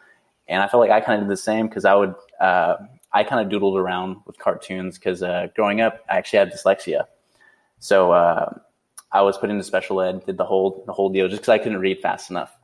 And 0.47 0.63
I 0.63 0.67
felt 0.69 0.79
like 0.79 0.91
I 0.91 1.01
kind 1.01 1.21
of 1.21 1.27
did 1.27 1.31
the 1.33 1.41
same 1.41 1.67
because 1.67 1.83
I 1.83 1.93
would, 1.93 2.15
uh, 2.39 2.77
I 3.11 3.25
kind 3.25 3.45
of 3.45 3.51
doodled 3.51 3.77
around 3.77 4.15
with 4.25 4.39
cartoons 4.39 4.97
because 4.97 5.21
uh, 5.21 5.47
growing 5.57 5.81
up, 5.81 6.05
I 6.09 6.15
actually 6.15 6.39
had 6.39 6.53
dyslexia. 6.53 7.03
So 7.79 8.13
uh, 8.13 8.57
I 9.11 9.23
was 9.23 9.37
put 9.37 9.49
into 9.49 9.63
special 9.65 9.99
ed, 9.99 10.25
did 10.25 10.37
the 10.37 10.45
whole 10.45 10.85
the 10.87 10.93
whole 10.93 11.09
deal 11.09 11.27
just 11.27 11.41
because 11.41 11.49
I 11.49 11.57
couldn't 11.57 11.79
read 11.79 11.99
fast 12.01 12.29
enough. 12.29 12.57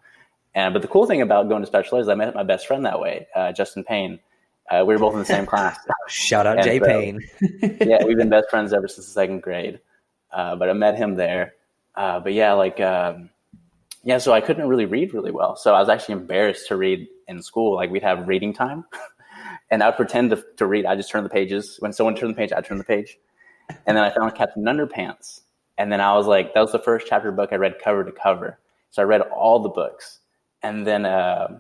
And 0.56 0.74
but 0.74 0.82
the 0.82 0.88
cool 0.88 1.06
thing 1.06 1.22
about 1.22 1.50
going 1.50 1.62
to 1.62 1.68
special 1.68 1.98
ed 1.98 2.02
is 2.02 2.08
I 2.08 2.16
met 2.16 2.34
my 2.34 2.44
best 2.44 2.68
friend 2.68 2.86
that 2.86 3.02
way, 3.02 3.28
uh, 3.36 3.52
Justin 3.52 3.84
Payne. 3.84 4.20
Uh, 4.70 4.84
we 4.86 4.94
were 4.94 5.00
both 5.00 5.14
in 5.14 5.20
the 5.20 5.26
same 5.26 5.46
class. 5.46 5.78
Shout 6.08 6.46
out 6.46 6.64
Jay 6.64 6.80
so, 6.80 6.86
Payne. 6.86 7.22
yeah, 7.82 8.04
we've 8.06 8.18
been 8.18 8.30
best 8.30 8.50
friends 8.50 8.72
ever 8.74 8.88
since 8.88 9.08
the 9.08 9.12
second 9.12 9.42
grade. 9.42 9.80
Uh, 10.32 10.56
but 10.56 10.70
I 10.70 10.74
met 10.74 10.96
him 10.96 11.16
there. 11.16 11.56
Uh, 11.96 12.20
but 12.20 12.34
yeah, 12.34 12.54
like 12.54 12.80
um, 12.80 13.30
yeah, 14.04 14.20
so 14.20 14.32
I 14.32 14.42
couldn't 14.42 14.68
really 14.68 14.86
read 14.86 15.14
really 15.14 15.32
well. 15.32 15.56
So 15.56 15.74
I 15.74 15.80
was 15.80 15.90
actually 15.90 16.14
embarrassed 16.14 16.68
to 16.68 16.78
read 16.78 17.08
in 17.28 17.42
school. 17.42 17.76
Like 17.76 17.90
we'd 17.90 18.04
have 18.04 18.28
reading 18.28 18.54
time, 18.54 18.86
and 19.72 19.82
I'd 19.82 19.96
pretend 19.98 20.30
to, 20.32 20.44
to 20.58 20.66
read. 20.66 20.86
I 20.86 20.96
just 20.96 21.10
turn 21.10 21.24
the 21.24 21.30
pages. 21.30 21.78
When 21.80 21.92
someone 21.92 22.16
turned 22.16 22.34
the 22.34 22.38
page, 22.38 22.52
I'd 22.54 22.66
turn 22.66 22.78
the 22.78 22.84
page. 22.84 23.18
And 23.86 23.96
then 23.96 24.04
I 24.04 24.10
found 24.10 24.34
Captain 24.36 24.64
Underpants, 24.64 25.42
and 25.78 25.92
then 25.92 26.02
I 26.02 26.16
was 26.16 26.26
like, 26.26 26.54
that 26.54 26.62
was 26.62 26.72
the 26.72 26.80
first 26.80 27.06
chapter 27.08 27.32
book 27.32 27.50
I 27.52 27.56
read 27.56 27.76
cover 27.84 28.04
to 28.04 28.12
cover. 28.12 28.58
So 28.90 29.02
I 29.02 29.06
read 29.06 29.22
all 29.22 29.60
the 29.60 29.70
books, 29.70 30.20
and 30.64 30.88
then 30.88 31.06
uh, 31.06 31.60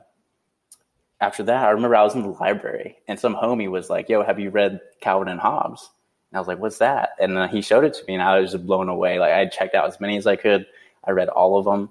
after 1.21 1.43
that, 1.43 1.63
I 1.63 1.69
remember 1.71 1.95
I 1.95 2.03
was 2.03 2.15
in 2.15 2.23
the 2.23 2.29
library, 2.29 2.97
and 3.07 3.19
some 3.19 3.35
homie 3.35 3.69
was 3.69 3.89
like, 3.89 4.09
"Yo, 4.09 4.23
have 4.23 4.39
you 4.39 4.49
read 4.49 4.79
Calvin 5.01 5.27
and 5.27 5.39
Hobbes?" 5.39 5.89
And 6.31 6.37
I 6.37 6.39
was 6.39 6.47
like, 6.47 6.59
"What's 6.59 6.77
that?" 6.77 7.11
And 7.19 7.49
he 7.49 7.61
showed 7.61 7.83
it 7.83 7.93
to 7.95 8.05
me, 8.07 8.13
and 8.13 8.23
I 8.23 8.39
was 8.39 8.51
just 8.51 8.65
blown 8.65 8.89
away. 8.89 9.19
Like 9.19 9.33
I 9.33 9.45
checked 9.47 9.75
out 9.75 9.87
as 9.87 9.99
many 9.99 10.17
as 10.17 10.27
I 10.27 10.35
could. 10.35 10.65
I 11.03 11.11
read 11.11 11.29
all 11.29 11.57
of 11.57 11.65
them 11.65 11.89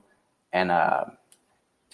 and 0.53 0.71
uh, 0.71 1.05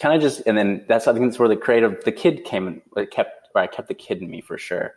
kind 0.00 0.14
of 0.14 0.22
just 0.22 0.42
and 0.46 0.56
then 0.56 0.84
that's 0.88 1.06
I 1.06 1.12
think 1.12 1.26
that's 1.26 1.38
where 1.38 1.48
the 1.48 1.56
creative 1.56 2.02
the 2.04 2.12
kid 2.12 2.44
came 2.44 2.82
it 2.96 3.10
kept 3.10 3.48
where 3.52 3.64
I 3.64 3.66
kept 3.66 3.88
the 3.88 3.94
kid 3.94 4.20
in 4.20 4.30
me 4.30 4.40
for 4.40 4.58
sure. 4.58 4.94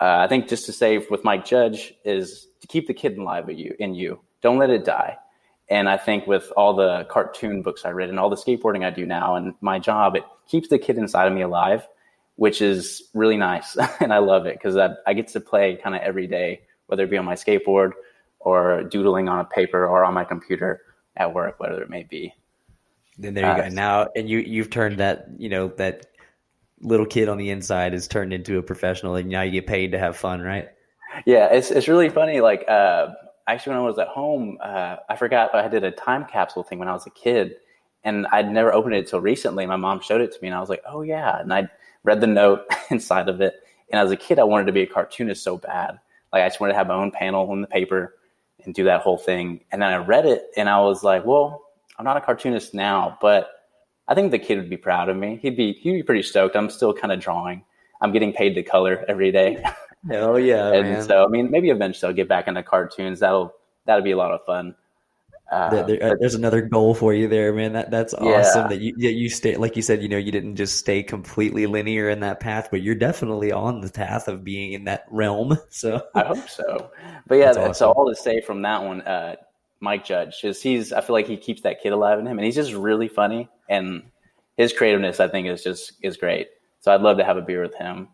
Uh, 0.00 0.18
I 0.18 0.28
think 0.28 0.48
just 0.48 0.66
to 0.66 0.72
say 0.72 0.98
with 1.10 1.24
Mike 1.24 1.44
Judge 1.44 1.94
is 2.04 2.46
to 2.60 2.66
keep 2.68 2.86
the 2.86 2.94
kid 2.94 3.18
alive 3.18 3.48
in 3.48 3.58
you 3.58 3.74
in 3.78 3.94
you. 3.94 4.20
Don't 4.40 4.58
let 4.58 4.70
it 4.70 4.84
die. 4.84 5.16
And 5.70 5.88
I 5.88 5.96
think 5.96 6.26
with 6.26 6.50
all 6.56 6.74
the 6.74 7.06
cartoon 7.10 7.62
books 7.62 7.84
I 7.84 7.90
read 7.90 8.08
and 8.08 8.18
all 8.18 8.30
the 8.30 8.36
skateboarding 8.36 8.84
I 8.84 8.90
do 8.90 9.04
now 9.04 9.36
and 9.36 9.54
my 9.60 9.78
job, 9.78 10.16
it 10.16 10.24
keeps 10.48 10.68
the 10.68 10.78
kid 10.78 10.96
inside 10.96 11.26
of 11.26 11.34
me 11.34 11.42
alive, 11.42 11.86
which 12.36 12.62
is 12.62 13.02
really 13.12 13.36
nice. 13.36 13.76
and 14.00 14.12
I 14.12 14.18
love 14.18 14.46
it 14.46 14.54
because 14.54 14.76
I, 14.76 14.90
I 15.06 15.12
get 15.12 15.28
to 15.28 15.40
play 15.40 15.76
kind 15.76 15.94
of 15.94 16.00
every 16.02 16.26
day, 16.26 16.62
whether 16.86 17.04
it 17.04 17.10
be 17.10 17.18
on 17.18 17.24
my 17.24 17.34
skateboard 17.34 17.92
or 18.40 18.84
doodling 18.84 19.28
on 19.28 19.40
a 19.40 19.44
paper 19.44 19.86
or 19.86 20.04
on 20.04 20.14
my 20.14 20.24
computer 20.24 20.82
at 21.16 21.34
work, 21.34 21.60
whatever 21.60 21.82
it 21.82 21.90
may 21.90 22.04
be. 22.04 22.32
Then 23.18 23.34
there 23.34 23.44
you 23.44 23.50
uh, 23.50 23.68
go. 23.68 23.74
Now, 23.74 24.08
and 24.14 24.28
you 24.28 24.38
you've 24.38 24.70
turned 24.70 24.98
that 24.98 25.26
you 25.36 25.48
know 25.48 25.68
that 25.76 26.06
little 26.80 27.06
kid 27.06 27.28
on 27.28 27.36
the 27.36 27.50
inside 27.50 27.92
is 27.92 28.06
turned 28.06 28.32
into 28.32 28.58
a 28.58 28.62
professional, 28.62 29.16
and 29.16 29.28
now 29.28 29.42
you 29.42 29.50
get 29.50 29.66
paid 29.66 29.92
to 29.92 29.98
have 29.98 30.16
fun, 30.16 30.40
right? 30.40 30.68
Yeah, 31.26 31.48
it's 31.52 31.70
it's 31.70 31.88
really 31.88 32.08
funny. 32.08 32.40
Like 32.40 32.64
uh, 32.68 33.08
actually, 33.48 33.70
when 33.70 33.82
I 33.82 33.86
was 33.86 33.98
at 33.98 34.08
home, 34.08 34.58
uh, 34.62 34.96
I 35.08 35.16
forgot 35.16 35.54
I 35.54 35.66
did 35.68 35.84
a 35.84 35.90
time 35.90 36.24
capsule 36.24 36.62
thing 36.62 36.78
when 36.78 36.88
I 36.88 36.92
was 36.92 37.06
a 37.06 37.10
kid, 37.10 37.56
and 38.04 38.26
I'd 38.30 38.50
never 38.50 38.72
opened 38.72 38.94
it 38.94 38.98
until 38.98 39.20
recently. 39.20 39.66
My 39.66 39.76
mom 39.76 40.00
showed 40.00 40.20
it 40.20 40.32
to 40.32 40.38
me, 40.40 40.48
and 40.48 40.56
I 40.56 40.60
was 40.60 40.68
like, 40.68 40.82
"Oh 40.86 41.02
yeah!" 41.02 41.40
And 41.40 41.52
I 41.52 41.68
read 42.04 42.20
the 42.20 42.26
note 42.26 42.66
inside 42.90 43.28
of 43.28 43.40
it. 43.40 43.54
And 43.90 44.00
as 44.00 44.10
a 44.10 44.16
kid, 44.16 44.38
I 44.38 44.44
wanted 44.44 44.66
to 44.66 44.72
be 44.72 44.82
a 44.82 44.86
cartoonist 44.86 45.42
so 45.42 45.56
bad. 45.56 45.98
Like 46.32 46.42
I 46.42 46.48
just 46.48 46.60
wanted 46.60 46.74
to 46.74 46.78
have 46.78 46.88
my 46.88 46.94
own 46.94 47.10
panel 47.10 47.52
in 47.52 47.62
the 47.62 47.66
paper 47.66 48.14
and 48.64 48.74
do 48.74 48.84
that 48.84 49.00
whole 49.00 49.18
thing. 49.18 49.60
And 49.72 49.80
then 49.80 49.92
I 49.92 49.96
read 49.96 50.26
it, 50.26 50.46
and 50.56 50.68
I 50.68 50.80
was 50.80 51.02
like, 51.02 51.24
"Well, 51.24 51.64
I'm 51.98 52.04
not 52.04 52.16
a 52.16 52.20
cartoonist 52.20 52.74
now, 52.74 53.18
but 53.20 53.50
I 54.06 54.14
think 54.14 54.30
the 54.30 54.38
kid 54.38 54.58
would 54.58 54.70
be 54.70 54.76
proud 54.76 55.08
of 55.08 55.16
me. 55.16 55.38
He'd 55.42 55.56
be 55.56 55.72
he'd 55.74 55.92
be 55.92 56.02
pretty 56.02 56.22
stoked. 56.22 56.56
I'm 56.56 56.70
still 56.70 56.94
kind 56.94 57.12
of 57.12 57.20
drawing. 57.20 57.64
I'm 58.00 58.12
getting 58.12 58.32
paid 58.32 58.54
to 58.54 58.62
color 58.62 59.04
every 59.08 59.32
day. 59.32 59.62
Hell 60.06 60.38
yeah! 60.38 60.72
and 60.72 60.90
man. 60.90 61.02
so 61.02 61.24
I 61.24 61.28
mean, 61.28 61.50
maybe 61.50 61.70
eventually 61.70 62.08
I'll 62.08 62.14
get 62.14 62.28
back 62.28 62.48
into 62.48 62.62
cartoons. 62.62 63.20
That'll 63.20 63.54
that'll 63.86 64.04
be 64.04 64.12
a 64.12 64.16
lot 64.16 64.32
of 64.32 64.44
fun. 64.44 64.74
Uh, 65.50 65.82
there, 65.84 66.12
uh, 66.12 66.14
there's 66.20 66.34
another 66.34 66.60
goal 66.60 66.94
for 66.94 67.14
you 67.14 67.26
there, 67.26 67.54
man. 67.54 67.72
That 67.72 67.90
that's 67.90 68.12
awesome. 68.12 68.62
Yeah. 68.62 68.68
That 68.68 68.80
you 68.80 68.94
that 68.98 69.14
you 69.14 69.30
stay 69.30 69.56
like 69.56 69.76
you 69.76 69.82
said. 69.82 70.02
You 70.02 70.08
know, 70.08 70.18
you 70.18 70.30
didn't 70.30 70.56
just 70.56 70.76
stay 70.76 71.02
completely 71.02 71.66
linear 71.66 72.10
in 72.10 72.20
that 72.20 72.38
path, 72.38 72.68
but 72.70 72.82
you're 72.82 72.94
definitely 72.94 73.50
on 73.50 73.80
the 73.80 73.90
path 73.90 74.28
of 74.28 74.44
being 74.44 74.74
in 74.74 74.84
that 74.84 75.06
realm. 75.10 75.56
So 75.70 76.02
I 76.14 76.24
hope 76.24 76.48
so. 76.48 76.90
But 77.26 77.36
yeah, 77.36 77.50
awesome. 77.50 77.74
so 77.74 77.92
all 77.92 78.08
to 78.08 78.16
say 78.16 78.40
from 78.40 78.62
that 78.62 78.82
one, 78.82 79.00
uh, 79.02 79.36
Mike 79.80 80.04
Judge. 80.04 80.40
Just 80.42 80.62
he's 80.62 80.92
I 80.92 81.00
feel 81.00 81.14
like 81.14 81.26
he 81.26 81.36
keeps 81.36 81.62
that 81.62 81.80
kid 81.82 81.92
alive 81.92 82.18
in 82.18 82.26
him, 82.26 82.38
and 82.38 82.44
he's 82.44 82.54
just 82.54 82.72
really 82.72 83.08
funny, 83.08 83.48
and 83.68 84.02
his 84.56 84.72
creativeness 84.72 85.20
I 85.20 85.28
think 85.28 85.46
is 85.46 85.62
just 85.62 85.92
is 86.02 86.16
great. 86.16 86.48
So 86.80 86.92
I'd 86.92 87.00
love 87.00 87.16
to 87.18 87.24
have 87.24 87.36
a 87.36 87.42
beer 87.42 87.62
with 87.62 87.74
him. 87.74 88.08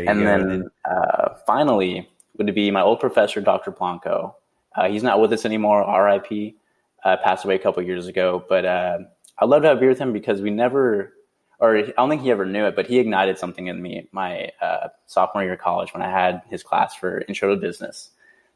And 0.00 0.20
go. 0.20 0.24
then 0.24 0.70
uh, 0.84 1.34
finally 1.46 2.08
would 2.36 2.54
be 2.54 2.70
my 2.70 2.82
old 2.82 3.00
professor, 3.00 3.40
Dr. 3.40 3.70
Blanco. 3.70 4.36
Uh, 4.74 4.88
he's 4.88 5.02
not 5.02 5.20
with 5.20 5.32
us 5.32 5.44
anymore. 5.44 5.82
R.I.P. 5.82 6.56
Uh, 7.04 7.16
passed 7.18 7.44
away 7.44 7.56
a 7.56 7.58
couple 7.58 7.82
years 7.82 8.06
ago, 8.06 8.44
but 8.48 8.64
uh, 8.64 8.98
I'd 9.38 9.48
love 9.48 9.62
to 9.62 9.68
have 9.68 9.76
a 9.76 9.80
beer 9.80 9.90
with 9.90 9.98
him 9.98 10.12
because 10.12 10.40
we 10.40 10.50
never, 10.50 11.12
or 11.58 11.76
I 11.76 11.82
don't 11.96 12.08
think 12.08 12.22
he 12.22 12.30
ever 12.30 12.46
knew 12.46 12.64
it, 12.64 12.76
but 12.76 12.86
he 12.86 12.98
ignited 12.98 13.38
something 13.38 13.66
in 13.66 13.82
me 13.82 14.08
my 14.12 14.50
uh, 14.60 14.88
sophomore 15.06 15.42
year 15.42 15.54
of 15.54 15.60
college 15.60 15.92
when 15.92 16.02
I 16.02 16.10
had 16.10 16.42
his 16.48 16.62
class 16.62 16.94
for 16.94 17.22
Intro 17.28 17.54
to 17.54 17.60
Business 17.60 18.10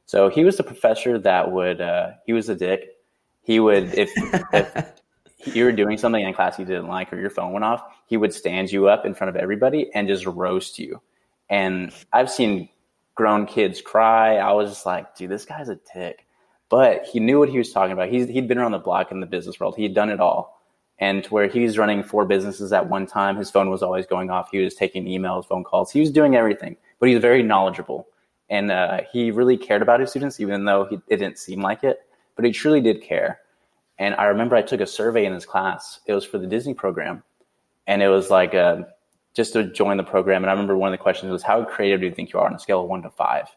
so 0.06 0.28
he 0.28 0.44
was 0.44 0.56
the 0.56 0.62
professor 0.62 1.18
that 1.18 1.50
would 1.50 1.80
uh, 1.80 2.12
he 2.24 2.32
was 2.32 2.48
a 2.48 2.54
dick. 2.54 2.96
He 3.42 3.60
would 3.60 3.92
if 3.94 4.10
if 4.52 4.92
you 5.54 5.64
were 5.64 5.72
doing 5.72 5.98
something 5.98 6.24
in 6.24 6.32
class 6.32 6.58
you 6.58 6.64
didn't 6.64 6.88
like 6.88 7.12
or 7.12 7.18
your 7.18 7.30
phone 7.30 7.52
went 7.52 7.64
off, 7.64 7.82
he 8.06 8.16
would 8.16 8.32
stand 8.32 8.70
you 8.70 8.88
up 8.88 9.04
in 9.04 9.14
front 9.14 9.28
of 9.28 9.36
everybody 9.36 9.90
and 9.94 10.08
just 10.08 10.24
roast 10.24 10.78
you. 10.78 11.00
And 11.48 11.92
I've 12.12 12.30
seen 12.30 12.68
grown 13.14 13.46
kids 13.46 13.80
cry. 13.80 14.36
I 14.36 14.52
was 14.52 14.70
just 14.70 14.86
like, 14.86 15.14
dude, 15.16 15.30
this 15.30 15.44
guy's 15.44 15.68
a 15.68 15.76
tick. 15.76 16.26
But 16.68 17.04
he 17.04 17.20
knew 17.20 17.38
what 17.38 17.48
he 17.48 17.58
was 17.58 17.72
talking 17.72 17.92
about. 17.92 18.08
He's, 18.08 18.28
he'd 18.28 18.48
been 18.48 18.58
around 18.58 18.72
the 18.72 18.78
block 18.78 19.12
in 19.12 19.20
the 19.20 19.26
business 19.26 19.60
world. 19.60 19.76
He'd 19.76 19.94
done 19.94 20.10
it 20.10 20.20
all. 20.20 20.60
And 20.98 21.22
to 21.24 21.30
where 21.32 21.46
he 21.46 21.62
was 21.62 21.78
running 21.78 22.02
four 22.02 22.24
businesses 22.24 22.72
at 22.72 22.88
one 22.88 23.06
time, 23.06 23.36
his 23.36 23.50
phone 23.50 23.70
was 23.70 23.82
always 23.82 24.06
going 24.06 24.30
off. 24.30 24.48
He 24.50 24.58
was 24.58 24.74
taking 24.74 25.04
emails, 25.04 25.46
phone 25.46 25.62
calls. 25.62 25.92
He 25.92 26.00
was 26.00 26.10
doing 26.10 26.34
everything, 26.34 26.76
but 26.98 27.08
he 27.08 27.14
was 27.14 27.22
very 27.22 27.42
knowledgeable 27.42 28.08
and 28.48 28.70
uh, 28.70 29.00
he 29.12 29.30
really 29.30 29.56
cared 29.56 29.82
about 29.82 30.00
his 30.00 30.10
students, 30.10 30.40
even 30.40 30.64
though 30.64 30.84
he, 30.84 30.96
it 31.08 31.16
didn't 31.16 31.38
seem 31.38 31.60
like 31.60 31.84
it. 31.84 32.00
But 32.36 32.44
he 32.44 32.52
truly 32.52 32.80
did 32.80 33.02
care. 33.02 33.40
And 33.98 34.14
I 34.16 34.24
remember 34.24 34.56
I 34.56 34.62
took 34.62 34.80
a 34.80 34.86
survey 34.86 35.24
in 35.24 35.32
his 35.32 35.46
class. 35.46 36.00
It 36.06 36.12
was 36.12 36.24
for 36.24 36.38
the 36.38 36.46
Disney 36.46 36.74
program, 36.74 37.22
and 37.86 38.02
it 38.02 38.08
was 38.08 38.30
like 38.30 38.54
uh, 38.54 38.82
just 39.36 39.52
to 39.52 39.64
join 39.64 39.96
the 39.96 40.02
program. 40.02 40.42
And 40.42 40.50
I 40.50 40.52
remember 40.52 40.76
one 40.76 40.88
of 40.88 40.98
the 40.98 41.02
questions 41.02 41.30
was, 41.30 41.42
"How 41.42 41.64
creative 41.64 42.00
do 42.00 42.06
you 42.06 42.12
think 42.12 42.32
you 42.32 42.40
are 42.40 42.46
on 42.46 42.54
a 42.54 42.58
scale 42.58 42.82
of 42.82 42.88
one 42.88 43.02
to 43.02 43.10
five? 43.10 43.54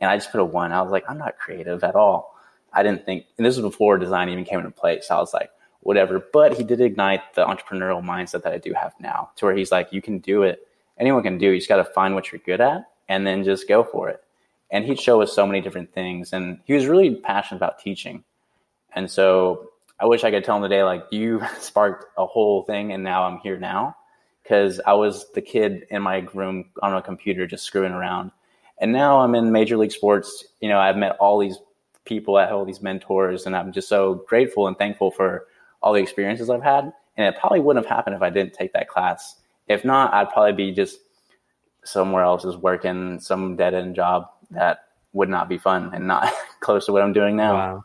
And 0.00 0.10
I 0.10 0.16
just 0.16 0.32
put 0.32 0.40
a 0.40 0.44
one. 0.44 0.72
I 0.72 0.80
was 0.80 0.90
like, 0.90 1.04
"I'm 1.08 1.18
not 1.18 1.36
creative 1.38 1.84
at 1.84 1.94
all." 1.94 2.34
I 2.72 2.82
didn't 2.82 3.04
think, 3.04 3.26
and 3.36 3.46
this 3.46 3.56
was 3.56 3.64
before 3.64 3.98
design 3.98 4.28
even 4.28 4.44
came 4.44 4.58
into 4.58 4.70
place. 4.70 5.08
So 5.08 5.16
I 5.16 5.18
was 5.18 5.34
like, 5.34 5.50
whatever. 5.80 6.22
But 6.32 6.54
he 6.54 6.64
did 6.64 6.80
ignite 6.80 7.34
the 7.34 7.46
entrepreneurial 7.46 8.04
mindset 8.04 8.42
that 8.42 8.52
I 8.52 8.58
do 8.58 8.72
have 8.74 8.94
now, 9.00 9.30
to 9.36 9.46
where 9.46 9.56
he's 9.56 9.72
like, 9.72 9.92
you 9.92 10.02
can 10.02 10.18
do 10.18 10.42
it. 10.42 10.66
Anyone 10.98 11.22
can 11.22 11.38
do. 11.38 11.50
It. 11.50 11.54
You 11.54 11.58
just 11.58 11.68
got 11.68 11.76
to 11.76 11.84
find 11.84 12.14
what 12.14 12.32
you're 12.32 12.40
good 12.44 12.60
at, 12.60 12.90
and 13.08 13.26
then 13.26 13.44
just 13.44 13.68
go 13.68 13.82
for 13.84 14.08
it 14.08 14.22
and 14.70 14.84
he'd 14.84 15.00
show 15.00 15.22
us 15.22 15.32
so 15.32 15.46
many 15.46 15.60
different 15.60 15.92
things 15.92 16.32
and 16.32 16.58
he 16.64 16.74
was 16.74 16.86
really 16.86 17.14
passionate 17.14 17.58
about 17.58 17.78
teaching 17.78 18.24
and 18.94 19.10
so 19.10 19.70
i 20.00 20.06
wish 20.06 20.24
i 20.24 20.30
could 20.30 20.44
tell 20.44 20.56
him 20.56 20.62
today 20.62 20.82
like 20.82 21.04
you 21.10 21.40
sparked 21.58 22.04
a 22.16 22.26
whole 22.26 22.62
thing 22.62 22.92
and 22.92 23.02
now 23.02 23.24
i'm 23.24 23.38
here 23.38 23.58
now 23.58 23.96
because 24.46 24.80
i 24.86 24.92
was 24.92 25.30
the 25.32 25.42
kid 25.42 25.86
in 25.90 26.02
my 26.02 26.18
room 26.34 26.66
on 26.82 26.94
a 26.94 27.02
computer 27.02 27.46
just 27.46 27.64
screwing 27.64 27.92
around 27.92 28.30
and 28.78 28.92
now 28.92 29.20
i'm 29.20 29.34
in 29.34 29.52
major 29.52 29.76
league 29.76 29.92
sports 29.92 30.44
you 30.60 30.68
know 30.68 30.78
i've 30.78 30.96
met 30.96 31.16
all 31.18 31.38
these 31.38 31.58
people 32.04 32.36
i 32.36 32.42
have 32.42 32.52
all 32.52 32.64
these 32.64 32.82
mentors 32.82 33.46
and 33.46 33.56
i'm 33.56 33.72
just 33.72 33.88
so 33.88 34.24
grateful 34.28 34.66
and 34.66 34.78
thankful 34.78 35.10
for 35.10 35.46
all 35.82 35.92
the 35.92 36.00
experiences 36.00 36.50
i've 36.50 36.62
had 36.62 36.92
and 37.16 37.26
it 37.34 37.38
probably 37.40 37.60
wouldn't 37.60 37.84
have 37.84 37.96
happened 37.96 38.14
if 38.14 38.22
i 38.22 38.30
didn't 38.30 38.52
take 38.52 38.72
that 38.72 38.88
class 38.88 39.36
if 39.68 39.84
not 39.84 40.12
i'd 40.14 40.30
probably 40.30 40.52
be 40.52 40.72
just 40.72 41.00
somewhere 41.84 42.22
else 42.22 42.44
is 42.44 42.56
working 42.56 43.18
some 43.20 43.56
dead 43.56 43.74
end 43.74 43.94
job 43.94 44.28
that 44.50 44.86
would 45.16 45.28
not 45.28 45.48
be 45.48 45.58
fun 45.58 45.90
and 45.94 46.06
not 46.06 46.32
close 46.60 46.86
to 46.86 46.92
what 46.92 47.02
I'm 47.02 47.12
doing 47.12 47.36
now. 47.36 47.54
Wow. 47.54 47.84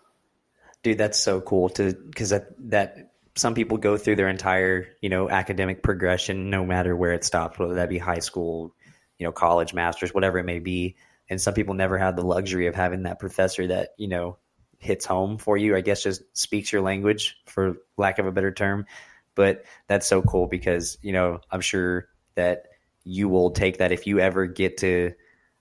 Dude, 0.84 0.97
that's 0.97 1.20
so 1.20 1.41
cool 1.41 1.70
to 1.70 1.93
because 1.93 2.32
that 2.32 2.47
that 2.70 3.11
some 3.36 3.53
people 3.53 3.77
go 3.77 3.97
through 3.97 4.17
their 4.17 4.29
entire 4.29 4.88
you 5.01 5.09
know 5.09 5.29
academic 5.29 5.84
progression, 5.84 6.49
no 6.49 6.65
matter 6.65 6.95
where 6.95 7.13
it 7.13 7.23
stops, 7.23 7.57
whether 7.57 7.75
that 7.75 7.89
be 7.89 7.97
high 7.97 8.19
school, 8.19 8.75
you 9.17 9.25
know, 9.25 9.32
college, 9.32 9.73
masters, 9.73 10.13
whatever 10.13 10.38
it 10.38 10.45
may 10.45 10.59
be, 10.59 10.95
and 11.29 11.39
some 11.39 11.53
people 11.53 11.73
never 11.73 11.97
have 11.97 12.15
the 12.15 12.25
luxury 12.25 12.67
of 12.67 12.75
having 12.75 13.03
that 13.03 13.19
professor 13.19 13.67
that 13.67 13.89
you 13.97 14.07
know 14.07 14.38
hits 14.79 15.05
home 15.05 15.38
for 15.38 15.57
you. 15.57 15.75
I 15.75 15.82
guess 15.82 16.03
just 16.03 16.23
speaks 16.38 16.71
your 16.71 16.82
language, 16.82 17.38
for 17.45 17.77
lack 17.97 18.19
of 18.19 18.25
a 18.25 18.32
better 18.32 18.51
term. 18.51 18.86
But 19.34 19.63
that's 19.88 20.07
so 20.07 20.21
cool 20.21 20.47
because 20.47 20.97
you 21.01 21.13
know 21.13 21.39
I'm 21.49 21.61
sure 21.61 22.07
that 22.36 22.65
you 23.03 23.29
will 23.29 23.51
take 23.51 23.77
that 23.77 23.91
if 23.91 24.07
you 24.07 24.19
ever 24.19 24.45
get 24.45 24.77
to 24.77 25.13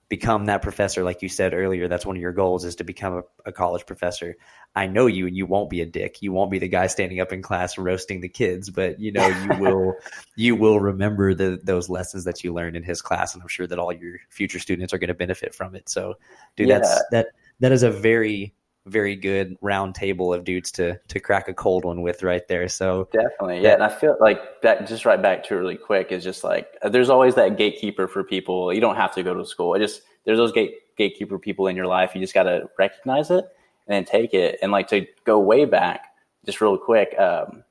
become 0.09 0.47
that 0.47 0.61
professor 0.61 1.03
like 1.05 1.21
you 1.21 1.29
said 1.29 1.53
earlier 1.53 1.87
that's 1.87 2.05
one 2.05 2.17
of 2.17 2.21
your 2.21 2.33
goals 2.33 2.65
is 2.65 2.75
to 2.75 2.83
become 2.83 3.13
a, 3.13 3.21
a, 3.45 3.51
college 3.53 3.85
professor 3.85 4.35
i 4.75 4.87
know 4.87 5.05
you 5.05 5.27
and 5.27 5.35
you 5.35 5.45
won't 5.45 5.69
be 5.69 5.81
a 5.81 5.85
dick 5.85 6.21
you 6.21 6.31
won't 6.31 6.51
be 6.51 6.59
the 6.59 6.67
guy 6.67 6.87
standing 6.87 7.19
up 7.19 7.31
in 7.31 7.41
class 7.41 7.77
roasting 7.77 8.21
the 8.21 8.29
kids 8.29 8.69
but 8.69 8.99
you 8.99 9.11
know 9.11 9.27
you 9.27 9.49
will 9.59 9.93
you 10.35 10.55
will 10.55 10.79
remember 10.79 11.33
the, 11.33 11.59
those 11.63 11.89
lessons 11.89 12.23
that 12.23 12.43
you 12.43 12.53
learned 12.53 12.75
in 12.75 12.83
his 12.83 13.01
class 13.01 13.33
and 13.33 13.41
i'm 13.41 13.47
sure 13.47 13.67
that 13.67 13.79
all 13.79 13.91
your 13.91 14.17
future 14.29 14.59
students 14.59 14.93
are 14.93 14.97
going 14.97 15.07
to 15.07 15.13
benefit 15.13 15.53
from 15.53 15.75
it 15.75 15.87
so 15.89 16.15
dude 16.55 16.67
yeah. 16.67 16.79
that's 16.79 17.03
that 17.11 17.27
that 17.59 17.71
is 17.71 17.83
a 17.83 17.91
very 17.91 18.53
very 18.87 19.15
good 19.15 19.55
round 19.61 19.93
table 19.93 20.33
of 20.33 20.43
dudes 20.43 20.71
to 20.71 20.99
to 21.07 21.19
crack 21.19 21.47
a 21.47 21.53
cold 21.53 21.85
one 21.85 22.01
with 22.01 22.23
right 22.23 22.47
there. 22.47 22.67
So 22.67 23.07
definitely, 23.11 23.61
yeah. 23.61 23.73
And 23.73 23.83
I 23.83 23.89
feel 23.89 24.17
like 24.19 24.61
that. 24.61 24.87
Just 24.87 25.05
right 25.05 25.21
back 25.21 25.43
to 25.45 25.55
it 25.55 25.57
really 25.57 25.77
quick 25.77 26.11
is 26.11 26.23
just 26.23 26.43
like 26.43 26.67
uh, 26.81 26.89
there's 26.89 27.09
always 27.09 27.35
that 27.35 27.57
gatekeeper 27.57 28.07
for 28.07 28.23
people. 28.23 28.73
You 28.73 28.81
don't 28.81 28.95
have 28.95 29.13
to 29.15 29.23
go 29.23 29.33
to 29.33 29.45
school. 29.45 29.75
I 29.75 29.79
just 29.79 30.01
there's 30.25 30.37
those 30.37 30.51
gate 30.51 30.75
gatekeeper 30.97 31.37
people 31.37 31.67
in 31.67 31.75
your 31.75 31.87
life. 31.87 32.15
You 32.15 32.21
just 32.21 32.33
got 32.33 32.43
to 32.43 32.69
recognize 32.77 33.29
it 33.29 33.45
and 33.87 33.93
then 33.95 34.05
take 34.05 34.33
it. 34.33 34.59
And 34.61 34.71
like 34.71 34.87
to 34.89 35.05
go 35.25 35.39
way 35.39 35.65
back, 35.65 36.13
just 36.45 36.61
real 36.61 36.77
quick, 36.77 37.15
um, 37.17 37.63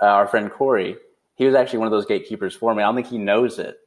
uh, 0.00 0.06
our 0.06 0.26
friend 0.26 0.50
Corey, 0.50 0.96
he 1.34 1.44
was 1.44 1.54
actually 1.54 1.78
one 1.78 1.88
of 1.88 1.92
those 1.92 2.06
gatekeepers 2.06 2.54
for 2.54 2.74
me. 2.74 2.82
I 2.82 2.86
don't 2.86 2.94
think 2.94 3.06
he 3.06 3.18
knows 3.18 3.58
it, 3.58 3.78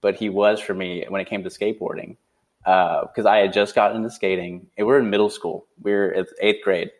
but 0.00 0.14
he 0.14 0.28
was 0.28 0.60
for 0.60 0.74
me 0.74 1.04
when 1.08 1.20
it 1.20 1.28
came 1.28 1.42
to 1.42 1.48
skateboarding 1.48 2.16
because 2.60 3.24
uh, 3.24 3.30
I 3.30 3.38
had 3.38 3.52
just 3.52 3.74
gotten 3.74 3.96
into 3.96 4.10
skating. 4.10 4.66
And 4.76 4.86
we 4.86 4.92
are 4.92 4.98
in 4.98 5.10
middle 5.10 5.30
school. 5.30 5.66
We 5.82 5.92
were 5.92 6.14
at 6.14 6.26
eighth 6.40 6.62
grade, 6.62 6.90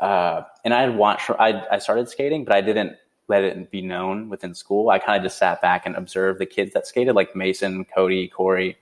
uh, 0.00 0.42
and 0.64 0.74
I 0.74 0.82
had 0.82 0.96
watched. 0.96 1.30
I 1.38 1.78
started 1.78 2.08
skating, 2.08 2.44
but 2.44 2.54
I 2.54 2.60
didn't 2.60 2.96
let 3.28 3.44
it 3.44 3.70
be 3.70 3.82
known 3.82 4.28
within 4.28 4.54
school. 4.54 4.88
I 4.90 4.98
kind 4.98 5.16
of 5.16 5.22
just 5.22 5.38
sat 5.38 5.60
back 5.60 5.86
and 5.86 5.94
observed 5.96 6.40
the 6.40 6.46
kids 6.46 6.72
that 6.72 6.86
skated, 6.86 7.14
like 7.14 7.36
Mason, 7.36 7.84
Cody, 7.84 8.28
Corey, 8.28 8.76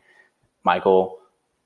Michael, 0.65 1.19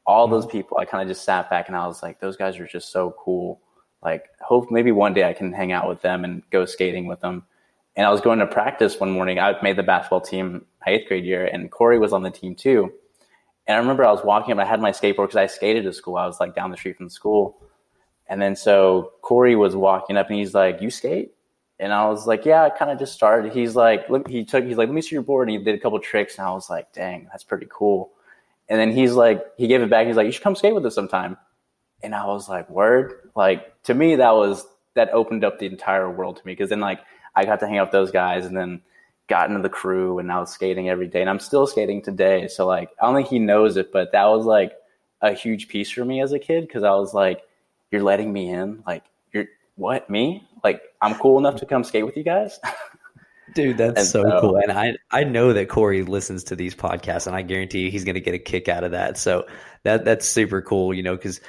all 0.06 0.28
those 0.28 0.46
people. 0.46 0.78
I 0.78 0.84
kind 0.84 1.02
of 1.02 1.08
just 1.08 1.24
sat 1.24 1.50
back 1.50 1.68
and 1.68 1.76
I 1.76 1.86
was 1.86 2.02
like, 2.02 2.20
those 2.20 2.36
guys 2.36 2.58
are 2.58 2.66
just 2.66 2.90
so 2.90 3.14
cool. 3.18 3.60
Like, 4.02 4.26
hope 4.40 4.70
maybe 4.70 4.92
one 4.92 5.12
day 5.12 5.28
I 5.28 5.32
can 5.32 5.52
hang 5.52 5.72
out 5.72 5.88
with 5.88 6.02
them 6.02 6.24
and 6.24 6.42
go 6.50 6.64
skating 6.64 7.06
with 7.06 7.20
them. 7.20 7.44
And 7.96 8.06
I 8.06 8.10
was 8.10 8.20
going 8.20 8.38
to 8.38 8.46
practice 8.46 8.98
one 8.98 9.10
morning. 9.10 9.38
I 9.38 9.60
made 9.62 9.76
the 9.76 9.82
basketball 9.82 10.20
team 10.20 10.64
my 10.86 10.92
eighth 10.92 11.08
grade 11.08 11.24
year, 11.24 11.44
and 11.44 11.70
Corey 11.70 11.98
was 11.98 12.12
on 12.12 12.22
the 12.22 12.30
team 12.30 12.54
too. 12.54 12.92
And 13.66 13.76
I 13.76 13.78
remember 13.78 14.04
I 14.04 14.10
was 14.10 14.24
walking 14.24 14.52
up, 14.52 14.58
I 14.58 14.64
had 14.64 14.80
my 14.80 14.90
skateboard 14.90 15.28
because 15.28 15.36
I 15.36 15.46
skated 15.46 15.84
to 15.84 15.92
school. 15.92 16.16
I 16.16 16.26
was 16.26 16.40
like 16.40 16.54
down 16.54 16.70
the 16.70 16.76
street 16.76 16.96
from 16.96 17.06
the 17.06 17.10
school. 17.10 17.62
And 18.28 18.40
then 18.40 18.56
so 18.56 19.12
Corey 19.22 19.56
was 19.56 19.76
walking 19.76 20.16
up 20.16 20.28
and 20.28 20.38
he's 20.38 20.54
like, 20.54 20.80
You 20.80 20.90
skate? 20.90 21.34
And 21.78 21.92
I 21.92 22.08
was 22.08 22.26
like, 22.26 22.44
Yeah, 22.44 22.64
I 22.64 22.70
kind 22.70 22.90
of 22.90 22.98
just 22.98 23.12
started. 23.12 23.52
He's 23.52 23.76
like, 23.76 24.08
look, 24.08 24.28
he 24.28 24.44
took, 24.44 24.64
he's 24.64 24.76
like, 24.76 24.88
Let 24.88 24.94
me 24.94 25.02
see 25.02 25.14
your 25.14 25.22
board. 25.22 25.48
And 25.48 25.58
he 25.58 25.64
did 25.64 25.74
a 25.74 25.78
couple 25.78 25.98
tricks. 26.00 26.38
And 26.38 26.46
I 26.46 26.52
was 26.52 26.70
like, 26.70 26.92
Dang, 26.92 27.28
that's 27.30 27.44
pretty 27.44 27.66
cool. 27.70 28.12
And 28.70 28.80
then 28.80 28.92
he's 28.92 29.12
like, 29.12 29.44
he 29.58 29.66
gave 29.66 29.82
it 29.82 29.90
back. 29.90 30.06
He's 30.06 30.16
like, 30.16 30.26
You 30.26 30.32
should 30.32 30.42
come 30.42 30.56
skate 30.56 30.74
with 30.74 30.86
us 30.86 30.94
sometime. 30.94 31.36
And 32.02 32.14
I 32.14 32.24
was 32.24 32.48
like, 32.48 32.70
Word. 32.70 33.30
Like, 33.36 33.82
to 33.82 33.92
me, 33.94 34.16
that 34.16 34.30
was, 34.30 34.66
that 34.94 35.10
opened 35.10 35.44
up 35.44 35.58
the 35.58 35.66
entire 35.66 36.10
world 36.10 36.36
to 36.38 36.46
me. 36.46 36.56
Cause 36.56 36.70
then, 36.70 36.80
like, 36.80 37.00
I 37.36 37.44
got 37.44 37.60
to 37.60 37.66
hang 37.66 37.76
out 37.76 37.88
with 37.88 37.92
those 37.92 38.10
guys. 38.10 38.46
And 38.46 38.56
then, 38.56 38.80
got 39.30 39.48
into 39.48 39.62
the 39.62 39.68
crew 39.68 40.18
and 40.18 40.30
I 40.30 40.40
was 40.40 40.50
skating 40.50 40.88
every 40.90 41.06
day 41.06 41.20
and 41.20 41.30
I'm 41.30 41.38
still 41.38 41.66
skating 41.66 42.02
today. 42.02 42.48
So 42.48 42.66
like 42.66 42.90
I 43.00 43.06
don't 43.06 43.14
think 43.14 43.28
he 43.28 43.38
knows 43.38 43.76
it, 43.78 43.92
but 43.92 44.12
that 44.12 44.26
was 44.26 44.44
like 44.44 44.72
a 45.22 45.32
huge 45.32 45.68
piece 45.68 45.88
for 45.90 46.04
me 46.04 46.20
as 46.20 46.32
a 46.32 46.38
kid 46.38 46.66
because 46.66 46.82
I 46.82 46.90
was 46.90 47.14
like, 47.14 47.42
You're 47.90 48.02
letting 48.02 48.32
me 48.32 48.50
in? 48.50 48.82
Like 48.86 49.04
you're 49.32 49.46
what, 49.76 50.10
me? 50.10 50.46
Like 50.64 50.82
I'm 51.00 51.14
cool 51.14 51.38
enough 51.38 51.56
to 51.60 51.66
come 51.66 51.84
skate 51.84 52.04
with 52.04 52.16
you 52.16 52.24
guys? 52.24 52.58
Dude, 53.54 53.78
that's 53.78 54.10
so, 54.10 54.22
so, 54.22 54.40
cool. 54.40 54.56
And 54.56 54.70
I 54.70 54.96
I 55.10 55.24
know 55.24 55.52
that 55.52 55.68
Corey 55.68 56.02
listens 56.02 56.44
to 56.44 56.56
these 56.56 56.74
podcasts 56.74 57.26
and 57.26 57.34
I 57.34 57.42
guarantee 57.42 57.80
you 57.80 57.90
he's 57.90 58.04
gonna 58.04 58.20
get 58.20 58.34
a 58.34 58.38
kick 58.38 58.68
out 58.68 58.84
of 58.84 58.92
that. 58.92 59.16
So 59.18 59.46
that 59.82 60.04
that's 60.04 60.26
super 60.26 60.62
cool, 60.62 60.94
you 60.94 61.02
know, 61.02 61.16
because 61.16 61.40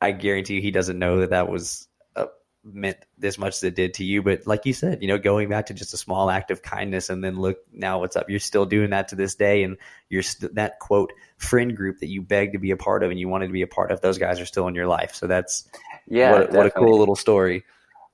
I 0.00 0.12
guarantee 0.12 0.54
you 0.54 0.62
he 0.62 0.70
doesn't 0.70 0.98
know 0.98 1.20
that 1.20 1.30
that 1.30 1.48
was 1.48 1.86
uh, 2.16 2.26
meant 2.64 2.96
this 3.18 3.38
much 3.38 3.56
as 3.56 3.64
it 3.64 3.74
did 3.74 3.94
to 3.94 4.04
you. 4.04 4.22
But 4.22 4.46
like 4.46 4.64
you 4.64 4.72
said, 4.72 5.02
you 5.02 5.08
know, 5.08 5.18
going 5.18 5.48
back 5.48 5.66
to 5.66 5.74
just 5.74 5.92
a 5.92 5.98
small 5.98 6.30
act 6.30 6.50
of 6.50 6.62
kindness 6.62 7.10
and 7.10 7.22
then 7.22 7.38
look 7.38 7.58
now 7.72 8.00
what's 8.00 8.16
up. 8.16 8.30
You're 8.30 8.40
still 8.40 8.64
doing 8.64 8.90
that 8.90 9.08
to 9.08 9.14
this 9.14 9.34
day. 9.34 9.62
And 9.62 9.76
you're 10.08 10.22
st- 10.22 10.54
that 10.54 10.78
quote 10.78 11.12
friend 11.36 11.76
group 11.76 11.98
that 11.98 12.08
you 12.08 12.22
begged 12.22 12.54
to 12.54 12.58
be 12.58 12.70
a 12.70 12.76
part 12.76 13.02
of 13.02 13.10
and 13.10 13.20
you 13.20 13.28
wanted 13.28 13.48
to 13.48 13.52
be 13.52 13.62
a 13.62 13.66
part 13.66 13.90
of, 13.90 14.00
those 14.00 14.18
guys 14.18 14.40
are 14.40 14.46
still 14.46 14.66
in 14.68 14.74
your 14.74 14.86
life. 14.86 15.14
So 15.14 15.26
that's, 15.26 15.68
yeah, 16.08 16.32
what, 16.32 16.52
what 16.52 16.66
a 16.66 16.70
cool 16.70 16.98
little 16.98 17.16
story. 17.16 17.64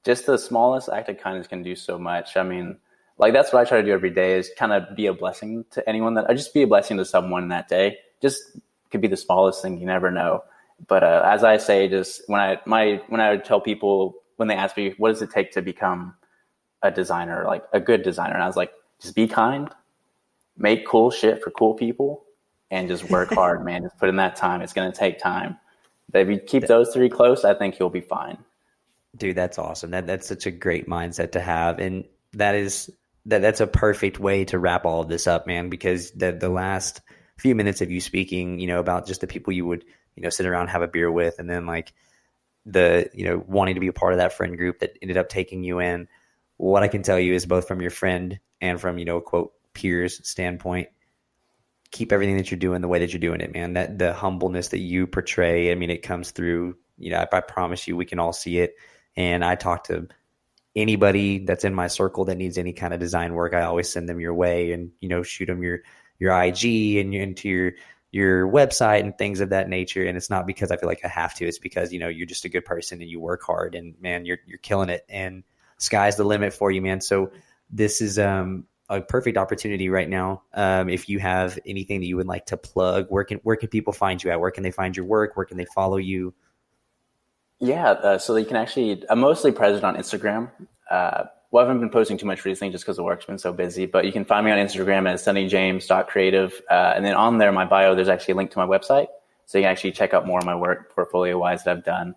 Just 0.05 0.27
the 0.27 0.39
smallest 0.39 0.89
act 0.89 1.09
of 1.09 1.19
kindness 1.19 1.47
can 1.47 1.63
do 1.63 1.77
so 1.77 1.99
much. 1.99 2.37
I 2.37 2.43
mean, 2.43 2.79
like 3.19 3.33
that's 3.33 3.53
what 3.53 3.61
I 3.61 3.69
try 3.69 3.81
to 3.81 3.87
do 3.87 3.93
every 3.93 4.11
day 4.11 4.39
is 4.39 4.51
kind 4.59 4.73
of 4.73 4.95
be 4.95 5.07
a 5.07 5.15
blessing 5.15 5.65
to 5.71 5.89
anyone 5.89 6.15
that 6.15 6.29
I 6.29 6.35
just 6.35 6.53
be 6.53 6.63
a 6.63 6.67
blessing 6.67 6.97
to 6.99 7.05
someone 7.05 7.49
that 7.49 7.69
day. 7.69 7.99
Just 8.21 8.43
could 8.91 9.01
be 9.01 9.09
the 9.09 9.17
smallest 9.17 9.63
thing. 9.63 9.79
You 9.79 9.87
never 9.87 10.11
know. 10.11 10.45
But 10.87 11.03
uh, 11.03 11.23
as 11.25 11.43
I 11.43 11.57
say, 11.57 11.89
just 11.89 12.23
when 12.27 12.41
I 12.41 12.61
my 12.67 13.01
when 13.09 13.21
I 13.21 13.39
tell 13.39 13.61
people 13.61 14.17
when 14.37 14.49
they 14.49 14.55
ask 14.55 14.77
me, 14.77 14.95
what 14.99 15.09
does 15.11 15.23
it 15.23 15.31
take 15.31 15.53
to 15.53 15.63
become 15.63 16.15
a 16.83 16.91
designer, 16.91 17.45
like 17.47 17.65
a 17.73 17.81
good 17.81 18.03
designer? 18.03 18.35
And 18.35 18.43
I 18.43 18.47
was 18.47 18.57
like, 18.57 18.73
just 19.01 19.15
be 19.15 19.27
kind, 19.27 19.71
make 20.59 20.87
cool 20.87 21.11
shit 21.11 21.43
for 21.43 21.51
cool 21.51 21.73
people, 21.73 22.25
and 22.71 22.89
just 22.89 23.09
work 23.11 23.31
hard, 23.33 23.65
man. 23.65 23.83
Just 23.83 23.99
put 23.99 24.11
in 24.11 24.17
that 24.17 24.37
time. 24.37 24.61
It's 24.61 24.75
going 24.75 24.91
to 24.91 24.97
take 24.97 25.19
time. 25.19 25.57
But 26.11 26.21
if 26.23 26.29
you 26.29 26.39
keep 26.39 26.67
those 26.67 26.93
three 26.93 27.09
close, 27.09 27.45
I 27.45 27.55
think 27.55 27.79
you'll 27.79 27.91
be 27.91 28.03
fine. 28.03 28.39
Dude, 29.17 29.37
that's 29.37 29.59
awesome. 29.59 29.91
That 29.91 30.07
that's 30.07 30.27
such 30.27 30.45
a 30.45 30.51
great 30.51 30.87
mindset 30.87 31.33
to 31.33 31.41
have, 31.41 31.79
and 31.79 32.05
that 32.35 32.55
is 32.55 32.91
that 33.27 33.43
that's 33.43 33.61
a 33.61 33.67
perfect 33.67 34.19
way 34.19 34.45
to 34.47 34.59
wrap 34.59 34.85
all 34.85 35.03
of 35.03 35.09
this 35.09 35.27
up, 35.27 35.47
man. 35.47 35.69
Because 35.69 36.11
the 36.13 36.33
the 36.33 36.49
last 36.49 37.01
few 37.37 37.55
minutes 37.55 37.81
of 37.81 37.91
you 37.91 38.01
speaking, 38.01 38.59
you 38.59 38.67
know, 38.67 38.81
about 38.81 39.07
just 39.07 39.21
the 39.21 39.27
people 39.27 39.53
you 39.53 39.67
would 39.67 39.85
you 40.17 40.23
know 40.23 40.31
sit 40.31 40.47
around 40.47 40.69
have 40.69 40.83
a 40.83 40.89
beer 40.89 41.11
with, 41.11 41.39
and 41.39 41.49
then 41.49 41.67
like 41.67 41.93
the 42.67 43.09
you 43.15 43.25
know 43.25 43.43
wanting 43.47 43.77
to 43.77 43.81
be 43.81 43.87
a 43.87 43.93
part 43.93 44.13
of 44.13 44.19
that 44.19 44.33
friend 44.33 44.59
group 44.59 44.81
that 44.81 44.99
ended 45.01 45.17
up 45.17 45.29
taking 45.29 45.63
you 45.63 45.79
in 45.79 46.09
what 46.57 46.83
i 46.83 46.89
can 46.89 47.03
tell 47.03 47.19
you 47.19 47.33
is 47.33 47.47
both 47.47 47.69
from 47.69 47.81
your 47.81 47.91
friend 47.91 48.41
and 48.61 48.81
from 48.81 48.99
you 48.99 49.05
know 49.05 49.21
quote 49.21 49.53
peers 49.73 50.21
standpoint 50.29 50.89
keep 51.93 52.13
everything 52.13 52.37
that 52.37 52.51
you're 52.51 52.59
doing 52.59 52.83
the 52.83 52.89
way 52.89 52.99
that 52.99 53.13
you're 53.13 53.21
doing 53.21 53.41
it 53.41 53.55
man 53.55 53.75
that 53.75 53.99
the 53.99 54.13
humbleness 54.13 54.69
that 54.69 54.81
you 54.81 55.07
portray 55.07 55.71
i 55.71 55.77
mean 55.77 55.91
it 55.91 56.03
comes 56.03 56.33
through 56.33 56.77
you 56.99 57.11
know 57.11 57.19
I, 57.19 57.37
I 57.37 57.41
promise 57.41 57.87
you 57.87 57.97
we 57.97 58.05
can 58.05 58.19
all 58.19 58.33
see 58.33 58.59
it 58.59 58.75
and 59.17 59.45
i 59.45 59.55
talk 59.55 59.85
to 59.85 60.09
anybody 60.77 61.39
that's 61.39 61.65
in 61.65 61.75
my 61.75 61.89
circle 61.89 62.27
that 62.27 62.37
needs 62.37 62.59
any 62.59 62.73
kind 62.73 62.95
of 62.95 63.01
design 63.01 63.35
work 63.35 63.55
i 63.55 63.63
always 63.63 63.89
send 63.89 64.09
them 64.09 64.21
your 64.21 64.35
way 64.35 64.73
and 64.73 64.91
you 65.01 65.09
know 65.09 65.23
shoot 65.23 65.47
them 65.47 65.63
your 65.63 65.81
your 66.19 66.33
ig 66.45 66.65
and 66.97 67.15
into 67.15 67.49
your 67.49 67.73
your 68.17 68.49
website 68.49 69.01
and 69.01 69.17
things 69.19 69.41
of 69.41 69.51
that 69.51 69.69
nature. 69.69 70.07
And 70.07 70.17
it's 70.17 70.31
not 70.31 70.47
because 70.47 70.71
I 70.71 70.79
feel 70.79 70.89
like 70.89 71.05
I 71.05 71.09
have 71.09 71.35
to. 71.35 71.47
It's 71.47 71.59
because 71.59 71.93
you 71.93 71.99
know 71.99 72.09
you're 72.09 72.27
just 72.27 72.47
a 72.47 72.49
good 72.49 72.65
person 72.65 73.01
and 73.03 73.11
you 73.11 73.21
work 73.21 73.43
hard 73.43 73.75
and 73.75 73.95
man, 74.01 74.25
you're 74.25 74.39
you're 74.47 74.59
killing 74.59 74.89
it. 74.89 75.05
And 75.09 75.45
sky's 75.77 76.17
the 76.17 76.25
limit 76.25 76.55
for 76.55 76.71
you, 76.71 76.81
man. 76.81 77.03
So 77.03 77.31
this 77.71 78.01
is 78.01 78.19
um, 78.19 78.65
a 78.89 79.03
perfect 79.03 79.37
opportunity 79.37 79.91
right 79.91 80.09
now. 80.09 80.43
Um, 80.55 80.89
if 80.89 81.09
you 81.11 81.19
have 81.19 81.59
anything 81.67 82.01
that 82.01 82.07
you 82.07 82.17
would 82.17 82.27
like 82.27 82.47
to 82.47 82.57
plug, 82.57 83.07
where 83.11 83.25
can 83.25 83.39
where 83.43 83.57
can 83.57 83.69
people 83.69 83.93
find 83.93 84.23
you 84.25 84.31
at? 84.31 84.41
Where 84.41 84.51
can 84.51 84.63
they 84.63 84.71
find 84.71 84.97
your 84.97 85.07
work? 85.07 85.37
Where 85.37 85.47
can 85.47 85.59
they 85.59 85.67
follow 85.67 85.99
you? 85.99 86.33
Yeah, 87.59 87.91
uh, 87.91 88.19
so 88.19 88.37
you 88.37 88.45
can 88.45 88.57
actually. 88.57 89.03
I'm 89.09 89.21
mostly 89.21 89.53
present 89.53 89.85
on 89.85 89.97
Instagram. 89.97 90.51
Uh, 90.91 91.25
well, 91.51 91.65
I 91.65 91.69
haven't 91.69 91.81
been 91.81 91.91
posting 91.91 92.19
too 92.19 92.27
much 92.27 92.45
recently 92.45 92.73
just 92.73 92.85
because 92.85 92.97
the 92.97 93.03
work's 93.03 93.25
been 93.25 93.39
so 93.39 93.53
busy, 93.53 93.87
but 93.87 94.05
you 94.05 94.13
can 94.13 94.25
find 94.25 94.45
me 94.45 94.53
on 94.53 94.59
Instagram 94.59 95.09
at 95.09 95.19
sunnyjames.creative. 95.19 96.61
Uh, 96.71 96.93
and 96.95 97.05
then 97.05 97.15
on 97.15 97.39
there, 97.39 97.51
my 97.53 97.65
bio, 97.65 97.95
there's 97.95 98.09
actually 98.09 98.33
a 98.33 98.37
link 98.37 98.51
to 98.51 98.59
my 98.59 98.67
website. 98.67 99.07
So 99.47 99.59
you 99.59 99.65
can 99.65 99.71
actually 99.71 99.93
check 99.93 100.13
out 100.13 100.27
more 100.27 100.41
of 100.41 100.45
my 100.45 100.57
work 100.57 100.95
portfolio 100.95 101.39
wise 101.39 101.65
that 101.65 101.77
I've 101.77 101.85
done. 101.85 102.15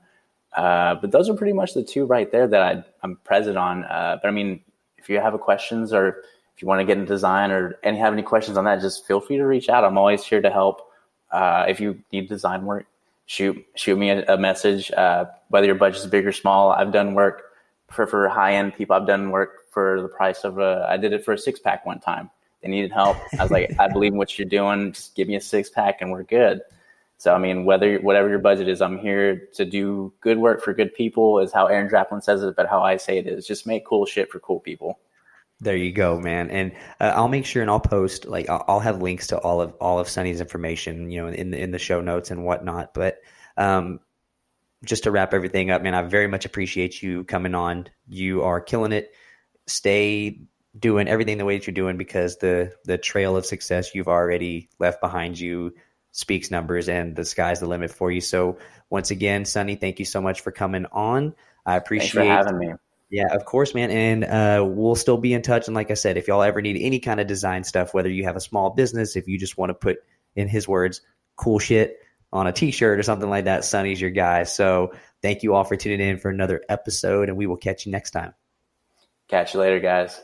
Uh, 0.58 0.96
but 0.96 1.12
those 1.12 1.30
are 1.30 1.36
pretty 1.36 1.54
much 1.54 1.74
the 1.74 1.84
two 1.84 2.06
right 2.06 2.32
there 2.32 2.48
that 2.48 2.62
I, 2.62 2.84
am 3.04 3.18
present 3.24 3.58
on. 3.58 3.84
Uh, 3.86 4.18
but 4.22 4.28
I 4.28 4.32
mean, 4.32 4.62
if 4.98 5.08
you 5.08 5.20
have 5.20 5.40
questions 5.40 5.94
or 5.94 6.24
if 6.56 6.62
you 6.62 6.68
want 6.68 6.82
to 6.82 6.86
get 6.86 6.98
into 6.98 7.08
design 7.08 7.52
or 7.52 7.78
any 7.84 7.98
have 8.00 8.14
any 8.14 8.24
questions 8.24 8.58
on 8.58 8.66
that, 8.66 8.82
just 8.82 9.06
feel 9.06 9.22
free 9.22 9.38
to 9.38 9.46
reach 9.46 9.70
out. 9.70 9.86
I'm 9.86 9.98
always 9.98 10.24
here 10.24 10.42
to 10.42 10.50
help. 10.50 10.82
Uh, 11.32 11.66
if 11.70 11.80
you 11.80 12.00
need 12.12 12.28
design 12.28 12.66
work, 12.66 12.88
shoot 13.30 13.64
shoot 13.76 13.96
me 13.96 14.10
a, 14.10 14.26
a 14.34 14.38
message. 14.38 14.92
Uh, 14.92 15.26
whether 15.50 15.68
your 15.68 15.76
budget's 15.76 16.08
big 16.08 16.26
or 16.26 16.32
small, 16.32 16.72
I've 16.72 16.92
done 16.92 17.14
work 17.14 17.44
for, 17.88 18.08
for 18.08 18.28
high 18.28 18.56
end 18.56 18.74
people. 18.74 18.96
I've 18.96 19.06
done 19.06 19.30
work 19.30 19.72
for 19.72 20.02
the 20.02 20.08
price 20.08 20.44
of 20.44 20.58
a, 20.58 20.86
I 20.90 20.98
did 20.98 21.14
it 21.14 21.24
for 21.24 21.34
a 21.34 21.38
six 21.38 21.60
pack 21.60 21.86
one 21.86 22.00
time. 22.00 22.32
They 22.64 22.70
needed 22.70 22.92
help. 22.92 23.18
I 23.38 23.44
was 23.44 23.52
like, 23.52 23.76
I 23.80 23.88
believe 23.88 24.14
in 24.14 24.18
what 24.18 24.38
you're 24.38 24.48
doing. 24.48 24.94
Just 24.94 25.16
give 25.16 25.28
me 25.28 25.36
a 25.36 25.42
six 25.42 25.70
pack 25.70 26.02
and 26.02 26.12
we're 26.12 26.24
good. 26.24 26.62
So, 27.18 27.34
I 27.34 27.38
mean, 27.38 27.66
whether, 27.66 28.00
whatever 28.00 28.30
your 28.30 28.40
budget 28.40 28.68
is, 28.68 28.82
I'm 28.82 28.98
here 28.98 29.48
to 29.54 29.66
do 29.66 30.12
good 30.22 30.40
work 30.40 30.64
for 30.64 30.74
good 30.74 30.96
people 30.96 31.40
is 31.40 31.52
how 31.52 31.68
Aaron 31.68 31.90
Draplin 31.90 32.24
says 32.24 32.42
it, 32.42 32.56
but 32.56 32.68
how 32.68 32.82
I 32.82 32.98
say 32.98 33.20
it 33.20 33.28
is 33.28 33.46
just 33.46 33.68
make 33.68 33.86
cool 33.86 34.06
shit 34.06 34.32
for 34.32 34.40
cool 34.40 34.60
people. 34.60 35.00
There 35.62 35.76
you 35.76 35.92
go, 35.92 36.20
man. 36.20 36.50
And 36.50 36.72
uh, 37.02 37.12
I'll 37.16 37.28
make 37.28 37.46
sure 37.46 37.62
and 37.62 37.70
I'll 37.70 37.82
post 37.82 38.26
like 38.26 38.50
I'll 38.50 38.80
have 38.80 39.02
links 39.02 39.28
to 39.28 39.38
all 39.38 39.62
of 39.62 39.74
all 39.82 40.00
of 40.00 40.08
Sonny's 40.08 40.40
information, 40.40 41.12
you 41.12 41.22
know, 41.22 41.28
in 41.28 41.52
the, 41.52 41.62
in 41.62 41.72
the 41.72 41.80
show 41.80 42.00
notes 42.00 42.32
and 42.32 42.46
whatnot. 42.46 42.94
But 42.94 43.20
um, 43.58 44.00
just 44.86 45.04
to 45.04 45.12
wrap 45.12 45.34
everything 45.34 45.70
up, 45.70 45.82
man, 45.82 45.94
I 45.94 46.04
very 46.04 46.28
much 46.28 46.46
appreciate 46.46 47.04
you 47.04 47.26
coming 47.26 47.56
on. 47.56 47.88
You 48.08 48.44
are 48.44 48.62
killing 48.62 48.94
it. 48.94 49.12
Stay 49.68 50.44
doing 50.78 51.10
everything 51.10 51.38
the 51.38 51.46
way 51.46 51.58
that 51.58 51.68
you're 51.68 51.74
doing 51.74 51.98
because 51.98 52.38
the 52.38 52.72
the 52.86 52.98
trail 52.98 53.36
of 53.36 53.46
success 53.46 53.94
you've 53.94 54.08
already 54.08 54.70
left 54.80 55.02
behind 55.02 55.38
you 55.38 55.74
speaks 56.12 56.50
numbers 56.50 56.88
and 56.88 57.16
the 57.16 57.26
sky's 57.26 57.60
the 57.60 57.68
limit 57.68 57.92
for 57.92 58.10
you. 58.12 58.22
So 58.22 58.58
once 58.90 59.12
again, 59.12 59.44
Sunny, 59.44 59.76
thank 59.76 60.00
you 60.00 60.06
so 60.06 60.22
much 60.22 60.42
for 60.42 60.52
coming 60.52 60.86
on. 60.92 61.36
I 61.66 61.76
appreciate 61.76 62.28
having 62.28 62.58
me. 62.58 62.74
Yeah, 63.10 63.34
of 63.34 63.46
course, 63.46 63.74
man. 63.74 63.90
And 63.90 64.24
uh, 64.24 64.64
we'll 64.68 64.96
still 64.96 65.18
be 65.18 65.34
in 65.34 65.42
touch. 65.42 65.68
And 65.68 65.76
like 65.76 65.90
I 65.90 65.96
said, 65.96 66.18
if 66.18 66.28
y'all 66.28 66.44
ever 66.44 66.62
need 66.62 66.80
any 66.80 67.00
kind 67.00 67.20
of 67.20 67.28
design 67.28 67.64
stuff, 67.64 67.94
whether 67.94 68.10
you 68.10 68.24
have 68.26 68.36
a 68.36 68.42
small 68.42 68.70
business, 68.70 69.16
if 69.16 69.28
you 69.28 69.40
just 69.40 69.58
want 69.58 69.72
to 69.72 69.74
put 69.74 69.98
in 70.36 70.48
his 70.48 70.68
words, 70.68 71.02
cool 71.36 71.58
shit, 71.58 71.98
on 72.32 72.46
a 72.46 72.52
t-shirt 72.52 73.00
or 73.00 73.04
something 73.04 73.30
like 73.30 73.46
that, 73.46 73.66
Sonny's 73.66 74.00
your 74.00 74.12
guy. 74.12 74.44
So 74.44 74.94
thank 75.24 75.42
you 75.42 75.56
all 75.56 75.64
for 75.64 75.76
tuning 75.76 76.08
in 76.08 76.20
for 76.20 76.30
another 76.30 76.62
episode 76.70 77.30
and 77.30 77.38
we 77.38 77.48
will 77.48 77.58
catch 77.58 77.88
you 77.88 77.92
next 77.92 78.12
time. 78.12 78.34
Catch 79.28 79.56
you 79.56 79.60
later, 79.60 79.80
guys. 79.80 80.20